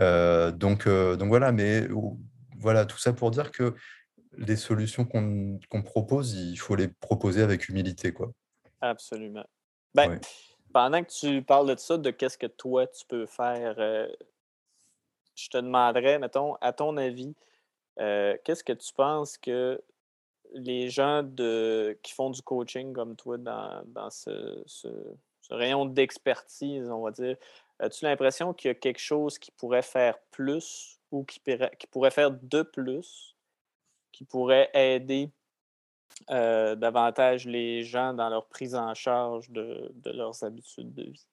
Euh, 0.00 0.50
donc, 0.50 0.86
euh, 0.86 1.16
donc 1.16 1.28
voilà, 1.28 1.50
mais 1.50 1.88
voilà, 2.58 2.84
tout 2.84 2.98
ça 2.98 3.12
pour 3.12 3.30
dire 3.30 3.50
que 3.50 3.74
les 4.36 4.56
solutions 4.56 5.04
qu'on, 5.04 5.58
qu'on 5.70 5.82
propose, 5.82 6.34
il 6.34 6.56
faut 6.56 6.76
les 6.76 6.88
proposer 6.88 7.42
avec 7.42 7.68
humilité. 7.68 8.12
Quoi. 8.12 8.32
Absolument. 8.80 9.46
Ben, 9.94 10.20
pendant 10.74 11.02
que 11.02 11.10
tu 11.10 11.42
parles 11.42 11.74
de 11.74 11.80
ça, 11.80 11.96
de 11.96 12.10
qu'est-ce 12.10 12.36
que 12.36 12.46
toi 12.46 12.86
tu 12.86 13.06
peux 13.08 13.26
faire, 13.26 13.76
je 15.38 15.48
te 15.48 15.58
demanderais, 15.58 16.18
mettons, 16.18 16.54
à 16.56 16.72
ton 16.72 16.96
avis, 16.96 17.34
euh, 18.00 18.36
qu'est-ce 18.44 18.64
que 18.64 18.72
tu 18.72 18.92
penses 18.92 19.38
que 19.38 19.80
les 20.52 20.90
gens 20.90 21.22
de, 21.22 21.98
qui 22.02 22.12
font 22.12 22.30
du 22.30 22.42
coaching 22.42 22.92
comme 22.92 23.16
toi 23.16 23.36
dans, 23.38 24.10
ce, 24.10 24.64
rayon 25.50 25.86
d'expertise, 25.86 26.90
on 26.90 27.02
va 27.02 27.10
dire, 27.10 27.36
as-tu 27.78 28.04
l'impression 28.04 28.52
qu'il 28.52 28.68
y 28.68 28.72
a 28.72 28.74
quelque 28.74 29.00
chose 29.00 29.38
qui 29.38 29.50
pourrait 29.52 29.82
faire 29.82 30.18
plus 30.30 30.98
ou 31.10 31.24
qui, 31.24 31.40
pourrait 31.90 32.10
faire 32.10 32.30
de 32.30 32.62
plus, 32.62 33.36
qui 34.12 34.24
pourrait 34.24 34.70
aider 34.74 35.30
euh, 36.30 36.74
davantage 36.74 37.46
les 37.46 37.84
gens 37.84 38.12
dans 38.12 38.28
leur 38.28 38.46
prise 38.46 38.74
en 38.74 38.92
charge 38.94 39.50
de, 39.50 39.92
leurs 40.06 40.42
habitudes 40.42 40.92
de 40.94 41.04
vie? 41.04 41.26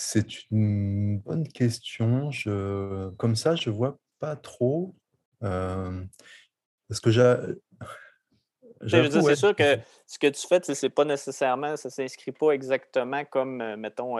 C'est 0.00 0.44
une 0.52 1.18
bonne 1.18 1.48
question. 1.48 2.30
Je, 2.30 3.10
comme 3.16 3.34
ça, 3.34 3.56
je 3.56 3.68
vois 3.68 3.98
pas 4.20 4.36
trop. 4.36 4.94
Euh, 5.42 6.04
parce 6.88 7.00
que 7.00 7.10
j'ai. 7.10 7.34
C'est 8.86 9.34
sûr 9.34 9.56
que 9.56 9.76
ce 10.06 10.20
que 10.20 10.28
tu 10.28 10.46
fais, 10.46 10.60
c'est 10.62 10.88
pas 10.88 11.04
nécessairement, 11.04 11.76
ça 11.76 11.90
s'inscrit 11.90 12.30
pas 12.30 12.52
exactement 12.52 13.24
comme, 13.24 13.60
euh, 13.60 13.76
mettons, 13.76 14.18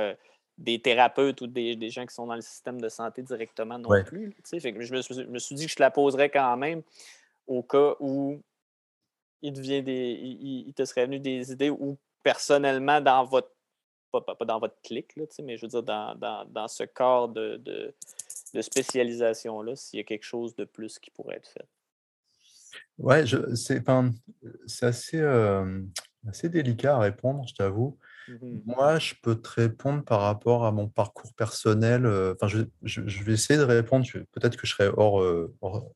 des 0.58 0.82
thérapeutes 0.82 1.40
ou 1.42 1.46
des, 1.46 1.90
gens 1.90 2.04
qui 2.04 2.12
sont 2.12 2.26
dans 2.26 2.34
le 2.34 2.40
système 2.40 2.80
de 2.80 2.88
santé 2.88 3.22
directement 3.22 3.78
non 3.78 4.02
plus. 4.02 4.34
je, 4.52 4.56
me 4.56 5.00
suis, 5.00 5.14
je, 5.14 5.22
me 5.22 5.38
suis, 5.38 5.54
dit 5.54 5.66
que 5.66 5.70
je 5.70 5.76
te 5.76 5.82
la 5.82 5.92
poserais 5.92 6.28
quand 6.28 6.56
même 6.56 6.82
au 7.46 7.62
cas 7.62 7.94
où 8.00 8.42
il, 9.42 9.52
devient 9.52 9.84
des, 9.84 10.18
il, 10.66 10.74
te 10.74 10.84
serait 10.84 11.06
venu 11.06 11.20
des 11.20 11.52
idées 11.52 11.70
où 11.70 11.96
personnellement, 12.24 13.00
dans 13.00 13.24
votre, 13.24 13.52
pas, 14.10 14.44
dans 14.44 14.58
votre 14.58 14.80
clic, 14.82 15.16
là, 15.16 15.24
mais 15.42 15.56
je 15.56 15.62
veux 15.62 15.68
dire, 15.68 15.82
dans, 15.82 16.14
dans, 16.14 16.44
dans 16.46 16.68
ce 16.68 16.84
corps 16.84 17.28
de, 17.28 17.56
de, 17.56 17.94
de 18.54 18.62
spécialisation-là, 18.62 19.76
s'il 19.76 19.98
y 19.98 20.00
a 20.00 20.04
quelque 20.04 20.24
chose 20.24 20.54
de 20.56 20.64
plus 20.64 20.98
qui 20.98 21.10
pourrait 21.10 21.36
être 21.36 21.48
fait. 21.48 21.66
Ouais, 22.98 23.24
c'est 23.54 24.84
assez, 24.84 25.20
euh, 25.20 25.82
assez 26.26 26.48
délicat 26.48 26.96
à 26.96 26.98
répondre, 26.98 27.46
je 27.46 27.54
t'avoue. 27.54 27.98
Mmh 28.28 28.58
Moi, 28.66 28.98
je 28.98 29.14
peux 29.22 29.36
te 29.36 29.48
répondre 29.48 30.04
par 30.04 30.20
rapport 30.20 30.66
à 30.66 30.72
mon 30.72 30.88
parcours 30.88 31.32
personnel. 31.34 32.04
Euh, 32.04 32.34
enfin, 32.34 32.48
je, 32.48 32.62
je, 32.82 33.22
vais 33.22 33.32
essayer 33.32 33.58
de 33.58 33.64
répondre. 33.64 34.04
Peut-être 34.32 34.56
que 34.56 34.66
je 34.66 34.72
serai 34.74 34.90
hors, 34.96 35.22
euh, 35.22 35.54
hors, 35.62 35.92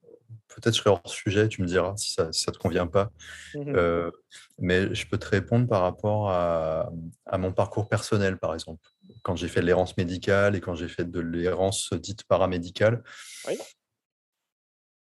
peut-être 0.55 0.75
je 0.75 0.81
serai 0.81 0.91
hors 0.91 1.09
sujet, 1.09 1.49
tu 1.49 1.63
me 1.63 1.67
diras 1.67 1.97
si 1.97 2.13
ça 2.13 2.27
ne 2.27 2.31
te 2.31 2.59
convient 2.59 2.87
pas. 2.87 3.11
Mmh 3.55 3.75
euh, 3.75 4.11
mais 4.59 4.95
je 4.95 5.07
peux 5.07 5.19
te 5.19 5.27
répondre 5.27 5.69
par 5.69 5.83
rapport 5.83 6.31
à, 6.31 6.91
mon 7.39 7.53
parcours 7.53 7.89
personnel, 7.89 8.39
par 8.39 8.55
exemple. 8.55 8.87
Quand 9.23 9.37
j'ai 9.37 9.49
fait 9.49 9.61
de 9.61 9.67
l'errance 9.67 9.97
médicale 9.97 10.57
et 10.57 10.61
quand 10.61 10.75
j'ai 10.75 10.89
fait 10.89 11.11
de 11.11 11.21
l'errance 11.21 11.93
dite 11.93 12.25
paramédicale. 12.25 13.03
Oui. 13.49 13.59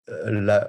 Euh, 0.09 0.61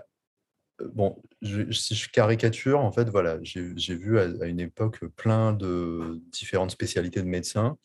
bon, 0.95 1.23
si 1.43 1.95
je 1.95 2.11
caricature, 2.11 2.81
en 2.81 2.93
fait, 2.93 3.09
voilà, 3.09 3.39
j'ai 3.43 3.95
vu 3.95 4.18
à, 4.18 4.47
une 4.47 4.61
époque 4.61 5.05
plein 5.16 5.53
de 5.53 6.20
différentes 6.31 6.70
spécialités 6.70 7.23
de 7.23 7.29
médecins 7.29 7.77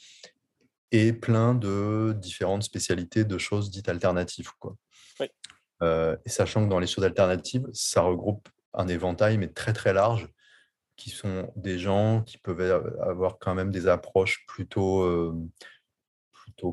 et 0.91 1.13
plein 1.13 1.53
de 1.53 2.15
différentes 2.17 2.63
spécialités 2.63 3.25
de 3.25 3.37
choses 3.37 3.69
dites 3.69 3.89
alternatives. 3.89 4.51
Quoi. 4.59 4.75
Oui. 5.19 5.27
Euh, 5.83 6.15
et 6.25 6.29
sachant 6.29 6.63
que 6.63 6.69
dans 6.69 6.79
les 6.79 6.87
choses 6.87 7.05
alternatives, 7.05 7.67
ça 7.73 8.01
regroupe 8.01 8.49
un 8.73 8.87
éventail, 8.87 9.37
mais 9.37 9.47
très 9.47 9.73
très 9.73 9.93
large, 9.93 10.27
qui 10.95 11.09
sont 11.09 11.51
des 11.55 11.77
gens 11.77 12.23
qui 12.23 12.37
peuvent 12.37 12.97
avoir 13.01 13.37
quand 13.39 13.53
même 13.53 13.71
des 13.71 13.87
approches 13.87 14.45
plutôt, 14.47 15.03
euh, 15.03 15.33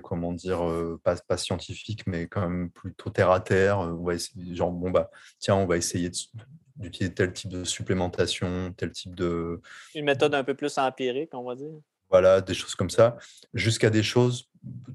comment 0.03 0.33
dire, 0.33 0.67
euh, 0.67 0.99
pas, 1.05 1.17
pas, 1.17 1.37
scientifiques, 1.37 2.07
mais 2.07 2.27
quand 2.27 2.49
même 2.49 2.71
plutôt 2.71 3.11
terre 3.11 3.31
à 3.31 3.41
terre. 3.41 3.79
On 3.81 4.03
va 4.03 4.15
essayer, 4.15 4.55
genre, 4.55 4.73
bon, 4.73 4.91
bah, 4.91 5.11
tiens, 5.39 5.57
on 5.57 5.67
va 5.67 5.77
essayer 5.77 6.11
d'utiliser 6.77 7.15
tel 7.15 7.33
type 7.33 7.51
de 7.51 7.65
supplémentation, 7.65 8.73
tel 8.77 8.93
type 8.93 9.15
de... 9.15 9.61
Une 9.95 10.07
méthode 10.07 10.35
un 10.35 10.45
peu 10.45 10.55
plus 10.55 10.79
empirique, 10.79 11.35
on 11.35 11.45
va 11.45 11.55
dire. 11.55 11.75
Voilà, 12.11 12.41
des 12.41 12.55
choses 12.55 12.75
comme 12.75 12.91
ça, 12.91 13.17
jusqu'à 13.55 13.91
des 13.91 14.03
choses 14.03 14.49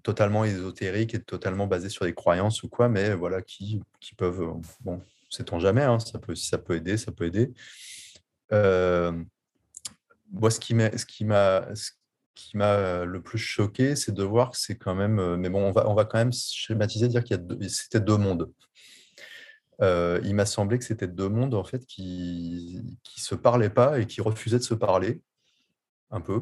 totalement 0.03 0.45
ésotériques 0.45 1.13
et 1.13 1.21
totalement 1.21 1.67
basées 1.67 1.89
sur 1.89 2.05
des 2.05 2.13
croyances 2.13 2.63
ou 2.63 2.69
quoi, 2.69 2.89
mais 2.89 3.13
voilà, 3.13 3.41
qui, 3.41 3.81
qui 3.99 4.15
peuvent, 4.15 4.41
euh, 4.41 4.53
bon, 4.81 5.01
sait-on 5.29 5.59
jamais, 5.59 5.83
hein, 5.83 5.99
ça 5.99 6.19
peut, 6.19 6.35
si 6.35 6.47
ça 6.47 6.57
peut 6.57 6.75
aider, 6.75 6.97
ça 6.97 7.11
peut 7.11 7.25
aider. 7.25 7.53
Euh, 8.51 9.11
moi, 10.31 10.51
ce 10.51 10.59
qui 10.59 10.73
m'a, 10.73 10.89
qui 10.89 11.25
m'a, 11.25 11.67
m'a 12.53 13.05
le 13.05 13.21
plus 13.21 13.37
choqué, 13.37 13.95
c'est 13.95 14.13
de 14.13 14.23
voir 14.23 14.51
que 14.51 14.57
c'est 14.57 14.77
quand 14.77 14.95
même, 14.95 15.19
euh, 15.19 15.37
mais 15.37 15.49
bon, 15.49 15.61
on 15.61 15.71
va, 15.71 15.87
on 15.89 15.93
va 15.93 16.05
quand 16.05 16.17
même 16.17 16.33
schématiser, 16.33 17.07
dire 17.07 17.23
qu'il 17.23 17.37
y 17.37 17.65
a 17.65 17.69
c'était 17.69 17.99
deux 17.99 18.17
mondes. 18.17 18.51
il 19.81 20.33
m'a 20.35 20.45
semblé 20.45 20.77
que 20.79 20.85
c'était 20.85 21.07
deux 21.07 21.29
mondes 21.29 21.53
en 21.53 21.63
fait 21.63 21.85
qui 21.85 22.97
qui 23.03 23.21
se 23.21 23.35
parlaient 23.35 23.69
pas 23.69 23.99
et 23.99 24.07
qui 24.07 24.21
refusaient 24.21 24.59
de 24.59 24.63
se 24.63 24.73
parler 24.73 25.21
un 26.11 26.21
peu. 26.21 26.41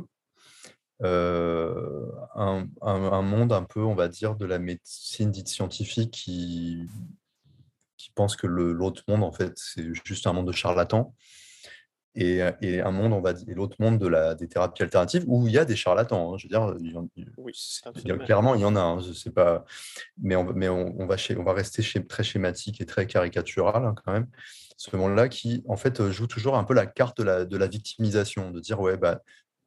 Euh, 1.03 2.07
un, 2.35 3.21
monde 3.21 3.53
un 3.53 3.63
peu, 3.63 3.81
on 3.81 3.95
va 3.95 4.07
dire, 4.07 4.35
de 4.35 4.45
la 4.45 4.59
médecine 4.59 5.31
dite 5.31 5.47
scientifique 5.47 6.11
qui, 6.11 6.87
qui 7.97 8.11
pense 8.11 8.35
que 8.35 8.47
l'autre 8.47 9.03
monde, 9.07 9.23
en 9.23 9.31
fait, 9.31 9.53
c'est 9.55 9.93
juste 10.05 10.27
un 10.27 10.33
monde 10.33 10.47
de 10.47 10.51
charlatans. 10.51 11.13
Et, 12.19 12.41
et, 12.61 12.81
un 12.81 12.89
monde, 12.89 13.13
on 13.13 13.21
va 13.21 13.33
dire, 13.33 13.45
l'autre 13.55 13.75
monde 13.79 13.99
de 13.99 14.07
la, 14.07 14.33
des 14.33 14.47
thérapies 14.47 14.81
alternatives 14.81 15.23
où 15.27 15.45
il 15.45 15.53
y 15.53 15.59
a 15.59 15.65
des 15.65 15.75
charlatans. 15.75 16.33
Hein. 16.33 16.37
je 16.39 16.47
veux 16.47 16.49
dire, 16.49 17.05
oui, 17.37 17.53
clairement, 18.25 18.55
il 18.55 18.61
y 18.61 18.65
en 18.65 18.75
a. 18.75 18.79
Hein, 18.79 18.99
je 19.01 19.13
sais 19.13 19.29
pas, 19.29 19.65
mais 20.19 20.35
on, 20.35 20.51
mais 20.53 20.67
on, 20.67 21.05
va, 21.05 21.15
chez, 21.15 21.37
on 21.37 21.43
va 21.43 21.53
rester 21.53 21.83
chez, 21.83 22.03
très 22.03 22.23
schématique 22.23 22.81
et 22.81 22.87
très 22.87 23.05
caricatural 23.05 23.85
hein, 23.85 23.93
quand 24.03 24.13
même. 24.13 24.27
Ce 24.77 24.95
monde-là 24.95 25.29
qui, 25.29 25.63
en 25.67 25.77
fait, 25.77 26.09
joue 26.09 26.25
toujours 26.25 26.57
un 26.57 26.63
peu 26.63 26.73
la 26.73 26.87
carte 26.87 27.19
de 27.19 27.23
la, 27.23 27.45
de 27.45 27.57
la 27.57 27.67
victimisation, 27.67 28.49
de 28.49 28.59
dire 28.59 28.79
ouais, 28.79 28.97
bah, 28.97 29.21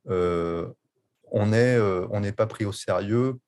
euh, 0.08 0.68
on 1.30 1.52
euh, 1.52 2.20
n'est 2.20 2.32
pas 2.32 2.46
pris 2.46 2.64
au 2.64 2.72
sérieux 2.72 3.38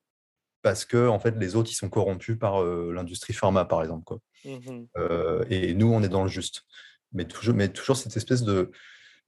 parce 0.61 0.85
que 0.85 1.07
en 1.07 1.19
fait, 1.19 1.35
les 1.37 1.55
autres, 1.55 1.71
ils 1.71 1.75
sont 1.75 1.89
corrompus 1.89 2.37
par 2.39 2.61
euh, 2.61 2.91
l'industrie 2.93 3.33
pharma, 3.33 3.65
par 3.65 3.81
exemple. 3.83 4.03
Quoi. 4.05 4.19
Mmh 4.45 4.85
euh, 4.97 5.43
et 5.49 5.73
nous, 5.73 5.91
on 5.91 6.01
est 6.03 6.09
dans 6.09 6.23
le 6.23 6.29
juste. 6.29 6.63
Mais 7.11 7.25
toujours, 7.25 7.53
mais 7.53 7.69
toujours 7.69 7.97
cette 7.97 8.17
espèce 8.17 8.43
de 8.43 8.71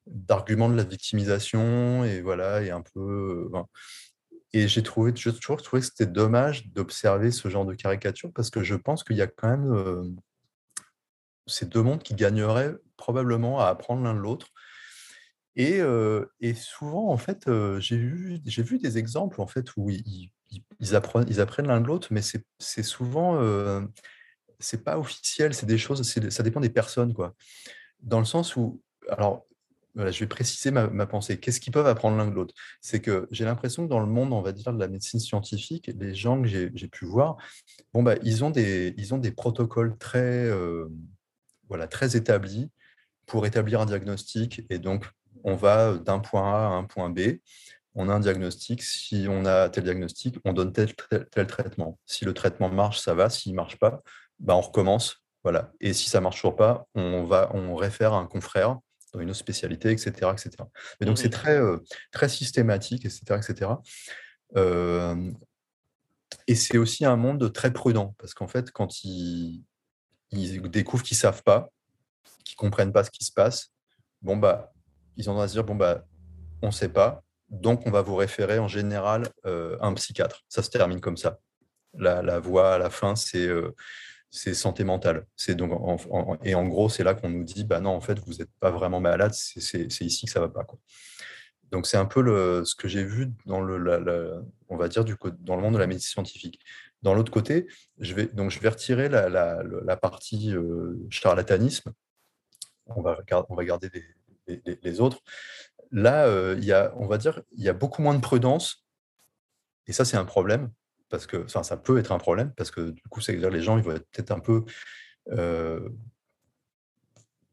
d'argument 0.07 0.69
de 0.69 0.75
la 0.75 0.83
victimisation 0.83 2.03
et 2.03 2.21
voilà 2.21 2.61
et 2.61 2.69
un 2.69 2.83
peu 2.93 3.49
et 4.53 4.67
j'ai 4.67 4.83
trouvé 4.83 5.11
j'ai 5.15 5.33
toujours 5.33 5.59
trouvé 5.63 5.79
que 5.79 5.87
c'était 5.87 6.05
dommage 6.05 6.67
d'observer 6.67 7.31
ce 7.31 7.49
genre 7.49 7.65
de 7.65 7.73
caricature 7.73 8.29
parce 8.35 8.51
que 8.51 8.63
je 8.63 8.75
pense 8.75 9.03
qu'il 9.03 9.15
y 9.15 9.23
a 9.23 9.27
quand 9.27 9.49
même 9.49 10.15
ces 11.47 11.65
deux 11.65 11.81
mondes 11.81 12.03
qui 12.03 12.13
gagneraient 12.13 12.75
probablement 12.97 13.59
à 13.59 13.65
apprendre 13.65 14.03
l'un 14.03 14.13
de 14.13 14.19
l'autre 14.19 14.49
et, 15.55 16.53
souvent, 16.55 17.09
en 17.09 17.17
fait, 17.17 17.49
j'ai 17.79 17.97
vu, 17.97 18.39
des 18.79 18.97
exemples 18.97 19.41
en 19.41 19.47
fait, 19.47 19.75
où 19.77 19.89
ils, 19.89 20.95
apprennent, 20.95 21.67
l'un 21.67 21.81
de 21.81 21.87
l'autre, 21.87 22.09
mais 22.11 22.21
c'est 22.21 22.83
souvent, 22.83 23.39
c'est 24.59 24.83
pas 24.83 24.97
officiel, 24.97 25.53
c'est 25.53 25.65
des 25.65 25.77
choses, 25.77 26.03
ça 26.29 26.43
dépend 26.43 26.59
des 26.59 26.69
personnes. 26.69 27.13
Quoi. 27.13 27.35
Dans 28.01 28.19
le 28.19 28.25
sens 28.25 28.55
où, 28.55 28.81
alors, 29.09 29.45
je 29.95 30.19
vais 30.19 30.27
préciser 30.27 30.71
ma, 30.71 30.87
ma 30.87 31.05
pensée. 31.05 31.39
Qu'est-ce 31.39 31.61
qu'ils 31.61 31.71
peuvent 31.71 31.87
apprendre 31.87 32.17
l'un 32.17 32.27
de 32.27 32.35
l'autre? 32.35 32.53
C'est 32.81 32.99
que 32.99 33.27
j'ai 33.31 33.45
l'impression 33.45 33.85
que 33.85 33.89
dans 33.89 34.01
le 34.01 34.07
monde, 34.07 34.33
on 34.33 34.41
va 34.41 34.51
dire, 34.51 34.73
de 34.73 34.79
la 34.79 34.89
médecine 34.89 35.21
scientifique, 35.21 35.89
les 35.97 36.13
gens 36.13 36.41
que 36.41 36.47
j'ai 36.47 36.87
pu 36.89 37.05
voir, 37.05 37.37
bon, 37.93 38.03
bah, 38.03 38.15
ils, 38.23 38.43
ont 38.43 38.49
des, 38.49 38.93
ils 38.97 39.13
ont 39.13 39.17
des 39.17 39.31
protocoles 39.31 39.97
très, 39.97 40.51
voilà, 41.69 41.87
très 41.87 42.17
établis 42.17 42.69
pour 43.25 43.45
établir 43.45 43.81
un 43.81 43.85
diagnostic 43.85 44.63
et 44.69 44.79
donc 44.79 45.05
on 45.45 45.55
va 45.55 45.93
d'un 45.93 46.19
point 46.19 46.53
A 46.53 46.67
à 46.67 46.69
un 46.71 46.83
point 46.83 47.09
B. 47.09 47.37
on 47.93 48.09
a 48.09 48.13
un 48.13 48.19
diagnostic, 48.19 48.81
si 48.81 49.27
on 49.29 49.45
a 49.45 49.69
tel 49.69 49.85
diagnostic, 49.85 50.37
on 50.43 50.51
donne 50.51 50.73
tel, 50.73 50.93
tel, 51.31 51.47
traitement. 51.47 51.97
Si 52.05 52.25
le 52.25 52.33
traitement 52.33 52.67
marche, 52.67 52.99
ça 52.99 53.13
va, 53.13 53.29
s'il 53.29 53.53
ne 53.53 53.57
marche 53.57 53.77
pas, 53.77 54.01
bah, 54.39 54.55
on 54.55 54.61
recommence. 54.61 55.23
Voilà. 55.43 55.71
Et 55.79 55.93
si 55.93 56.09
ça 56.09 56.17
ne 56.17 56.23
marche 56.23 56.37
toujours 56.37 56.55
pas, 56.55 56.87
on, 56.95 57.23
va, 57.23 57.51
on 57.53 57.75
réfère 57.75 58.13
à 58.13 58.17
un 58.17 58.25
confrère 58.25 58.79
dans 59.13 59.19
une 59.19 59.29
autre 59.29 59.39
spécialité, 59.39 59.91
etc. 59.91 60.11
etc. 60.33 60.49
Mais 60.99 61.05
donc, 61.05 61.19
c'est 61.19 61.29
très, 61.29 61.57
euh, 61.57 61.77
très 62.11 62.27
systématique, 62.27 63.05
etc. 63.05 63.21
etc. 63.37 63.71
Euh, 64.57 65.31
et 66.47 66.55
c'est 66.55 66.79
aussi 66.79 67.05
un 67.05 67.15
monde 67.15 67.53
très 67.53 67.71
prudent, 67.71 68.15
parce 68.17 68.33
qu'en 68.33 68.47
fait, 68.47 68.71
quand 68.71 69.03
ils, 69.03 69.63
ils 70.31 70.61
découvrent 70.63 71.03
qu'ils 71.03 71.15
ne 71.15 71.21
savent 71.21 71.43
pas, 71.43 71.69
qu'ils 72.43 72.55
ne 72.55 72.67
comprennent 72.67 72.91
pas 72.91 73.03
ce 73.03 73.11
qui 73.11 73.23
se 73.23 73.31
passe, 73.31 73.71
bon, 74.23 74.37
bah, 74.37 74.73
ils 75.17 75.29
ont 75.29 75.39
à 75.39 75.47
se 75.47 75.53
dire, 75.53 75.63
bon, 75.63 75.75
bah, 75.75 76.05
on 76.61 76.67
ne 76.67 76.71
sait 76.71 76.89
pas, 76.89 77.23
donc 77.49 77.85
on 77.85 77.91
va 77.91 78.01
vous 78.01 78.15
référer 78.15 78.59
en 78.59 78.67
général 78.67 79.29
euh, 79.45 79.77
à 79.79 79.87
un 79.87 79.93
psychiatre. 79.93 80.43
Ça 80.49 80.63
se 80.63 80.69
termine 80.69 80.99
comme 80.99 81.17
ça. 81.17 81.39
La, 81.93 82.21
la 82.21 82.39
voie 82.39 82.73
à 82.73 82.77
la 82.77 82.89
fin, 82.89 83.15
c'est 83.15 83.47
euh, 83.47 83.73
santé 84.31 84.83
mentale. 84.83 85.25
Donc, 85.49 85.71
et 86.43 86.55
en 86.55 86.67
gros, 86.67 86.89
c'est 86.89 87.03
là 87.03 87.13
qu'on 87.13 87.29
nous 87.29 87.43
dit, 87.43 87.63
bah 87.63 87.79
non, 87.79 87.91
en 87.91 88.01
fait, 88.01 88.19
vous 88.19 88.33
n'êtes 88.33 88.51
pas 88.59 88.71
vraiment 88.71 88.99
malade, 88.99 89.33
c'est 89.33 89.85
ici 90.01 90.25
que 90.25 90.31
ça 90.31 90.39
ne 90.39 90.45
va 90.45 90.51
pas. 90.51 90.63
Quoi. 90.63 90.79
Donc 91.71 91.87
c'est 91.87 91.97
un 91.97 92.05
peu 92.05 92.21
le, 92.21 92.63
ce 92.63 92.75
que 92.75 92.87
j'ai 92.87 93.03
vu 93.03 93.31
dans 93.45 93.61
le, 93.61 94.43
on 94.69 94.77
va 94.77 94.87
dire 94.87 95.03
du, 95.03 95.15
dans 95.39 95.55
le 95.55 95.61
monde 95.61 95.73
de 95.73 95.79
la 95.79 95.87
médecine 95.87 96.09
scientifique. 96.09 96.59
Dans 97.01 97.13
l'autre 97.13 97.31
côté, 97.31 97.67
je 97.99 98.13
vais, 98.13 98.27
donc 98.27 98.51
je 98.51 98.59
vais 98.59 98.69
retirer 98.69 99.09
la, 99.09 99.29
la, 99.29 99.97
partie 99.97 100.55
euh, 100.55 100.95
charlatanisme. 101.09 101.91
On 102.87 103.01
va, 103.01 103.19
on 103.49 103.55
va 103.55 103.65
garder 103.65 103.89
les, 103.93 104.03
les, 104.47 105.01
autres. 105.01 105.19
Là, 105.91 106.25
euh, 106.27 106.57
y 106.59 106.71
a, 106.71 106.93
on 106.97 107.07
va 107.07 107.17
dire, 107.17 107.41
il 107.51 107.63
y 107.63 107.69
a 107.69 107.73
beaucoup 107.73 108.01
moins 108.01 108.13
de 108.13 108.21
prudence. 108.21 108.85
Et 109.87 109.93
ça, 109.93 110.05
c'est 110.05 110.17
un 110.17 110.25
problème. 110.25 110.71
Parce 111.09 111.27
que, 111.27 111.43
enfin, 111.45 111.63
ça 111.63 111.77
peut 111.77 111.99
être 111.99 112.11
un 112.11 112.17
problème 112.17 112.51
parce 112.57 112.71
que 112.71 112.89
du 112.89 113.03
coup, 113.09 113.21
c'est 113.21 113.35
dire 113.35 113.51
les 113.51 113.61
gens, 113.61 113.77
ils 113.77 113.83
vont 113.83 113.91
être 113.91 114.09
peut-être 114.09 114.31
un 114.31 114.39
peu 114.39 114.65
euh, 115.31 115.87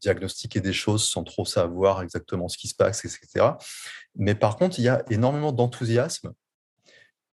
diagnostiquer 0.01 0.61
des 0.61 0.73
choses 0.73 1.09
sans 1.09 1.23
trop 1.23 1.45
savoir 1.45 2.03
exactement 2.03 2.49
ce 2.49 2.57
qui 2.57 2.69
se 2.69 2.75
passe, 2.75 3.05
etc. 3.05 3.51
Mais 4.17 4.35
par 4.35 4.57
contre, 4.57 4.79
il 4.79 4.83
y 4.83 4.89
a 4.89 5.05
énormément 5.11 5.53
d'enthousiasme 5.53 6.33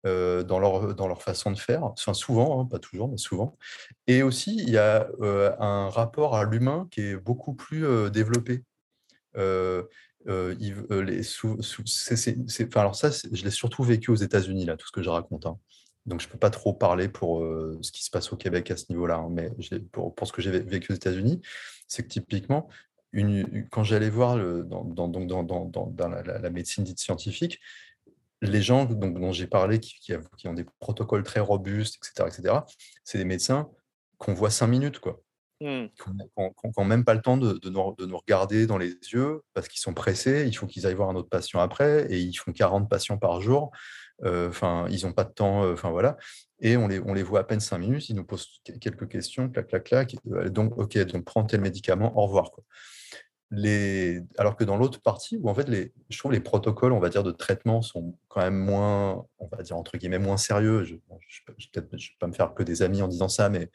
euh, 0.06 0.42
dans, 0.42 0.58
leur, 0.58 0.94
dans 0.94 1.06
leur 1.06 1.22
façon 1.22 1.52
de 1.52 1.58
faire, 1.58 1.84
enfin, 1.84 2.14
souvent, 2.14 2.60
hein, 2.60 2.66
pas 2.66 2.80
toujours, 2.80 3.08
mais 3.08 3.16
souvent. 3.16 3.56
Et 4.08 4.22
aussi, 4.22 4.56
il 4.56 4.70
y 4.70 4.76
a 4.76 5.08
un 5.60 5.88
rapport 5.88 6.36
à 6.36 6.44
l'humain 6.44 6.88
qui 6.90 7.02
est 7.02 7.16
beaucoup 7.16 7.54
plus 7.54 8.10
développé. 8.10 8.64
Alors 12.76 12.96
ça, 12.96 13.10
je 13.10 13.44
l'ai 13.44 13.50
surtout 13.50 13.82
vécu 13.82 14.10
aux 14.10 14.16
États-Unis, 14.16 14.64
là, 14.66 14.76
tout 14.76 14.86
ce 14.86 14.92
que 14.92 15.02
je 15.02 15.10
raconte. 15.10 15.46
Hein. 15.46 15.58
Donc, 16.06 16.20
je 16.20 16.26
ne 16.26 16.32
peux 16.32 16.38
pas 16.38 16.50
trop 16.50 16.72
parler 16.72 17.08
pour 17.08 17.40
ce 17.82 17.92
qui 17.92 18.02
se 18.04 18.10
passe 18.10 18.32
au 18.32 18.36
Québec 18.36 18.70
à 18.70 18.76
ce 18.76 18.86
niveau-là, 18.90 19.16
hein, 19.16 19.28
mais 19.30 19.50
pour, 19.92 20.14
ce 20.22 20.32
que 20.32 20.40
j'ai 20.40 20.50
vécu 20.50 20.92
aux 20.92 20.96
États-Unis 20.96 21.42
c'est 21.88 22.02
que 22.04 22.08
typiquement, 22.08 22.68
quand 23.70 23.82
j'allais 23.82 24.10
voir 24.10 24.36
dans, 24.36 25.10
la, 26.08 26.50
médecine 26.50 26.84
dite 26.84 27.00
scientifique, 27.00 27.58
les 28.42 28.62
gens 28.62 28.84
dont 28.84 29.32
j'ai 29.32 29.48
parlé 29.48 29.80
qui, 29.80 30.12
ont 30.44 30.54
des 30.54 30.66
protocoles 30.78 31.24
très 31.24 31.40
robustes, 31.40 31.96
etc., 31.96 32.28
etc., 32.28 32.54
c'est 33.02 33.18
des 33.18 33.24
médecins 33.24 33.68
qu'on 34.18 34.34
voit 34.34 34.50
cinq 34.50 34.68
minutes, 34.68 35.00
quoi. 35.00 35.20
Mmh. 35.60 35.86
Qui 35.88 36.10
n'ont 36.78 36.84
même 36.84 37.04
pas 37.04 37.14
le 37.14 37.20
temps 37.20 37.36
de, 37.36 37.58
nous, 37.68 37.94
de, 37.98 38.06
nous, 38.06 38.16
regarder 38.16 38.68
dans 38.68 38.78
les 38.78 38.96
yeux 39.12 39.42
parce 39.54 39.66
qu'ils 39.66 39.80
sont 39.80 39.92
pressés, 39.92 40.44
il 40.46 40.52
faut 40.52 40.66
qu'ils 40.66 40.86
aillent 40.86 40.94
voir 40.94 41.10
un 41.10 41.16
autre 41.16 41.28
patient 41.28 41.58
après 41.58 42.06
et 42.10 42.20
ils 42.20 42.34
font 42.34 42.52
40 42.52 42.88
patients 42.88 43.18
par 43.18 43.40
jour. 43.40 43.72
Euh, 44.24 44.48
enfin, 44.48 44.86
ils 44.90 45.04
n'ont 45.04 45.12
pas 45.12 45.24
de 45.24 45.32
temps, 45.32 45.64
euh, 45.64 45.72
enfin 45.72 45.90
voilà. 45.90 46.16
Et 46.60 46.76
on 46.76 46.88
les, 46.88 47.22
voit 47.22 47.40
à 47.40 47.44
peine 47.44 47.60
cinq 47.60 47.78
minutes, 47.78 48.08
ils 48.08 48.16
nous 48.16 48.24
posent 48.24 48.60
quelques 48.80 49.08
questions, 49.08 49.48
clac, 49.48 49.68
clac, 49.68 49.84
clac. 49.84 50.16
Euh, 50.32 50.48
donc, 50.48 50.76
ok, 50.76 50.98
donc 51.06 51.24
prends 51.24 51.44
tel 51.44 51.60
médicament, 51.60 52.16
au 52.18 52.26
revoir. 52.26 52.50
Alors 54.36 54.56
que 54.56 54.64
dans 54.64 54.76
l'autre 54.76 55.00
partie, 55.00 55.38
où 55.40 55.48
en 55.48 55.54
fait, 55.54 55.68
les... 55.68 55.92
je 56.10 56.18
trouve 56.18 56.32
les 56.32 56.40
protocoles, 56.40 56.92
on 56.92 56.98
va 56.98 57.08
dire, 57.08 57.22
de 57.22 57.30
traitement 57.30 57.80
sont 57.80 58.18
quand 58.28 58.40
même 58.40 58.58
moins, 58.58 59.24
on 59.38 59.46
va 59.46 59.62
dire, 59.62 59.76
entre 59.76 59.96
guillemets, 59.96 60.18
moins 60.18 60.36
sérieux. 60.36 60.82
Je 60.84 60.94
ne 60.94 61.80
vais 61.80 62.00
pas 62.18 62.26
me 62.26 62.32
faire 62.32 62.54
que 62.54 62.64
des 62.64 62.82
amis 62.82 63.02
en 63.02 63.08
disant 63.08 63.28
ça, 63.28 63.48
mais, 63.48 63.70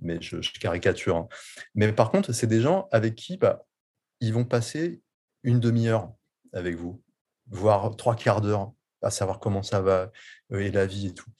mais 0.00 0.20
je, 0.20 0.38
caricature. 0.58 1.16
Hein. 1.16 1.28
Mais 1.74 1.92
par 1.92 2.10
contre, 2.10 2.32
c'est 2.32 2.46
des 2.46 2.60
gens 2.60 2.88
avec 2.92 3.14
qui 3.14 3.36
bah, 3.36 3.64
ils 4.20 4.32
vont 4.32 4.44
passer 4.44 5.02
une 5.42 5.60
demi-heure 5.60 6.12
avec 6.52 6.76
vous, 6.76 7.02
voire 7.48 7.96
trois 7.96 8.16
quarts 8.16 8.40
d'heure 8.40 8.72
à 9.02 9.10
savoir 9.10 9.38
comment 9.38 9.62
ça 9.62 9.80
va 9.80 10.10
euh, 10.52 10.58
et 10.58 10.70
la 10.70 10.86
vie 10.86 11.08
et 11.08 11.14
tout. 11.14 11.30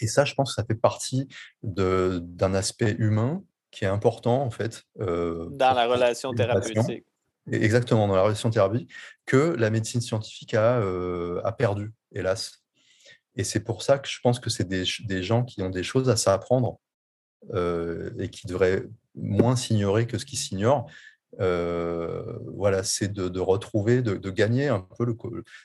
Et 0.00 0.06
ça, 0.06 0.24
je 0.24 0.34
pense 0.34 0.50
que 0.50 0.60
ça 0.60 0.66
fait 0.66 0.74
partie 0.74 1.28
d'un 1.62 2.54
aspect 2.54 2.96
humain 2.98 3.44
qui 3.70 3.84
est 3.84 3.88
important, 3.88 4.42
en 4.42 4.50
fait. 4.50 4.82
Euh, 5.00 5.48
dans 5.50 5.74
la 5.74 5.86
relation 5.86 6.32
thérapeutique. 6.32 7.04
Exactement, 7.50 8.06
dans 8.06 8.14
la 8.14 8.22
relation 8.22 8.50
thérapeutique, 8.50 8.92
que 9.26 9.54
la 9.58 9.70
médecine 9.70 10.00
scientifique 10.00 10.54
a, 10.54 10.80
euh, 10.80 11.40
a 11.44 11.52
perdu, 11.52 11.92
hélas. 12.12 12.62
Et 13.34 13.44
c'est 13.44 13.60
pour 13.60 13.82
ça 13.82 13.98
que 13.98 14.08
je 14.08 14.18
pense 14.22 14.38
que 14.40 14.50
c'est 14.50 14.68
des, 14.68 14.84
des, 15.04 15.22
gens 15.22 15.42
qui 15.42 15.62
ont 15.62 15.70
des 15.70 15.82
choses 15.82 16.10
à 16.10 16.16
s'apprendre 16.16 16.78
et 17.50 18.28
qui 18.28 18.46
devraient 18.46 18.84
moins 19.14 19.56
s'ignorer 19.56 20.06
que 20.06 20.18
ce 20.18 20.24
qui 20.24 20.36
s'ignorent. 20.36 20.86
Euh, 21.40 22.38
voilà, 22.54 22.82
c'est 22.82 23.10
de, 23.12 23.40
retrouver, 23.40 24.02
de, 24.02 24.30
gagner 24.30 24.68
un 24.68 24.80
peu 24.80 25.04
le. 25.04 25.16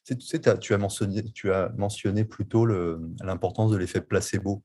Tu, 0.06 0.20
sais, 0.22 0.40
tu, 0.60 0.74
as, 0.74 0.78
mentionné, 0.78 1.24
tu 1.32 1.52
as 1.52 1.70
mentionné 1.78 2.24
plutôt 2.24 2.66
l'importance 2.66 3.72
de 3.72 3.78
l'effet 3.78 4.02
placebo. 4.02 4.64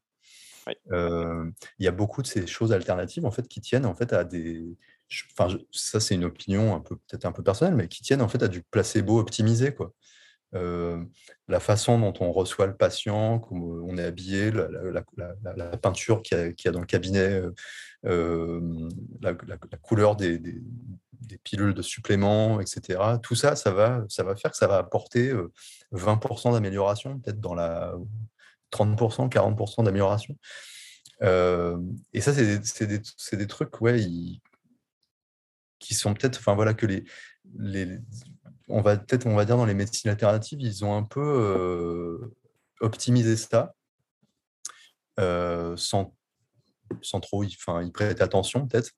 Euh, 0.93 1.51
il 1.81 1.85
y 1.85 1.89
a 1.89 1.93
beaucoup 1.93 2.23
de 2.23 2.29
ces 2.29 2.47
choses 2.47 2.73
alternatives 2.73 3.27
en 3.27 3.33
fait 3.33 3.49
qui 3.49 3.61
tiennent 3.61 3.87
en 3.87 3.95
fait 3.95 4.13
à 4.13 4.23
des. 4.23 4.65
Enfin, 5.37 5.55
ça 5.73 5.99
c'est 5.99 6.15
une 6.15 6.25
opinion 6.25 6.75
un 6.75 6.81
peu 6.81 6.97
peut-être 6.97 7.27
un 7.27 7.33
peu 7.33 7.43
personnelle, 7.43 7.75
mais 7.75 7.89
qui 7.89 8.03
tiennent 8.03 8.23
en 8.23 8.29
fait 8.29 8.43
à 8.45 8.49
du 8.49 8.63
placebo 8.63 9.19
optimisé 9.19 9.75
quoi. 9.75 9.93
Euh, 10.55 11.03
la 11.49 11.61
façon 11.61 11.99
dont 11.99 12.13
on 12.21 12.31
reçoit 12.31 12.67
le 12.67 12.77
patient, 12.77 13.39
comment 13.39 13.85
on 13.87 13.97
est 13.97 14.05
habillé, 14.05 14.51
la, 14.51 15.77
peinture 15.79 16.23
qu'il 16.23 16.55
y, 16.65 16.69
a 16.69 16.71
dans 16.71 16.81
le 16.81 16.87
cabinet, 16.87 17.43
euh, 18.05 18.89
la, 19.21 19.35
couleur 19.81 20.17
des, 20.17 20.41
pilules 21.45 21.75
de 21.75 21.83
suppléments, 21.83 22.61
etc. 22.61 23.01
Tout 23.23 23.35
ça, 23.35 23.57
ça 23.57 23.71
va, 23.71 24.05
ça 24.09 24.23
va 24.23 24.37
faire 24.37 24.51
que 24.51 24.57
ça 24.57 24.67
va 24.67 24.79
apporter 24.79 25.33
20% 25.93 26.49
euh, 26.49 26.53
d'amélioration, 26.53 27.19
peut-être 27.19 27.41
dans 27.41 27.55
la 27.55 27.95
30%, 28.73 29.31
40% 29.31 29.85
d'amélioration. 29.85 30.37
et 31.23 32.21
ça, 32.21 32.35
c'est 32.35 33.37
des, 33.37 33.47
trucs 33.47 33.81
ouais, 33.81 34.05
qui 35.79 35.95
sont 35.95 36.13
peut-être, 36.13 36.39
enfin 36.39 36.55
voilà, 36.55 36.75
que 36.75 36.87
les, 36.87 37.05
on 38.73 38.81
va 38.81 38.97
peut-être, 38.97 39.27
on 39.27 39.37
va 39.37 39.45
dire 39.45 39.57
dans 39.57 39.67
les 39.67 39.75
médecines 39.75 40.11
alternatives, 40.11 40.61
ils 40.61 40.85
ont 40.85 40.97
un 40.97 41.03
peu 41.03 41.21
euh, 41.21 42.35
optimisé 42.81 43.37
ça 43.37 43.75
euh, 45.21 45.77
sans, 45.77 46.15
sans 47.03 47.21
trop, 47.21 47.45
enfin, 47.45 47.83
ils 47.83 47.93
prêtent 47.93 48.23
attention 48.23 48.67
peut-être. 48.67 48.93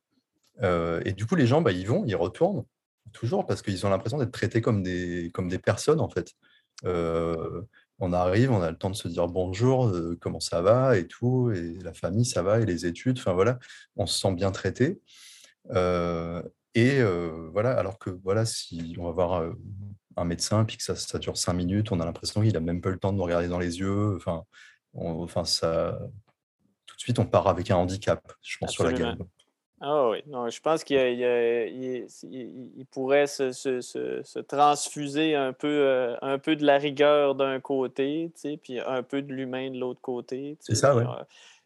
Euh, 0.63 1.03
et 1.05 1.13
du 1.13 1.27
coup, 1.27 1.35
les 1.35 1.47
gens, 1.47 1.61
bah, 1.61 1.73
ils 1.73 1.89
vont, 1.89 2.05
ils 2.07 2.15
retournent 2.15 2.65
toujours 3.13 3.47
parce 3.47 3.63
qu'ils 3.63 3.85
ont 3.85 3.91
l'impression 3.91 4.19
d'être 4.19 4.33
traités 4.33 4.61
comme 4.61 4.83
des, 4.83 5.31
comme 5.35 5.49
des 5.49 5.59
personnes 5.59 6.01
en 6.01 6.09
fait. 6.09 6.33
on 6.85 8.13
arrive, 8.13 8.53
on 8.53 8.63
a 8.63 8.71
le 8.71 8.79
temps 8.79 8.91
de 8.91 8.97
se 8.97 9.09
dire 9.09 9.27
bonjour, 9.27 9.93
comment 10.21 10.41
ça 10.41 10.63
va 10.63 10.97
et 10.97 11.07
tout, 11.07 11.51
et 11.51 11.79
la 11.83 11.95
famille 11.95 12.25
ça 12.25 12.43
va 12.43 12.61
et 12.61 12.67
les 12.67 12.87
études, 12.87 13.19
enfin 13.19 13.33
voilà, 13.33 13.59
on 13.97 14.07
se 14.07 14.19
sent 14.19 14.35
bien 14.35 14.53
traité. 14.53 15.01
Et 16.75 17.03
voilà, 17.53 17.79
alors 17.79 17.99
que 17.99 18.11
voilà, 18.11 18.45
si 18.45 18.97
on 18.99 19.05
va 19.05 19.11
voir 19.13 19.53
un 20.17 20.25
médecin, 20.25 20.65
puis 20.65 20.77
que 20.77 20.83
ça, 20.83 20.97
ça 20.97 21.19
dure 21.19 21.37
cinq 21.37 21.55
minutes, 21.55 21.93
on 21.93 22.01
a 22.01 22.05
l'impression 22.05 22.43
qu'il 22.43 22.53
n'a 22.53 22.61
même 22.61 22.81
pas 22.81 22.91
le 22.91 22.99
temps 22.99 23.13
de 23.13 23.19
nous 23.19 23.25
regarder 23.25 23.49
dans 23.49 23.59
les 23.59 23.79
yeux. 23.79 24.17
Enfin, 24.17 24.45
enfin 24.95 25.45
ça, 25.45 25.99
tout 26.87 26.97
de 26.97 27.01
suite, 27.01 27.19
on 27.19 27.27
part 27.27 27.49
avec 27.49 27.71
un 27.71 27.77
handicap, 27.77 28.21
je 28.43 28.59
pense, 28.59 28.73
sur 28.73 28.85
la 28.85 28.93
gamme. 28.93 29.19
Ah 29.81 30.09
oui, 30.09 30.23
non, 30.27 30.49
je 30.49 30.61
pense 30.61 30.83
qu'il 30.83 30.97
il, 30.97 32.87
pourrait 32.91 33.27
se, 33.27 33.53
se, 33.53 33.81
se, 33.81 34.39
transfuser 34.39 35.35
un 35.35 35.53
peu, 35.53 36.17
un 36.23 36.39
peu 36.39 36.57
de 36.57 36.65
la 36.65 36.79
rigueur 36.79 37.35
d'un 37.35 37.61
côté, 37.61 38.33
tu 38.35 38.41
sais, 38.41 38.57
puis 38.57 38.81
un 38.81 39.03
peu 39.03 39.21
de 39.21 39.33
l'humain 39.33 39.71
de 39.71 39.79
l'autre 39.79 40.01
côté. 40.01 40.57
C'est 40.61 40.75
ça, 40.75 40.97
oui. 40.97 41.03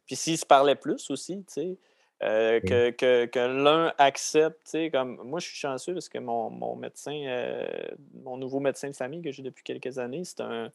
Puis 0.07 0.17
s'il 0.17 0.39
se 0.39 0.47
parlait 0.47 0.75
plus 0.75 1.11
aussi, 1.11 1.45
tu 1.47 1.53
sais, 1.53 1.79
euh, 2.25 2.59
que, 2.61 2.91
que, 2.91 3.27
que 3.27 3.39
l'un 3.39 3.93
accepte, 3.97 4.77
comme 4.91 5.21
moi 5.23 5.39
je 5.39 5.47
suis 5.47 5.57
chanceux 5.57 5.95
parce 5.95 6.09
que 6.09 6.19
mon, 6.19 6.51
mon 6.51 6.75
médecin, 6.75 7.13
euh, 7.13 7.65
mon 8.25 8.37
nouveau 8.37 8.59
médecin 8.59 8.89
de 8.91 8.97
famille 8.97 9.23
que 9.23 9.31
j'ai 9.31 9.45
depuis 9.45 9.63
quelques 9.63 9.99
années, 9.99 10.25
c'est 10.25 10.41
un. 10.41 10.73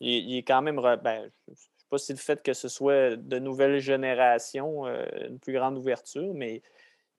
Il, 0.00 0.36
est 0.36 0.42
quand 0.42 0.60
même. 0.60 0.80
Ben, 0.80 1.30
je 1.46 1.52
ne 1.52 1.56
sais 1.56 1.86
pas 1.88 1.98
si 1.98 2.12
le 2.12 2.18
fait 2.18 2.42
que 2.42 2.52
ce 2.52 2.68
soit 2.68 3.14
de 3.14 3.38
nouvelle 3.38 3.78
génération, 3.78 4.86
euh, 4.86 5.04
une 5.28 5.38
plus 5.38 5.52
grande 5.52 5.78
ouverture, 5.78 6.34
mais 6.34 6.62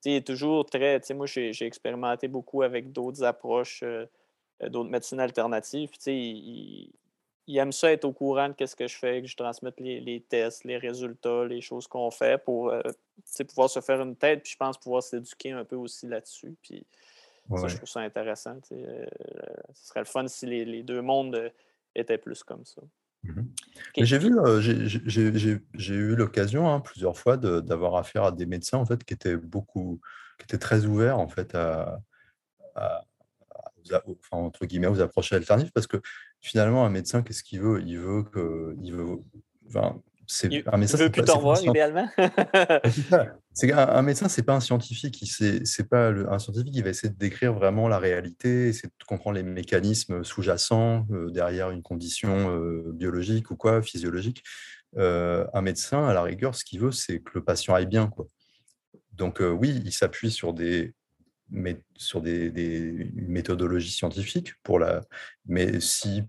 il 0.04 0.12
est 0.16 0.26
toujours 0.26 0.66
très. 0.66 1.00
Moi, 1.14 1.24
j'ai 1.26 1.64
expérimenté 1.64 2.28
beaucoup 2.28 2.60
avec 2.60 2.92
d'autres 2.92 3.24
approches, 3.24 3.82
d'autres 4.60 4.90
médecines 4.90 5.20
alternatives. 5.20 5.88
Il, 6.06 6.12
il, 6.12 6.92
ils 7.46 7.58
aiment 7.58 7.72
ça 7.72 7.92
être 7.92 8.04
au 8.04 8.12
courant 8.12 8.48
de 8.48 8.66
ce 8.66 8.74
que 8.74 8.86
je 8.86 8.96
fais, 8.96 9.20
que 9.20 9.28
je 9.28 9.36
transmette 9.36 9.78
les, 9.78 10.24
tests, 10.28 10.64
les 10.64 10.78
résultats, 10.78 11.44
les 11.44 11.60
choses 11.60 11.86
qu'on 11.86 12.10
fait 12.10 12.42
pour 12.42 12.70
euh, 12.70 12.80
pouvoir 13.48 13.68
se 13.68 13.80
faire 13.80 14.00
une 14.00 14.16
tête. 14.16 14.42
Puis 14.42 14.52
je 14.52 14.56
pense 14.56 14.78
pouvoir 14.78 15.02
s'éduquer 15.02 15.52
un 15.52 15.64
peu 15.64 15.76
aussi 15.76 16.06
là-dessus. 16.06 16.54
Puis 16.62 16.86
ça, 17.54 17.68
je 17.68 17.76
trouve 17.76 17.88
ça 17.88 18.00
intéressant. 18.00 18.58
Euh, 18.72 19.06
ce 19.74 19.88
serait 19.88 20.00
le 20.00 20.06
fun 20.06 20.26
si 20.26 20.46
les, 20.46 20.82
deux 20.82 21.02
mondes 21.02 21.34
euh, 21.34 21.50
étaient 21.94 22.18
plus 22.18 22.42
comme 22.42 22.64
ça. 22.64 22.82
Mmh 23.24 23.42
j'ai 23.96 24.18
vu, 24.18 24.34
j'ai 24.60 25.94
eu 25.94 26.14
l'occasion 26.14 26.68
hein, 26.70 26.80
plusieurs 26.80 27.16
fois 27.16 27.36
d'avoir 27.38 27.96
affaire 27.96 28.24
à 28.24 28.32
des 28.32 28.44
médecins 28.44 28.76
en 28.76 28.84
fait 28.84 29.02
qui 29.02 29.14
étaient 29.14 29.36
beaucoup, 29.36 30.00
qui 30.38 30.44
étaient 30.44 30.58
très 30.58 30.84
ouverts 30.84 31.18
en 31.18 31.28
fait 31.28 31.54
à, 31.54 32.02
entre 34.30 34.66
guillemets, 34.66 34.86
aux 34.86 35.00
approches 35.00 35.32
alternatives 35.32 35.72
parce 35.72 35.86
que 35.86 36.00
finalement, 36.40 36.84
un 36.84 36.90
médecin, 36.90 37.22
qu'est-ce 37.22 37.42
qu'il 37.42 37.60
veut? 37.60 37.82
Il 37.84 37.98
veut 37.98 38.22
que. 38.22 38.76
Il 38.82 38.94
veut, 38.94 39.18
enfin, 39.68 40.00
c'est, 40.26 40.66
un 40.66 40.76
médecin, 40.76 41.08
t'en 41.08 41.38
voir, 41.38 41.62
idéalement. 41.62 42.08
c'est 43.52 43.72
un, 43.72 44.02
médecin, 44.02 44.28
c'est 44.28 44.42
pas 44.42 44.54
un 44.54 44.60
scientifique. 44.60 45.22
C'est, 45.26 45.66
c'est 45.66 45.88
pas 45.88 46.08
un 46.08 46.38
scientifique 46.38 46.72
qui 46.72 46.82
va 46.82 46.90
essayer 46.90 47.12
de 47.12 47.18
décrire 47.18 47.52
vraiment 47.52 47.88
la 47.88 47.98
réalité, 47.98 48.68
essayer 48.68 48.88
de 48.88 49.04
comprendre 49.04 49.36
les 49.36 49.42
mécanismes 49.42 50.24
sous-jacents 50.24 51.06
euh, 51.10 51.30
derrière 51.30 51.70
une 51.70 51.82
condition 51.82 52.50
euh, 52.50 52.90
biologique 52.94 53.50
ou 53.50 53.56
quoi, 53.56 53.82
physiologique. 53.82 54.42
Euh, 54.96 55.46
un 55.52 55.62
médecin, 55.62 56.06
à 56.06 56.14
la 56.14 56.22
rigueur, 56.22 56.54
ce 56.54 56.64
qu'il 56.64 56.80
veut, 56.80 56.92
c'est 56.92 57.20
que 57.20 57.32
le 57.34 57.44
patient 57.44 57.74
aille 57.74 57.86
bien. 57.86 58.06
Quoi. 58.06 58.26
Donc 59.12 59.40
oui, 59.40 59.82
il 59.84 59.92
s'appuie 59.92 60.30
sur 60.30 60.54
des 60.54 60.94
mais 61.50 61.80
sur 61.96 62.20
des, 62.22 62.50
des 62.50 63.10
méthodologies 63.14 63.92
scientifiques 63.92 64.54
pour 64.62 64.78
la 64.78 65.02
mais 65.46 65.80
si 65.80 66.24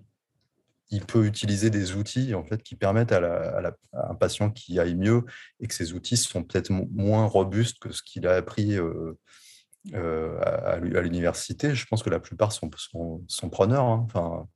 il 0.92 1.06
peut 1.06 1.26
utiliser 1.26 1.70
des 1.70 1.96
outils 1.96 2.34
en 2.36 2.44
fait 2.44 2.62
qui 2.62 2.76
permettent 2.76 3.12
à, 3.12 3.76
un 3.94 4.16
patient 4.16 4.52
qui 4.52 4.80
aille 4.80 4.96
mieux 4.96 5.24
et 5.60 5.68
que 5.68 5.74
ces 5.74 5.94
outils 5.94 6.18
sont 6.18 6.44
peut-être 6.44 6.70
moins 6.70 7.26
robustes 7.26 7.80
que 7.80 7.92
ce 7.92 8.04
qu'il 8.04 8.28
a 8.28 8.36
appris 8.36 8.78
euh, 8.78 9.18
euh, 9.94 10.40
à, 10.42 10.78
l'université. 10.78 11.76
Je 11.76 11.86
pense 11.86 12.04
que 12.04 12.10
la 12.10 12.20
plupart 12.20 12.52
sont, 12.52 12.70
sont, 13.28 13.50
preneurs. 13.50 13.86
Hein. 13.86 14.06
Enfin, 14.06 14.48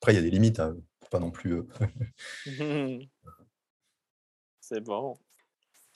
après, 0.00 0.12
il 0.12 0.16
y 0.16 0.18
a 0.18 0.22
des 0.22 0.30
limites, 0.30 0.60
hein. 0.60 0.76
pas 1.10 1.20
non 1.20 1.30
plus. 1.30 1.62
Euh. 2.48 2.98
C'est 4.60 4.80
bon. 4.80 5.18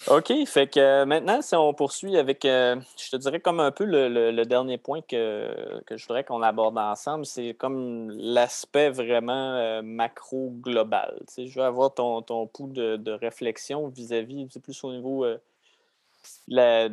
OK, 0.08 0.32
fait 0.46 0.68
que 0.68 0.78
euh, 0.78 1.06
maintenant, 1.06 1.42
si 1.42 1.54
on 1.56 1.74
poursuit 1.74 2.16
avec, 2.16 2.44
euh, 2.44 2.76
je 2.96 3.10
te 3.10 3.16
dirais 3.16 3.40
comme 3.40 3.58
un 3.58 3.72
peu 3.72 3.84
le, 3.84 4.44
dernier 4.44 4.78
point 4.78 5.00
que, 5.00 5.80
que 5.84 5.96
je 5.96 6.06
voudrais 6.06 6.22
qu'on 6.22 6.42
aborde 6.42 6.78
ensemble, 6.78 7.26
c'est 7.26 7.54
comme 7.54 8.10
l'aspect 8.10 8.90
vraiment 8.90 9.56
euh, 9.56 9.82
macro-global. 9.82 11.18
Je 11.36 11.52
veux 11.58 11.64
avoir 11.64 11.92
ton, 11.94 12.22
ton 12.22 12.46
pouls 12.46 12.68
de, 12.68 13.10
réflexion 13.10 13.88
vis-à-vis, 13.88 14.46
c'est 14.50 14.62
plus 14.62 14.84
au 14.84 14.92
niveau 14.92 15.26
de 15.26 15.40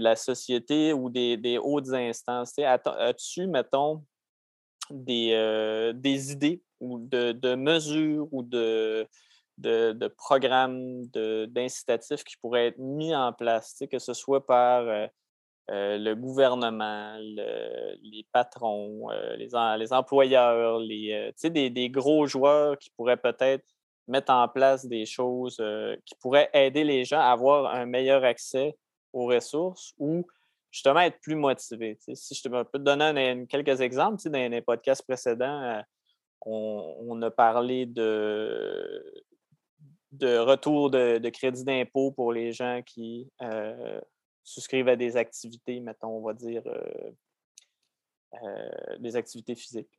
la, 0.01 0.15
société 0.15 0.93
ou 0.93 1.09
des, 1.09 1.59
hautes 1.61 1.93
instances. 1.93 2.57
As-tu, 2.57 3.45
mettons, 3.47 4.01
des, 4.89 5.91
des 5.93 6.31
idées 6.31 6.63
ou 6.79 6.97
de, 6.97 7.31
de 7.33 7.53
mesures 7.53 8.27
ou 8.31 8.41
de 8.41 9.07
de, 9.57 10.07
programmes, 10.07 11.05
d'incitatifs 11.07 12.23
qui 12.23 12.35
pourraient 12.37 12.67
être 12.67 12.79
mis 12.79 13.15
en 13.15 13.33
place, 13.33 13.83
que 13.91 13.99
ce 13.99 14.13
soit 14.13 14.45
par 14.45 14.81
euh, 14.81 15.07
euh, 15.71 15.97
le 15.97 16.15
gouvernement, 16.15 17.17
les 17.19 18.25
patrons, 18.31 19.09
euh, 19.11 19.35
les, 19.35 19.49
les, 19.77 19.93
employeurs, 19.93 20.81
des, 20.81 21.69
des, 21.69 21.89
gros 21.89 22.25
joueurs 22.25 22.77
qui 22.77 22.89
pourraient 22.91 23.17
peut-être 23.17 23.65
mettre 24.07 24.33
en 24.33 24.49
place 24.49 24.85
des 24.85 25.05
choses 25.05 25.63
qui 26.05 26.15
pourraient 26.15 26.49
aider 26.53 26.83
les 26.83 27.05
gens 27.05 27.21
à 27.21 27.31
avoir 27.31 27.73
un 27.73 27.85
meilleur 27.85 28.25
accès 28.25 28.75
aux 29.13 29.27
ressources 29.27 29.93
ou 29.97 30.27
justement 30.71 30.99
être 30.99 31.21
plus 31.21 31.35
motivés. 31.35 31.97
Si 32.13 32.35
je 32.35 32.41
te 32.41 32.49
peux 32.49 32.65
te 32.65 32.77
donner 32.79 33.45
quelques 33.47 33.79
exemples, 33.79 34.17
dans 34.29 34.51
les 34.51 34.61
podcasts 34.61 35.05
précédents, 35.05 35.81
on, 36.45 37.21
a 37.21 37.31
parlé 37.31 37.85
de, 37.85 39.23
de 40.13 40.37
retour 40.37 40.91
de, 40.91 41.29
crédit 41.29 41.63
d'impôt 41.63 42.11
pour 42.11 42.31
les 42.31 42.51
gens 42.51 42.81
qui 42.85 43.29
euh, 43.41 43.99
souscrivent 44.43 44.89
à 44.89 44.95
des 44.95 45.17
activités, 45.17 45.79
mettons, 45.79 46.17
on 46.17 46.21
va 46.21 46.33
dire, 46.33 46.61
euh, 46.67 47.11
euh, 48.43 48.97
des 48.99 49.15
activités 49.15 49.55
physiques, 49.55 49.89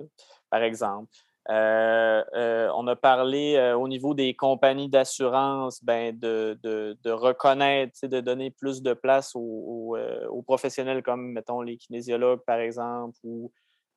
par 0.51 0.63
exemple. 0.63 1.13
on 1.49 2.87
a 2.87 2.97
parlé 2.97 3.75
au 3.77 3.89
niveau 3.89 4.15
des 4.15 4.35
compagnies 4.35 4.89
d'assurance 4.89 5.83
ben, 5.85 6.17
de, 6.17 7.11
reconnaître, 7.11 8.07
de 8.07 8.21
donner 8.21 8.51
plus 8.51 8.83
de 8.83 8.95
place 8.95 9.33
aux, 9.35 9.97
aux, 10.31 10.43
professionnels 10.43 11.03
comme, 11.03 11.33
mettons, 11.33 11.61
les 11.61 11.77
kinésiologues, 11.77 12.45
par 12.45 12.61
exemple, 12.61 13.19
ou 13.25 13.53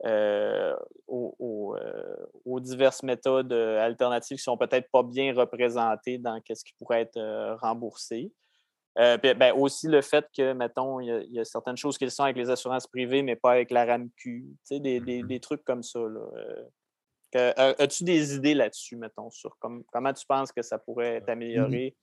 euh, 0.05 0.75
euh, 1.09 2.15
aux, 2.45 2.59
diverses 2.59 3.01
méthodes 3.01 3.51
euh, 3.51 3.83
alternatives 3.83 4.37
qui 4.37 4.43
sont 4.43 4.57
peut-être 4.57 4.91
pas 4.91 5.01
bien 5.01 5.33
représentées 5.33 6.19
dans 6.19 6.39
ce 6.47 6.63
qui 6.63 6.73
pourrait 6.77 7.01
être 7.01 7.57
remboursé. 7.61 8.31
Ben, 8.95 9.53
aussi 9.55 9.87
le 9.87 10.01
fait 10.01 10.27
que, 10.35 10.53
mettons, 10.53 10.99
il 10.99 11.31
y, 11.31 11.39
a 11.39 11.45
certaines 11.45 11.77
choses 11.77 11.97
qui 11.97 12.09
sont 12.09 12.23
avec 12.23 12.35
les 12.35 12.49
assurances 12.49 12.87
privées, 12.87 13.21
mais 13.21 13.35
pas 13.35 13.51
avec 13.51 13.69
la 13.69 13.85
RAMQ. 13.85 14.45
Des, 14.69 14.79
des, 14.79 14.99
mm-hmm. 14.99 15.27
des, 15.27 15.39
trucs 15.39 15.63
comme 15.63 15.83
ça. 15.83 15.99
As-tu 17.33 18.03
des 18.03 18.35
idées 18.35 18.55
là-dessus, 18.55 18.97
mettons, 18.97 19.29
sur 19.29 19.57
comment 19.59 20.13
tu 20.13 20.25
penses 20.27 20.51
que 20.51 20.63
ça 20.63 20.79
pourrait 20.79 21.15
être 21.15 21.29
amélioré? 21.29 21.95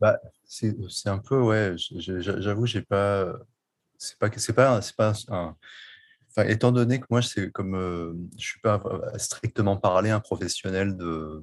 Bah, 0.00 0.20
c'est 0.44 0.74
un 1.06 1.18
peu, 1.18 1.40
ouais, 1.40 1.74
j'avoue, 1.76 2.66
j'ai 2.66 2.82
pas. 2.82 3.32
C'est 3.98 4.18
pas, 4.18 4.28
c'est 4.36 4.52
pas, 4.52 4.80
pas 4.96 5.12
un, 5.28 5.56
étant 6.44 6.72
donné 6.72 7.00
que 7.00 7.06
moi, 7.10 7.22
c'est 7.22 7.50
comme 7.50 7.74
euh, 7.74 8.12
je 8.38 8.46
suis 8.46 8.60
pas 8.60 8.82
euh, 8.84 9.18
strictement 9.18 9.76
parlé 9.76 10.10
un 10.10 10.20
professionnel 10.20 10.96
de, 10.96 11.42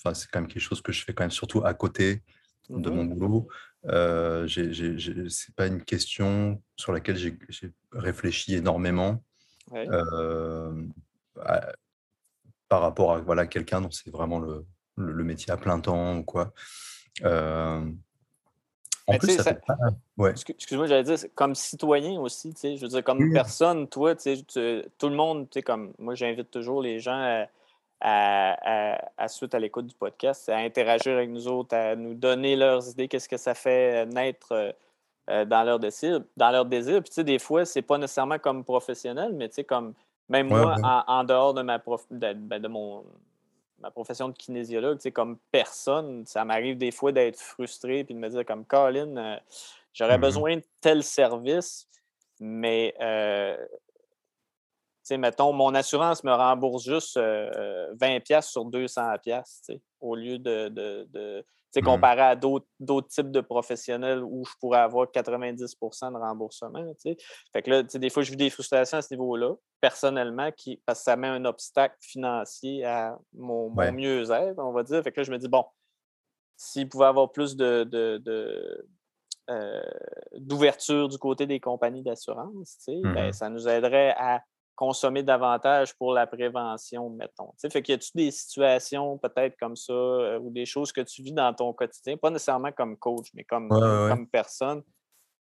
enfin, 0.00 0.14
c'est 0.14 0.28
quand 0.30 0.40
même 0.40 0.48
quelque 0.48 0.62
chose 0.62 0.80
que 0.80 0.92
je 0.92 1.04
fais 1.04 1.12
quand 1.12 1.24
même 1.24 1.30
surtout 1.30 1.62
à 1.64 1.74
côté 1.74 2.22
de 2.70 2.90
mon 2.90 3.04
mmh 3.04 3.14
boulot. 3.14 3.48
Euh, 3.86 4.48
c'est 4.48 5.54
pas 5.54 5.66
une 5.66 5.82
question 5.82 6.62
sur 6.76 6.92
laquelle 6.92 7.16
j'ai 7.16 7.38
réfléchi 7.92 8.54
énormément 8.54 9.22
euh, 9.74 10.86
par 12.68 12.80
rapport 12.80 13.12
à 13.12 13.20
voilà 13.20 13.46
quelqu'un 13.46 13.80
dont 13.80 13.90
c'est 13.90 14.10
vraiment 14.10 14.40
le, 14.40 14.66
le, 14.96 15.22
métier 15.22 15.52
à 15.52 15.56
plein 15.56 15.78
temps 15.78 16.16
ou 16.18 16.24
quoi. 16.24 16.52
En 19.08 19.18
plus, 19.18 19.36
ça, 19.36 19.52
Excuse-moi, 20.48 20.86
j'allais 20.86 21.04
dire, 21.04 21.16
comme 21.34 21.54
citoyen 21.54 22.20
aussi, 22.20 22.52
tu 22.54 22.60
sais, 22.60 22.76
je 22.76 22.82
veux 22.82 22.88
dire, 22.88 23.04
comme 23.04 23.32
personne, 23.32 23.86
toi, 23.86 24.14
tu 24.16 24.36
sais, 24.48 24.84
tout 24.98 25.08
le 25.08 25.14
monde, 25.14 25.48
tu 25.48 25.58
sais, 25.58 25.62
comme 25.62 25.92
moi, 25.98 26.14
j'invite 26.14 26.50
toujours 26.50 26.82
les 26.82 26.98
gens 26.98 27.46
à, 28.00 28.98
à, 29.16 29.28
suite 29.28 29.54
à 29.54 29.58
l'écoute 29.58 29.86
du 29.86 29.94
podcast, 29.94 30.48
à 30.48 30.56
interagir 30.56 31.14
avec 31.14 31.30
nous 31.30 31.46
autres, 31.46 31.76
à 31.76 31.94
nous 31.94 32.14
donner 32.14 32.56
leurs 32.56 32.88
idées, 32.90 33.08
qu'est-ce 33.08 33.28
que 33.28 33.36
ça 33.36 33.54
fait 33.54 34.06
naître 34.06 34.52
euh, 34.52 34.72
euh, 35.30 35.44
dans 35.44 35.62
leur 35.62 35.78
désir. 35.78 36.20
Dans 36.36 36.50
leur 36.50 36.64
désir. 36.64 37.00
Puis, 37.02 37.10
tu 37.10 37.14
sais, 37.14 37.24
des 37.24 37.38
fois, 37.38 37.64
c'est 37.64 37.82
pas 37.82 37.98
nécessairement 37.98 38.38
comme 38.38 38.64
professionnel, 38.64 39.32
mais 39.34 39.48
tu 39.48 39.56
sais, 39.56 39.64
comme 39.64 39.94
même 40.28 40.48
moi, 40.48 40.74
En, 40.82 41.24
dehors 41.24 41.54
de 41.54 41.62
ma 41.62 41.78
prof, 41.78 42.04
de, 42.10 42.32
ben, 42.32 42.60
de 42.60 42.68
mon 42.68 43.04
ma 43.78 43.90
profession 43.90 44.28
de 44.28 44.34
kinésiologue, 44.34 44.98
comme 45.10 45.38
personne, 45.50 46.24
ça 46.26 46.44
m'arrive 46.44 46.78
des 46.78 46.90
fois 46.90 47.12
d'être 47.12 47.38
frustré 47.38 48.04
puis 48.04 48.14
de 48.14 48.18
me 48.18 48.28
dire 48.28 48.44
comme 48.44 48.64
Colin, 48.64 49.16
euh, 49.16 49.36
j'aurais 49.92 50.18
mmh 50.18 50.20
besoin 50.22 50.56
de 50.56 50.64
tel 50.80 51.02
service, 51.02 51.88
mais 52.40 52.94
euh, 53.00 53.56
mettons, 55.10 55.52
mon 55.52 55.74
assurance 55.74 56.24
me 56.24 56.32
rembourse 56.32 56.84
juste 56.84 57.16
20$ 57.16 57.18
euh, 57.18 58.40
sur 58.40 58.64
200$ 58.64 59.80
au 60.00 60.14
lieu 60.14 60.38
de, 60.38 61.44
c'est 61.76 61.82
comparé 61.82 62.22
à 62.22 62.36
d'autres 62.36 63.08
types 63.08 63.30
de 63.30 63.42
professionnels 63.42 64.22
où 64.24 64.46
je 64.46 64.52
pourrais 64.60 64.78
avoir 64.78 65.08
90% 65.08 66.10
de 66.10 66.16
remboursement. 66.16 66.82
Fait 67.52 67.62
que 67.62 67.70
là, 67.70 67.82
des 67.82 68.08
fois, 68.08 68.22
je 68.22 68.30
vis 68.30 68.36
des 68.38 68.48
frustrations 68.48 68.96
à 68.96 69.02
ce 69.02 69.12
niveau-là, 69.12 69.52
personnellement, 69.78 70.50
qui, 70.52 70.80
parce 70.86 71.00
que 71.00 71.04
ça 71.04 71.16
met 71.16 71.28
un 71.28 71.44
obstacle 71.44 71.96
financier 72.00 72.82
à 72.86 73.18
mon, 73.34 73.68
mieux-être, 73.92 74.58
on 74.58 74.72
va 74.72 74.84
dire. 74.84 75.02
Fait 75.02 75.12
que 75.12 75.20
là, 75.20 75.24
je 75.24 75.30
me 75.30 75.36
dis, 75.36 75.48
bon, 75.48 75.66
s'il 76.56 76.88
pouvait 76.88 77.04
avoir 77.04 77.30
plus 77.30 77.56
de, 77.56 77.86
euh, 79.50 79.82
d'ouverture 80.38 81.10
du 81.10 81.18
côté 81.18 81.46
des 81.46 81.60
compagnies 81.60 82.02
d'assurance, 82.02 82.78
ben, 82.88 83.28
mmh 83.28 83.32
ça 83.34 83.50
nous 83.50 83.68
aiderait 83.68 84.14
à 84.16 84.42
consommer 84.76 85.22
davantage 85.22 85.96
pour 85.96 86.12
la 86.12 86.26
prévention, 86.26 87.10
mettons. 87.10 87.50
sais, 87.56 87.70
fait 87.70 87.82
qu'il 87.82 87.94
y 87.94 87.96
a-tu 87.96 88.10
des 88.14 88.30
situations 88.30 89.18
peut-être 89.18 89.56
comme 89.58 89.74
ça 89.74 89.92
euh, 89.92 90.38
ou 90.38 90.50
des 90.50 90.66
choses 90.66 90.92
que 90.92 91.00
tu 91.00 91.22
vis 91.22 91.32
dans 91.32 91.52
ton 91.54 91.72
quotidien, 91.72 92.16
pas 92.16 92.30
nécessairement 92.30 92.72
comme 92.72 92.96
coach, 92.96 93.28
mais 93.34 93.42
comme, 93.42 93.68
comme 93.70 94.28
personne, 94.28 94.82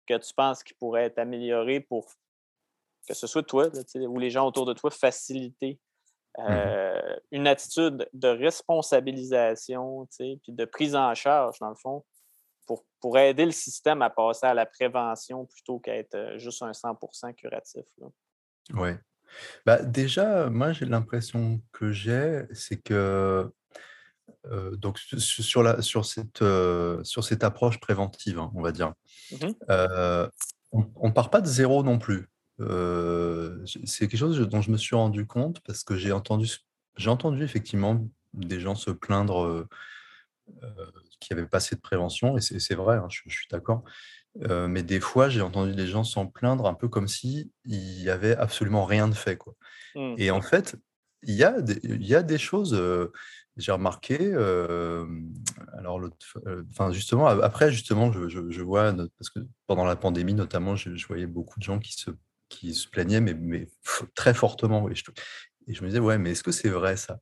que 0.06 0.18
tu 0.18 0.34
penses 0.34 0.62
qui 0.64 0.74
pourraient 0.74 1.04
être 1.04 1.18
améliorées 1.18 1.80
pour 1.80 2.06
que 3.08 3.14
ce 3.14 3.26
soit 3.26 3.44
toi 3.44 3.68
ou 3.94 4.18
les 4.18 4.30
gens 4.30 4.46
autour 4.46 4.66
de 4.66 4.74
toi 4.74 4.90
faciliter 4.90 5.80
mmh 6.38 6.80
une 7.32 7.46
attitude 7.46 8.08
de 8.12 8.28
responsabilisation, 8.28 10.08
puis 10.16 10.40
de 10.48 10.64
prise 10.64 10.96
en 10.96 11.14
charge, 11.14 11.58
dans 11.60 11.68
le 11.68 11.74
fond, 11.76 12.04
pour, 12.66 12.84
pour 13.00 13.18
aider 13.18 13.44
le 13.44 13.52
système 13.52 14.02
à 14.02 14.10
passer 14.10 14.46
à 14.46 14.54
la 14.54 14.66
prévention 14.66 15.46
plutôt 15.46 15.78
qu'à 15.78 15.96
être 15.96 16.34
juste 16.36 16.62
un 16.62 16.70
100% 16.70 17.34
curatif. 17.34 17.84
Oui. 18.74 18.90
Bah, 19.66 19.82
déjà, 19.82 20.50
moi, 20.50 20.72
j'ai 20.72 20.86
l'impression 20.86 21.60
que 21.72 21.92
j'ai, 21.92 22.44
c'est 22.52 22.76
que 22.76 23.50
donc 24.78 24.98
sur, 24.98 25.62
la, 25.62 25.82
sur, 25.82 26.06
cette, 26.06 26.42
sur 27.02 27.24
cette 27.24 27.44
approche 27.44 27.78
préventive, 27.78 28.38
hein, 28.38 28.50
on 28.54 28.62
va 28.62 28.72
dire, 28.72 28.94
mmh 29.32 30.26
on 30.72 31.08
ne 31.08 31.12
part 31.12 31.30
pas 31.30 31.40
de 31.40 31.48
zéro 31.48 31.82
non 31.82 31.98
plus. 31.98 32.28
c'est 33.66 34.06
quelque 34.06 34.16
chose 34.16 34.38
dont 34.38 34.62
je 34.62 34.70
me 34.70 34.76
suis 34.76 34.94
rendu 34.94 35.26
compte 35.26 35.60
parce 35.66 35.82
que 35.82 35.96
j'ai 35.96 36.12
entendu, 36.12 36.48
j'ai 36.96 37.10
entendu 37.10 37.42
effectivement 37.42 38.06
des 38.34 38.60
gens 38.60 38.76
se 38.76 38.92
plaindre 38.92 39.66
qui 41.20 41.32
n'avaient 41.32 41.46
pas 41.46 41.58
assez 41.58 41.76
de 41.76 41.80
prévention, 41.80 42.36
et 42.36 42.40
c'est 42.40 42.74
vrai, 42.74 42.96
hein, 42.96 43.06
je, 43.10 43.28
suis 43.28 43.46
d'accord. 43.50 43.84
Mais 44.36 44.82
des 44.82 45.00
fois, 45.00 45.28
j'ai 45.28 45.40
entendu 45.40 45.74
des 45.74 45.86
gens 45.86 46.04
s'en 46.04 46.26
plaindre 46.26 46.66
un 46.66 46.74
peu 46.74 46.88
comme 46.88 47.08
s'il 47.08 47.50
n'y 47.66 48.08
avait 48.08 48.36
absolument 48.36 48.84
rien 48.84 49.08
de 49.08 49.14
fait. 49.14 49.36
Quoi. 49.36 49.54
Mmh. 49.94 50.14
Et 50.18 50.30
en 50.30 50.40
fait, 50.40 50.76
il 51.22 51.34
y, 51.34 51.44
a 51.44 51.60
des, 51.60 51.78
il 51.82 52.06
y 52.06 52.14
a 52.14 52.22
des 52.22 52.38
choses 52.38 52.74
j'ai 53.60 53.72
remarqué, 53.72 54.34
alors 55.74 56.00
enfin 56.70 56.92
justement, 56.92 57.26
après 57.26 57.70
justement, 57.70 58.12
je, 58.12 58.62
vois, 58.62 58.92
parce 59.18 59.30
que 59.30 59.40
pendant 59.66 59.84
la 59.84 59.96
pandémie 59.96 60.34
notamment, 60.34 60.76
je, 60.76 61.06
voyais 61.06 61.26
beaucoup 61.26 61.58
de 61.58 61.64
gens 61.64 61.78
qui 61.78 61.92
se, 61.92 62.10
qui 62.48 62.74
se 62.74 62.88
plaignaient, 62.88 63.20
mais, 63.20 63.34
mais 63.34 63.68
très 64.14 64.34
fortement. 64.34 64.88
Et 64.88 64.94
je, 64.94 65.04
et 65.66 65.74
je 65.74 65.82
me 65.82 65.88
disais, 65.88 66.00
ouais, 66.00 66.18
mais 66.18 66.32
est-ce 66.32 66.42
que 66.42 66.52
c'est 66.52 66.68
vrai 66.68 66.96
ça? 66.96 67.18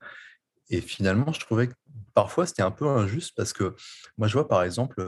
Et 0.70 0.80
finalement, 0.80 1.32
je 1.32 1.40
trouvais 1.40 1.68
que 1.68 1.74
parfois 2.14 2.46
c'était 2.46 2.62
un 2.62 2.70
peu 2.70 2.86
injuste 2.86 3.34
parce 3.36 3.52
que 3.52 3.74
moi, 4.18 4.28
je 4.28 4.34
vois 4.34 4.48
par 4.48 4.62
exemple 4.62 5.02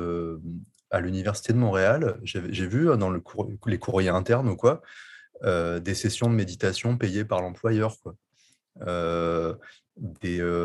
à 0.90 1.00
l'Université 1.00 1.52
de 1.52 1.58
Montréal, 1.58 2.18
j'ai 2.22 2.66
vu 2.66 2.86
dans 2.96 3.10
le 3.10 3.22
les 3.66 3.78
courriers 3.78 4.08
internes 4.08 4.48
ou 4.48 4.56
quoi, 4.56 4.82
des 5.42 5.94
sessions 5.94 6.28
de 6.28 6.34
méditation 6.34 6.96
payées 6.96 7.24
par 7.24 7.40
l'employeur. 7.40 7.96
Euh, 8.82 9.54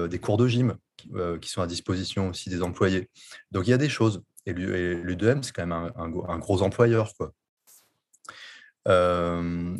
des, 0.07 0.19
cours 0.19 0.38
de 0.38 0.47
gym 0.47 0.77
euh, 1.14 1.38
qui, 1.39 1.49
sont 1.49 1.61
à 1.61 1.68
disposition 1.68 2.30
aussi 2.30 2.49
des 2.49 2.61
employés. 2.61 3.10
Donc 3.52 3.68
il 3.68 3.72
y 3.72 3.73
a 3.73 3.77
des 3.77 3.89
choses. 3.89 4.23
Et 4.45 4.53
l'UDM, 4.53 5.41
c'est 5.41 5.52
quand 5.52 5.65
même 5.65 5.91
un, 5.95 6.39
gros 6.39 6.61
employeur. 6.61 7.11
Euh, 8.88 9.76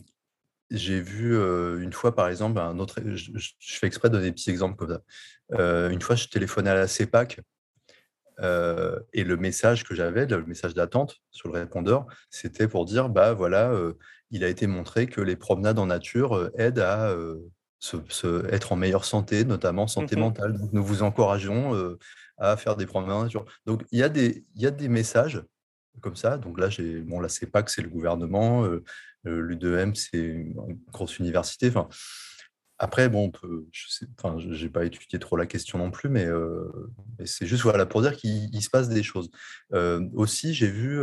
j'ai 0.72 1.00
vu 1.00 1.36
une 1.82 1.94
fois, 1.94 2.16
par 2.16 2.28
exemple, 2.28 2.60
un 2.60 2.80
autre. 2.80 3.00
Je, 3.06 3.52
fais 3.60 3.88
exprès 3.88 4.10
de 4.10 4.16
donner 4.16 4.26
des 4.26 4.34
petits 4.34 4.50
exemples 4.50 4.76
comme 4.76 4.90
ça. 4.90 5.92
une 5.92 6.02
fois, 6.02 6.16
je 6.16 6.28
téléphonais 6.28 6.72
à 6.72 6.76
la 6.76 6.88
CEPAC 6.88 7.40
et 8.40 9.24
le 9.24 9.38
message 9.38 9.84
que 9.84 9.96
j'avais, 9.96 10.26
le 10.26 10.46
message 10.46 10.74
d'attente 10.74 11.18
sur 11.32 11.50
le 11.50 11.60
répondeur, 11.60 12.06
c'était 12.30 12.68
pour 12.68 12.86
dire 12.86 13.10
bah 13.10 13.34
voilà, 13.34 13.74
il 14.32 14.44
a 14.44 14.50
été 14.50 14.68
montré 14.68 15.08
que 15.08 15.22
les 15.22 15.36
promenades 15.36 15.80
en 15.80 15.86
nature 15.86 16.52
aident 16.58 16.80
à 16.80 17.16
se, 17.80 18.46
être 18.52 18.74
en 18.74 18.76
meilleure 18.76 19.06
santé, 19.06 19.46
notamment 19.46 19.88
santé 19.88 20.16
mmh 20.16 20.20
mentale. 20.20 20.58
Donc, 20.58 20.74
nous 20.74 20.84
vous 20.84 21.04
encourageons 21.04 21.98
à 22.38 22.58
faire 22.58 22.76
des 22.76 22.86
promenades. 22.86 23.32
Donc, 23.66 23.86
il 23.92 24.00
y, 24.00 24.04
a 24.04 24.10
des, 24.10 24.46
il 24.56 24.62
y 24.62 24.68
a 24.68 24.72
des 24.72 24.90
messages 24.90 25.42
comme 26.02 26.16
ça. 26.16 26.38
Donc 26.38 26.60
là, 26.60 26.70
j'ai 26.70 27.02
bon, 27.02 27.20
la 27.20 27.30
CEPAC, 27.30 27.70
c'est 27.70 27.82
le 27.82 27.90
gouvernement, 27.90 28.68
l'U2M, 29.26 29.96
c'est 29.96 30.18
une 30.18 30.80
grosse 30.92 31.20
université. 31.20 31.70
Enfin, 31.70 31.88
après, 32.78 33.08
bon, 33.08 33.32
je 33.72 34.64
n'ai 34.64 34.70
pas 34.70 34.84
étudié 34.86 35.18
trop 35.18 35.38
la 35.38 35.46
question 35.46 35.78
non 35.78 35.92
plus, 35.92 36.10
mais, 36.10 36.28
c'est 37.24 37.46
juste 37.46 37.64
voilà, 37.64 37.86
pour 37.86 38.02
dire 38.02 38.16
qu'il 38.16 38.62
se 38.62 38.70
passe 38.70 38.90
des 38.90 39.04
choses. 39.04 39.30
aussi, 40.14 40.54
j'ai 40.54 40.70
vu, 40.70 41.00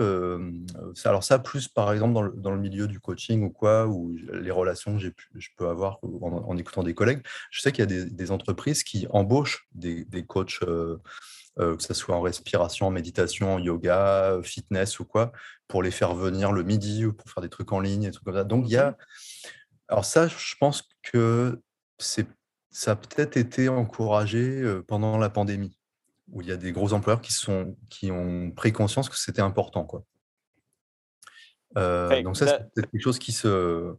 alors 1.05 1.25
ça, 1.25 1.39
plus 1.39 1.69
par 1.69 1.93
exemple 1.93 2.33
dans 2.37 2.51
le, 2.51 2.59
milieu 2.59 2.87
du 2.87 3.01
coaching 3.01 3.43
ou 3.43 3.51
quoi, 3.51 3.87
ou 3.87 4.15
les 4.33 4.51
relations 4.51 4.99
que 4.99 5.13
je 5.39 5.49
peux 5.57 5.69
avoir 5.69 5.99
en, 6.03 6.57
écoutant 6.59 6.83
des 6.83 6.95
collègues, 6.95 7.23
je 7.51 7.63
sais 7.63 7.73
qu'il 7.73 7.91
y 7.91 7.93
a 7.93 8.05
des, 8.05 8.31
entreprises 8.31 8.83
qui 8.83 9.07
embauchent 9.11 9.67
des, 9.75 10.07
coachs. 10.27 10.61
que 10.61 11.77
ce 11.79 11.95
soit 11.95 12.15
en 12.15 12.21
respiration, 12.21 12.89
en 12.89 12.91
méditation, 12.91 13.55
en 13.55 13.59
yoga, 13.59 14.41
fitness 14.43 15.01
ou 15.01 15.07
quoi, 15.07 15.33
pour 15.69 15.83
les 15.83 15.91
faire 15.91 16.15
venir 16.15 16.53
le 16.53 16.65
midi 16.65 17.07
ou 17.07 17.15
pour 17.15 17.31
faire 17.31 17.43
des 17.43 17.49
trucs 17.49 17.73
en 17.73 17.81
ligne, 17.81 18.05
et 18.05 18.11
trucs 18.11 18.25
comme 18.25 18.35
ça. 18.35 18.45
Donc, 18.45 18.67
il 18.67 18.73
y 18.73 18.77
a, 18.77 18.97
alors 19.89 20.05
ça, 20.05 20.29
je 20.29 20.55
pense 20.59 20.89
que 21.03 21.61
ça 21.99 22.93
a 22.93 22.97
peut-être 22.97 23.37
été 23.37 23.69
encouragé 23.69 24.63
pendant 24.89 25.19
la 25.19 25.31
pandémie, 25.31 25.79
où 26.31 26.41
il 26.43 26.49
y 26.49 26.53
a 26.53 26.57
des 26.57 26.73
gros 26.73 26.93
employeurs 26.93 27.21
qui, 27.21 27.33
sont, 27.33 27.77
qui 27.91 28.11
ont 28.11 28.51
pris 28.51 28.73
conscience 28.73 29.09
que 29.09 29.17
c'était 29.17 29.43
important. 29.43 29.85
Quoi. 29.85 30.05
donc 31.75 32.37
ça, 32.37 32.47
c'est 32.47 32.59
peut-être 32.75 32.91
quelque 32.91 33.03
chose 33.03 33.19
qui 33.19 33.33
se... 33.33 33.95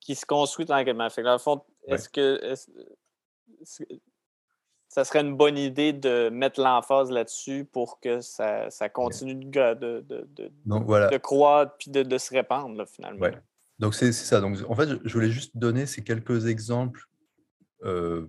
Qui 0.00 0.14
se 0.14 0.26
construit 0.26 0.66
tranquillement. 0.66 1.08
Fait 1.10 1.22
dans 1.22 1.38
fond, 1.38 1.62
est-ce 1.86 2.08
que 2.08 2.54
ça 4.88 5.04
serait 5.04 5.20
une 5.20 5.36
bonne 5.36 5.58
idée 5.58 5.92
de 5.92 6.30
mettre 6.30 6.60
l'emphase 6.60 7.10
là-dessus 7.10 7.64
pour 7.64 8.00
que 8.00 8.20
ça, 8.20 8.68
continue 8.92 9.34
de, 9.34 9.74
de, 9.74 10.00
de, 10.00 10.28
de, 10.34 11.16
croître 11.18 11.76
puis 11.78 11.90
de, 11.90 12.18
se 12.18 12.34
répandre, 12.34 12.86
finalement? 12.88 13.26
Donc 13.78 13.94
c'est 13.94 14.12
ça. 14.12 14.40
Donc 14.40 14.56
en 14.68 14.74
fait, 14.74 14.88
je 15.04 15.12
voulais 15.12 15.30
juste 15.30 15.56
donner 15.56 15.86
ces 15.86 16.02
quelques 16.02 16.46
exemples, 16.46 17.04
euh, 17.84 18.26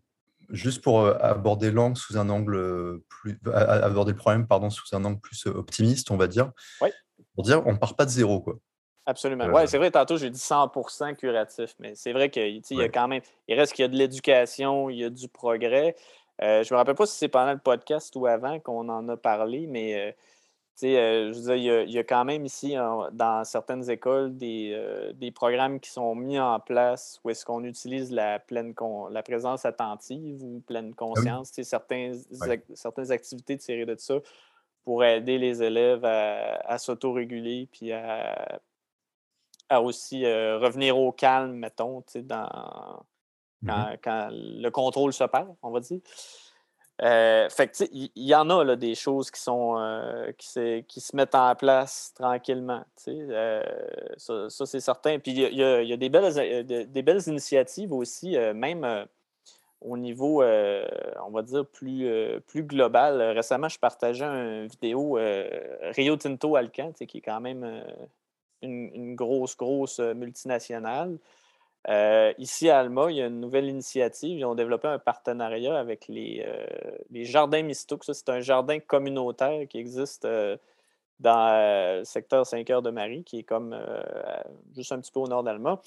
juste 0.49 0.83
pour 0.83 1.01
euh, 1.01 1.17
aborder 1.19 1.71
l'angle 1.71 1.97
sous 1.97 2.17
un 2.17 2.29
angle 2.29 2.55
euh, 2.55 3.03
plus, 3.09 3.39
aborder 3.53 4.11
le 4.11 4.17
problème 4.17 4.47
pardon 4.47 4.69
sous 4.69 4.95
un 4.95 5.03
angle 5.05 5.19
plus 5.19 5.47
optimiste, 5.47 6.11
on 6.11 6.17
va 6.17 6.27
dire. 6.27 6.51
Oui. 6.81 6.89
Pour 7.35 7.43
dire, 7.43 7.65
on 7.65 7.75
part 7.75 7.95
pas 7.95 8.05
de 8.05 8.11
zéro 8.11 8.39
quoi. 8.41 8.55
Absolument. 9.05 9.47
Oui, 9.47 9.63
c'est 9.65 9.79
vrai, 9.79 9.89
tantôt 9.89 10.17
j'ai 10.17 10.29
dit 10.29 10.39
100% 10.39 11.15
curatif, 11.15 11.73
mais 11.79 11.95
c'est 11.95 12.13
vrai 12.13 12.29
qu'il 12.29 12.61
y 12.69 12.81
a 12.81 12.89
quand 12.89 13.07
même, 13.07 13.23
il 13.47 13.55
reste 13.55 13.73
qu'il 13.73 13.81
y 13.81 13.85
a 13.85 13.87
de 13.87 13.95
l'éducation, 13.95 14.87
il 14.91 14.99
y 14.99 15.03
a 15.03 15.09
du 15.09 15.27
progrès. 15.27 15.95
je 16.39 16.71
me 16.71 16.77
rappelle 16.77 16.93
pas 16.93 17.07
si 17.07 17.17
c'est 17.17 17.27
pendant 17.27 17.53
le 17.53 17.59
podcast 17.59 18.15
ou 18.15 18.27
avant 18.27 18.59
qu'on 18.59 18.87
en 18.87 19.09
a 19.09 19.17
parlé, 19.17 19.65
mais 19.65 20.15
euh, 20.83 21.33
je 21.33 21.39
veux 21.39 21.57
dire, 21.57 21.81
il 21.83 21.91
y, 21.91 21.97
a, 21.97 22.03
quand 22.03 22.25
même 22.25 22.45
ici, 22.45 22.75
dans 23.11 23.43
certaines 23.43 23.89
écoles, 23.89 24.35
euh, 24.41 25.13
des, 25.13 25.31
programmes 25.31 25.79
qui 25.79 25.89
sont 25.89 26.15
mis 26.15 26.39
en 26.39 26.59
place 26.59 27.19
où 27.23 27.29
est-ce 27.29 27.45
qu'on 27.45 27.63
utilise 27.63 28.11
la 28.11 28.39
pleine 28.39 28.73
la 29.09 29.23
présence 29.23 29.65
attentive 29.65 30.43
ou 30.43 30.61
pleine 30.65 30.91
ah 30.93 30.97
conscience, 30.97 31.51
certains, 31.61 32.13
certaines 32.73 33.11
activités 33.11 33.57
tirées 33.57 33.85
de 33.85 33.95
ça 33.97 34.15
pour 34.83 35.03
aider 35.03 35.37
les 35.37 35.61
élèves 35.61 36.05
à, 36.05 36.77
s'autoréguler 36.77 37.67
puis 37.71 37.91
à, 37.91 38.61
aussi 39.81 40.25
euh, 40.25 40.59
revenir 40.59 40.97
au 40.97 41.11
calme, 41.11 41.53
mettons, 41.53 42.03
dans, 42.23 43.03
mmh 43.61 43.71
quand 44.01 44.29
le 44.31 44.69
contrôle 44.69 45.11
se 45.11 45.25
perd, 45.25 45.53
on 45.61 45.71
va 45.71 45.81
dire. 45.81 45.99
Euh, 47.01 47.47
fait 47.49 47.87
il 47.93 48.11
y, 48.15 48.35
en 48.35 48.49
a 48.49 48.63
là, 48.63 48.75
des 48.75 48.93
choses 48.93 49.31
qui 49.31 49.39
sont 49.39 49.77
euh, 49.77 50.33
qui, 50.37 50.49
se, 50.49 50.79
qui, 50.81 50.99
se, 50.99 51.15
mettent 51.15 51.35
en 51.35 51.55
place 51.55 52.13
tranquillement. 52.13 52.83
Euh, 53.07 53.63
ça, 54.17 54.65
c'est 54.65 54.81
certain. 54.81 55.17
Puis 55.17 55.31
il 55.31 55.55
y, 55.55 55.63
a, 55.63 55.97
des, 55.97 56.09
belles, 56.09 56.65
des 56.65 57.01
belles 57.01 57.21
initiatives 57.27 57.93
aussi, 57.93 58.37
même 58.53 59.05
au 59.79 59.97
niveau, 59.97 60.43
on 60.43 61.31
va 61.31 61.41
dire, 61.41 61.65
plus, 61.65 62.09
plus 62.47 62.63
global. 62.63 63.21
Récemment, 63.21 63.69
je 63.69 63.79
partageais 63.79 64.25
une 64.25 64.67
vidéo 64.67 65.17
Rio 65.81 66.17
Tinto 66.17 66.57
Alcan, 66.57 66.91
qui 66.91 67.17
est 67.17 67.21
quand 67.21 67.39
même 67.39 67.81
une, 68.61 68.91
une, 68.93 69.15
grosse, 69.15 69.55
grosse 69.55 69.99
multinationale. 69.99 71.17
Euh, 71.89 72.33
ici 72.37 72.69
à 72.69 72.79
Alma, 72.79 73.09
il 73.09 73.17
y 73.17 73.21
a 73.21 73.25
une 73.25 73.39
nouvelle 73.39 73.65
initiative. 73.65 74.37
Ils 74.37 74.45
ont 74.45 74.53
développé 74.53 74.87
un 74.87 74.99
partenariat 74.99 75.77
avec 75.77 76.07
les, 76.07 76.43
euh, 76.45 76.65
les 77.09 77.25
Jardins 77.25 77.63
Mistouk. 77.63 78.03
c'est 78.03 78.29
un 78.29 78.41
jardin 78.41 78.79
communautaire 78.79 79.67
qui 79.67 79.79
existe 79.79 80.25
euh, 80.25 80.55
dans 81.19 81.99
le 81.99 82.03
secteur 82.03 82.45
5 82.45 82.69
heures 82.69 82.81
de 82.83 82.91
Marie, 82.91 83.23
qui 83.23 83.39
est 83.39 83.43
comme 83.43 83.77
juste 84.73 84.91
un 84.91 84.99
petit 84.99 85.11
peu 85.11 85.19
au 85.19 85.27
nord 85.27 85.43
d'Alma. 85.43 85.81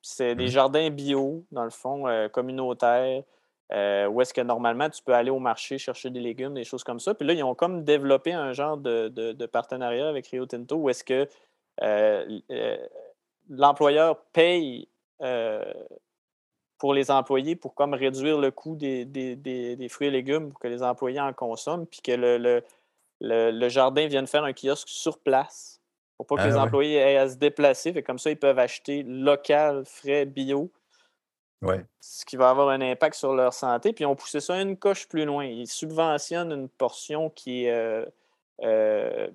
C'est 0.00 0.36
des 0.36 0.44
mmh. 0.44 0.48
jardins 0.48 0.90
bio, 0.90 1.44
dans 1.50 1.64
le 1.64 1.70
fond, 1.70 2.04
communautaires, 2.32 3.24
où 3.72 4.20
est-ce 4.20 4.32
que 4.32 4.42
normalement 4.42 4.88
tu 4.88 5.02
peux 5.02 5.12
aller 5.12 5.30
au 5.30 5.40
marché 5.40 5.78
chercher 5.78 6.10
des 6.10 6.20
légumes, 6.20 6.54
des 6.54 6.62
choses 6.62 6.84
comme 6.84 7.00
ça. 7.00 7.14
Puis 7.14 7.26
là, 7.26 7.32
ils 7.32 7.42
ont 7.42 7.56
comme 7.56 7.82
développé 7.82 8.32
un 8.32 8.52
genre 8.52 8.76
de, 8.76 9.08
de 9.08 9.46
partenariat 9.46 10.08
avec 10.08 10.28
Rio 10.28 10.46
Tinto 10.46 10.76
où 10.76 10.88
est-ce 10.88 11.02
que 11.02 11.26
l'employeur 13.48 14.18
paye 14.32 14.86
pour 16.78 16.94
les 16.94 17.10
employés 17.10 17.56
pour 17.56 17.74
comme 17.74 17.94
réduire 17.94 18.38
le 18.38 18.50
coût 18.50 18.76
des, 18.76 19.88
fruits 19.90 20.08
et 20.08 20.10
légumes 20.10 20.50
pour 20.50 20.60
que 20.60 20.68
les 20.68 20.82
employés 20.82 21.20
en 21.20 21.32
consomment, 21.32 21.86
puis 21.86 22.00
que 22.02 22.12
le, 22.12 22.62
le, 23.20 23.68
jardin 23.68 24.06
vienne 24.06 24.26
faire 24.26 24.44
un 24.44 24.52
kiosque 24.52 24.88
sur 24.88 25.18
place 25.18 25.80
pour 26.16 26.26
pas 26.26 26.36
que 26.36 26.40
ah 26.42 26.46
les 26.46 26.56
employés 26.56 26.96
aient 26.96 27.16
à 27.16 27.28
se 27.28 27.36
déplacer. 27.36 27.92
Fait 27.92 28.02
comme 28.02 28.18
ça, 28.18 28.30
ils 28.30 28.38
peuvent 28.38 28.58
acheter 28.58 29.02
local, 29.02 29.84
frais, 29.84 30.24
bio. 30.24 30.70
Ce 32.00 32.24
qui 32.24 32.36
va 32.36 32.50
avoir 32.50 32.68
un 32.68 32.80
impact 32.80 33.16
sur 33.16 33.34
leur 33.34 33.52
santé. 33.52 33.92
Puis 33.92 34.06
on 34.06 34.14
poussait 34.14 34.40
ça 34.40 34.60
une 34.60 34.76
coche 34.76 35.08
plus 35.08 35.24
loin. 35.24 35.44
Ils 35.44 35.66
subventionnent 35.66 36.52
une 36.52 36.68
portion 36.68 37.28
qui 37.30 37.64
est 37.64 37.72
euh, 37.72 38.06
euh, 38.62 39.28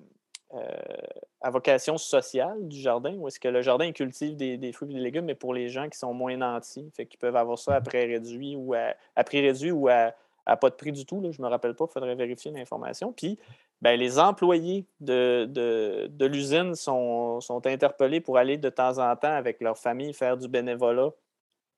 à 1.40 1.50
vocation 1.50 1.98
sociale 1.98 2.68
du 2.68 2.78
jardin, 2.78 3.14
où 3.14 3.26
est-ce 3.26 3.40
que 3.40 3.48
le 3.48 3.62
jardin 3.62 3.90
cultive 3.92 4.36
des, 4.36 4.72
fruits 4.72 4.90
et 4.90 4.94
des 4.94 5.00
légumes, 5.00 5.24
mais 5.24 5.34
pour 5.34 5.54
les 5.54 5.68
gens 5.68 5.88
qui 5.88 5.98
sont 5.98 6.14
moins 6.14 6.36
nantis, 6.36 6.90
fait 6.94 7.06
qu'ils 7.06 7.18
peuvent 7.18 7.36
avoir 7.36 7.58
ça 7.58 7.74
à 7.74 7.80
prix 7.80 8.06
réduit 8.06 8.54
ou 8.56 8.74
à, 8.74 9.24
prix 9.24 9.40
réduit 9.40 9.72
ou 9.72 9.88
à, 9.88 10.14
pas 10.44 10.70
de 10.70 10.74
prix 10.74 10.92
du 10.92 11.04
tout. 11.04 11.20
Je 11.30 11.40
ne 11.40 11.46
me 11.46 11.50
rappelle 11.50 11.74
pas, 11.74 11.86
il 11.88 11.92
faudrait 11.92 12.14
vérifier 12.14 12.52
l'information. 12.52 13.12
Puis 13.12 13.38
ben, 13.80 13.98
les 13.98 14.20
employés 14.20 14.86
de, 15.00 16.08
l'usine 16.20 16.76
sont, 16.76 17.40
interpellés 17.64 18.20
pour 18.20 18.38
aller 18.38 18.56
de 18.56 18.68
temps 18.68 18.98
en 18.98 19.16
temps 19.16 19.34
avec 19.34 19.60
leur 19.60 19.76
famille 19.76 20.14
faire 20.14 20.36
du 20.36 20.46
bénévolat 20.46 21.10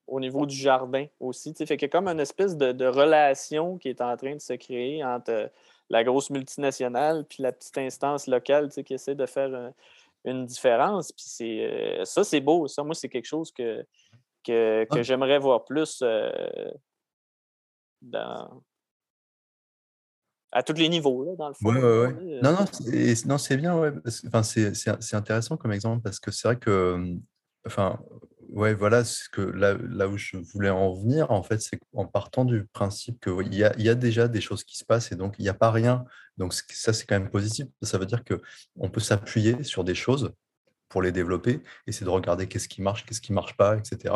au 0.07 0.21
niveau 0.21 0.45
du 0.45 0.55
jardin 0.55 1.07
aussi. 1.19 1.55
Fait 1.55 1.65
qu'il 1.65 1.83
y 1.83 1.85
a 1.87 1.89
comme 1.89 2.09
une 2.09 2.21
espèce 2.21 2.59
de, 2.59 2.87
relation 2.87 3.79
qui 3.79 3.89
est 3.89 4.03
en 4.03 4.15
train 4.19 4.35
de 4.35 4.41
se 4.41 4.53
créer 4.53 5.03
entre 5.03 5.51
la 5.91 6.05
grosse 6.05 6.31
multinationale 6.31 7.25
puis 7.29 7.43
la 7.43 7.53
petite 7.53 7.77
instance 7.79 8.27
locale 8.27 8.71
qui 8.71 8.95
essaie 8.95 9.15
de 9.15 9.27
faire 9.27 9.55
euh, 9.55 9.71
une 10.25 10.47
différence. 10.47 11.13
Puis 11.13 11.27
c'est, 11.27 12.01
euh, 12.01 12.05
ça, 12.05 12.25
c'est 12.25 12.41
beau. 12.41 12.67
Ça, 12.69 12.83
moi, 12.83 12.95
c'est 12.95 13.09
quelque 13.09 13.27
chose 13.27 13.53
que, 13.53 13.85
que, 14.43 14.87
que 14.91 15.03
j'aimerais 15.03 15.39
voir 15.39 15.65
plus 15.65 16.01
euh, 16.03 16.31
dans, 18.01 18.63
à 20.55 20.63
tous 20.63 20.75
les 20.75 20.89
niveaux, 20.89 21.25
là, 21.25 21.33
dans 21.37 21.49
le 21.49 21.55
fond. 21.55 21.69
Ouais, 21.69 21.83
ouais, 21.83 22.07
ouais. 22.07 22.41
Non, 22.41 22.57
non, 23.27 23.39
c'est 23.39 23.57
bien, 23.57 23.77
ouais. 23.77 23.93
Enfin, 24.27 24.43
c'est 24.43 25.15
intéressant 25.15 25.57
comme 25.57 25.73
exemple 25.73 26.03
parce 26.03 26.21
que 26.21 26.31
c'est 26.31 26.49
vrai 26.49 26.59
que, 26.59 27.17
enfin, 27.67 27.99
ouais, 28.55 28.75
voilà, 28.75 29.05
ce 29.05 29.29
que 29.29 29.43
là, 29.43 30.09
où 30.09 30.17
je 30.17 30.37
voulais 30.37 30.71
en 30.71 30.95
venir, 30.95 31.31
en 31.31 31.43
fait, 31.43 31.61
c'est 31.61 31.79
en 31.93 32.07
partant 32.07 32.45
du 32.45 32.65
principe 32.67 33.23
qu'il 33.23 33.55
y, 33.55 33.65
a, 33.65 33.77
y 33.79 33.89
a 33.89 33.95
déjà 33.95 34.29
des 34.29 34.41
choses 34.41 34.65
qui 34.65 34.79
se 34.79 34.85
passent 34.85 35.13
et 35.13 35.17
donc 35.17 35.35
il 35.39 35.43
n'y 35.43 35.49
a 35.49 35.55
pas 35.55 35.71
rien. 35.71 36.05
Donc 36.39 36.55
ça, 36.55 36.93
c'est 36.93 37.05
quand 37.07 37.19
même 37.19 37.31
positif. 37.31 37.67
Ça 37.83 37.99
veut 37.99 38.07
dire 38.07 38.23
qu'on 38.25 38.89
peut 38.91 39.01
s'appuyer 39.01 39.63
sur 39.65 39.85
des 39.85 39.95
choses 39.95 40.33
pour 40.89 41.03
les 41.03 41.13
développer, 41.13 41.61
essayer 41.89 42.05
de 42.05 42.11
regarder 42.11 42.47
qu'est-ce 42.47 42.69
qui 42.69 42.81
marche, 42.81 43.05
qu'est-ce 43.05 43.21
qui 43.21 43.33
ne 43.33 43.35
marche 43.35 43.57
pas, 43.57 43.77
etc. 43.77 44.15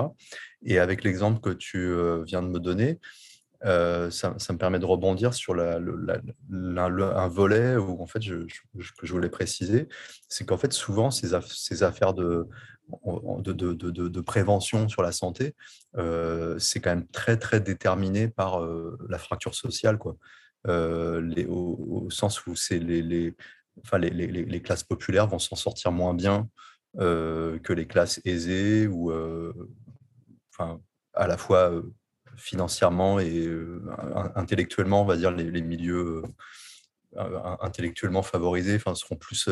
Et 0.63 0.79
avec 0.79 1.03
l'exemple 1.03 1.41
que 1.41 1.51
tu 1.51 1.79
euh, 1.79 2.23
viens 2.25 2.43
de 2.43 2.49
me 2.49 2.61
donner, 2.61 3.01
euh, 3.65 4.09
ça, 4.11 4.31
me 4.31 4.57
permet 4.57 4.79
de 4.79 4.85
rebondir 4.85 5.35
sur 5.35 5.59
un 5.59 7.29
volet 7.29 7.77
où 7.77 8.01
en 8.01 8.07
fait 8.07 8.21
que 8.21 8.47
je 9.03 9.13
voulais 9.13 9.31
préciser, 9.31 9.89
c'est 10.29 10.47
qu'en 10.47 10.59
fait 10.59 10.73
souvent 10.73 11.11
ces, 11.11 11.35
affaires 11.83 12.15
de, 12.15 12.47
prévention 14.21 14.89
sur 14.89 15.03
la 15.03 15.11
santé, 15.11 15.57
euh, 15.97 16.57
c'est 16.59 16.81
quand 16.81 16.91
même 16.91 17.09
très 17.09 17.37
très 17.37 17.61
déterminé 17.61 18.29
par 18.29 18.63
euh, 18.63 18.97
la 19.09 19.19
fracture 19.19 19.57
sociale, 19.57 19.99
au, 20.69 22.09
sens 22.11 22.47
où 22.47 22.55
les, 22.71 23.35
classes 24.63 24.85
populaires 24.85 25.27
vont 25.27 25.41
s'en 25.41 25.57
sortir 25.57 25.91
moins 25.91 26.15
bien 26.15 26.49
que 26.97 27.73
les 27.73 27.89
classes 27.89 28.21
aisées 28.25 28.87
ou 28.87 29.11
à 31.15 31.27
la 31.27 31.37
fois 31.37 31.73
financièrement 32.39 33.19
et 33.19 33.47
euh, 33.47 33.83
intellectuellement, 34.35 35.03
on 35.03 35.05
va 35.05 35.17
dire, 35.17 35.31
les, 35.31 35.63
milieux 35.63 36.23
euh, 37.17 37.41
intellectuellement 37.61 38.23
favorisés 38.23 38.79
seront 38.95 39.17
plus 39.17 39.49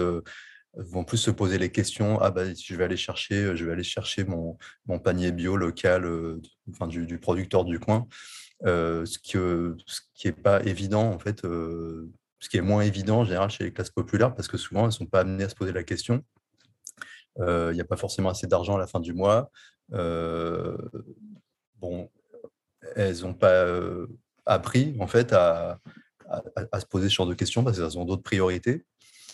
vont 0.79 1.05
plus 1.05 1.17
se 1.17 1.31
poser 1.31 1.59
les 1.59 1.71
questions. 1.71 2.21
Ah 2.21 2.31
bah 2.31 2.53
je 2.53 2.75
vais 2.75 2.85
aller 2.85 2.99
chercher 2.99 3.57
je 3.57 3.65
vais 3.65 3.73
aller 3.73 3.83
chercher 3.83 4.25
mon, 4.25 4.59
mon 4.87 4.99
panier 4.99 5.33
bio 5.33 5.57
local 5.57 6.39
du, 6.89 7.07
du, 7.07 7.19
producteur 7.19 7.65
du 7.65 7.79
coin 7.79 8.07
ce 8.63 9.19
qui 9.19 9.39
ce 9.87 10.01
qui 10.15 10.29
est 10.29 10.33
pas 10.33 10.63
évident 10.65 11.11
en 11.11 11.19
fait 11.19 11.41
ce 11.43 12.49
qui 12.51 12.59
est 12.59 12.63
moins 12.63 12.83
évident 12.83 13.21
en 13.21 13.25
général 13.25 13.49
chez 13.49 13.65
les 13.65 13.73
classes 13.73 13.91
populaires 13.91 14.35
parce 14.35 14.49
que 14.49 14.59
souvent 14.59 14.85
elles 14.85 14.93
sont 14.93 15.07
pas 15.07 15.21
amenées 15.21 15.45
à 15.45 15.49
se 15.49 15.55
poser 15.55 15.73
la 15.73 15.83
question. 15.83 16.23
Il 17.39 17.73
n'y 17.73 17.81
a 17.81 17.85
pas 17.85 17.97
forcément 17.97 18.29
assez 18.29 18.47
d'argent 18.47 18.77
à 18.77 18.79
la 18.79 18.87
fin 18.87 19.01
du 19.01 19.15
mois. 19.15 19.51
Bon 21.79 22.11
elles 22.95 23.23
n'ont 23.23 23.35
pas 23.35 23.65
euh, 23.65 24.07
appris 24.45 24.97
en 25.01 25.07
fait 25.07 25.33
à, 25.33 25.81
se 26.79 26.87
poser 26.87 27.09
ce 27.09 27.15
genre 27.15 27.27
de 27.27 27.35
questions 27.35 27.63
parce 27.63 27.79
qu'elles 27.79 27.99
ont 27.99 28.05
d'autres 28.05 28.23
priorités. 28.23 28.85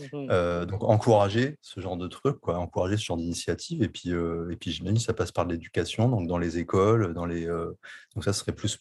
Mmh 0.00 0.28
euh, 0.30 0.64
donc 0.64 0.84
encourager 0.84 1.58
ce 1.60 1.78
genre 1.78 1.98
de 1.98 2.08
trucs, 2.08 2.40
quoi, 2.40 2.56
encourager 2.56 2.96
ce 2.96 3.04
genre 3.04 3.18
d'initiative. 3.18 3.82
Et 3.82 3.88
puis, 3.88 4.10
euh, 4.10 4.50
et 4.50 4.56
puis 4.56 4.72
j'imagine 4.72 4.98
ça 4.98 5.12
passe 5.12 5.32
par 5.32 5.44
l'éducation, 5.44 6.08
donc 6.08 6.26
dans 6.26 6.38
les 6.38 6.56
écoles, 6.56 7.12
dans 7.12 7.26
les. 7.26 7.46
donc 7.46 8.24
ça 8.24 8.32
serait 8.32 8.52
plus 8.52 8.78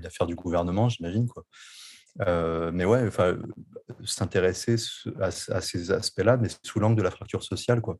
l'affaire 0.00 0.28
du 0.28 0.36
gouvernement, 0.36 0.88
j'imagine, 0.88 1.28
quoi. 1.28 1.44
mais 2.70 2.84
ouais, 2.84 3.04
enfin, 3.04 3.36
s'intéresser 4.04 4.76
à, 5.20 5.26
à, 5.26 5.60
ces 5.60 5.90
aspects-là, 5.90 6.36
mais 6.36 6.48
sous 6.62 6.78
l'angle 6.78 6.96
de 6.98 7.02
la 7.02 7.10
fracture 7.10 7.42
sociale, 7.42 7.80
quoi. 7.80 7.98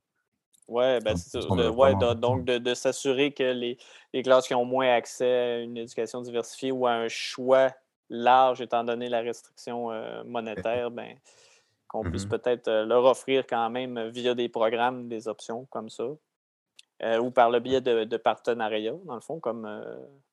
Ouais, 0.72 1.00
ben 1.00 1.14
c'est 1.16 1.42
ça. 1.42 1.70
ouais, 1.70 1.94
donc, 2.16 2.44
de, 2.46 2.74
s'assurer 2.74 3.32
que 3.32 3.42
les, 3.42 3.76
les, 4.14 4.22
classes 4.22 4.46
qui 4.46 4.54
ont 4.54 4.64
moins 4.64 4.90
accès 4.90 5.30
à 5.30 5.58
une 5.58 5.76
éducation 5.76 6.22
diversifiée 6.22 6.72
ou 6.72 6.86
à 6.86 6.92
un 6.92 7.08
choix 7.08 7.70
large, 8.08 8.62
étant 8.62 8.82
donné 8.82 9.10
la 9.10 9.20
restriction 9.20 9.90
euh, 9.90 10.24
monétaire, 10.24 10.90
ben, 10.90 11.14
qu'on 11.88 12.02
puisse 12.04 12.24
mmh 12.24 12.30
peut-être 12.30 12.68
euh, 12.68 12.86
leur 12.86 13.04
offrir 13.04 13.46
quand 13.46 13.68
même 13.68 14.08
via 14.08 14.34
des 14.34 14.48
programmes, 14.48 15.08
des 15.08 15.28
options 15.28 15.66
comme 15.66 15.90
ça. 15.90 16.04
Euh, 17.02 17.18
ou 17.18 17.30
par 17.30 17.50
le 17.50 17.60
biais 17.60 17.82
de, 17.82 18.04
de 18.04 18.16
partenariats, 18.16 18.94
dans 19.04 19.16
le 19.16 19.20
fond, 19.20 19.40
comme, 19.40 19.68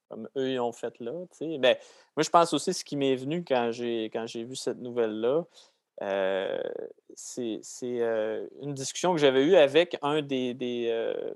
comme 0.08 0.30
eux 0.38 0.52
ils 0.52 0.60
ont 0.60 0.72
fait 0.72 0.98
là. 1.00 1.12
Ben, 1.42 1.76
moi, 2.16 2.24
je 2.24 2.30
pense 2.30 2.54
aussi 2.54 2.74
ce 2.74 2.86
qui 2.86 2.96
m'est 2.96 3.16
venu 3.16 3.44
quand 3.44 3.72
j'ai 3.72 4.06
quand 4.06 4.26
j'ai 4.26 4.44
vu 4.44 4.56
cette 4.56 4.78
nouvelle-là, 4.78 5.44
euh, 6.02 6.62
c'est 7.14 7.62
euh, 7.84 8.48
une 8.62 8.74
discussion 8.74 9.14
que 9.14 9.20
j'avais 9.20 9.44
eue 9.44 9.56
avec 9.56 9.98
un 10.02 10.22
des, 10.22 10.54
des, 10.54 10.88
euh, 10.90 11.34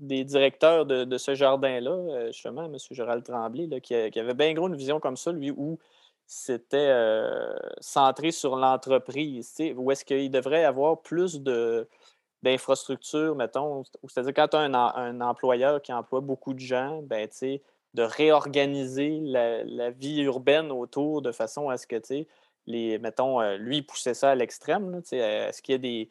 directeurs 0.00 0.84
de, 0.84 1.18
ce 1.18 1.34
jardin-là, 1.34 2.26
justement, 2.26 2.64
M. 2.64 2.76
Gérald 2.90 3.24
Tremblay, 3.24 3.80
qui, 3.80 3.94
avait 3.94 4.34
bien 4.34 4.52
gros 4.52 4.68
une 4.68 4.76
vision 4.76 5.00
comme 5.00 5.16
ça, 5.16 5.32
lui, 5.32 5.50
où 5.50 5.78
c'était 6.26 6.94
centré 7.80 8.30
sur 8.30 8.56
l'entreprise, 8.56 9.56
où 9.76 9.90
est-ce 9.90 10.04
qu'il 10.04 10.30
devrait 10.30 10.64
avoir 10.64 11.00
plus 11.00 11.40
de 11.40 11.88
d'infrastructures, 12.42 13.36
mettons, 13.36 13.82
c'est-à-dire 14.08 14.32
quand 14.32 14.48
tu 14.48 14.56
as 14.56 14.60
un, 14.60 15.20
employeur 15.20 15.82
qui 15.82 15.92
emploie 15.92 16.20
beaucoup 16.20 16.54
de 16.54 16.58
gens, 16.58 17.02
ben, 17.02 17.28
de 17.92 18.02
réorganiser 18.02 19.20
la, 19.20 19.62
la, 19.64 19.90
vie 19.90 20.22
urbaine 20.22 20.72
autour 20.72 21.20
de 21.20 21.32
façon 21.32 21.68
à 21.68 21.76
ce 21.76 21.86
que, 21.86 22.00
mettons, 22.98 23.40
euh, 23.40 23.56
lui, 23.56 23.78
il 23.78 23.86
poussait 23.86 24.14
ça 24.14 24.30
à 24.30 24.34
l'extrême. 24.34 25.02
Euh, 25.12 25.48
est-ce 25.48 25.62
qu'il 25.62 25.72
y 25.72 25.76
a 25.76 25.78
des. 25.78 26.08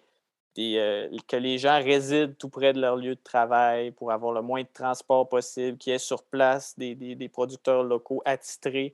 Euh, 0.58 1.18
que 1.28 1.38
les 1.38 1.58
gens 1.58 1.82
résident 1.82 2.34
tout 2.38 2.50
près 2.50 2.74
de 2.74 2.82
leur 2.82 2.98
lieu 2.98 3.16
de 3.16 3.22
travail 3.24 3.92
pour 3.92 4.12
avoir 4.12 4.34
le 4.34 4.42
moins 4.42 4.62
de 4.62 4.68
transport 4.74 5.30
possible, 5.30 5.78
qu'il 5.78 5.92
y 5.92 5.96
ait 5.96 6.00
sur 6.00 6.24
place 6.24 6.78
des, 6.78 7.30
producteurs 7.32 7.84
locaux 7.84 8.22
attitrés? 8.26 8.94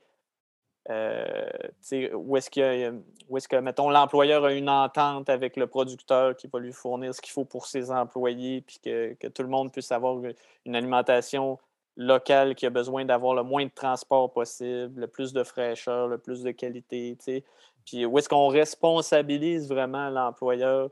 où 0.88 2.38
est-ce 2.38 2.50
est 2.60 3.48
que, 3.48 3.56
mettons, 3.56 3.90
l'employeur 3.90 4.46
a 4.46 4.54
une 4.54 4.70
entente 4.70 5.30
avec 5.30 5.58
le 5.58 5.66
producteur 5.66 6.36
qui 6.36 6.46
va 6.46 6.60
lui 6.60 6.72
fournir 6.72 7.16
ce 7.16 7.22
qu'il 7.22 7.32
faut 7.32 7.46
pour 7.46 7.66
ses 7.66 7.90
employés, 7.90 8.62
puis 8.62 8.78
que, 8.84 9.14
que, 9.16 9.28
tout 9.28 9.42
le 9.42 9.50
monde 9.50 9.72
puisse 9.72 9.92
avoir 9.92 10.18
une 10.66 10.76
alimentation 10.76 11.58
local 11.97 12.55
qui 12.55 12.65
a 12.65 12.69
besoin 12.69 13.05
d'avoir 13.05 13.35
le 13.35 13.43
moins 13.43 13.65
de 13.65 13.72
transport 13.73 14.31
possible, 14.31 14.99
le 14.99 15.07
plus 15.07 15.34
de 15.34 15.43
fraîcheur, 15.43 16.07
le 16.07 16.17
plus 16.17 16.43
de 16.43 16.51
qualité, 16.51 17.17
Puis 17.85 18.05
où 18.05 18.17
est-ce 18.17 18.30
qu'on 18.30 18.47
responsabilise 18.47 19.69
vraiment 19.69 20.09
l'employeur 20.09 20.89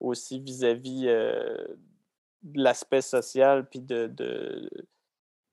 aussi 0.00 0.40
vis-à-vis 0.40 1.04
euh, 1.06 1.56
de 2.42 2.62
l'aspect 2.62 3.02
social, 3.02 3.68
puis 3.68 3.80
de, 3.80 4.12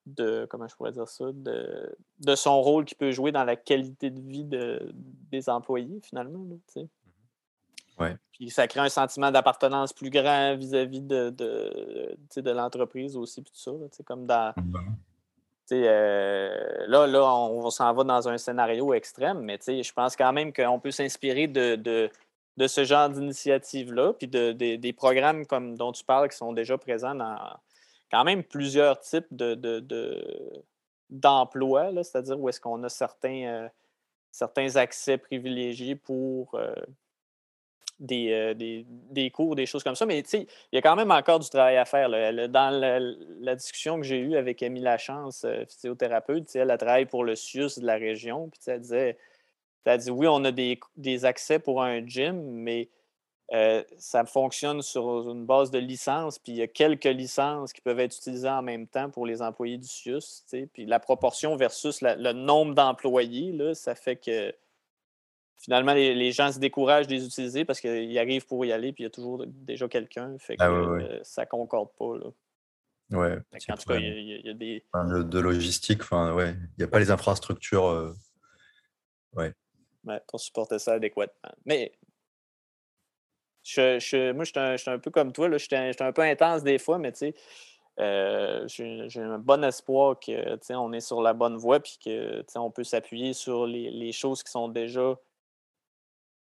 de, 0.05 0.47
comment 0.49 0.67
je 0.67 0.75
pourrais 0.75 0.91
dire 0.91 1.07
ça, 1.07 1.25
de, 1.31 1.95
de 2.19 2.35
son 2.35 2.61
rôle 2.61 2.85
qu'il 2.85 2.97
peut 2.97 3.11
jouer 3.11 3.31
dans 3.31 3.43
la 3.43 3.55
qualité 3.55 4.09
de 4.09 4.19
vie 4.21 4.45
des 5.31 5.49
employés, 5.49 5.99
finalement. 6.01 6.45
Puis 8.31 8.49
ça 8.49 8.67
crée 8.67 8.79
un 8.79 8.89
sentiment 8.89 9.31
d'appartenance 9.31 9.93
plus 9.93 10.09
grand 10.09 10.55
vis-à-vis 10.55 11.01
de, 11.01 11.29
de, 11.29 12.51
l'entreprise 12.51 13.17
aussi, 13.17 13.41
puis 13.41 13.51
tout 13.51 13.59
ça. 13.59 14.03
comme 14.05 14.25
dans. 14.25 14.53
Euh, 15.71 16.85
là, 16.87 17.05
là, 17.05 17.23
on, 17.23 17.69
s'en 17.69 17.93
va 17.93 18.03
dans 18.03 18.27
un 18.27 18.37
scénario 18.39 18.93
extrême, 18.93 19.41
mais 19.41 19.59
je 19.67 19.93
pense 19.93 20.15
quand 20.15 20.33
même 20.33 20.51
qu'on 20.51 20.79
peut 20.79 20.89
s'inspirer 20.89 21.47
de, 21.47 21.75
de, 21.75 22.67
ce 22.67 22.83
genre 22.83 23.09
d'initiative-là, 23.09 24.13
puis 24.13 24.27
de, 24.27 24.51
des 24.51 24.93
programmes 24.93 25.45
comme 25.45 25.77
dont 25.77 25.91
tu 25.91 26.03
parles 26.03 26.29
qui 26.29 26.37
sont 26.37 26.53
déjà 26.53 26.77
présents 26.77 27.13
dans 27.13 27.37
quand 28.11 28.23
même 28.23 28.43
plusieurs 28.43 28.99
types 28.99 29.27
de, 29.31 29.53
d'emplois, 31.09 31.91
c'est-à-dire 32.03 32.39
où 32.39 32.49
est-ce 32.49 32.59
qu'on 32.59 32.83
a 32.83 32.89
certains, 32.89 33.45
euh, 33.45 33.69
certains 34.31 34.75
accès 34.75 35.17
privilégiés 35.17 35.95
pour, 35.95 36.55
euh, 36.55 36.73
des, 37.99 38.85
des, 39.11 39.29
cours, 39.31 39.55
des 39.55 39.65
choses 39.65 39.83
comme 39.83 39.95
ça. 39.95 40.05
Mais 40.05 40.19
il 40.19 40.47
y 40.71 40.77
a 40.77 40.81
quand 40.81 40.95
même 40.95 41.11
encore 41.11 41.39
du 41.39 41.49
travail 41.49 41.77
à 41.77 41.85
faire. 41.85 42.09
Dans 42.49 42.69
la, 43.41 43.55
discussion 43.55 43.97
que 43.97 44.03
j'ai 44.03 44.19
eue 44.19 44.35
avec 44.35 44.63
Amy 44.63 44.79
Lachance, 44.79 45.45
physiothérapeute, 45.69 46.55
elle, 46.55 46.71
a 46.71 46.77
travaillé 46.77 47.05
pour 47.05 47.23
le 47.23 47.35
CIUS 47.35 47.79
de 47.79 47.85
la 47.85 47.95
région. 47.95 48.49
Puis 48.49 48.59
elle 48.67 48.81
disait, 48.81 49.17
elle 49.85 49.99
dit 49.99 50.11
oui, 50.11 50.27
on 50.27 50.43
a 50.45 50.51
des, 50.51 50.79
des 50.97 51.25
accès 51.25 51.59
pour 51.59 51.81
un 51.81 52.05
gym, 52.05 52.41
mais 52.41 52.89
euh, 53.53 53.83
ça 53.97 54.25
fonctionne 54.25 54.81
sur 54.81 55.31
une 55.31 55.45
base 55.45 55.71
de 55.71 55.79
licence, 55.79 56.37
puis 56.37 56.51
il 56.51 56.57
y 56.57 56.61
a 56.61 56.67
quelques 56.67 57.05
licences 57.05 57.73
qui 57.73 57.81
peuvent 57.81 57.99
être 57.99 58.15
utilisées 58.15 58.49
en 58.49 58.61
même 58.61 58.85
temps 58.85 59.09
pour 59.09 59.25
les 59.25 59.41
employés 59.41 59.77
du 59.77 59.87
CIUS. 59.87 60.43
Puis 60.71 60.85
la 60.85 60.99
proportion 60.99 61.55
versus 61.55 62.01
le 62.01 62.31
nombre 62.31 62.75
d'employés, 62.75 63.57
ça 63.73 63.95
fait 63.95 64.17
que 64.17 64.53
finalement, 65.59 65.93
les, 65.93 66.31
gens 66.31 66.51
se 66.51 66.59
découragent 66.59 67.07
de 67.07 67.13
les 67.13 67.25
utiliser 67.25 67.65
parce 67.65 67.79
qu'ils 67.81 68.17
arrivent 68.17 68.47
pour 68.47 68.65
y 68.65 68.71
aller, 68.71 68.93
puis 68.93 69.03
il 69.03 69.05
y 69.05 69.07
a 69.07 69.11
toujours 69.11 69.45
déjà 69.45 69.87
quelqu'un. 69.87 70.37
Fait 70.39 70.57
que 70.57 70.63
ah 70.63 71.19
ça 71.23 71.45
concorde 71.45 71.89
pas. 71.97 72.17
Là. 72.17 72.31
Ouais. 73.11 73.37
En 73.69 73.75
tout 73.75 73.87
cas, 73.87 73.97
il 73.97 74.45
y, 74.45 74.49
a, 74.49 74.53
des. 74.53 74.83
de 74.93 75.39
logistique, 75.39 76.01
enfin, 76.01 76.33
ouais. 76.33 76.51
Il 76.51 76.79
n'y 76.79 76.83
a 76.83 76.87
pas 76.87 76.99
les 76.99 77.11
infrastructures. 77.11 77.87
Euh, 77.87 78.13
ouais. 79.33 79.53
pour 80.27 80.39
supporter 80.39 80.79
ça 80.79 80.93
adéquatement. 80.93 81.51
Mais 81.65 81.91
je, 83.63 84.31
moi, 84.31 84.43
je 84.43 84.77
suis 84.77 84.89
un, 84.89 84.99
peu 84.99 85.11
comme 85.11 85.33
toi. 85.33 85.49
Je 85.51 85.57
suis 85.57 85.75
un, 85.75 86.11
peu 86.11 86.21
intense 86.21 86.63
des 86.63 86.77
fois, 86.77 86.99
mais 86.99 87.11
tu 87.11 87.19
sais, 87.19 87.35
euh, 87.99 88.67
j'ai 88.67 89.21
un 89.21 89.39
bon 89.39 89.63
espoir 89.63 90.19
que 90.19 90.73
on 90.75 90.93
est 90.93 91.01
sur 91.01 91.21
la 91.21 91.33
bonne 91.33 91.57
voie 91.57 91.79
et 92.05 92.43
qu'on 92.53 92.71
peut 92.71 92.83
s'appuyer 92.83 93.33
sur 93.33 93.65
les, 93.65 94.11
choses 94.11 94.43
qui 94.43 94.51
sont 94.51 94.69
déjà 94.69 95.15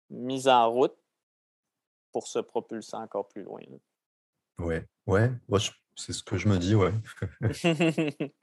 mises 0.09 0.47
en 0.47 0.69
route 0.71 0.95
pour 2.11 2.27
se 2.27 2.39
propulser 2.39 2.95
encore 2.95 3.27
plus 3.27 3.43
loin. 3.43 3.61
Oui, 4.59 4.75
Ouais, 5.05 5.31
ouais, 5.47 5.59
c'est 5.95 6.13
ce 6.13 6.23
que 6.23 6.37
je 6.37 6.47
me 6.47 6.57
dis, 6.57 6.75
ouais. 6.75 6.93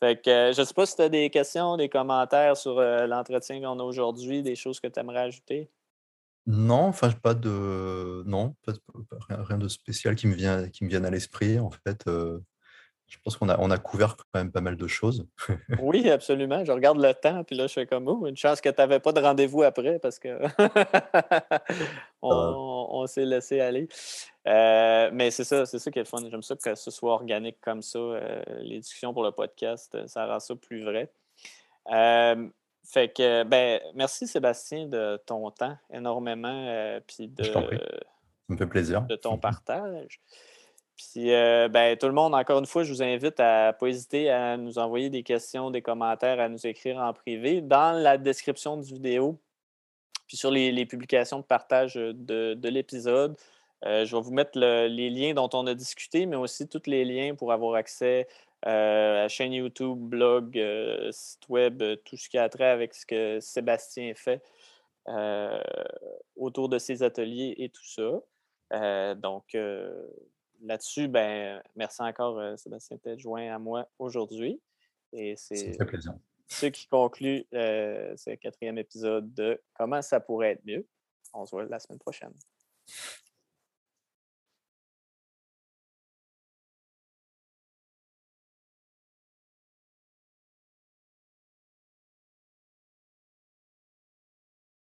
fait 0.00 0.22
que 0.22 0.52
je 0.52 0.60
ne 0.60 0.66
sais 0.66 0.74
pas 0.74 0.86
si 0.86 0.96
tu 0.96 1.02
as 1.02 1.08
des 1.08 1.30
questions, 1.30 1.76
des 1.76 1.88
commentaires 1.88 2.56
sur 2.56 2.78
euh, 2.78 3.06
l'entretien 3.06 3.60
qu'on 3.60 3.78
a 3.78 3.82
aujourd'hui, 3.84 4.42
des 4.42 4.56
choses 4.56 4.80
que 4.80 4.88
tu 4.88 4.98
aimerais 4.98 5.20
ajouter? 5.20 5.70
Non, 6.46 6.86
enfin, 6.88 7.10
pas 7.12 7.34
de 7.34 8.24
non, 8.26 8.56
rien 9.20 9.58
de 9.58 9.68
spécial 9.68 10.16
qui 10.16 10.26
me 10.26 10.34
vient 10.34 10.68
qui 10.68 10.82
me 10.84 10.88
vienne 10.88 11.04
à 11.04 11.10
l'esprit, 11.10 11.60
en 11.60 11.70
fait, 11.70 12.04
je 13.12 13.18
pense 13.22 13.36
qu'on 13.36 13.48
a 13.48 13.58
on 13.60 13.70
a 13.70 13.78
couvert 13.78 14.16
quand 14.16 14.40
même 14.40 14.50
pas 14.50 14.60
mal 14.60 14.76
de 14.76 14.86
choses. 14.86 15.26
Oui, 15.80 16.08
absolument. 16.08 16.64
Je 16.64 16.72
regarde 16.72 16.98
le 16.98 17.12
temps, 17.12 17.44
puis 17.44 17.56
là, 17.56 17.66
je 17.66 17.74
fais 17.74 17.86
comme: 17.86 18.08
«Oh, 18.08 18.26
une 18.26 18.36
chance 18.36 18.60
que 18.60 18.68
tu 18.68 18.76
n'avais 18.78 19.00
pas 19.00 19.12
de 19.12 19.20
rendez-vous 19.20 19.62
après 19.62 19.98
parce 19.98 20.18
que 20.18 20.38
on 22.22 23.06
s'est 23.06 23.26
laissé 23.26 23.60
aller». 23.60 23.88
mais 24.46 25.30
c'est 25.30 25.44
ça, 25.44 25.66
c'est 25.66 25.78
ça 25.78 25.90
qui 25.90 25.98
est 25.98 26.02
le 26.02 26.06
fun. 26.06 26.18
J'aime 26.30 26.42
ça 26.42 26.56
que 26.56 26.74
ce 26.74 26.90
soit 26.90 27.12
organique 27.12 27.60
comme 27.60 27.82
ça, 27.82 27.98
les 28.60 28.78
discussions 28.78 29.12
pour 29.12 29.24
le 29.24 29.32
podcast, 29.32 30.06
ça 30.06 30.26
rend 30.26 30.40
ça 30.40 30.54
plus 30.56 30.82
vrai. 30.82 31.12
Fait 32.84 33.12
que, 33.12 33.44
ben, 33.44 33.80
merci 33.94 34.26
Sébastien 34.26 34.86
de 34.86 35.20
ton 35.24 35.50
temps 35.50 35.76
énormément, 35.90 36.66
euh, 36.68 37.00
puis 37.06 37.28
de, 37.28 37.44
Ça 37.44 37.60
me 38.48 38.56
fait 38.56 38.66
plaisir. 38.66 39.02
de 39.02 39.16
ton 39.16 39.38
partage. 39.38 40.20
Puis, 41.10 41.32
euh, 41.32 41.68
ben, 41.68 41.96
tout 41.96 42.06
le 42.06 42.12
monde, 42.12 42.34
encore 42.34 42.58
une 42.58 42.66
fois, 42.66 42.84
je 42.84 42.92
vous 42.92 43.02
invite 43.02 43.40
à 43.40 43.68
ne 43.68 43.72
pas 43.72 43.86
hésiter 43.86 44.30
à 44.30 44.56
nous 44.56 44.78
envoyer 44.78 45.10
des 45.10 45.22
questions, 45.22 45.70
des 45.70 45.82
commentaires, 45.82 46.38
à 46.40 46.48
nous 46.48 46.66
écrire 46.66 46.98
en 46.98 47.12
privé 47.12 47.60
dans 47.60 47.92
la 47.92 48.18
description 48.18 48.76
du 48.76 48.94
vidéo, 48.94 49.38
puis 50.26 50.36
sur 50.36 50.50
les, 50.50 50.86
publications 50.86 51.38
de 51.38 51.44
partage 51.44 51.94
de, 51.94 52.68
l'épisode. 52.68 53.36
Euh, 53.84 54.04
je 54.04 54.14
vais 54.14 54.22
vous 54.22 54.32
mettre 54.32 54.58
les 54.58 55.10
liens 55.10 55.34
dont 55.34 55.50
on 55.54 55.66
a 55.66 55.74
discuté, 55.74 56.26
mais 56.26 56.36
aussi 56.36 56.68
tous 56.68 56.86
les 56.86 57.04
liens 57.04 57.34
pour 57.34 57.52
avoir 57.52 57.74
accès 57.74 58.28
euh, 58.66 59.28
chaîne 59.28 59.52
YouTube, 59.52 59.98
blog, 59.98 60.60
site 61.10 61.48
web, 61.48 61.82
tout 62.04 62.16
ce 62.16 62.28
qui 62.28 62.38
a 62.38 62.48
trait 62.48 62.68
avec 62.68 62.94
ce 62.94 63.04
que 63.04 63.40
Sébastien 63.40 64.12
fait 64.14 64.40
autour 66.36 66.68
de 66.68 66.78
ses 66.78 67.02
ateliers 67.02 67.54
et 67.58 67.70
tout 67.70 67.84
ça. 67.84 69.14
donc, 69.16 69.56
là-dessus, 70.62 71.08
ben, 71.08 71.62
merci 71.76 72.02
encore, 72.02 72.58
Sébastien, 72.58 72.98
d'être 73.04 73.18
joint 73.18 73.54
à 73.54 73.58
moi 73.58 73.88
aujourd'hui. 73.98 74.60
Et 75.12 75.34
c'est 75.36 75.76
ce 76.48 76.66
qui 76.66 76.86
conclut 76.88 77.46
ce 77.52 78.34
quatrième 78.36 78.78
épisode 78.78 79.32
de 79.34 79.60
Comment 79.74 80.02
ça 80.02 80.20
pourrait 80.20 80.52
être 80.52 80.64
mieux. 80.64 80.86
On 81.34 81.46
se 81.46 81.50
voit 81.50 81.64
la 81.64 81.78
semaine 81.78 81.98
prochaine. 81.98 82.32